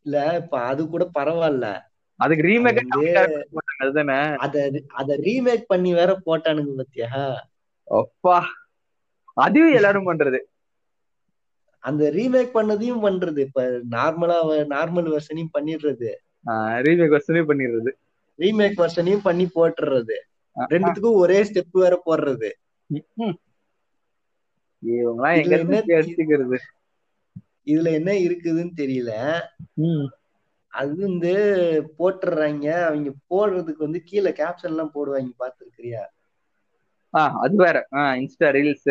இல்ல 0.03 0.41
இப்ப 0.43 0.61
அது 0.61 0.89
கூட 0.89 1.11
பரவாயில்ல. 1.19 1.81
அதுக்கு 2.15 2.49
ரீமேக் 2.49 2.87
அதுதானே? 3.79 4.37
அத 4.37 4.83
அத 4.89 5.17
ரீமேக் 5.17 5.65
பண்ணி 5.67 5.93
வேற 5.93 6.21
போட்டானுங்க 6.27 6.83
பத்தியா? 6.83 7.35
அப்பா 7.85 8.45
அதுவும் 9.35 9.75
எல்லாரும் 9.75 10.13
பண்றது. 10.13 10.39
அந்த 11.85 12.11
ரீமேக் 12.11 12.55
பண்ணதையும் 12.55 13.05
பண்றது. 13.05 13.39
இப்ப 13.39 13.63
நார்மலா 13.91 14.39
நார்மல் 14.75 15.11
வெர்ஷனையும் 15.15 15.55
பண்ணிடுறது. 15.59 16.11
ரீமேக் 16.85 17.17
வசனே 17.17 17.43
பண்ணிடுறது. 17.51 17.91
ரீமேக் 18.39 18.81
வெர்ஷனையும் 18.83 19.23
பண்ணி 19.23 19.47
போட்டுறது 19.55 20.17
ரெண்டுத்துக்கும் 20.71 21.21
ஒரே 21.23 21.39
ஸ்டெப் 21.43 21.79
வேற 21.83 21.95
போடுறது. 22.07 22.51
இதுல 25.23 25.55
என்ன 25.59 25.77
இருந்து 25.77 25.95
எடுத்துக்கிறது 25.99 26.59
இதுல 27.67 27.89
என்ன 27.93 28.11
இருக்குதுன்னு 28.27 28.73
தெரியல. 28.77 29.13
அது 30.73 30.93
வந்து 31.07 31.33
போட்டுடுறாங்க. 31.99 32.67
அவங்க 32.89 33.11
போடுறதுக்கு 33.31 33.87
வந்து 33.87 34.01
கீழே 34.03 34.31
கேப்ஷன் 34.41 34.73
எல்லாம் 34.73 34.95
போடுவாங்க. 34.95 35.31
பாத்துருக்கிறியா 35.43 36.03
ஆ 37.15 37.21
அது 37.45 37.57
வேற. 37.57 37.77
இன்ஸ்டா 38.21 38.49
ரீல்ஸ் 38.57 38.91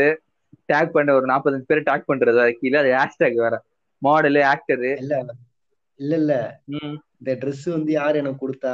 டேக் 0.70 0.92
பண்ண 0.92 1.14
ஒரு 1.14 1.26
நாற்பத்தஞ்சு 1.26 1.68
பேர் 1.68 1.88
டேக் 1.90 2.10
பண்றது 2.10 2.52
கீழே? 2.60 2.78
அது 2.78 2.92
ஹேஷ்டேக் 2.98 3.42
வேற. 3.44 3.56
மாடலு 4.02 4.42
ஆக்டரு 4.52 4.90
இல்ல 4.98 5.14
இல்ல. 5.20 5.34
இல்ல 6.00 6.32
இந்த 6.70 7.36
Dress 7.42 7.62
வந்து 7.72 7.92
யார் 7.92 8.16
எனக்கு 8.16 8.42
கொடுத்தா? 8.42 8.74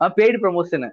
ஆ 0.00 0.06
paid 0.16 0.38
promotion 0.42 0.86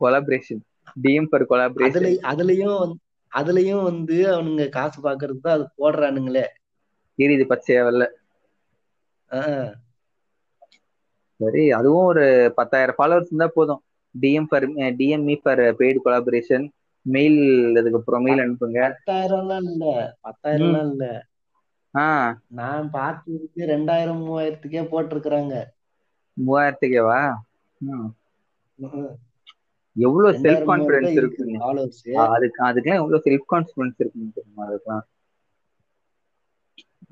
collaboration 0.00 0.62
DM 1.02 1.28
for 1.30 1.42
அதுல 1.42 1.50
கொலாபரேஷன் 1.52 2.06
அதுலயும் 2.32 2.78
வந்து- 2.78 3.02
அதுலயும் 3.32 3.82
வந்து 3.82 4.16
அவனுங்க 4.34 4.68
காசு 4.68 4.98
பாக்குறதுக்கு 5.02 5.40
தான் 5.40 5.56
அது 5.58 5.66
போடுறானுங்களே. 5.78 6.44
தெரியுது 7.18 7.44
பச்சையா 7.52 7.82
வெள்ள 7.84 8.04
சரி 11.40 11.70
அதுவும் 11.70 12.04
ஒரு 12.04 12.24
பத்தாயிரம் 12.56 12.96
ஃபாலோவர்ஸ் 12.98 13.30
இருந்தா 13.30 13.48
போதும். 13.54 13.80
DM 14.14 14.48
for 14.48 14.66
DM 15.00 15.36
for 15.42 15.62
paid 15.80 15.98
collaboration 16.04 16.66
mail 17.08 17.40
அதுக்கப்புறம் 17.76 18.22
மெயில் 18.22 18.42
அனுப்புங்க. 18.44 18.80
பத்தாயிரம்லாம் 18.90 19.66
இல்ல. 19.68 19.84
பத்தாயிரம்லாம் 20.22 20.90
இல்ல. 20.90 21.06
ஆ. 21.94 22.06
நான் 22.50 22.88
பார்த்ததுக்கு 22.92 23.62
ரெண்டாயிரம் 23.66 24.22
மூவாயிரத்துக்கே 24.24 24.82
போட்டிருக்கிறாங்க. 24.90 25.54
மூவாயிரத்துக்கேவா? 26.36 27.20
எவ்வளவு 29.96 30.32
செல்ஃப் 30.42 30.66
கான்பிடன்ஸ் 30.68 31.14
ஆ, 32.16 32.24
அதுக்கு 32.34 32.60
அதுக்கெல்லாம் 32.66 33.00
எவ்வளவு 33.00 33.24
செல்ஃப் 33.24 33.48
கான்பிடன்ஸ் 33.52 34.00
இருக்குன்னு 34.00 34.34
தெரியுமா 34.34 34.66
அதுக்கெல்லாம் 34.66 35.06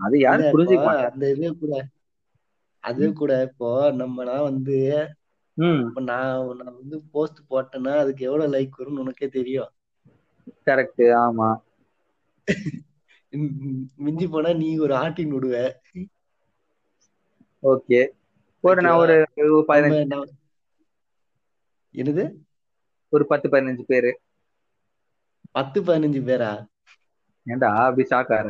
அது 0.00 0.16
யாரும் 0.20 0.52
புரிஞ்சுக்க 0.52 0.88
அந்த 1.08 1.26
இது 1.34 1.48
கூட 1.56 1.74
அது 2.84 3.04
கூட 3.14 3.42
இப்போ 3.42 3.68
நம்மலாம் 3.94 4.42
வந்து 4.42 4.78
நான் 6.04 6.34
நான் 6.58 6.76
வந்து 6.76 6.96
போஸ்ட் 7.12 7.40
போட்டேன்னா 7.50 7.92
அதுக்கு 7.98 8.22
எவ்வளவு 8.24 8.52
லைக் 8.52 8.78
வரும்னு 8.78 9.02
உனக்கே 9.04 9.28
தெரியும். 9.28 9.70
கரெக்ட் 10.66 11.04
ஆமா. 11.20 11.48
மிஞ்சி 13.96 14.28
போனா 14.28 14.52
நீ 14.52 14.78
ஒரு 14.78 14.94
ஆட்டின் 14.94 15.32
விடுவ 15.32 15.56
ஓகே 17.62 18.00
ஒரு 18.64 18.80
நான் 18.82 19.00
ஒரு 19.00 19.16
பதினஞ்சு 19.68 20.18
என்னது? 21.94 22.24
ஒரு 23.12 23.26
பத்து 23.26 23.48
பதினஞ்சு 23.48 23.84
பேரு. 23.86 24.10
பத்து 25.50 25.82
பதினஞ்சு 25.82 26.20
பேரா? 26.22 26.52
ஏன்டா 27.46 27.68
அப்படி 27.84 28.04
ஷாக்கார 28.10 28.48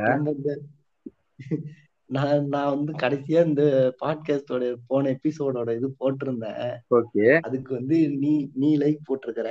நான் 2.10 2.46
நான் 2.46 2.72
வந்து 2.76 2.92
கடைசியா 2.92 3.44
இந்த 3.46 3.62
பாட்காஸ்டோட 4.00 4.76
போன 4.86 5.10
எபிசோடோட 5.10 5.70
இது 5.76 5.88
போட்டிருந்தேன். 6.00 6.68
ஓகே 6.94 7.26
அதுக்கு 7.40 7.74
வந்து 7.74 7.96
நீ 8.18 8.32
நீ 8.54 8.78
லைக் 8.78 9.06
போட்டிருக்கிற. 9.06 9.48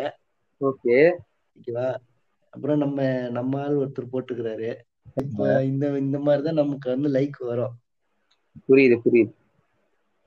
ஓகே 0.62 0.98
ஓகேவா 1.56 1.88
அப்புறம் 2.56 2.82
நம்ம 2.84 3.00
நம்ம 3.32 3.62
ஆள் 3.62 3.80
ஒருத்தர் 3.82 4.12
போட்டுக்கிறாரு. 4.12 4.70
இப்ப 5.24 5.40
இந்த 5.64 5.86
இந்த 6.00 6.20
மாதிரிதான் 6.20 6.62
நமக்கு 6.62 6.88
வந்து 6.90 7.10
லைக் 7.12 7.40
வரும். 7.46 7.76
புரியுது 8.66 8.98
புரியுது. 9.02 9.34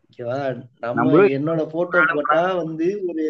ஓகேவா? 0.04 0.36
நம்ம 0.82 1.04
என்னோட 1.36 1.62
போட்டோ 1.70 2.00
போட்டா 2.10 2.40
வந்து 2.60 2.86
ஒரு 3.08 3.24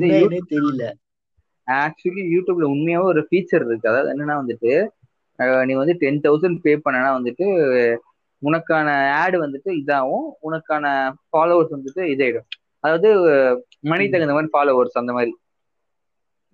தெரியல. 0.54 0.86
ஆக்சுவலி 1.68 2.24
யூடியூப்ல 2.34 2.68
உண்மையாவே 2.74 3.06
ஒரு 3.12 3.22
ஃபீச்சர் 3.28 3.66
இருக்கு. 3.68 3.92
அதாவது 3.92 4.10
என்னன்னா 4.14 4.36
வந்துட்டு 4.42 4.72
நீ 5.68 5.74
வந்து 5.74 5.94
டென் 6.02 6.24
தௌசண்ட் 6.24 6.58
பே 6.62 6.74
பண்ணனா 6.86 7.12
வந்துட்டு 7.18 7.46
உனக்கான 8.42 8.88
ஆடு 9.22 9.38
வந்துட்டு 9.46 9.70
இதாகும் 9.82 10.28
உனக்கான 10.42 10.86
ஃபாலோவர்ஸ் 11.30 11.76
வந்துட்டு 11.76 12.02
இதாயிடும். 12.14 12.48
அதாவது 12.84 13.10
மணி. 13.92 14.06
தகுந்த 14.10 14.36
மாதிரி 14.38 14.54
ஃபாலோவர்ஸ் 14.56 15.02
அந்த 15.02 15.12
மாதிரி. 15.14 15.34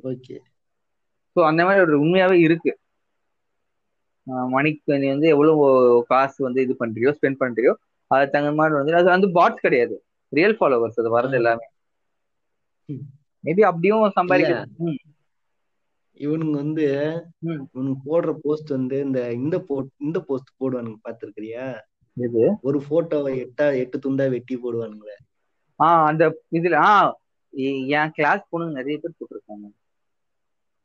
ஓகே. 0.04 0.36
ஸோ 1.36 1.40
அந்த 1.44 1.62
மாதிரி 1.66 1.84
ஒரு 1.86 1.96
உண்மையாவே 2.04 2.38
இருக்கு. 2.48 2.72
மணிக்கு 4.56 4.94
நீ 5.02 5.08
வந்து 5.08 5.28
எவ்வளவு 5.28 5.66
காசு 6.08 6.40
வந்து 6.44 6.62
இது 6.66 6.74
பண்றியோ 6.80 7.12
ஸ்பெண்ட் 7.18 7.42
பண்றியோ 7.44 7.74
அதுக்கு 8.08 8.32
தகுந்த 8.32 8.56
மாதிரி 8.56 8.76
வந்து 8.78 8.96
அது 8.96 9.04
வந்து 9.04 9.28
பாட்ஸ் 9.28 9.62
கிடையாது. 9.62 10.06
ரியல் 10.30 10.58
ஃபாலோவர்ஸ் 10.60 11.00
அது 11.00 11.20
வரது 11.20 11.32
ஆ. 11.32 11.36
எல்லாமே. 11.36 11.66
மேபி 13.44 13.62
அப்படியும் 13.62 14.12
சம்பாதிக்க 14.12 14.68
இவனுங்க 16.20 16.52
வந்து. 16.52 16.86
இவனுங்க 17.46 17.94
போடுற 18.06 18.38
போஸ்ட் 18.42 18.70
வந்து 18.70 19.00
இந்த 19.00 19.34
இந்த 19.34 19.60
போ 19.60 19.88
இந்த 19.98 20.20
போஸ்ட் 20.20 20.50
போடுவானுங்க 20.60 20.96
பாத்துருக்கிறியா 21.04 21.80
ஒரு 22.62 22.84
போட்டோவை 22.90 23.34
எட்டா 23.34 23.78
எட்டு 23.78 23.98
துண்டா 23.98 24.30
வெட்டி 24.30 24.58
போடுவானுங்க 24.58 25.10
ஆ 25.80 26.06
அந்த 26.06 26.42
இதுல 26.52 26.74
ஆ 26.74 27.18
எ- 27.54 27.86
என் 27.86 28.12
கிளாஸ் 28.12 28.48
பொண்ணுங்க 28.52 28.72
நிறைய 28.72 28.98
பேர் 28.98 29.14
போட்டிருக்காங்க. 29.20 29.68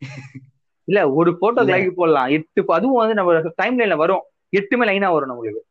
இல்ல 0.84 1.12
ஒரு 1.12 1.38
போட்டோ. 1.38 1.62
லைக் 1.62 1.90
போடலாம். 1.90 2.28
எட்டு 2.28 2.64
அதுவும் 2.66 2.96
வந்து 2.96 3.14
நம்ம 3.14 3.52
டைம் 3.54 3.78
லைன்ல 3.78 3.96
வரும். 3.96 4.22
எட்டுமே 4.56 4.84
லைனா 4.84 5.12
வரும் 5.12 5.30
நம்மளுக்கு. 5.30 5.62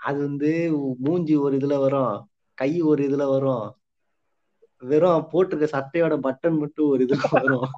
அது 0.00 0.18
வந்து 0.26 0.50
மூஞ்சி 1.04 1.34
ஒரு 1.44 1.54
இதுல 1.58 1.76
வரும் 1.84 2.14
கை 2.58 2.70
ஒரு 2.90 3.02
இதுல 3.08 3.24
வரும். 3.32 3.66
வெறும் 4.82 5.28
போட்டிருக்க 5.32 5.66
சட்டையோட 5.74 6.14
பட்டன் 6.26 6.58
மட்டும் 6.62 6.90
ஒரு 6.92 7.00
இதுல 7.06 7.28
வரும். 7.36 7.68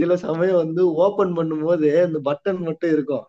சில 0.00 0.16
சமயம் 0.24 0.62
வந்து 0.62 0.82
ஓபன் 1.04 1.32
பண்ணும்போது 1.36 1.88
அந்த 2.06 2.18
பட்டன் 2.28 2.60
மட்டும் 2.68 2.92
இருக்கும். 2.96 3.26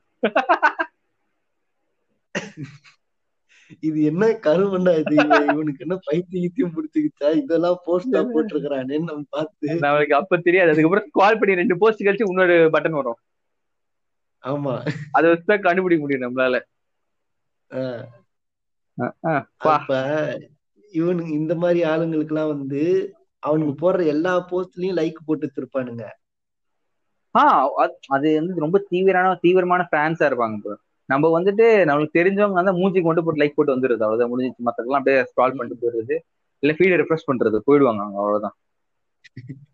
இது 3.85 3.99
என்ன 4.09 4.25
கருமண்டா 4.45 4.91
இது? 5.01 5.15
இவனுக்கு 5.53 5.83
என்ன 5.85 5.95
பைத்தியத்தையும் 6.07 6.73
பிடிச்சிக்கிச்சா? 6.75 7.29
இதெல்லாம் 7.41 7.79
போஸ்டா 7.85 8.19
போட்டிருக்கிறானேன்னு 8.33 9.09
நம்ம 9.11 9.25
பார்த்து. 9.37 9.67
நம்மளுக்கு 9.85 10.19
அப்ப 10.19 10.37
தெரியாது. 10.47 10.71
அதுக்கப்புறம் 10.73 11.07
கால் 11.19 11.39
பண்ணி 11.39 11.59
ரெண்டு 11.61 11.77
போஸ்ட் 11.83 12.05
கழிச்சு 12.07 12.29
இன்னொரு 12.31 12.57
பட்டன் 12.75 12.99
வரும். 12.99 13.19
ஆமா. 14.45 14.87
அதை 15.11 15.31
வச்சுதான் 15.31 15.61
கண்டுபிடிக்க 15.61 15.97
முடியும் 15.97 16.35
நம்மளால. 16.35 16.61
ஆஹ். 17.69 19.43
அப்ப 19.57 19.95
இவனுங்க 20.93 21.27
இந்த 21.27 21.55
மாதிரி 21.55 21.83
ஆளுங்களுக்கு 21.83 22.35
எல்லாம் 22.35 22.57
வந்து 22.57 23.13
அவனுங்க 23.47 23.75
போடுற 23.81 24.05
எல்லா 24.05 24.47
போஸ்ட்லயும் 24.49 24.95
லைக் 24.95 25.13
போட்டு 25.25 25.51
வச்சிருப்பானுங்க. 25.51 26.03
ஆ 27.35 27.69
அது- 27.87 28.33
வந்து 28.33 28.53
ரொம்ப 28.55 28.85
தீவிரமான 28.89 29.37
தீவிரமான 29.41 29.87
ஃபேன்ஸா 29.91 30.29
இருப்பாங்க 30.29 30.57
bro. 30.63 30.75
நம்ம 31.05 31.41
வந்துட்டு 31.41 31.85
நம்மளுக்கு 31.85 32.09
தெரிஞ்சவங்க 32.13 32.51
வந்து 32.51 32.71
மூஞ்சிக்கு 32.71 33.03
மட்டும் 33.03 33.25
போட்டு 33.25 33.45
லைக் 33.45 33.51
போட்டு 33.55 33.75
வந்துருது 33.75 34.03
அவ்வளவுதான். 34.03 34.37
முடிஞ்சிச்சு. 34.37 34.65
மத்ததெல்லாம் 34.65 34.93
அப்படியே 34.93 35.21
ஸ்க்ரால் 35.21 35.55
பண்ணிட்டு 35.57 35.77
போயிடுறது. 35.81 36.19
இல்ல 36.59 36.75
ஃபீட் 36.75 36.99
ரெஃப்ரெஷ் 36.99 37.29
பண்றது 37.31 37.59
போயிடுவாங்க 37.67 37.97
அவங்க 37.97 38.17
அவ்வளவுதான். 38.17 38.55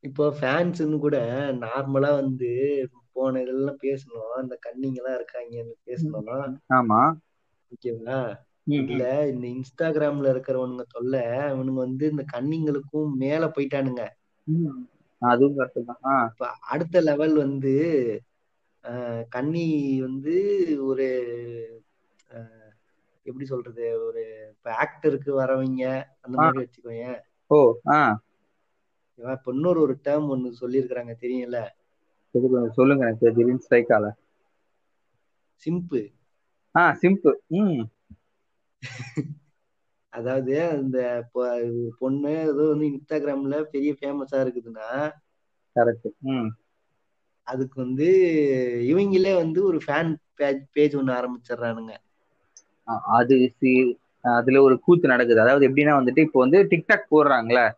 இப்போ 0.00 0.36
ஃபேன்ஸ்னு 0.40 0.98
கூட 0.98 1.26
நார்மலா 1.52 2.14
வந்து 2.14 2.88
போன 3.14 3.40
இதெல்லாம் 3.40 3.80
பேசணும். 3.82 4.30
அந்த 4.36 4.58
கன்னிங்க 4.66 4.94
எல்லாம் 4.94 5.14
இருக்காங்க 5.14 5.64
பேசணும் 5.86 6.58
ஆமா. 6.70 7.00
ஓகேவா? 7.72 8.18
ம், 8.66 8.86
இல்ல 8.88 9.04
இந்த 9.28 9.46
இன்ஸ்டாகிராம்ல 9.46 10.32
இருக்கிறவனுங்க 10.34 10.84
தொல்லை 10.88 11.22
இவனுங்க 11.52 11.80
வந்து 11.80 12.10
இந்த 12.10 12.24
கன்னிங்களுக்கும் 12.32 13.10
மேல 13.14 13.46
போயிட்டானுங்க. 13.46 14.04
அதுவும் 15.22 15.58
இப்ப 16.30 16.46
அடுத்த 16.66 17.00
லெவல் 17.00 17.34
வந்து 17.36 17.74
கன்னி 19.28 19.66
வந்து 20.00 20.34
ஒரு 20.84 21.06
எப்படி 23.26 23.44
சொல்றது? 23.44 24.04
ஒரு 24.06 24.22
இப்ப 24.50 24.70
ஆக்டருக்கு 24.74 25.30
வரவங்க 25.32 25.84
அந்த 26.20 26.38
மாதிரி 26.38 26.58
வச்சுக்கோங்க 26.58 27.06
ஓ 27.50 27.58
ஆ. 27.90 27.98
இப்ப 29.18 29.52
இன்னொரு 29.52 29.80
ஒரு 29.80 29.94
டேர்ம் 30.04 30.30
ஒண்ணு 30.30 30.50
சொல்லியிருக்கிறாங்க 30.60 31.14
தெரியும்ல? 31.20 31.60
சரி 32.34 32.48
கொஞ்சம் 32.48 32.72
சொல்லுங்க 32.72 33.04
எனக்கு 33.04 33.32
திடீர்னு 33.32 33.60
ஸ்ட்ரைக் 33.60 33.88
ஆகல. 33.88 34.12
சிம்பு 35.64 36.12
ஆ 36.76 36.98
சிம்பு 37.02 37.32
ம். 37.46 37.82
அதாவது 40.08 40.68
அந்த 40.68 41.28
பொண்ணு 41.98 42.30
ஏதோ 42.30 42.52
வந்து 42.52 42.86
இன்ஸ்டாகிராம்ல 42.86 43.62
பெரிய 43.62 43.94
ஃபேமஸா 44.00 44.34
இருக்குதுன்னா 44.34 45.12
கரெக்ட் 45.76 46.10
ம். 46.18 46.46
அதுக்கு 47.42 47.80
வந்து 47.80 48.08
இவங்களே 48.82 49.34
வந்து 49.36 49.64
ஒரு 49.64 49.80
ஃபேன் 49.86 50.16
பேஜ் 50.34 50.62
பேஜ் 50.72 50.96
ஒண்ணு 50.96 51.16
ஆரம்பிச்சிடுறானுங்க. 51.18 51.96
அது 53.06 53.54
சி- 53.60 53.96
அதுல 54.20 54.62
ஒரு 54.62 54.80
கூத்து 54.80 55.08
நடக்குது. 55.08 55.40
அதாவது 55.40 55.68
எப்படின்னா 55.68 55.94
வந்துட்டு 55.94 56.18
இப்போ 56.18 56.40
வந்து 56.40 56.62
டிக்டாக் 56.64 57.10
போடுறாங்களே 57.10 57.72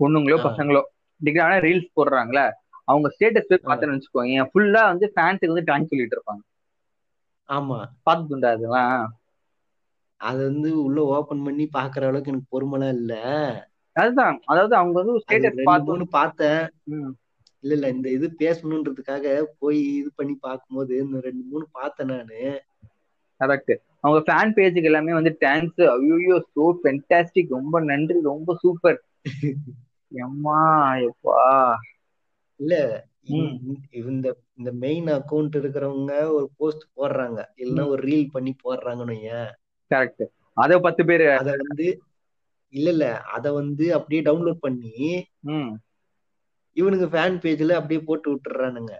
பொண்ணுங்களோ. 0.00 0.38
பசங்களோ 0.44 0.82
டிக்டாக் 1.24 1.62
ரீல்ஸ் 1.62 1.92
போடுறாங்களே 1.96 2.50
அவங்க 2.92 3.08
ஸ்டேட்டஸ் 3.14 3.50
போய். 3.50 3.66
பார்த்தேன்னு 3.66 3.96
வச்சுக்கோங்க. 3.96 4.46
ஃபுல்லா 4.50 4.82
வந்து 4.90 5.08
ஃபேன்ஸுக்கு 5.14 5.54
வந்து 5.54 5.68
டான்ஸ் 5.70 5.92
சொல்லிட்டு 5.92 6.18
இருப்பாங்க. 6.18 6.42
ஆமா. 7.48 7.78
பார்த்துட்டுண்டா 8.06 8.50
அதெல்லாம் 8.56 8.96
அது 10.20 10.40
வந்து 10.44 10.68
உள்ள 10.82 10.98
ஓபன் 11.14 11.44
பண்ணி 11.44 11.64
பாக்குற 11.72 12.08
அளவுக்கு 12.08 12.32
எனக்கு 12.32 12.52
பொறுமைலாம் 12.54 12.94
இல்ல. 12.96 13.14
அதுதான். 13.96 14.36
அதாவது 14.46 14.74
அவங்க 14.76 14.96
வந்து 15.00 15.22
ஸ்டேட்டஸ் 15.24 15.48
ரெண்டு 15.52 15.68
பார்த்து 15.68 15.90
மூணு 15.90 16.04
பார்த்தேன். 16.12 16.60
இல்ல 17.64 17.72
இல்ல 17.74 17.88
இந்த 17.88 18.08
இது 18.10 18.26
பேசணுன்றதுக்காக 18.40 19.26
போய் 19.58 19.80
இது 19.98 20.10
பண்ணி 20.16 20.34
பார்க்கும்போது 20.40 20.94
இந்த 21.04 21.18
ரெண்டு 21.26 21.42
மூணு 21.50 21.64
பார்த்தேன் 21.72 22.12
நானு. 22.12 22.40
கரெக்ட் 23.40 23.72
அவங்க 24.04 24.20
ஃபேன் 24.26 24.54
பேஜுக்கு 24.56 24.90
எல்லாமே 24.90 25.12
வந்து 25.18 25.32
தேங்க்ஸ் 25.40 25.82
ஐயோ 25.94 26.36
சோ 26.48 26.64
ஃபென்டாஸ்டிக் 26.80 27.56
ரொம்ப 27.56 27.80
நன்றி 27.90 28.18
ரொம்ப 28.26 28.56
சூப்பர் 28.62 29.00
எம்மா 30.24 30.58
எப்பா. 31.04 31.36
இல்ல. 32.56 33.06
இந்த- 33.90 34.36
இந்த 34.54 34.72
மெயின் 34.72 35.04
அக்கவுண்ட் 35.04 35.56
இருக்கிறவங்க 35.56 36.30
ஒரு 36.30 36.50
போஸ்ட் 36.56 36.82
போடுறாங்க. 36.96 37.44
இல்லைன்னா 37.56 37.86
ஒரு 37.86 38.06
ரீல் 38.08 38.28
பண்ணி 38.32 38.54
போடுறாங்கன்னு 38.64 39.50
கரெக்ட் 39.94 40.24
அத 40.52 40.78
பத்து 40.78 41.04
பேரு 41.04 41.32
அத 41.32 41.54
வந்து 41.56 42.02
இல்ல 42.68 42.90
இல்ல. 42.90 43.20
அத 43.20 43.52
வந்து 43.52 43.94
அப்படியே 43.94 44.22
டவுன்லோட் 44.22 44.58
பண்ணி 44.60 45.24
ம். 45.40 45.72
இவனுங்க 46.74 47.06
ஃபேன் 47.08 47.38
பேஜ்ல 47.38 47.72
அப்படியே 47.72 48.00
போட்டு 48.00 48.34
விட்டுறானுங்க. 48.34 48.98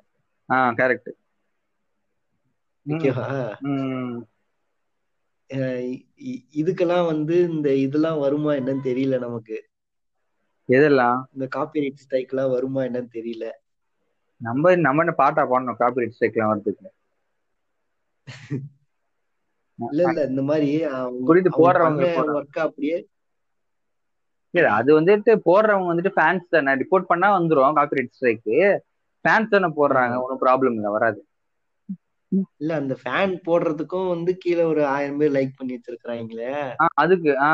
ஆ 0.50 0.70
கரெக்ட் 0.70 1.10
ஓகேவா? 2.88 3.52
இதுக்கெல்லாம் 6.56 7.06
வந்து 7.06 7.50
இந்த 7.50 7.74
இதெல்லாம் 7.74 8.18
வருமா 8.18 8.52
என்னன்னு 8.52 8.84
தெரியல 8.84 9.18
நமக்கு. 9.18 9.68
எதெல்லாம் 10.72 11.18
இந்த 11.34 11.46
காப்பிரைட் 11.54 12.02
ஸ்ட்ரைக் 12.02 12.32
எல்லாம் 12.32 12.52
வருமா 12.54 12.80
என்னன்னு 12.84 13.14
தெரியல. 13.14 13.46
நம்ம 14.40 14.72
நம்ம 14.82 15.02
என்ன 15.04 15.14
பாட்டா 15.18 15.42
பாடணும்? 15.46 15.80
காப்பிரைட் 15.80 16.14
ஸ்ட்ரைக்லாம் 16.14 16.52
வரதுக்கு 16.52 16.90
இல்ல 19.78 20.00
இல்ல 20.06 20.20
இந்த 20.30 20.42
மாதிரி 20.48 20.70
அவங்க 20.96 21.30
போடுறவங்க. 21.52 22.04
ஒர்க் 22.36 22.58
அப்படியே 22.66 22.98
இல்ல 24.54 24.68
அது 24.74 24.90
வந்துட்டு 24.96 25.32
போடுறவங்க 25.46 25.90
வந்துட்டு 25.90 26.12
ஃபேன்ஸ் 26.14 26.46
தானே. 26.50 26.74
ரிப்போர்ட் 26.82 27.08
பண்ணா 27.08 27.28
வந்துரும் 27.32 27.78
காப்பிரைட் 27.78 28.14
ஸ்ட்ரைக்கு 28.14 28.56
ஃபேன்ஸ் 29.24 29.52
தானே 29.52 29.70
போடுறாங்க. 29.76 30.14
ஒன்றும் 30.22 30.42
ப்ராப்ளம் 30.44 30.76
இல்லை 30.76 30.92
வராது. 30.96 31.20
இல்ல 32.56 32.72
அந்த 32.78 32.94
ஃபேன் 33.00 33.34
போடுறதுக்கும் 33.44 34.10
வந்து 34.10 34.32
கீழே 34.38 34.64
ஒரு 34.66 34.82
ஆயிரம் 34.92 35.18
பேர் 35.18 35.34
லைக் 35.34 35.58
பண்ணி 35.58 35.76
வச்சிருக்காங்களே 35.76 36.52
ஆ 36.80 36.86
அதுக்கு 37.02 37.32
ஆ. 37.44 37.52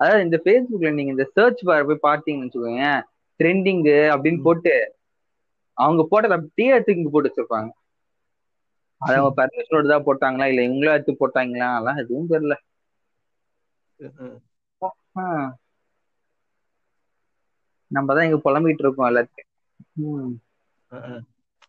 அதாவது 0.00 0.24
இந்த 0.26 0.38
ஃபேஸ்புக்ல 0.44 0.90
நீங்க 0.96 1.12
இந்த 1.14 1.26
சர்ச் 1.36 1.62
பார் 1.68 1.88
போய் 1.88 2.04
பார்த்தீங்கன்னு 2.08 2.46
வச்சுக்கோங்க 2.46 2.86
ட்ரெண்டிங் 3.40 3.82
அப்படின்னு. 4.14 4.40
போட்டு 4.46 4.72
அவங்க 5.76 6.02
போட்டத 6.10 6.36
அப்படியே 6.38 6.70
எடுத்து 6.76 7.12
போட்டு 7.14 7.28
வச்சிருப்பாங்க. 7.28 7.70
அது 9.00 9.16
அவங்க 9.18 9.32
பர்மிஷனோட 9.38 9.86
தான் 9.92 10.06
போட்டாங்களா 10.06 10.48
இல்ல 10.50 10.66
இவங்களா 10.68 10.96
எடுத்து 10.96 11.14
போட்டாங்களா? 11.20 11.68
அதெல்லாம் 11.76 12.02
எதுவும் 12.02 12.32
தெரியல. 12.32 12.56
நம்ம 17.90 18.14
தான் 18.16 18.26
இங்க 18.26 18.38
புலம்பிட்டு 18.44 18.84
இருக்கோம் 18.84 19.08
எல்லாத்தையும். 19.10 19.48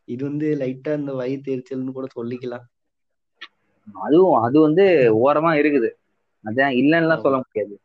இது 0.08 0.22
வந்து 0.28 0.48
லைட்டா 0.62 0.91
இந்த 0.99 1.12
வயிற்று 1.20 1.53
எரிச்சல்னு 1.56 1.98
கூட 1.98 2.08
சொல்லிக்கலாம். 2.16 2.66
அதுவும் 4.06 4.36
அது 4.45 4.58
வந்து 4.66 4.86
ஓரமா 5.24 5.52
இருக்குது. 5.62 5.90
அதான் 6.45 6.78
இல்லைன்னுலாம் 6.82 7.24
சொல்ல 7.26 7.38
முடியாது. 7.44 7.76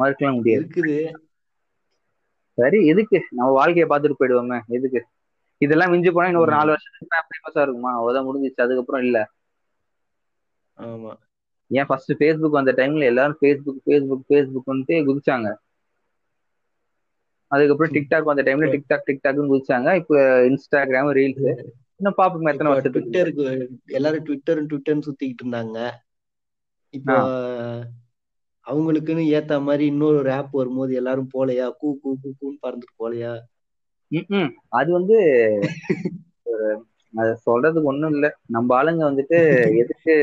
மறுக்கலாம் 0.00 0.36
முடியாது. 0.38 0.60
இருக்குது. 0.60 0.96
சரி 2.58 2.78
எதுக்கு? 2.86 3.18
நம்ம 3.30 3.50
வாழ்க்கையை 3.50 3.86
பார்த்துட்டு 3.88 4.20
போயிடுவோமே 4.20 4.58
எதுக்கு? 4.76 5.00
இதெல்லாம் 5.60 5.90
மிஞ்சி 5.92 6.10
போனா 6.10 6.28
இன்னும் 6.28 6.44
ஒரு 6.44 6.52
நாலு 6.56 6.70
வருஷத்துக்கு 6.72 7.10
ஃபேமஸா 7.30 7.62
இருக்குமா? 7.62 7.90
அவ்வளவுதான் 7.94 8.26
முடிஞ்சிச்சு 8.28 8.64
அதுக்கப்புறம் 8.64 9.02
இல்ல. 9.06 9.18
ஆமா. 10.78 11.12
ஏன் 11.70 11.88
ஃபர்ஸ்ட் 11.88 12.12
ஃபேஸ்புக் 12.20 12.58
வந்த 12.58 12.72
டைம்ல 12.72 13.10
எல்லாரும் 13.12 13.38
ஃபேஸ்புக் 13.40 13.82
ஃபேஸ்புக் 13.86 14.24
ஃபேஸ்புக்ன்ட்டு 14.28 14.96
குதிச்சாங்க. 15.08 15.48
அதுக்கப்புறம் 17.50 17.92
டிக்டாக் 17.94 18.30
வந்த 18.30 18.42
டைம்ல 18.42 18.66
டிக்டாக் 18.74 19.06
டிக்டாக்னு 19.10 19.50
குதிச்சாங்க. 19.52 19.90
இப்போ 20.00 20.16
இன்ஸ்டாகிராம் 20.50 21.10
ரீல்ஸ் 21.18 21.48
இன்னும் 22.00 22.18
பாப்போம் 22.18 22.50
எத்தனை 22.52 22.70
வருஷத்துக்கு. 22.72 23.08
ட்விட்டருக்கு 23.08 23.46
எல்லாரும் 23.98 24.24
ட்விட்டர் 24.24 24.60
ட்விட்டர்னு 24.70 25.06
சுத்திக்கிட்டு 25.08 25.44
இருந்தாங்க. 25.44 25.78
இப்போ 26.94 27.16
அவங்களுக்குன்னு 28.70 29.24
ஏத்த 29.36 29.62
மாதிரி 29.62 29.84
இன்னொரு 29.86 30.16
ஒரு 30.16 30.32
ஆப் 30.32 30.52
வரும்போது 30.52 30.94
எல்லாரும் 30.94 31.30
போலையா? 31.34 31.66
கூ 31.78 31.88
கூ 32.00 32.10
கூ 32.22 32.30
கூன்னு 32.40 32.58
பறந்துட்டு 32.62 32.94
போலையா. 32.98 33.32
அது 34.68 34.92
வந்து 34.92 35.16
அது 37.14 37.30
சொல்றதுக்கு 37.46 37.82
ஒண்ணும் 37.82 38.12
இல்ல. 38.12 38.26
நம்ம 38.46 38.82
ஆளுங்க 38.82 39.04
வந்துட்டு 39.10 39.38
எதுக்கு 39.76 40.14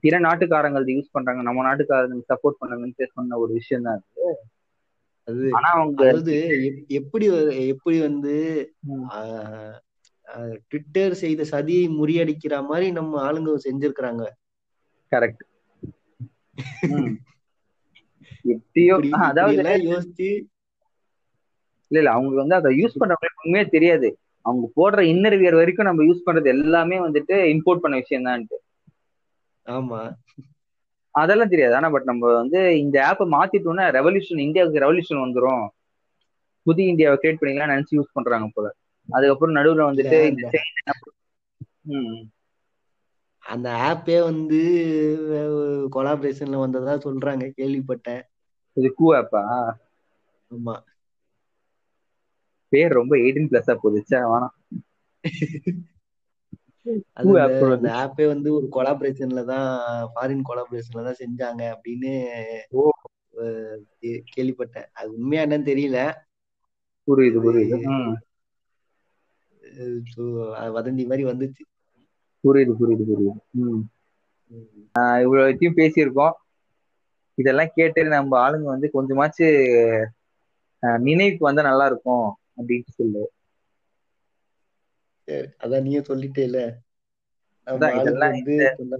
பிற 0.00 0.14
நாட்டுக்காரங்க 0.20 0.80
யூஸ் 0.88 1.12
பண்றாங்க? 1.12 1.42
நம்ம 1.42 1.60
நாட்டுக்காரங்க 1.62 2.22
சப்போர்ட் 2.28 2.60
பண்ணணும்னு 2.60 3.06
சொன்ன 3.14 3.38
ஒரு 3.38 3.52
விஷயம் 3.52 3.82
தான் 3.82 4.00
அது. 4.16 4.36
அது 5.28 5.48
ஆனா 5.52 5.68
அவங்க 5.70 6.02
அதாவது 6.02 6.34
எப்- 6.68 6.86
எப்படி 6.90 7.26
எப்படி 7.66 8.00
வந்து 8.00 8.34
ட்விட்டர் 10.68 11.14
செய்த 11.14 11.42
சதியை 11.50 11.84
முறியடிக்கிற 11.98 12.64
மாதிரி 12.66 12.86
நம்ம 12.92 13.32
ஆளுங்க 13.32 13.56
செஞ்சிருக்கிறாங்க. 13.64 14.22
கரெக்ட் 15.12 15.42
எப்படியோ 18.44 18.94
அதாவது 19.26 19.62
யோசிச்சு. 19.90 20.30
இல்ல 21.90 22.00
இல்ல 22.00 22.10
அவங்க 22.10 22.34
வந்து 22.34 22.54
அதை 22.54 22.70
யூஸ் 22.80 23.00
பண்றவங்களுக்கு 23.00 23.44
உண்மையே 23.44 23.64
தெரியாது. 23.66 24.08
அவங்க 24.44 24.66
போடுற 24.76 25.00
இன்னர் 25.12 25.36
வியர் 25.40 25.58
வரைக்கும் 25.60 25.88
நம்ம 25.88 26.04
யூஸ் 26.04 26.26
பண்றது 26.26 26.48
எல்லாமே 26.48 26.96
வந்துட்டு 26.98 27.34
இம்போர்ட் 27.54 27.82
பண்ண 27.82 27.96
விஷயம் 27.96 28.26
தான்ட்டு 28.26 28.56
ஆமா. 29.66 30.00
அதெல்லாம் 31.14 31.48
தெரியாது. 31.48 31.74
ஆனா 31.74 31.88
பட் 31.90 32.08
நம்ம 32.10 32.32
வந்து 32.32 32.60
இந்த 32.78 32.96
ஆப்பை 33.08 33.26
மாத்திட்டோம்னா 33.34 33.86
ரெவல்யூஷன் 33.98 34.44
இந்தியாவுக்கு 34.46 34.82
ரெவல்யூஷன் 34.84 35.24
வந்துரும். 35.24 35.64
புதிய 36.66 36.92
இந்தியாவை 36.92 37.16
கிரியேட் 37.18 37.40
பண்ணிக்கலாம் 37.40 37.72
நினைச்சு 37.74 37.96
யூஸ் 37.98 38.16
பண்றாங்க 38.16 38.46
போல. 38.54 38.66
அதுக்கப்புறம் 39.08 39.56
நடுவுல 39.56 39.86
வந்துட்டு 39.90 40.18
இந்த 40.32 40.48
அந்த- 43.44 43.76
ஆப்பே 43.90 44.22
வந்து 44.22 44.60
கொலாபரேஷன்ல 45.94 46.58
வந்ததா 46.58 46.94
சொல்றாங்க 46.94 47.52
கேள்விப்பட்டேன். 47.56 48.22
இது 48.72 48.92
கூ 48.92 49.14
ஆப்பா 49.14 49.72
ஆமா. 50.50 50.74
பேர் 52.68 52.92
ரொம்ப 52.92 53.16
எயிட்டீன் 53.16 53.50
பிளஸ்ஸா 53.50 53.76
போகுதுச்சா 53.82 54.18
வேணாம். 54.32 54.54
அந்த- 57.12 58.12
ஆப்பே 58.12 58.26
வந்து 58.26 58.54
ஒரு 58.54 58.68
கொலாபரேஷன்ல 58.72 59.44
தான் 59.44 60.08
ஃபாரின் 60.14 60.40
கொலாபரேஷன்ல 60.48 61.04
தான் 61.04 61.20
செஞ்சாங்க 61.22 61.74
அப்படின்னு 61.74 62.12
கேள்விப்பட்டேன். 64.36 64.86
அது 64.92 65.12
உண்மையா 65.12 65.44
என்னன்னு 65.44 65.68
தெரியல. 65.70 66.12
புரியுது 67.06 67.38
புரியுது. 67.44 68.14
வதந்தி 70.76 71.04
மாதிரி 71.06 71.24
வந்துச்சு. 71.24 71.62
புரியுது 72.44 72.72
புரியுது 72.80 73.04
புரியுது. 73.12 73.32
ம். 73.50 73.80
ஆஹ் 74.98 75.20
இவ்வளோத்தையும் 75.24 75.76
பேசியிருக்கோம். 75.76 76.32
இதெல்லாம் 77.34 77.70
கேட்டு 77.74 78.04
நம்ம 78.04 78.50
ஆளுங்க 78.50 78.62
வந்து 78.62 78.90
கொஞ்சமாச்சு 78.94 79.46
நினைவுக்கு 80.98 81.44
வந்தா 81.44 81.62
நல்லா 81.62 81.86
இருக்கும் 81.86 82.36
அப்படின்னு 82.56 82.82
சொல்லு 82.88 83.30
அதான் 85.60 85.82
நீயே 85.82 86.00
சொல்லிட்டே 86.00 86.38
இல்ல 86.38 86.78
நம்ம 87.64 87.78
அதான் 87.78 87.90
ஆளுக்கு 87.90 88.00
இதெல்லாம் 88.00 88.30
வந்து 88.30 88.74
சொன்ன- 88.76 88.98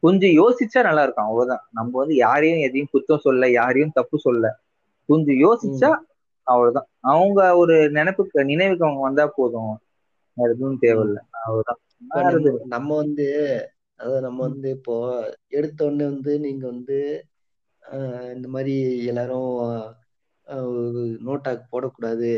கொஞ்சம் 0.00 0.30
யோசிச்சா 0.30 0.82
நல்லா 0.82 1.02
இருக்கும் 1.02 1.24
அவ்வளவுதான். 1.24 1.68
நம்ம 1.72 1.98
வந்து 1.98 2.14
யாரையும் 2.14 2.58
எதையும் 2.58 2.88
குத்தம் 2.92 3.18
சொல்ல 3.18 3.50
யாரையும் 3.50 3.90
தப்பு 3.94 4.18
சொல்ல. 4.18 4.60
கொஞ்சம் 5.06 5.34
யோசிச்சா 5.34 5.98
அவ்வளவுதான். 6.42 6.86
அவங்க 7.00 7.56
ஒரு 7.56 7.74
நினைப்புக்கு 7.90 8.44
நினைவுக்கு 8.44 8.84
அவங்க 8.84 9.02
வந்தா 9.02 9.26
போதும். 9.26 9.78
எதுவும் 10.36 10.78
தேவையில்லை. 10.78 11.22
அவ்வளவுதான். 11.30 11.78
நம்ம- 12.64 12.96
வந்து 12.96 13.26
அதாவது 14.00 14.20
நம்ம 14.20 14.42
வந்து 14.42 14.70
இப்போ 14.70 14.94
எடுத்த 15.48 15.84
உடனே 15.84 16.04
வந்து 16.04 16.38
நீங்க 16.38 16.66
வந்து 16.66 16.98
இந்த 18.34 18.48
மாதிரி 18.48 19.06
எல்லாரும் 19.06 19.52
நோட்டாக் 21.26 21.68
போடக்கூடாது. 21.72 22.32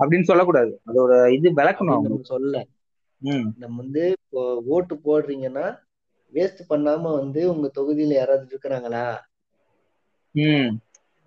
அப்படின்னு 0.00 0.22
சொல்லக்கூடாது. 0.22 0.80
அதோட 0.86 1.32
இது 1.32 1.50
விளக்கணும் 1.50 2.00
நம்ம 2.00 2.18
சொல்ல 2.22 2.64
நம்ம 3.58 3.76
வந்து 3.76 4.16
இப்போ 4.20 4.40
ஓட்டு 4.66 4.94
போடுறீங்கன்னா 4.96 5.66
வேஸ்ட் 6.32 6.62
பண்ணாம 6.68 7.02
வந்து 7.02 7.54
உங்க 7.54 7.70
தொகுதியில 7.74 8.14
யாராவது 8.14 8.44
இருக்கிறாங்களா? 8.46 9.06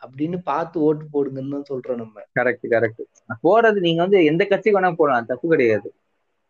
அப்படின்னு 0.05 0.37
பார்த்து 0.43 0.79
ஓட்டு 0.79 1.05
போடுங்கன்னு 1.13 1.55
தான் 1.55 1.69
சொல்றோம் 1.69 2.01
நம்ம. 2.01 2.23
கரெக்ட் 2.39 2.65
கரெக்ட் 2.73 3.01
போடுறது 3.43 3.79
நீங்க 3.79 4.01
வந்து 4.01 4.19
எந்த 4.25 4.43
கட்சிக்கு 4.45 4.77
வேணா 4.79 4.91
போடலாம். 4.95 5.25
தப்பு 5.25 5.47
கிடையாது. 5.49 5.89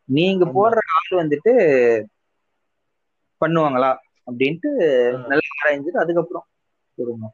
நீங்க. 0.09 0.45
போடுற 0.57 0.81
ஆள் 0.97 1.21
வந்துட்டு 1.21 1.53
பண்ணுவாங்களா 3.41 3.91
அப்படின்ட்டு. 4.27 4.69
நல்லா 5.31 5.47
ஆராய்ஞ்சிட்டு 5.55 6.03
அதுக்கப்புறம் 6.03 6.45
போடுங்க. 6.97 7.27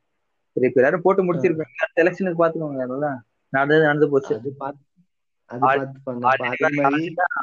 சரி 0.55 0.67
இப்ப 0.67 0.81
எல்லாரும் 0.81 1.05
போட்டு 1.05 1.21
முடிச்சிருக்காங்க. 1.27 1.75
எலெக்ஷனுக்கு 2.03 2.41
பாத்துக்கோங்க 2.43 2.87
அதெல்லாம் 2.87 3.19
நடந்தது 3.53 3.85
நடந்து 3.85 4.09
போச்சு. 4.09 4.33
அது 4.35 4.51
பார்த்து 4.53 4.89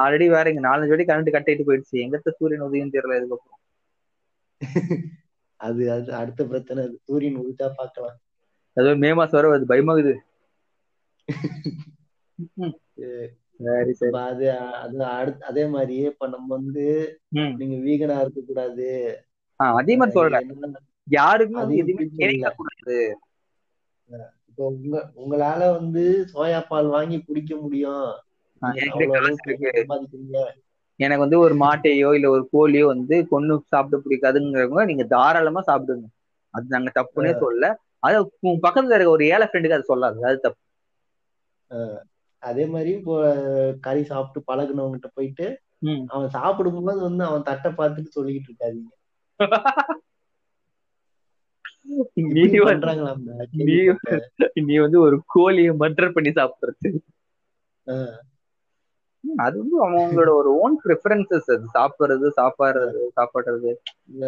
ஆல்ரெடி 0.02 0.26
வேற 0.28 0.50
இங்க 0.50 0.62
நாலஞ்சு 0.68 0.92
வாட்டி 0.92 1.06
கரண்ட் 1.10 1.34
கட் 1.34 1.48
ஆயிட்டு 1.50 1.68
போயிடுச்சு. 1.68 1.96
எங்கத்த 2.04 2.34
சூரியன் 2.38 2.66
உதயம் 2.68 2.94
தெரியல 2.96 3.18
இதுக்கப்புறம். 3.20 3.54
அது 5.60 5.82
அது 5.92 6.10
அடுத்த 6.14 6.40
பிரச்சனை. 6.44 6.82
சூரியன் 7.04 7.38
உதிச்சா 7.40 7.68
பார்க்கலாம். 7.76 8.16
அது 8.78 8.94
மே 8.98 9.10
மாசம் 9.18 9.38
வர 9.38 9.52
அது 9.54 9.70
பயமாகுது. 9.70 10.14
சரி 13.60 13.92
சரி. 13.94 14.12
அது 14.24 14.44
அது 14.78 14.98
அடுத்து 15.12 15.42
அதே 15.44 15.64
மாதிரியே 15.70 16.04
இப்ப 16.12 16.28
நம்ம 16.28 16.48
வந்து 16.56 16.84
நீங்க 17.58 17.76
வீகனா 17.84 18.16
இருக்க 18.22 18.40
கூடாது 18.42 18.88
அதே 19.60 19.94
மாதிரி 19.98 20.16
சொல்றேன் 20.18 20.46
யாருக்குமே 21.14 21.62
அது 21.62 21.72
எதுவுமே 21.80 22.04
இப்போ 24.48 24.64
உங்க 24.70 24.96
உங்களால 25.20 25.60
வந்து 25.76 26.02
சோயா 26.32 26.60
பால் 26.68 26.88
வாங்கி 26.90 27.18
குடிக்க 27.20 27.52
முடியும். 27.56 28.08
எனக்கு 31.00 31.22
வந்து 31.24 31.36
ஒரு 31.44 31.54
மாட்டையோ 31.60 32.08
இல்ல 32.14 32.28
ஒரு 32.30 32.44
கோழியோ 32.52 32.84
வந்து 32.86 33.16
கொன்னு 33.30 33.56
சாப்பிட 33.66 33.98
பிடிக்காதுங்கிறவங்க 34.00 34.84
நீங்க 34.84 35.04
தாராளமா 35.10 35.62
சாப்பிடுங்க. 35.66 36.06
அது 36.54 36.66
நாங்க 36.68 36.90
தப்புனே 36.94 37.32
சொல்லல. 37.38 37.66
அது 38.02 38.16
உங்க 38.40 38.58
பக்கத்துல 38.66 38.94
இருக்க 38.94 39.10
ஒரு 39.10 39.24
ஏழை 39.26 39.46
ஃப்ரெண்டுக்கு 39.46 39.78
அது 39.78 39.90
சொல்லாது 39.92 40.26
அது 40.26 40.38
தப்பு. 40.40 40.60
அதே 42.42 42.64
மாதிரி 42.66 42.90
இப்போ 42.90 43.14
கறி 43.80 44.02
சாப்பிட்டு 44.04 44.40
பழகுனவங்கிட்ட 44.48 45.08
போயிட்டு. 45.14 45.46
அவன் 46.06 46.28
சாப்பிடும்போது 46.28 47.00
வந்து 47.00 47.24
அவன் 47.24 47.42
தட்டை 47.42 47.70
பார்த்துட்டு 47.72 48.16
சொல்லிக்கிட்டு 48.16 48.50
இருக்காதீங்க. 48.50 48.90
நீ 52.36 52.42
வந்து 52.64 54.16
நீ 54.62 54.74
வந்து 54.78 54.98
ஒரு 55.00 55.16
கோழியை 55.26 55.72
மர்டர் 55.82 56.12
பண்ணி 56.12 56.30
சாப்பிடுறது. 56.30 56.90
அது 59.36 59.54
வந்து 59.58 59.76
அவங்களோட 59.86 60.30
ஒரு 60.40 60.50
ஓன் 60.58 60.76
ப்ரிஃபரன்சஸ் 60.84 61.48
அது. 61.54 61.64
சாப்பிடுறது 61.74 62.26
சாப்பாடுறது 62.40 63.00
சாப்பாடுறது. 63.18 63.70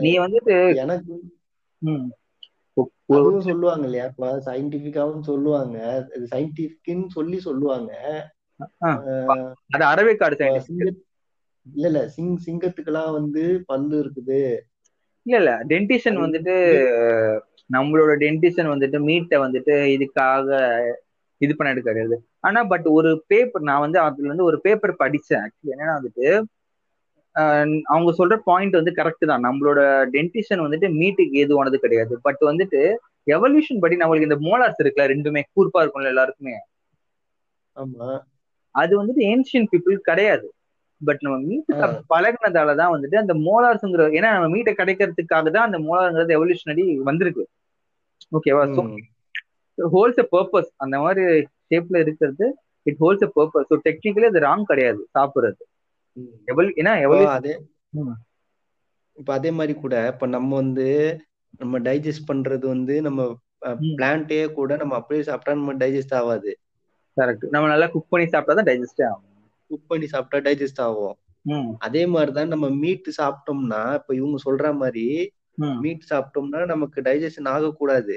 நீ 0.05 0.13
வந்துட்டு 0.19 0.57
எனக்கு 0.77 1.15
அதுவும் 3.15 3.47
சொல்லுவாங்க 3.47 3.85
இல்லையா 3.85 4.07
இப்ப 4.11 4.27
சயின்டிபிக்காவும் 4.47 5.27
சொல்லுவாங்க. 5.28 5.77
சயின்டிபிக்னு 6.32 7.07
சொல்லி 7.09 7.39
சொல்லுவாங்க. 7.40 7.90
அது 10.44 10.61
சிங்க 10.66 10.85
இல்ல 11.66 11.86
இல்ல. 11.89 12.01
சிங் 12.09 12.35
சிங்கத்துக்கெல்லாம் 12.47 13.12
வந்து 13.12 13.43
பல்லு 13.66 13.97
இருக்குது. 14.02 14.43
இல்ல 15.27 15.36
இல்ல. 15.36 15.51
டென்டிஷன் 15.70 16.19
வந்துட்டு 16.19 16.55
வந்து 16.66 16.77
நம்மளோட 17.70 18.12
டென்டிஷன் 18.19 18.70
வந்துட்டு 18.73 18.98
மீட்டை 19.01 19.36
வந்துட்டு 19.39 19.74
இதுக்காக 19.97 20.48
இது 21.40 21.52
பண்ணது 21.55 21.81
கிடையாது. 21.81 22.16
ஆனா 22.40 22.61
பட் 22.65 22.86
ஒரு 22.90 23.11
பேப்பர் 23.27 23.62
நான் 23.62 23.85
வந்து 23.85 23.98
அதுல 24.01 24.27
இருந்து 24.27 24.44
ஒரு 24.44 24.59
பேப்பர் 24.61 25.01
படிச்சேன் 25.01 25.43
ஆக்சுவலி 25.43 25.74
என்னன்னா 25.74 25.98
வந்துட்டு 25.98 26.27
அவங்க 27.90 28.11
சொல்ற 28.19 28.36
பாயிண்ட் 28.47 28.78
வந்து 28.78 28.93
கரெக்ட் 28.97 29.24
தான். 29.31 29.44
நம்மளோட 29.47 29.81
டென்டிஷன் 30.15 30.65
வந்துட்டு 30.65 30.89
மீட்டுக்கு 30.97 31.40
ஏதுவானது 31.43 31.78
கிடையாது. 31.81 32.15
பட் 32.27 32.43
வந்துட்டு 32.51 32.81
எவல்யூஷன் 33.27 33.82
படி 33.82 34.01
நம்மளுக்கு 34.01 34.28
இந்த 34.28 34.39
மோலார்ஸ் 34.47 34.81
இருக்குல்ல 34.82 35.07
ரெண்டுமே 35.12 35.43
கூர்ப்பா 35.48 35.82
இருக்கும்ல 35.82 36.12
எல்லாருக்குமே. 36.15 36.57
ஆமா. 37.77 38.09
அது 38.74 38.93
வந்துட்டு 38.98 39.23
ஏன்ஷியன் 39.31 39.69
பீப்புள் 39.70 39.97
கிடையாது. 40.09 40.47
பட் 41.01 41.23
நம்ம 41.24 41.36
மீட் 41.44 41.70
ஆஹ் 41.78 42.01
பழகினதால 42.12 42.74
தான் 42.81 42.93
வந்துட்டு 42.94 43.16
அந்த 43.20 43.35
மோலார்ஸ்ங்கிற 43.44 44.07
ஏன்னா 44.16 44.31
நம்ம 44.36 44.48
மீட்டை 44.55 44.73
கிடைக்கிறதுக்காக 44.77 45.51
தான் 45.51 45.69
அந்த 45.69 45.78
மோலார்ங்கிறது 45.86 46.36
எவல்யூஷனரி 46.39 46.85
வந்திருக்கு. 47.09 47.44
ஓகேவா 48.32 48.65
ஸோ 48.74 48.82
ஹோல்ஸ் 49.78 50.20
அ 50.23 50.27
பர்பஸ் 50.32 50.70
அந்த 50.85 50.97
மாதிரி 51.02 51.24
ஷேப்ல 51.66 52.02
இருக்கிறது 52.05 52.47
it 52.86 53.01
holds 53.02 53.24
a 53.27 53.31
purpose 53.36 53.69
so 53.70 53.78
technically 53.86 54.28
அது 54.31 54.47
ராங் 54.47 54.69
கிடையாது 54.70 55.02
சாப்பிடுறது. 55.16 55.62
இப்போ 56.16 56.62
எவல்யூஷன் 57.07 57.35
அதே 57.37 57.55
இப்ப 59.16 59.32
அதே 59.35 59.51
மாதிரி 59.51 59.74
கூட 59.74 59.95
இப்ப 60.09 60.27
நம்ம 60.27 60.55
வந்து 60.57 60.87
நம்ம 61.61 61.78
டைஜஸ்ட் 61.78 62.28
பண்றது 62.28 62.66
வந்து 62.66 63.03
நம்ம 63.03 63.20
பிளான்ட்டே 63.91 64.41
கூட 64.53 64.77
நம்ம 64.77 64.95
அப்படியே 64.95 65.23
சாப்பிட்டா 65.23 65.55
நம்ம 65.55 65.73
டைஜஸ்ட் 65.74 66.15
ஆகாது. 66.15 66.53
கரெக்ட். 67.16 67.47
நம்ம 67.51 67.69
நல்லா 67.69 67.87
குக் 67.87 68.09
பண்ணி 68.09 68.27
சாப்பிட்டா 68.28 68.55
தான் 68.55 68.69
டைஜஸ்டே 68.70 69.05
ஆகும். 69.09 69.27
குக் 69.70 69.89
பண்ணி 69.89 70.07
சாப்பிட்டா 70.07 70.39
டைஜஸ்ட் 70.47 70.81
ஆகும். 70.81 71.16
அதே 71.78 72.07
மாதிரிதான் 72.07 72.49
நம்ம 72.49 72.66
மீட் 72.77 73.09
சாப்பிட்டோம்னா 73.19 73.82
இப்ப 73.95 74.15
இவங்க 74.15 74.39
சொல்ற 74.47 74.73
மாதிரி 74.77 75.07
மீட் 75.78 76.09
சாப்பிட்டோம்னா 76.11 76.66
நமக்கு 76.66 77.01
டைஜஷன் 77.01 77.49
ஆகக்கூடாது. 77.49 78.16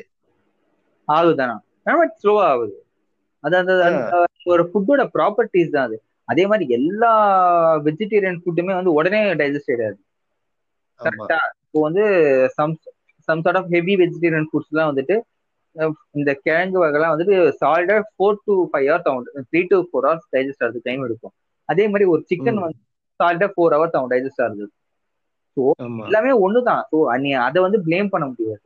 ஆகுதானா 1.08 1.56
ஸ்லோவா 2.22 2.44
ஆகுது. 2.46 2.76
அது 3.44 3.56
அந்த 3.58 3.74
ஒரு 4.46 4.64
ஃபுட்டோட 4.70 5.02
ப்ராப்பர்ட்டிஸ் 5.16 5.70
தான் 5.70 5.88
அது. 5.88 5.98
அதே 6.30 6.44
மாதிரி 6.48 6.66
எல்லா 6.78 7.12
வெஜிடேரியன் 7.88 8.42
ஃபுட்டுமே 8.42 8.74
வந்து 8.76 8.92
உடனே 8.94 9.22
டைஜஸ்ட் 9.42 9.72
ஆயிடாது. 9.72 9.98
கரெக்டா 11.00 11.38
இப்போ 11.64 11.80
வந்து 11.86 12.04
some 12.58 12.74
some 13.28 13.44
sort 13.46 13.60
of 13.60 13.72
heavy 13.74 13.94
vegetarian 14.02 14.50
ஃபுட்ஸ்லாம் 14.50 14.92
வந்துட்டு 14.92 15.16
அஹ் 15.76 15.92
இந்த 16.14 16.32
கிழங்கு 16.42 16.78
வகைலாம் 16.82 17.14
வந்துட்டு 17.14 17.36
சாலிடா 17.62 17.96
ஃபோர் 18.10 18.42
டு 18.44 18.56
ஃபைவ் 18.72 18.88
ஹவர்ஸ் 18.90 19.10
ஆகும். 19.10 19.24
Three 19.50 19.62
to 19.70 19.78
four 19.88 20.08
hours 20.08 20.28
digest 20.34 20.64
ஆகுது 20.66 20.86
டைம் 20.88 21.06
எடுக்கும். 21.08 21.34
அதே 21.70 21.86
மாதிரி 21.88 22.06
ஒரு 22.14 22.22
சிக்கன். 22.30 22.62
வந்து 22.64 22.80
சாலிடா 23.20 23.48
ஃபோர் 23.54 23.76
ஹவர்ஸ் 23.76 23.98
ஆகும் 23.98 24.12
டைஜஸ்ட் 24.14 24.44
ஆகுது. 24.46 24.66
ஆமா. 25.80 26.08
எல்லாமே 26.08 26.32
ஒண்ணுதான். 26.46 26.84
ஸோ 26.92 26.98
நீ 27.24 27.32
அதை 27.48 27.60
வந்து 27.66 27.80
ப்ளேம் 27.88 28.12
பண்ண 28.14 28.26
முடியாது. 28.28 28.66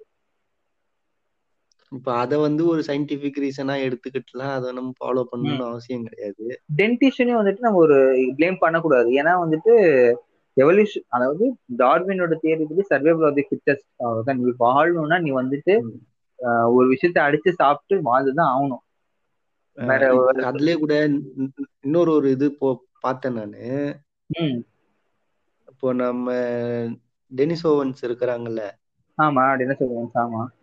இப்ப 1.91 2.13
அத 2.13 2.39
வந்து 2.39 2.67
ஒரு 2.67 2.83
சயின்டிபிக் 2.87 3.39
ரீசனா 3.41 3.81
எடுத்துக்கிட்டுலாம் 3.81 4.51
அதை 4.51 4.71
நம்ம 4.71 4.91
ஃபாலோ 4.99 5.23
பண்ணணும்னு 5.31 5.67
அவசியம் 5.67 6.03
கிடையாது. 6.03 6.61
டென்டிஷனையும் 6.77 7.41
வந்துட்டு 7.41 7.59
நம்ம 7.59 7.77
ஒரு 7.77 7.95
ப்ளேம் 8.37 8.57
பண்ணக்கூடாது. 8.59 9.11
ஏன்னா 9.11 9.39
வந்துட்டு 9.47 10.13
எவல்யூஷன் 10.61 11.03
அதாவது 11.07 11.57
டார்வினோட 11.77 12.35
தியரி 12.43 12.65
படி 12.65 13.03
சர்வைவல் 13.03 13.27
ஆஃப் 13.27 13.35
தி 13.35 13.47
ஃபிட்டஸ்ட் 13.49 14.35
நீ 14.35 14.51
வாழணும்னா 14.59 15.21
நீ 15.21 15.31
வந்துட்டு 15.31 15.81
ஒரு 16.73 16.91
விஷயத்த 16.91 17.15
அடிச்சு 17.15 17.49
சாப்பிட்டு 17.49 18.03
வாழ்ந்துதான் 18.03 18.61
ஆகணும். 18.61 18.85
வேற 19.73 20.31
அதுலயே 20.33 20.77
கூட 20.77 21.07
இன்- 21.07 21.49
இன்னொரு 21.81 22.11
ஒரு 22.11 22.29
இது 22.29 22.53
போ 22.53 22.83
பார்த்தேன் 22.99 23.33
நானு. 23.33 23.95
இப்போ 25.67 25.93
நம்ம 25.93 26.33
டெனிஸ் 27.35 27.63
ஓவன்ஸ் 27.63 27.95
இருக்கிறாங்கல்ல. 28.01 28.61
ஆமா 29.17 29.59
என்ன 29.59 29.73
சொல்லுவாங்க 29.73 30.09
ஆமா. 30.15 30.56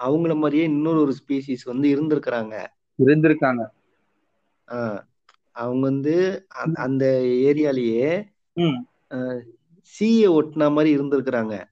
அவங்கள 0.00 0.36
மாதிரியே 0.36 0.64
இன்னொரு 0.64 1.00
ஒரு 1.00 1.14
ஸ்பீசிஸ் 1.14 1.64
வந்து 1.64 1.88
இருந்திருக்கிறாங்க. 1.88 2.66
இருந்திருக்காங்க. 3.04 3.66
அவங்க 5.52 5.80
வந்து 5.80 6.46
அந்த- 6.48 7.20
ஏரியாலயே 7.24 8.24
சீயை 9.80 10.28
ஒட்டின 10.28 10.72
மாதிரி 10.72 10.98
இருந்திருக்கிறாங்க. 10.98 11.64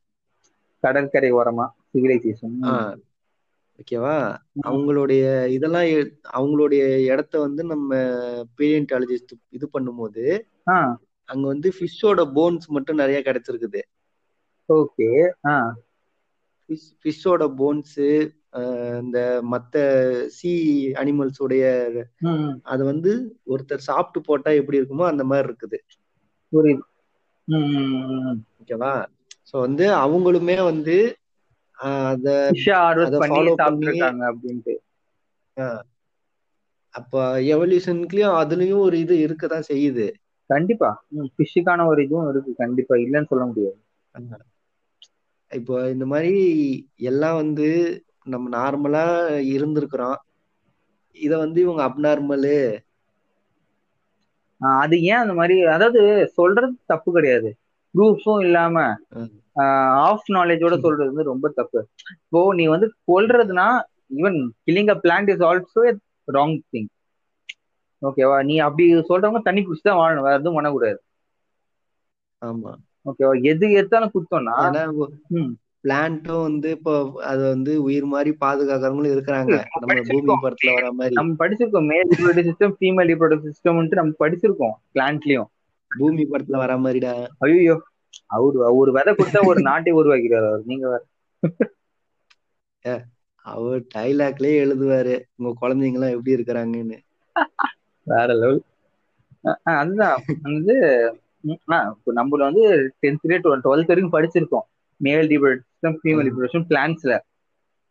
கடற்கரை 0.80 1.32
ஓரமா 1.32 1.68
சிவிலைசேஷன் 1.94 2.56
ஓகேவா? 3.76 4.36
அவங்களுடைய 4.62 5.46
இதெல்லாம் 5.46 5.82
அவங்களுடைய 6.36 7.04
இடத்த 7.04 7.38
வந்து 7.40 7.64
நம்ம 7.64 7.96
பேலியன்டாலஜிஸ்ட் 8.58 9.32
இது 9.48 9.68
பண்ணும்போது 9.72 10.40
அங்க 11.24 11.46
வந்து 11.46 11.72
ஃபிஷ்ஷோட 11.80 12.30
போன்ஸ் 12.34 12.66
மட்டும் 12.66 12.96
நிறைய 12.96 13.22
கிடைச்சிருக்குது. 13.24 13.80
ஓகே 14.72 15.30
ஃபிஷ் 16.68 16.88
ஃபிஷ்ஷோட 17.02 17.42
போன்ஸ் 17.58 17.98
இந்த 19.00 19.18
மத்த 19.52 19.76
சி 20.36 20.52
அனிமல்ஸ் 20.94 21.38
உடைய 21.38 21.64
அது 22.64 22.82
வந்து 22.84 23.12
ஒருத்தர் 23.46 23.86
சாப்பிட்டு 23.88 24.20
போட்டா 24.20 24.50
எப்படி 24.50 24.80
இருக்குமோ 24.80 25.06
அந்த 25.06 25.24
மாதிரி 25.24 25.48
இருக்குது. 25.52 25.78
புரியுது. 26.52 26.84
ஓகேவா? 28.60 28.94
சோ 29.50 29.56
வந்து 29.66 29.84
அவங்களுமே 30.04 30.56
வந்து 30.64 30.96
அத 31.78 32.50
அப்படின்ட்டு. 34.30 34.74
அப்ப 36.94 37.40
எவல்யூஷனுக்குலயும் 37.52 38.36
அதுலயும் 38.42 38.78
ஒரு 38.78 38.96
இது 38.98 39.14
இருக்கதான் 39.26 39.68
செய்யுது. 39.68 40.06
கண்டிப்பா. 40.50 40.90
ஃபிஷ்ஷுக்கான 41.36 41.86
ஒரு 41.86 42.04
இதுவும் 42.04 42.28
இருக்கு. 42.30 42.52
கண்டிப்பா. 42.56 42.94
இல்லைன்னு 42.96 43.26
சொல்ல 43.26 43.44
முடியாது. 43.44 43.78
இப்போ 45.56 45.74
இந்த 45.92 46.04
மாதிரி 46.08 46.32
எல்லாம் 47.10 47.36
வந்து 47.36 47.68
நம்ம 48.26 48.46
நார்மலா 48.54 49.04
இருந்திருக்கிறோம். 49.52 50.18
இத 51.16 51.32
வந்து 51.38 51.58
இவங்க 51.64 51.82
அப்நார்மலு 51.86 52.56
அது 54.78 54.96
ஏன் 55.06 55.22
அந்த 55.22 55.34
மாதிரி? 55.38 55.56
அதாவது 55.74 56.00
சொல்றது 56.36 56.68
தப்பு 56.92 57.10
கிடையாது. 57.16 57.50
ப்ரூஃபும் 57.94 58.42
இல்லாம. 58.46 58.76
ஆஃப் 60.02 60.26
நாலேஜோட 60.34 60.74
சொல்றது 60.80 61.10
வந்து 61.10 61.30
ரொம்ப 61.30 61.46
தப்பு. 61.58 61.80
இப்போ 62.16 62.40
நீ 62.58 62.64
வந்து 62.72 62.88
கொல்றதுனா 63.08 63.68
even 64.16 64.38
killing 64.64 64.90
a 64.90 64.98
plant 65.04 65.30
is 65.34 65.44
also 65.48 65.84
wrong 66.28 66.56
thing 66.66 66.90
ஓகேவா 68.02 68.36
நீ 68.46 68.54
அப்படி 68.66 68.84
சொல்றவங்க 69.08 69.40
தண்ணி 69.44 69.60
குடிச்சு 69.62 69.84
தான் 69.84 70.00
வாழணும். 70.00 70.26
வேற 70.26 70.38
எதுவும் 70.38 70.58
பண்ணக்கூடாது. 70.58 70.98
ஆமா. 72.42 72.72
ஓகேவா 73.06 73.42
எது 73.42 73.70
எடுத்தாலும் 73.70 74.12
குத்தோம்னா. 74.14 74.54
பிளான்ட்டும் 75.84 76.42
வந்து 76.42 76.70
இப்போ 76.70 76.92
அது 77.22 77.42
வந்து 77.48 77.82
உயிர் 77.82 78.04
மாதிரி 78.04 78.30
பாதுகாக்கிறவங்களும் 78.40 79.14
இருக்கிறாங்க. 79.16 79.56
நம்ம 79.78 80.00
பூமி. 80.08 80.32
படத்துல 80.42 80.72
வர 80.72 80.88
மாதிரி. 80.92 81.14
நம்ம 81.14 81.34
படிச்சிருக்கோம். 81.38 81.86
Male 81.86 82.08
reproductive 82.12 82.48
system 82.50 82.74
female 82.80 83.10
reproductive 83.12 83.50
system 83.50 83.94
நம்ம 83.94 84.14
படிச்சிருக்கோம் 84.20 84.76
பிளான்ட்லயும் 84.94 85.50
பூமி 85.90 86.24
படத்துல 86.32 86.56
வர 86.56 86.72
மாதிரிடா. 86.76 87.12
ஐயோ 87.38 87.76
அவரு 88.28 88.76
ஒரு 88.76 88.90
விதை 88.92 89.12
கொடுத்தா 89.14 89.40
ஒரு 89.44 89.60
நாட்டை 89.60 89.92
உருவாக்கிறார் 89.92 90.46
அவர். 90.46 90.62
நீங்க 90.64 90.86
வேற. 90.88 91.02
அவர் 93.46 93.80
டைலாக்லயே 93.94 94.54
எழுதுவாரு. 94.64 95.14
உங்க 95.36 95.52
குழந்தைங்க 95.60 95.98
எல்லாம் 95.98 96.14
எப்படி 96.16 96.34
இருக்கிறாங்கன்னு. 96.34 96.98
வேற 98.06 98.28
லெவல் 98.34 98.60
அதுதான். 99.76 100.18
வந்து 100.42 100.76
நம்மள 102.14 102.38
வந்து 102.38 102.64
டென்த்லேயே 103.02 103.38
டுவெல்த் 103.44 103.86
வரைக்கும் 103.86 104.12
படிச்சிருக்கோம். 104.12 104.66
மேல் 105.00 105.28
ரிப்ரொடக்ஷன் 105.28 105.98
ஃபீமேல் 106.02 106.24
ம். 106.24 106.28
ரிப்ரொடக்ஷன் 106.28 106.68
பிளான்ஸ்ல 106.68 107.14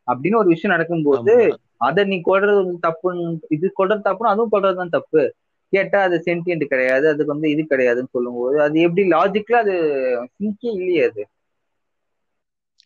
அப்படின்னு 0.08 0.36
ஒரு 0.36 0.48
விஷயம் 0.48 0.76
நடக்கும்போது. 0.76 1.36
அதை 1.78 2.04
நீ 2.06 2.22
கொள்றது 2.26 2.56
வந்து 2.56 2.88
தப்புன்னு 2.88 3.40
இது 3.50 3.74
கொள்றது 3.78 4.02
தப்புன்னு 4.04 4.34
அதுவும் 4.34 4.52
கொள்றது 4.52 4.76
தான் 4.76 4.90
தப்பு. 4.90 5.34
கேட்டா 5.70 6.02
அது 6.02 6.24
சென்டியன்ட் 6.26 6.64
கிடையாது 6.64 7.08
அதுக்கு 7.08 7.34
வந்து 7.34 7.50
இது 7.50 7.68
கிடையாதுன்னு 7.70 8.10
சொல்லும்போது 8.12 8.62
அது 8.62 8.80
எப்படி 8.80 9.10
லாஜிக்கலா 9.10 9.52
அது 9.52 9.76
சிங்கே 10.38 10.70
இல்லையே 10.72 11.04
அது. 11.04 11.24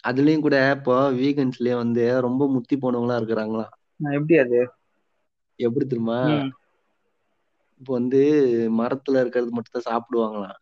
அதுலயும் 0.08 0.40
கூட 0.40 0.74
இப்போ 0.78 1.12
வீகன்ஸ்லயே 1.12 1.76
வந்து 1.76 2.22
ரொம்ப 2.22 2.50
முத்தி 2.50 2.78
போனவங்களா 2.78 3.18
இருக்கிறாங்களாம். 3.20 3.72
ஆ, 4.08 4.12
எப்படி 4.12 4.38
அது? 4.38 4.60
எப்படி 5.56 5.86
தெரியுமா. 5.86 6.20
இப்போ 7.82 7.92
வந்து 7.98 8.22
மரத்துல 8.80 9.22
இருக்கிறது 9.24 9.52
மட்டும் 9.56 9.76
தான் 9.78 9.90
சாப்பிடுவாங்களாம் 9.90 10.58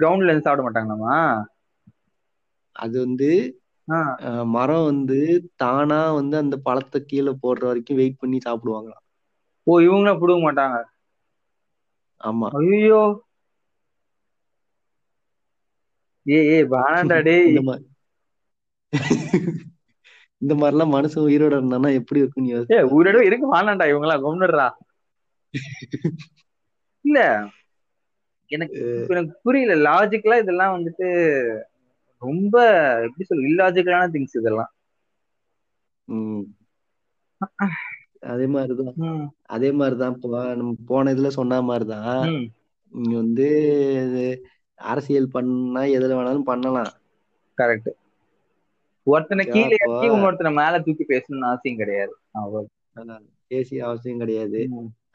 கிரவுண்ட்ல 0.00 0.30
இருந்து 0.30 0.46
சாப்பிட 0.46 0.64
மாட்டாங்களாமா? 0.66 1.16
அது 2.76 2.96
வந்து 3.04 3.28
மரம் 4.56 4.86
வந்து 4.90 5.18
தானா 5.62 6.00
வந்து 6.18 6.36
அந்த 6.42 6.56
பழத்தை 6.66 6.98
கீழே 7.10 7.32
போடுற 7.44 7.64
வரைக்கும் 7.70 8.00
வெயிட் 8.00 8.20
பண்ணி 8.22 8.38
சாப்பிடுவாங்களாம். 8.46 9.02
ஓ 9.66 9.78
இவங்களும் 9.86 10.20
புடுங்க 10.22 10.42
மாட்டாங்க? 10.46 10.78
ஆமா. 12.20 12.48
ஐயோ. 12.60 13.02
ஏய் 16.26 16.48
ஏய் 16.54 16.66
வேணாண்டா 16.74 17.18
டேய். 17.28 17.46
இந்த 17.50 17.62
மாதிரி 17.68 17.86
இந்த 20.42 20.54
மாதிரிலாம் 20.60 20.94
மனுஷன் 20.94 21.26
உயிரோட 21.28 21.54
இருந்தானா 21.58 21.90
எப்படி 22.00 22.20
இருக்குன்னு 22.22 22.50
ஏ 22.50 22.56
யோசிச்சு 22.56 22.78
உயிரோட 22.96 23.20
இருக்கு 23.28 23.46
வேணாண்டா 23.54 23.86
இவங்களாம் 23.92 24.26
கொண்டுடுறா 24.26 24.66
இல்ல. 27.04 27.20
எனக்கு 28.50 29.06
எனக்கு 29.08 29.38
புரியல. 29.42 29.74
லாஜிக்கலா 29.88 30.38
இதெல்லாம் 30.38 30.74
வந்துட்டு 30.76 31.08
ரொம்ப 32.22 32.56
எப்படி 33.02 33.24
சொல்ல 33.24 33.48
இல்லாஜிக்கலான 33.50 34.10
திங்ஸ் 34.10 34.38
இதெல்லாம். 34.40 34.72
அதே 38.20 38.46
மாதிரிதான். 38.46 39.34
அதே 39.46 39.70
மாதிரிதான் 39.72 40.14
இப்போ 40.14 40.54
நம்ம 40.54 40.74
போன 40.86 41.14
இதுல 41.14 41.28
சொன்ன 41.28 41.62
மாதிரிதான். 41.62 42.28
இங்க 42.92 43.14
வந்து 43.16 43.48
அரசியல் 44.78 45.28
பண்ணா 45.28 45.82
எதுல 45.96 46.16
வேணாலும் 46.16 46.48
பண்ணலாம். 46.50 46.92
கரெக்ட் 47.58 47.92
ஒருத்தனை 49.06 49.44
கீழே 49.46 49.76
இன்னொருத்தனை 49.86 50.52
மேல 50.54 50.80
தூக்கி 50.80 51.04
பேசணும்னு 51.08 51.48
அவசியம் 51.48 51.76
கிடையாது. 51.76 52.14
பேசிய 53.46 53.84
அவசியம் 53.84 54.18
கிடையாது. 54.18 54.60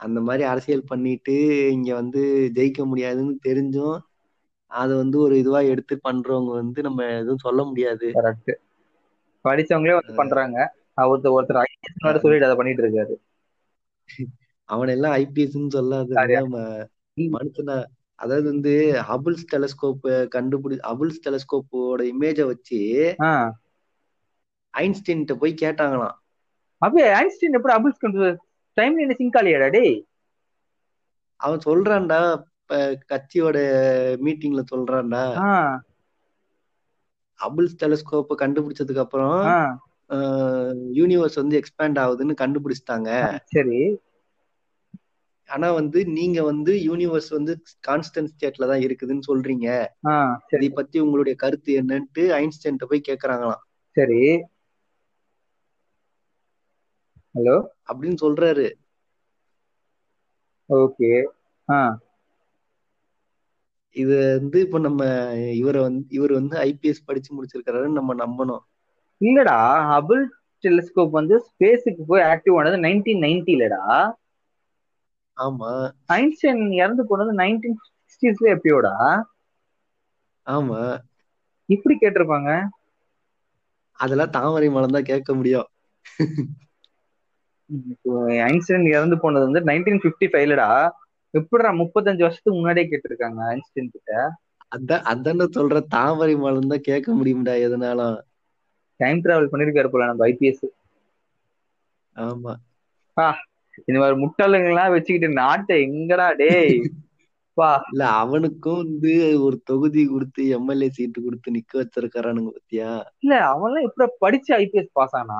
அந்த 0.01 0.19
மாதிரி 0.21 0.43
அரசியல் 0.43 0.89
பண்ணிட்டு 0.91 1.35
இங்க 1.71 1.89
வந்து 1.93 2.21
ஜெயிக்க 2.55 2.81
முடியாதுன்னு 2.85 3.35
தெரிஞ்சும் 3.47 3.97
அதை 4.71 4.93
வந்து 4.97 5.17
ஒரு 5.19 5.33
இதுவா 5.37 5.59
எடுத்து 5.71 5.95
பண்றவங்க 6.07 6.51
வந்து 6.51 6.79
நம்ம 6.81 7.07
எதுவும் 7.15 7.43
சொல்ல 7.45 7.61
முடியாது. 7.63 8.07
படிச்சவங்களே 9.45 9.95
வந்து 9.99 10.19
பண்றாங்க. 10.21 10.57
ஒருத்தர் 11.11 11.35
ஒருத்தர் 11.37 11.59
ஐஏஎஸ் 11.61 12.05
வேற 12.05 12.19
சொல்லிட்டு 12.23 12.47
அதை 12.47 12.57
பண்ணிட்டு 12.59 12.83
இருக்காரு. 12.85 13.15
அவன் 14.69 14.93
எல்லாம் 14.95 15.15
ஐபிஎஸ்ன்னு 15.21 15.75
சொல்லாத? 15.77 16.11
மனுஷனா 17.17 17.77
அதாவது 18.19 18.47
வந்து 18.51 18.73
ஹபுல்ஸ் 19.09 19.45
டெலஸ்கோப் 19.53 20.05
கண்டுபிடி 20.35 20.75
ஹபுல்ஸ் 20.89 21.23
டெலஸ்கோப்போட 21.25 22.01
இமேஜ 22.11 22.39
வச்சு 22.51 22.79
ஐன்ஸ்டீன்ட்ட 24.73 25.35
போய் 25.41 25.61
கேட்டாங்களாம். 25.61 26.17
அப்படியே? 26.81 27.07
ஐன்ஸ்டீன் 27.21 27.57
எப்படி 27.57 27.75
அபிள்ஸ் 27.77 28.03
கொண்டு 28.03 28.19
டைம் 28.77 28.97
என்ன 28.97 29.13
சிங்க் 29.17 29.37
ஆலியாடா 29.39 29.67
டேய்? 29.71 29.95
அவன் 31.39 31.63
சொல்றான்டா 31.65 32.19
கட்சியோட 33.11 33.57
மீட்டிங்ல 34.25 34.61
சொல்றான்டா. 34.71 35.23
ஹபுல்ஸ் 37.39 37.79
டெலஸ்கோப்ப 37.81 38.37
கண்டுபிடிச்சதுக்கு 38.41 39.03
அப்புறம் 39.05 39.41
யூனிவர்ஸ் 40.99 41.37
வந்து 41.41 41.55
எக்ஸ்பேண்ட் 41.59 41.99
ஆகுதுன்னு 42.03 42.33
கண்டுபிடிச்சிட்டாங்க. 42.41 43.09
சரி. 43.55 43.81
ஆனா 45.49 45.67
வந்து 45.71 45.99
நீங்க 46.17 46.39
வந்து 46.43 46.73
யூனிவர்ஸ் 46.89 47.29
வந்து 47.29 47.53
கான்ஸ்டன்ட் 47.87 48.31
ஸ்டேட்ல 48.33 48.69
தான் 48.71 48.83
இருக்குதுன்னு 48.87 49.27
சொல்றீங்க. 49.29 49.67
இதை 50.55 50.69
பத்தி 50.69 50.99
உங்களுடைய 50.99 51.35
கருத்து 51.43 51.71
என்னன்ட்டு 51.81 52.23
ஐன்ஸ்டைன்ட்ட 52.39 52.87
போய் 52.91 53.07
கேக்குறாங்களாம். 53.09 53.63
சரி. 53.97 54.21
ஹலோ? 57.35 57.55
அப்படின்னு 57.93 58.15
சொல்றாரு. 58.21 58.67
ஓகே. 60.69 61.11
ஆஹ் 61.67 61.95
இது 63.95 64.39
வந்து 64.39 64.61
இப்ப 64.61 64.79
நம்ம 64.79 65.01
இவரை 65.53 65.81
வந்து 65.81 66.05
இவர் 66.09 66.31
வந்து 66.31 66.57
ஐபிஎஸ் 66.57 67.05
படிச்சு 67.05 67.31
முடிச்சிருக்காருன்னு 67.35 67.99
நம்ம 67.99 68.15
நம்பணும். 68.15 68.63
இல்லடா 69.21 69.57
ஹபிள் 69.91 70.23
டெலிஸ்கோப் 70.63 71.09
வந்து 71.09 71.45
ஸ்பேஸுக்கு 71.47 72.03
போய் 72.07 72.21
ஆக்டிவ் 72.21 72.57
ஆனது 72.57 72.77
நைன்டீன் 72.77 73.21
நைன்டிலடா 73.21 73.83
ஆமா. 75.37 75.71
ஐன்ஸ்டைன் 76.13 76.73
இறந்து 76.73 77.05
போனது 77.07 77.35
நைன்டீன் 77.35 77.77
சிக்ஸ்டீஸ்ல 78.01 78.51
எப்பயோடா? 78.51 78.93
ஆமா. 80.47 80.79
இப்படி 81.69 81.97
கேட்டிருப்பாங்க. 82.01 82.49
அதெல்லாம் 83.99 84.29
தாமரை 84.29 84.69
மலம் 84.69 84.89
தான் 84.89 85.03
கேட்க 85.03 85.33
முடியும். 85.33 85.67
ஐன்ஸ்டைன் 88.45 88.85
இறந்து 88.91 89.17
போனது 89.19 89.47
வந்து 89.47 89.61
நைன்டீன் 89.69 90.03
பிப்டி 90.03 90.27
ஃபைவ்லடா 90.31 90.69
எப்படிடா 91.33 91.69
முப்பத்தஞ்சு 91.81 92.25
வருஷத்துக்கு 92.25 92.57
முன்னாடியே 92.57 92.87
கேட்டிருக்காங்க 92.87 93.41
ஐன்ஸ்டைன் 93.51 93.93
கிட்ட? 93.93 94.11
அதான் 94.71 95.05
அதான 95.11 95.47
சொல்ற 95.51 95.79
தாமரை 95.93 96.33
தான் 96.65 96.87
கேட்க 96.89 97.07
முடியும்டா 97.13 97.55
எதனாலும். 97.65 98.17
டைம் 98.99 99.21
டிராவல் 99.23 99.51
பண்ணிருக்காரு 99.51 99.91
போல 99.91 100.09
நம்ம 100.09 100.25
ஐபிஎஸ் 100.27 100.65
ஆமா. 102.15 102.53
இந்த 103.81 103.97
மாதிரி 103.99 104.15
முட்டாளுங்கெல்லாம் 104.23 104.93
வச்சுக்கிட்டு 104.93 105.29
நாட்டை 105.35 105.75
எங்கடா 105.87 106.27
டேய்? 106.39 106.75
இல்ல 107.87 108.03
அவனுக்கும் 108.19 108.79
வந்து 108.81 109.13
ஒரு 109.45 109.57
தொகுதி 109.63 110.01
கொடுத்து 110.07 110.41
எம்எல்ஏ 110.57 110.89
சீட்டு 110.89 111.19
கொடுத்து 111.21 111.55
நிக்க 111.55 111.73
வச்சிருக்காரானுங்க 111.79 112.51
பத்தியா? 112.55 112.89
இல்ல 113.23 113.33
அவன்லாம் 113.51 113.87
எப்படி 113.87 114.07
படிச்சு 114.19 114.51
ஐபிஎஸ் 114.57 114.93
பாஸ் 114.93 115.15
ஆனா? 115.21 115.39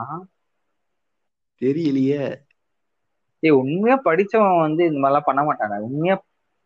தெரியலையே. 1.61 2.23
ஏய் 3.39 3.51
உண்மையா 3.51 4.01
படிச்சவன் 4.05 4.59
வந்து 4.59 4.85
இந்த 4.85 5.07
மாதிரிலாம் 5.07 5.25
பண்ண 5.25 5.41
மாட்டாங்க 5.43 5.77
உண்மையா 5.79 6.15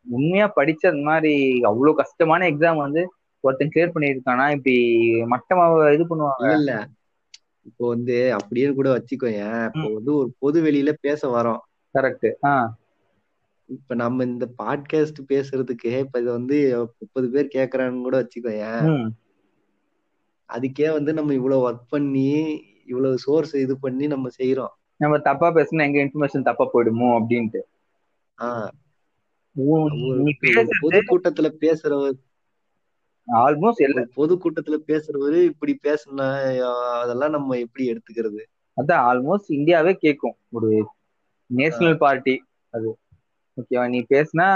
உண்மையா 0.05 0.53
படிச்ச 0.55 0.83
இந்த 0.83 1.03
மாதிரி 1.03 1.61
அவ்வளவு 1.61 1.97
கஷ்டமான 1.97 2.49
எக்ஸாம் 2.51 2.75
வந்து 2.75 3.01
ஒருத்தன் 3.43 3.71
கிளியர் 3.75 3.95
பண்ணியிருக்கானா? 3.95 4.45
இப்படி 4.51 4.75
மட்டமா 5.23 5.93
இது 5.93 6.05
பண்ணுவாங்க 6.05 6.53
இல்ல 6.53 6.87
இப்போ 7.63 7.87
வந்து 7.87 8.33
அப்படியே 8.33 8.71
கூட 8.71 8.89
வச்சுக்கோயேன். 8.97 9.65
இப்போ 9.65 9.93
வந்து 9.93 10.15
ஒரு 10.15 10.33
பொது 10.39 10.63
வெளியில 10.63 10.93
பேச 11.01 11.41
வரோம். 11.41 11.61
கரெக்ட் 11.93 12.27
ஆஹ் 12.43 12.67
இப்ப 13.69 13.95
நம்ம 13.95 14.23
இந்த 14.23 14.47
பாட்காஸ்ட் 14.63 15.21
பேசுறதுக்கு 15.27 15.99
இப்ப 15.99 16.19
இது 16.19 16.31
வந்து 16.31 16.57
முப்பது 16.99 17.29
பேர் 17.29 17.53
கேக்குறான்னு 17.55 18.01
கூட 18.01 18.15
வச்சுக்கோயேன். 18.21 18.83
ம். 18.95 19.09
அதுக்கே 20.49 20.91
வந்து 20.91 21.13
நம்ம 21.13 21.33
இவ்வளவு 21.33 21.69
ஒர்க் 21.69 21.87
பண்ணி 21.89 22.29
இவ்வளவு 22.85 23.17
சோர்ஸ் 23.17 23.55
இது 23.55 23.79
பண்ணி 23.79 24.07
நம்ம 24.07 24.29
செய்யறோம் 24.37 24.73
நம்ம 24.99 25.15
தப்பா 25.19 25.47
பேசினா 25.49 25.83
எங்க 25.87 25.99
இன்ஃபர்மேஷன் 26.03 26.47
தப்பா 26.49 26.65
போயிடுமோ 26.65 27.07
அப்படின்ட்டு. 27.17 27.61
ஒரு 29.55 29.97
ஒரு 30.09 30.23
பொது 30.81 30.99
கூட்டத்துல 31.09 31.47
பேசுறவர். 31.63 32.17
ஆல்மோஸ்ட் 33.27 33.83
எல்லா 33.85 34.01
ஒரு 34.01 34.09
பொது 34.15 34.33
கூட்டத்துல 34.35 34.77
பேசுறவரு 34.89 35.39
இப்படி 35.43 35.73
பேசுனா 35.83 36.27
அதெல்லாம் 37.01 37.29
நம்ம 37.29 37.57
எப்படி 37.57 37.85
எடுத்துக்கிறது? 37.91 38.41
அதான் 38.77 39.03
ஆல்மோஸ்ட் 39.09 39.55
இந்தியாவே 39.57 39.93
கேட்கும் 39.95 40.35
ஒரு 40.49 40.69
நேஷனல் 41.49 41.97
பார்ட்டி 41.97 42.35
அது. 42.73 42.89
ஓகேவா 43.57 43.85
நீ 43.89 43.99
பேசுனா 44.09 44.47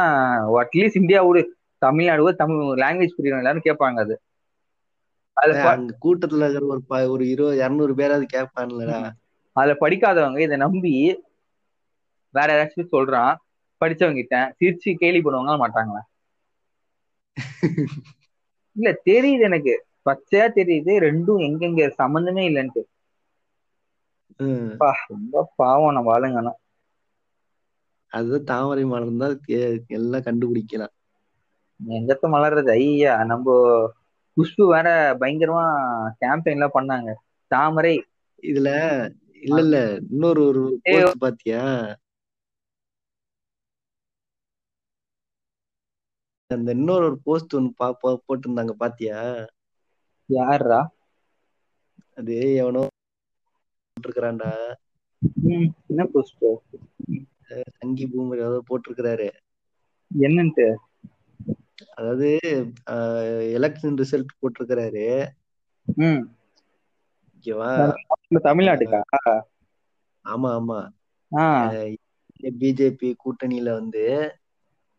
அட்லீஸ்ட் 0.61 0.99
இந்தியாவோட 1.01 1.41
தமிழ்நாடு 1.81 2.33
தமிழ் 2.35 2.81
லாங்குவேஜ் 2.81 3.17
புரியணும். 3.17 3.41
எல்லாரும் 3.43 3.67
கேட்பாங்க 3.67 3.99
அது. 4.05 4.15
கூட்டத்துல 6.03 6.45
இருக்கிற 6.45 6.65
ஒரு 6.67 7.11
ஒரு 7.11 7.23
இருபது 7.29 7.57
இருநூறு 7.57 7.93
பேராவது 7.95 8.25
கேட்பான்லடா 8.35 8.99
அதுல 9.59 9.73
படிக்காதவங்க 9.81 10.39
இதை 10.41 10.57
நம்பி 10.57 10.93
வேற 12.33 12.47
ஏதாச்சும் 12.55 12.91
சொல்றான் 12.91 13.33
படிச்சவங்க 13.81 14.19
கிட்ட 14.19 14.37
சிரிச்சு 14.57 14.89
கேலி 14.97 15.19
பண்ணுவாங்க 15.21 15.55
மாட்டாங்களா? 15.61 16.01
இல்ல 18.75 18.89
தெரியுது 19.05 19.45
எனக்கு. 19.47 19.73
பச்சையா 20.05 20.45
தெரியுது. 20.53 20.93
ரெண்டும் 21.05 21.43
எங்கெங்க 21.47 21.89
சம்பந்தமே 21.97 22.43
இல்லைன்ட்டு. 22.49 22.83
ரொம்ப 25.05 25.43
பாவம் 25.55 25.95
நம்ம 25.95 26.13
ஆளுங்கன்னா 26.15 26.53
அதுதான் 28.11 28.47
தாமரை 28.49 28.83
மலர்ந்தா 28.85 29.29
எல்லாம் 29.95 30.25
கண்டுபிடிக்கலாம். 30.25 30.95
எங்கத்த 31.79 32.25
மலர்றது? 32.29 32.71
ஐயா 32.77 33.13
நம்ம 33.25 33.45
குஷ்பு 34.37 34.63
வேற 34.67 34.87
பயங்கரமா 35.19 35.65
கேம்பெயின் 36.19 36.57
எல்லாம் 36.57 36.75
பண்ணாங்க. 36.75 37.09
தாமரை. 37.51 37.95
இதுல 38.43 38.69
இல்ல 39.41 39.61
இல்ல 39.61 39.99
இன்னொரு 40.09 40.45
ஒரு 40.45 40.79
போஸ்ட் 40.83 41.17
பாத்தியா? 41.17 41.97
அந்த 46.47 46.71
இன்னொரு 46.71 47.05
ஒரு 47.05 47.19
போஸ்ட் 47.19 47.55
ஒன்னு 47.55 47.73
பா 47.73 47.97
பா- 48.03 48.17
போட்டிருந்தாங்க 48.27 48.71
பாத்தியா? 48.71 49.47
யாருடா 50.25 50.93
அது 52.15 52.53
எவனோ 52.53 52.87
போட்டிருக்கிறான்டா. 53.93 54.73
ம், 55.33 55.69
என்ன 55.87 56.09
குஷ்பு 56.13 56.55
சங்கி 57.77 58.07
பூமர் 58.07 58.35
ஏதோ 58.35 58.63
போட்டிருக்கிறாரு. 58.69 59.29
என்னன்ட்டு? 60.19 60.75
அதாவது 61.93 62.39
எலெக்ஷன் 63.57 64.03
ரிசல்ட் 64.03 64.41
போட்டிருக்கிறாரு. 64.41 65.27
ம். 65.95 66.38
ஓகேவா? 67.39 67.71
தமிழ்நாட்டுக்கா? 68.45 69.01
ஆமா 70.25 70.49
ஆமா. 70.55 70.79
பிஜேபி 72.57 73.09
கூட்டணியில 73.23 73.69
வந்து 73.73 74.03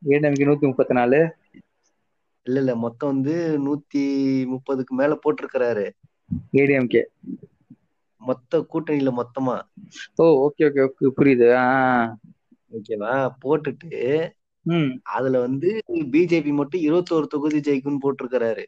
ஏடிஎம்கே 0.02 0.48
நூத்தி 0.48 0.66
முப்பத்தி 0.66 0.94
நாலு 0.98 1.20
இல்ல 2.46 2.58
இல்ல. 2.60 2.72
மொத்தம் 2.76 3.12
வந்து 3.12 3.34
நூத்தி 3.60 4.02
முப்பதுக்கு 4.52 4.94
மேல 4.94 5.18
போட்டிருக்கிறாரு. 5.22 5.86
ஏடிஎம்கே. 6.58 7.02
மொத்த 8.20 8.60
கூட்டணியில 8.70 9.10
மொத்தமா. 9.16 9.56
ஓ 10.18 10.26
ஓகே 10.44 10.66
ஓகே 10.68 10.84
ஓகே. 10.86 11.10
புரியுது. 11.16 11.48
ஓகேவா? 12.72 13.12
போட்டுட்டு 13.42 13.90
அதுல 15.10 15.38
வந்து 15.40 15.70
பிஜேபி 16.12 16.52
மட்டும் 16.52 16.80
இருபத்தோரு 16.80 17.26
தொகுதி 17.26 17.60
ஜெயிக்கும்னு 17.60 18.02
போட்டிருக்கிறாரு. 18.02 18.64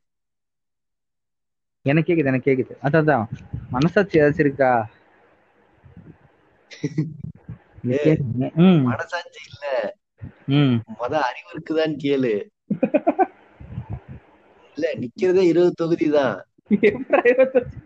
எனக்கு 1.86 2.08
கேக்குது 2.08 2.30
எனக்கு 2.30 2.48
கேக்குது. 2.48 2.74
அதான் 2.86 3.24
மனசாட்சி 3.70 4.18
ஏதாச்சும் 4.18 4.44
இருக்கா? 4.44 4.72
மனசாட்சி 8.88 9.40
இல்ல. 9.48 9.64
மொத 10.98 11.14
அறிவு 11.28 11.48
இருக்குதான்னு 11.54 11.96
கேளு. 12.04 12.34
இல்ல 14.76 14.90
நிக்கிறதே 15.00 15.42
இருபது 15.48 15.72
தொகுதி 15.80 16.06
தான். 16.14 16.36
எப்படா 16.88 17.18
இருபத்தஞ்சு? 17.26 17.78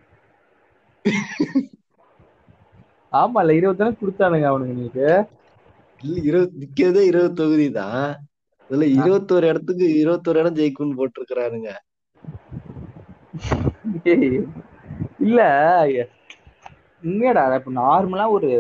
ஆமால 3.13 3.55
இருபத்தானே 3.59 3.93
கொடுத்தானுங்க 3.99 4.47
அவனுங்க 4.49 4.75
நீங்க 4.79 5.01
இல்ல 6.03 6.17
இருபது 6.29 6.61
நிக்கிறதே 6.63 7.03
இருபது 7.11 7.33
தொகுதி 7.41 7.67
தான். 7.77 8.07
இதுல 8.71 8.87
இருபத்தோரு 8.97 9.47
இடத்துக்கு 9.51 9.87
இருபத்தோரு 10.01 10.41
இடம் 10.41 10.57
ஜெயிக்கும்னு 10.59 10.99
போட்டிருக்கிறாருங்க 10.99 11.71
ஏய், 11.71 11.86
இல்ல 15.23 15.41
உண்மையாடா 17.03 17.43
இப்ப 17.59 17.73
நார்மலா 17.79 18.27
ஒரு 18.35 18.51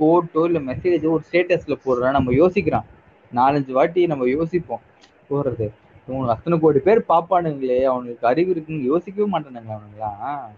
போட்டோ 0.00 0.42
இல்ல 0.48 0.58
மெசேஜ் 0.66 1.04
ஒரு 1.10 1.22
ஸ்டேட்டஸ்ல 1.26 1.76
போடுறோம் 1.82 2.16
நம்ம 2.16 2.34
யோசிக்கிறோம் 2.38 2.88
நாலஞ்சு 3.32 3.72
வாட்டி 3.72 4.00
நம்ம 4.10 4.24
யோசிப்போம். 4.30 4.82
போடுறது. 5.30 5.66
இவங்களுக்கு 6.08 6.34
அத்தனை 6.34 6.56
கோடி 6.58 6.80
பேர் 6.82 7.00
பாப்பானுங்களே 7.08 7.80
அவனுக்கு 7.90 8.24
அறிவு 8.30 8.52
இருக்குன்னு 8.52 8.90
யோசிக்கவே 8.90 9.28
மாட்டானுங்க 9.32 9.74
அவனுங்களாம். 9.74 10.50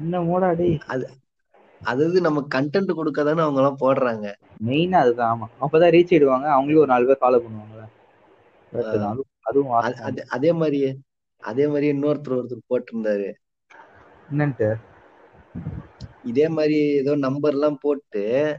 என்ன 0.00 0.20
மோடா 0.26 0.50
டேய் 0.58 0.76
அதாவது 1.80 2.18
நம்ம 2.26 2.40
கண்டென்ட் 2.54 2.96
கொடுக்கதானே 2.96 3.44
அவங்க 3.44 3.60
எல்லாம் 3.60 3.80
போடுறாங்க 3.82 4.26
மெயினா 4.66 4.98
அதுதான் 5.02 5.32
ஆமா. 5.32 5.46
அப்பதான் 5.64 5.94
ரீச் 5.94 6.12
ஆயிடுவாங்க. 6.12 6.46
அவங்களே 6.54 6.82
ஒரு 6.82 6.92
நாலு 6.92 7.08
பேர் 7.08 7.22
ஃபாலோ 7.22 7.40
பண்ணுவாங்கல்ல. 7.40 7.84
தான். 8.96 9.20
அதுவும் 9.40 9.72
அது- 9.72 9.84
வாஸ்தவம். 9.84 10.10
அது- 10.10 10.24
மாதிரி 11.68 11.92
இன்னொருத்தர் 11.92 12.42
ஒருத்தர் 12.42 12.74
போட்டிருந்தாரு. 12.74 13.32
என்னன்ட்டு? 14.30 14.74
இதே 16.24 16.48
மாதிரி 16.48 16.78
ஏதோ 16.78 17.16
நம்பர் 17.16 17.52
எல்லாம் 17.52 17.78
போட்டு 17.80 18.58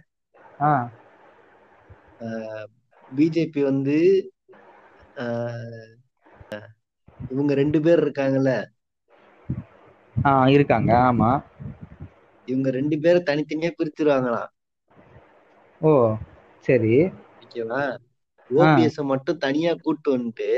பிஜேபி 3.15 3.63
வந்து 3.63 4.31
இவங்க 7.29 7.53
ரெண்டு 7.53 7.81
பேர் 7.81 8.03
இருக்காங்கல்ல? 8.03 8.65
இருக்காங்க 10.47 10.93
ஆமா. 10.93 11.43
இவங்க 12.45 12.69
ரெண்டு 12.69 12.99
பேரும் 12.99 13.23
தனித்தனியா 13.23 13.71
பிரிச்சிருவாங்களாம். 13.77 14.47
ஓ 15.81 16.15
சரி. 16.59 17.11
ஓகேவா? 17.39 17.97
ஓபிஎஸ் 18.57 18.99
மட்டும் 19.11 19.37
தனியா 19.37 19.73
கூட்டு 19.79 20.07
வந்துட்டு 20.13 20.49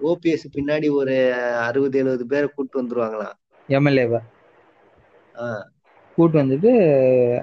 ஓபிஎஸ் 0.00 0.44
பின்னாடி 0.52 0.88
ஒரு 0.92 1.16
அறுபது 1.60 1.98
எழுபது 1.98 2.26
பேரை 2.26 2.48
கூட்டு 2.50 2.74
வந்துருவாங்களாம் 2.80 3.36
எம்எல்ஏவை. 3.68 4.20
கூட்டு 6.18 6.36
வந்துட்டு 6.40 6.72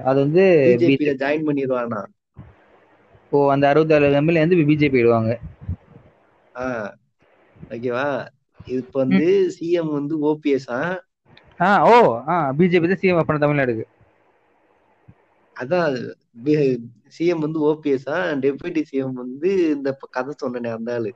அது 0.05 0.17
வந்து 0.19 0.43
ஜாயின் 1.19 1.47
பண்ணிடுவானா 1.47 2.01
ஓ 3.31 3.41
அந்த 3.53 3.65
அறுபத்தி 3.69 3.95
ஏழு 3.99 4.19
எம்எல்ஏ 4.19 4.43
வந்து 4.43 4.59
பிஜேபி 4.61 5.01
இடுவாங்க 5.01 5.31
ஓகேவா? 7.69 8.05
இப்ப 8.73 8.93
வந்து 8.99 9.27
சிஎம் 9.55 9.91
வந்து 9.91 10.15
ஓபிஎஸ் 10.25 10.69
ஆ? 10.77 10.81
ஓ 11.85 11.95
ஆ 12.27 12.35
பிஜேபி 12.57 12.87
தான் 12.87 13.01
சிஎம் 13.01 13.19
பண்ண 13.23 13.39
தமிழ்நாடுக்கு. 13.39 13.85
அதான் 15.57 15.93
சிஎம் 17.15 17.43
வந்து 17.45 17.59
ஓபிஎஸ் 17.69 18.07
டெபுட்டி 18.43 18.81
சிஎம் 18.89 19.17
வந்து 19.21 19.49
இந்த 19.75 19.89
கதை 20.15 20.33
சொன்னனே 20.41 20.71
அந்த 20.77 20.95
ஆளு. 20.97 21.11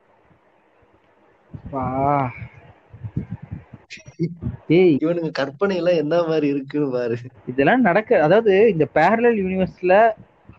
இவனுங்க 5.02 5.30
கற்பனை 5.32 5.74
எல்லாம் 5.80 6.00
என்ன 6.02 6.16
மாதிரி 6.28 6.46
இருக்குன்னு 6.54 6.88
பாரு. 6.90 7.16
இதெல்லாம் 7.50 7.86
நடக்க 7.88 8.22
அதாவது 8.22 8.54
இந்த 8.74 8.84
பேரலல் 8.94 9.38
யூனிவர்ஸ்ல 9.42 9.94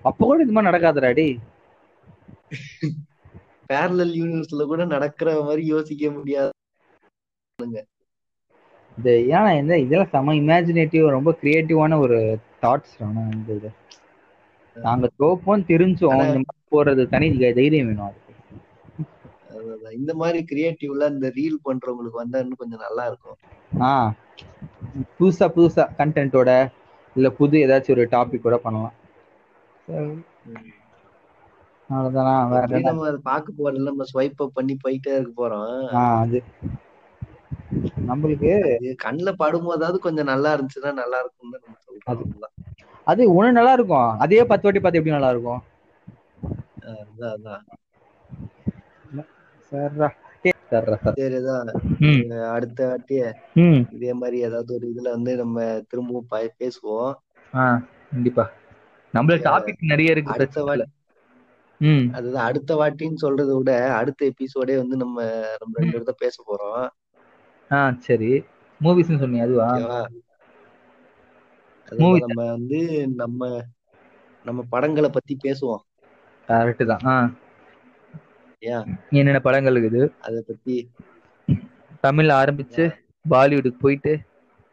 அப்ப 0.01 0.19
கூட 0.25 0.43
இது 0.43 0.53
மாதிரி 0.55 0.69
நடக்காதுடா 0.69 1.11
டேய். 1.19 1.35
பேரலல் 3.69 4.13
யூனிவர்ஸ்ல 4.21 4.65
கூட 4.71 4.83
நடக்கிற 4.95 5.29
மாதிரி 5.47 5.63
யோசிக்க 5.73 6.09
முடியாது 6.17 6.51
இந்த 8.97 9.09
ஏன்னா 9.29 9.75
இதெல்லாம் 9.83 10.11
செம 10.13 10.33
இமேஜினேட்டிவ் 10.41 11.15
ரொம்ப 11.15 11.31
கிரியேட்டிவான 11.41 11.97
ஒரு 12.05 12.19
தாட்ஸ் 12.63 12.95
இந்த 13.31 13.53
இது 13.53 13.71
நாங்க 14.75 15.05
தோப்போம் 15.19 15.67
தெரிஞ்சோம் 15.67 16.21
இந்த 16.25 16.39
மாதிரி 16.41 16.63
போறது 16.71 17.03
தனி 17.09 17.27
தைரியம் 17.53 17.89
வேணும் 17.89 18.07
அதுக்கு. 18.07 18.21
இந்த 19.97 20.11
மாதிரி 20.15 20.39
கிரியேட்டிவ்ல 20.49 21.09
இந்த 21.11 21.27
ரீல் 21.35 21.63
பண்றவங்களுக்கு 21.65 22.21
வந்தா 22.21 22.39
இன்னும் 22.39 22.61
கொஞ்சம் 22.61 22.83
நல்லா 22.85 23.05
இருக்கும். 23.05 23.39
ஆ. 23.81 23.91
புதுசா 25.15 25.45
புதுசா 25.55 25.83
கண்டென்ட்டோட 25.97 26.49
இல்ல 27.15 27.29
புது 27.37 27.57
ஏதாச்சும் 27.63 27.95
ஒரு 27.95 28.05
டாபிக்கோட 28.11 28.55
பண்ணலாம். 28.61 28.95
அவ்வளவுதானா 31.89 32.33
வேற 32.51 32.79
நம்ம 32.85 33.11
பார்க்க 33.23 33.57
போறதுல 33.57 33.89
நம்ம 33.89 34.05
ஸ்வைப் 34.11 34.37
அப் 34.37 34.53
பண்ணி 34.53 34.75
போயிட்டே 34.83 35.13
இருக்க 35.15 35.33
போறோம்? 35.37 35.71
ஆ 35.95 36.03
அது. 36.21 36.39
நம்மளுக்கு 38.07 38.93
கண்ணுல 39.03 39.33
படும்போதாவது 39.39 39.97
கொஞ்சம் 39.97 40.25
நல்லா 40.25 40.55
இருந்துச்சுன்னா 40.55 40.93
நல்லா 40.93 41.19
இருக்கும்னு 41.19 41.59
நம்ம 41.65 41.77
சொல்றோம் 41.87 42.09
அது- 43.05 43.09
ஒண்ணு 43.09 43.51
நல்லா 43.51 43.73
இருக்கும். 43.73 44.19
அதே 44.19 44.45
பத்து 44.45 44.63
வாட்டி 44.63 44.79
பார்த்து 44.79 44.99
எப்படி 44.99 45.09
நல்லா 45.09 45.29
இருக்கும்? 45.29 45.63
சரிடா 49.71 50.09
அடுத்த 52.49 52.87
வாட்டி 52.87 53.21
இதே 53.91 54.13
மாதிரி 54.13 54.39
ஏதாவது 54.39 54.73
ஒரு 54.73 54.91
இதுல 54.95 55.01
வந்து 55.01 55.35
நம்ம 55.35 55.81
திரும்பவும் 55.87 56.27
பேசுவோம். 56.59 57.13
கண்டிப்பா. 58.11 58.51
நம்மளுக்கு 59.13 59.17
டாபிக் 59.17 59.75
நிறைய 59.79 60.11
இருக்கு 60.11 60.31
அடுத்த. 60.31 60.63
வாட்டி 60.63 60.83
அதுதான் 62.13 62.45
அடுத்த 62.45 62.75
வாட்டின்னு 62.75 63.15
சொல்றதை 63.21 63.57
விட 63.57 63.93
அடுத்த 63.93 64.25
எபிசோடே 64.25 64.53
வந்து 64.53 64.97
நம்ம 64.97 65.21
நம்ம 65.59 65.73
ரெண்டு 65.73 65.83
பேரும் 65.85 66.03
தான் 66.03 66.15
பேச 66.17 66.43
போறோம். 66.47 66.89
ஆ 67.73 67.95
சரி. 67.99 68.43
மூவிஸ்னு 68.81 69.19
சொன்னீங்க 69.19 69.43
அதுவா? 69.43 69.67
அதுதான் 71.91 72.17
நம்ம 72.17 72.51
வந்து 72.51 73.07
நம்ம 73.07 73.65
நம்ம 74.43 74.63
படங்களை 74.69 75.09
பத்தி 75.09 75.37
பேசுவோம். 75.43 75.79
கரெக்ட் 76.47 76.85
தான். 76.85 76.99
ஆ. 77.05 77.31
என்னென்ன 79.09 79.39
படங்கள் 79.39 79.75
இருக்குது? 79.75 80.11
அத 80.21 80.43
பத்தி. 80.47 80.91
தமிழ்ல 82.03 82.35
ஆரம்பிச்சு 82.41 82.95
பாலிவுட்டுக்கு 83.29 83.79
போயிட்டு 83.79 84.19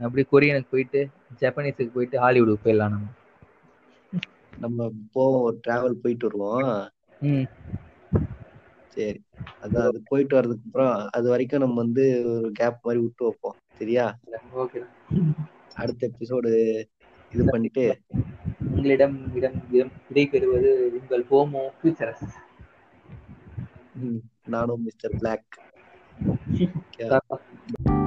அப்படியே 0.01 0.27
கொரியனுக்கு 0.33 0.67
போயிட்டு 0.71 1.09
ஜப்பானீஸுக்கு 1.41 1.93
போயிட்டு 1.93 2.19
ஹாலிவுட்டுக்கு 2.21 2.59
போயிடலாம் 2.65 2.89
நம்ம. 2.89 3.07
நம்ம 4.59 4.91
போவோம் 5.13 5.61
டிராவல் 5.69 5.93
போயிட்டு 5.93 6.27
வருவோம். 6.27 6.91
சரி. 8.97 9.21
அதான் 9.63 9.87
அது 9.89 9.99
போயிட்டு 10.05 10.37
வர்றதுக்கு 10.37 10.67
அப்புறம் 10.67 10.95
அது 11.11 11.27
வரைக்கும் 11.29 11.63
நம்ம 11.65 11.77
வந்து 11.77 12.05
ஒரு 12.33 12.51
கேப் 12.53 12.85
மாதிரி 12.85 13.03
விட்டு 13.03 13.25
வைப்போம். 13.25 13.57
சரியா? 13.79 14.07
அடுத்த 15.77 16.09
எபிசோடு 16.09 16.51
இது 17.33 17.43
பண்ணிட்டு 17.45 17.85
உங்களிடம் 18.71 19.17
இடம் 19.35 19.59
இடம் 19.71 19.93
விடைபெறுவது 20.09 20.71
உங்கள் 20.99 21.25
ஹோமோ 21.31 21.63
ஃபியூச்சரஸ் 21.77 22.27
நானும் 24.47 24.85
மிஸ்டர் 24.85 25.17
பிளாக் 25.19 25.49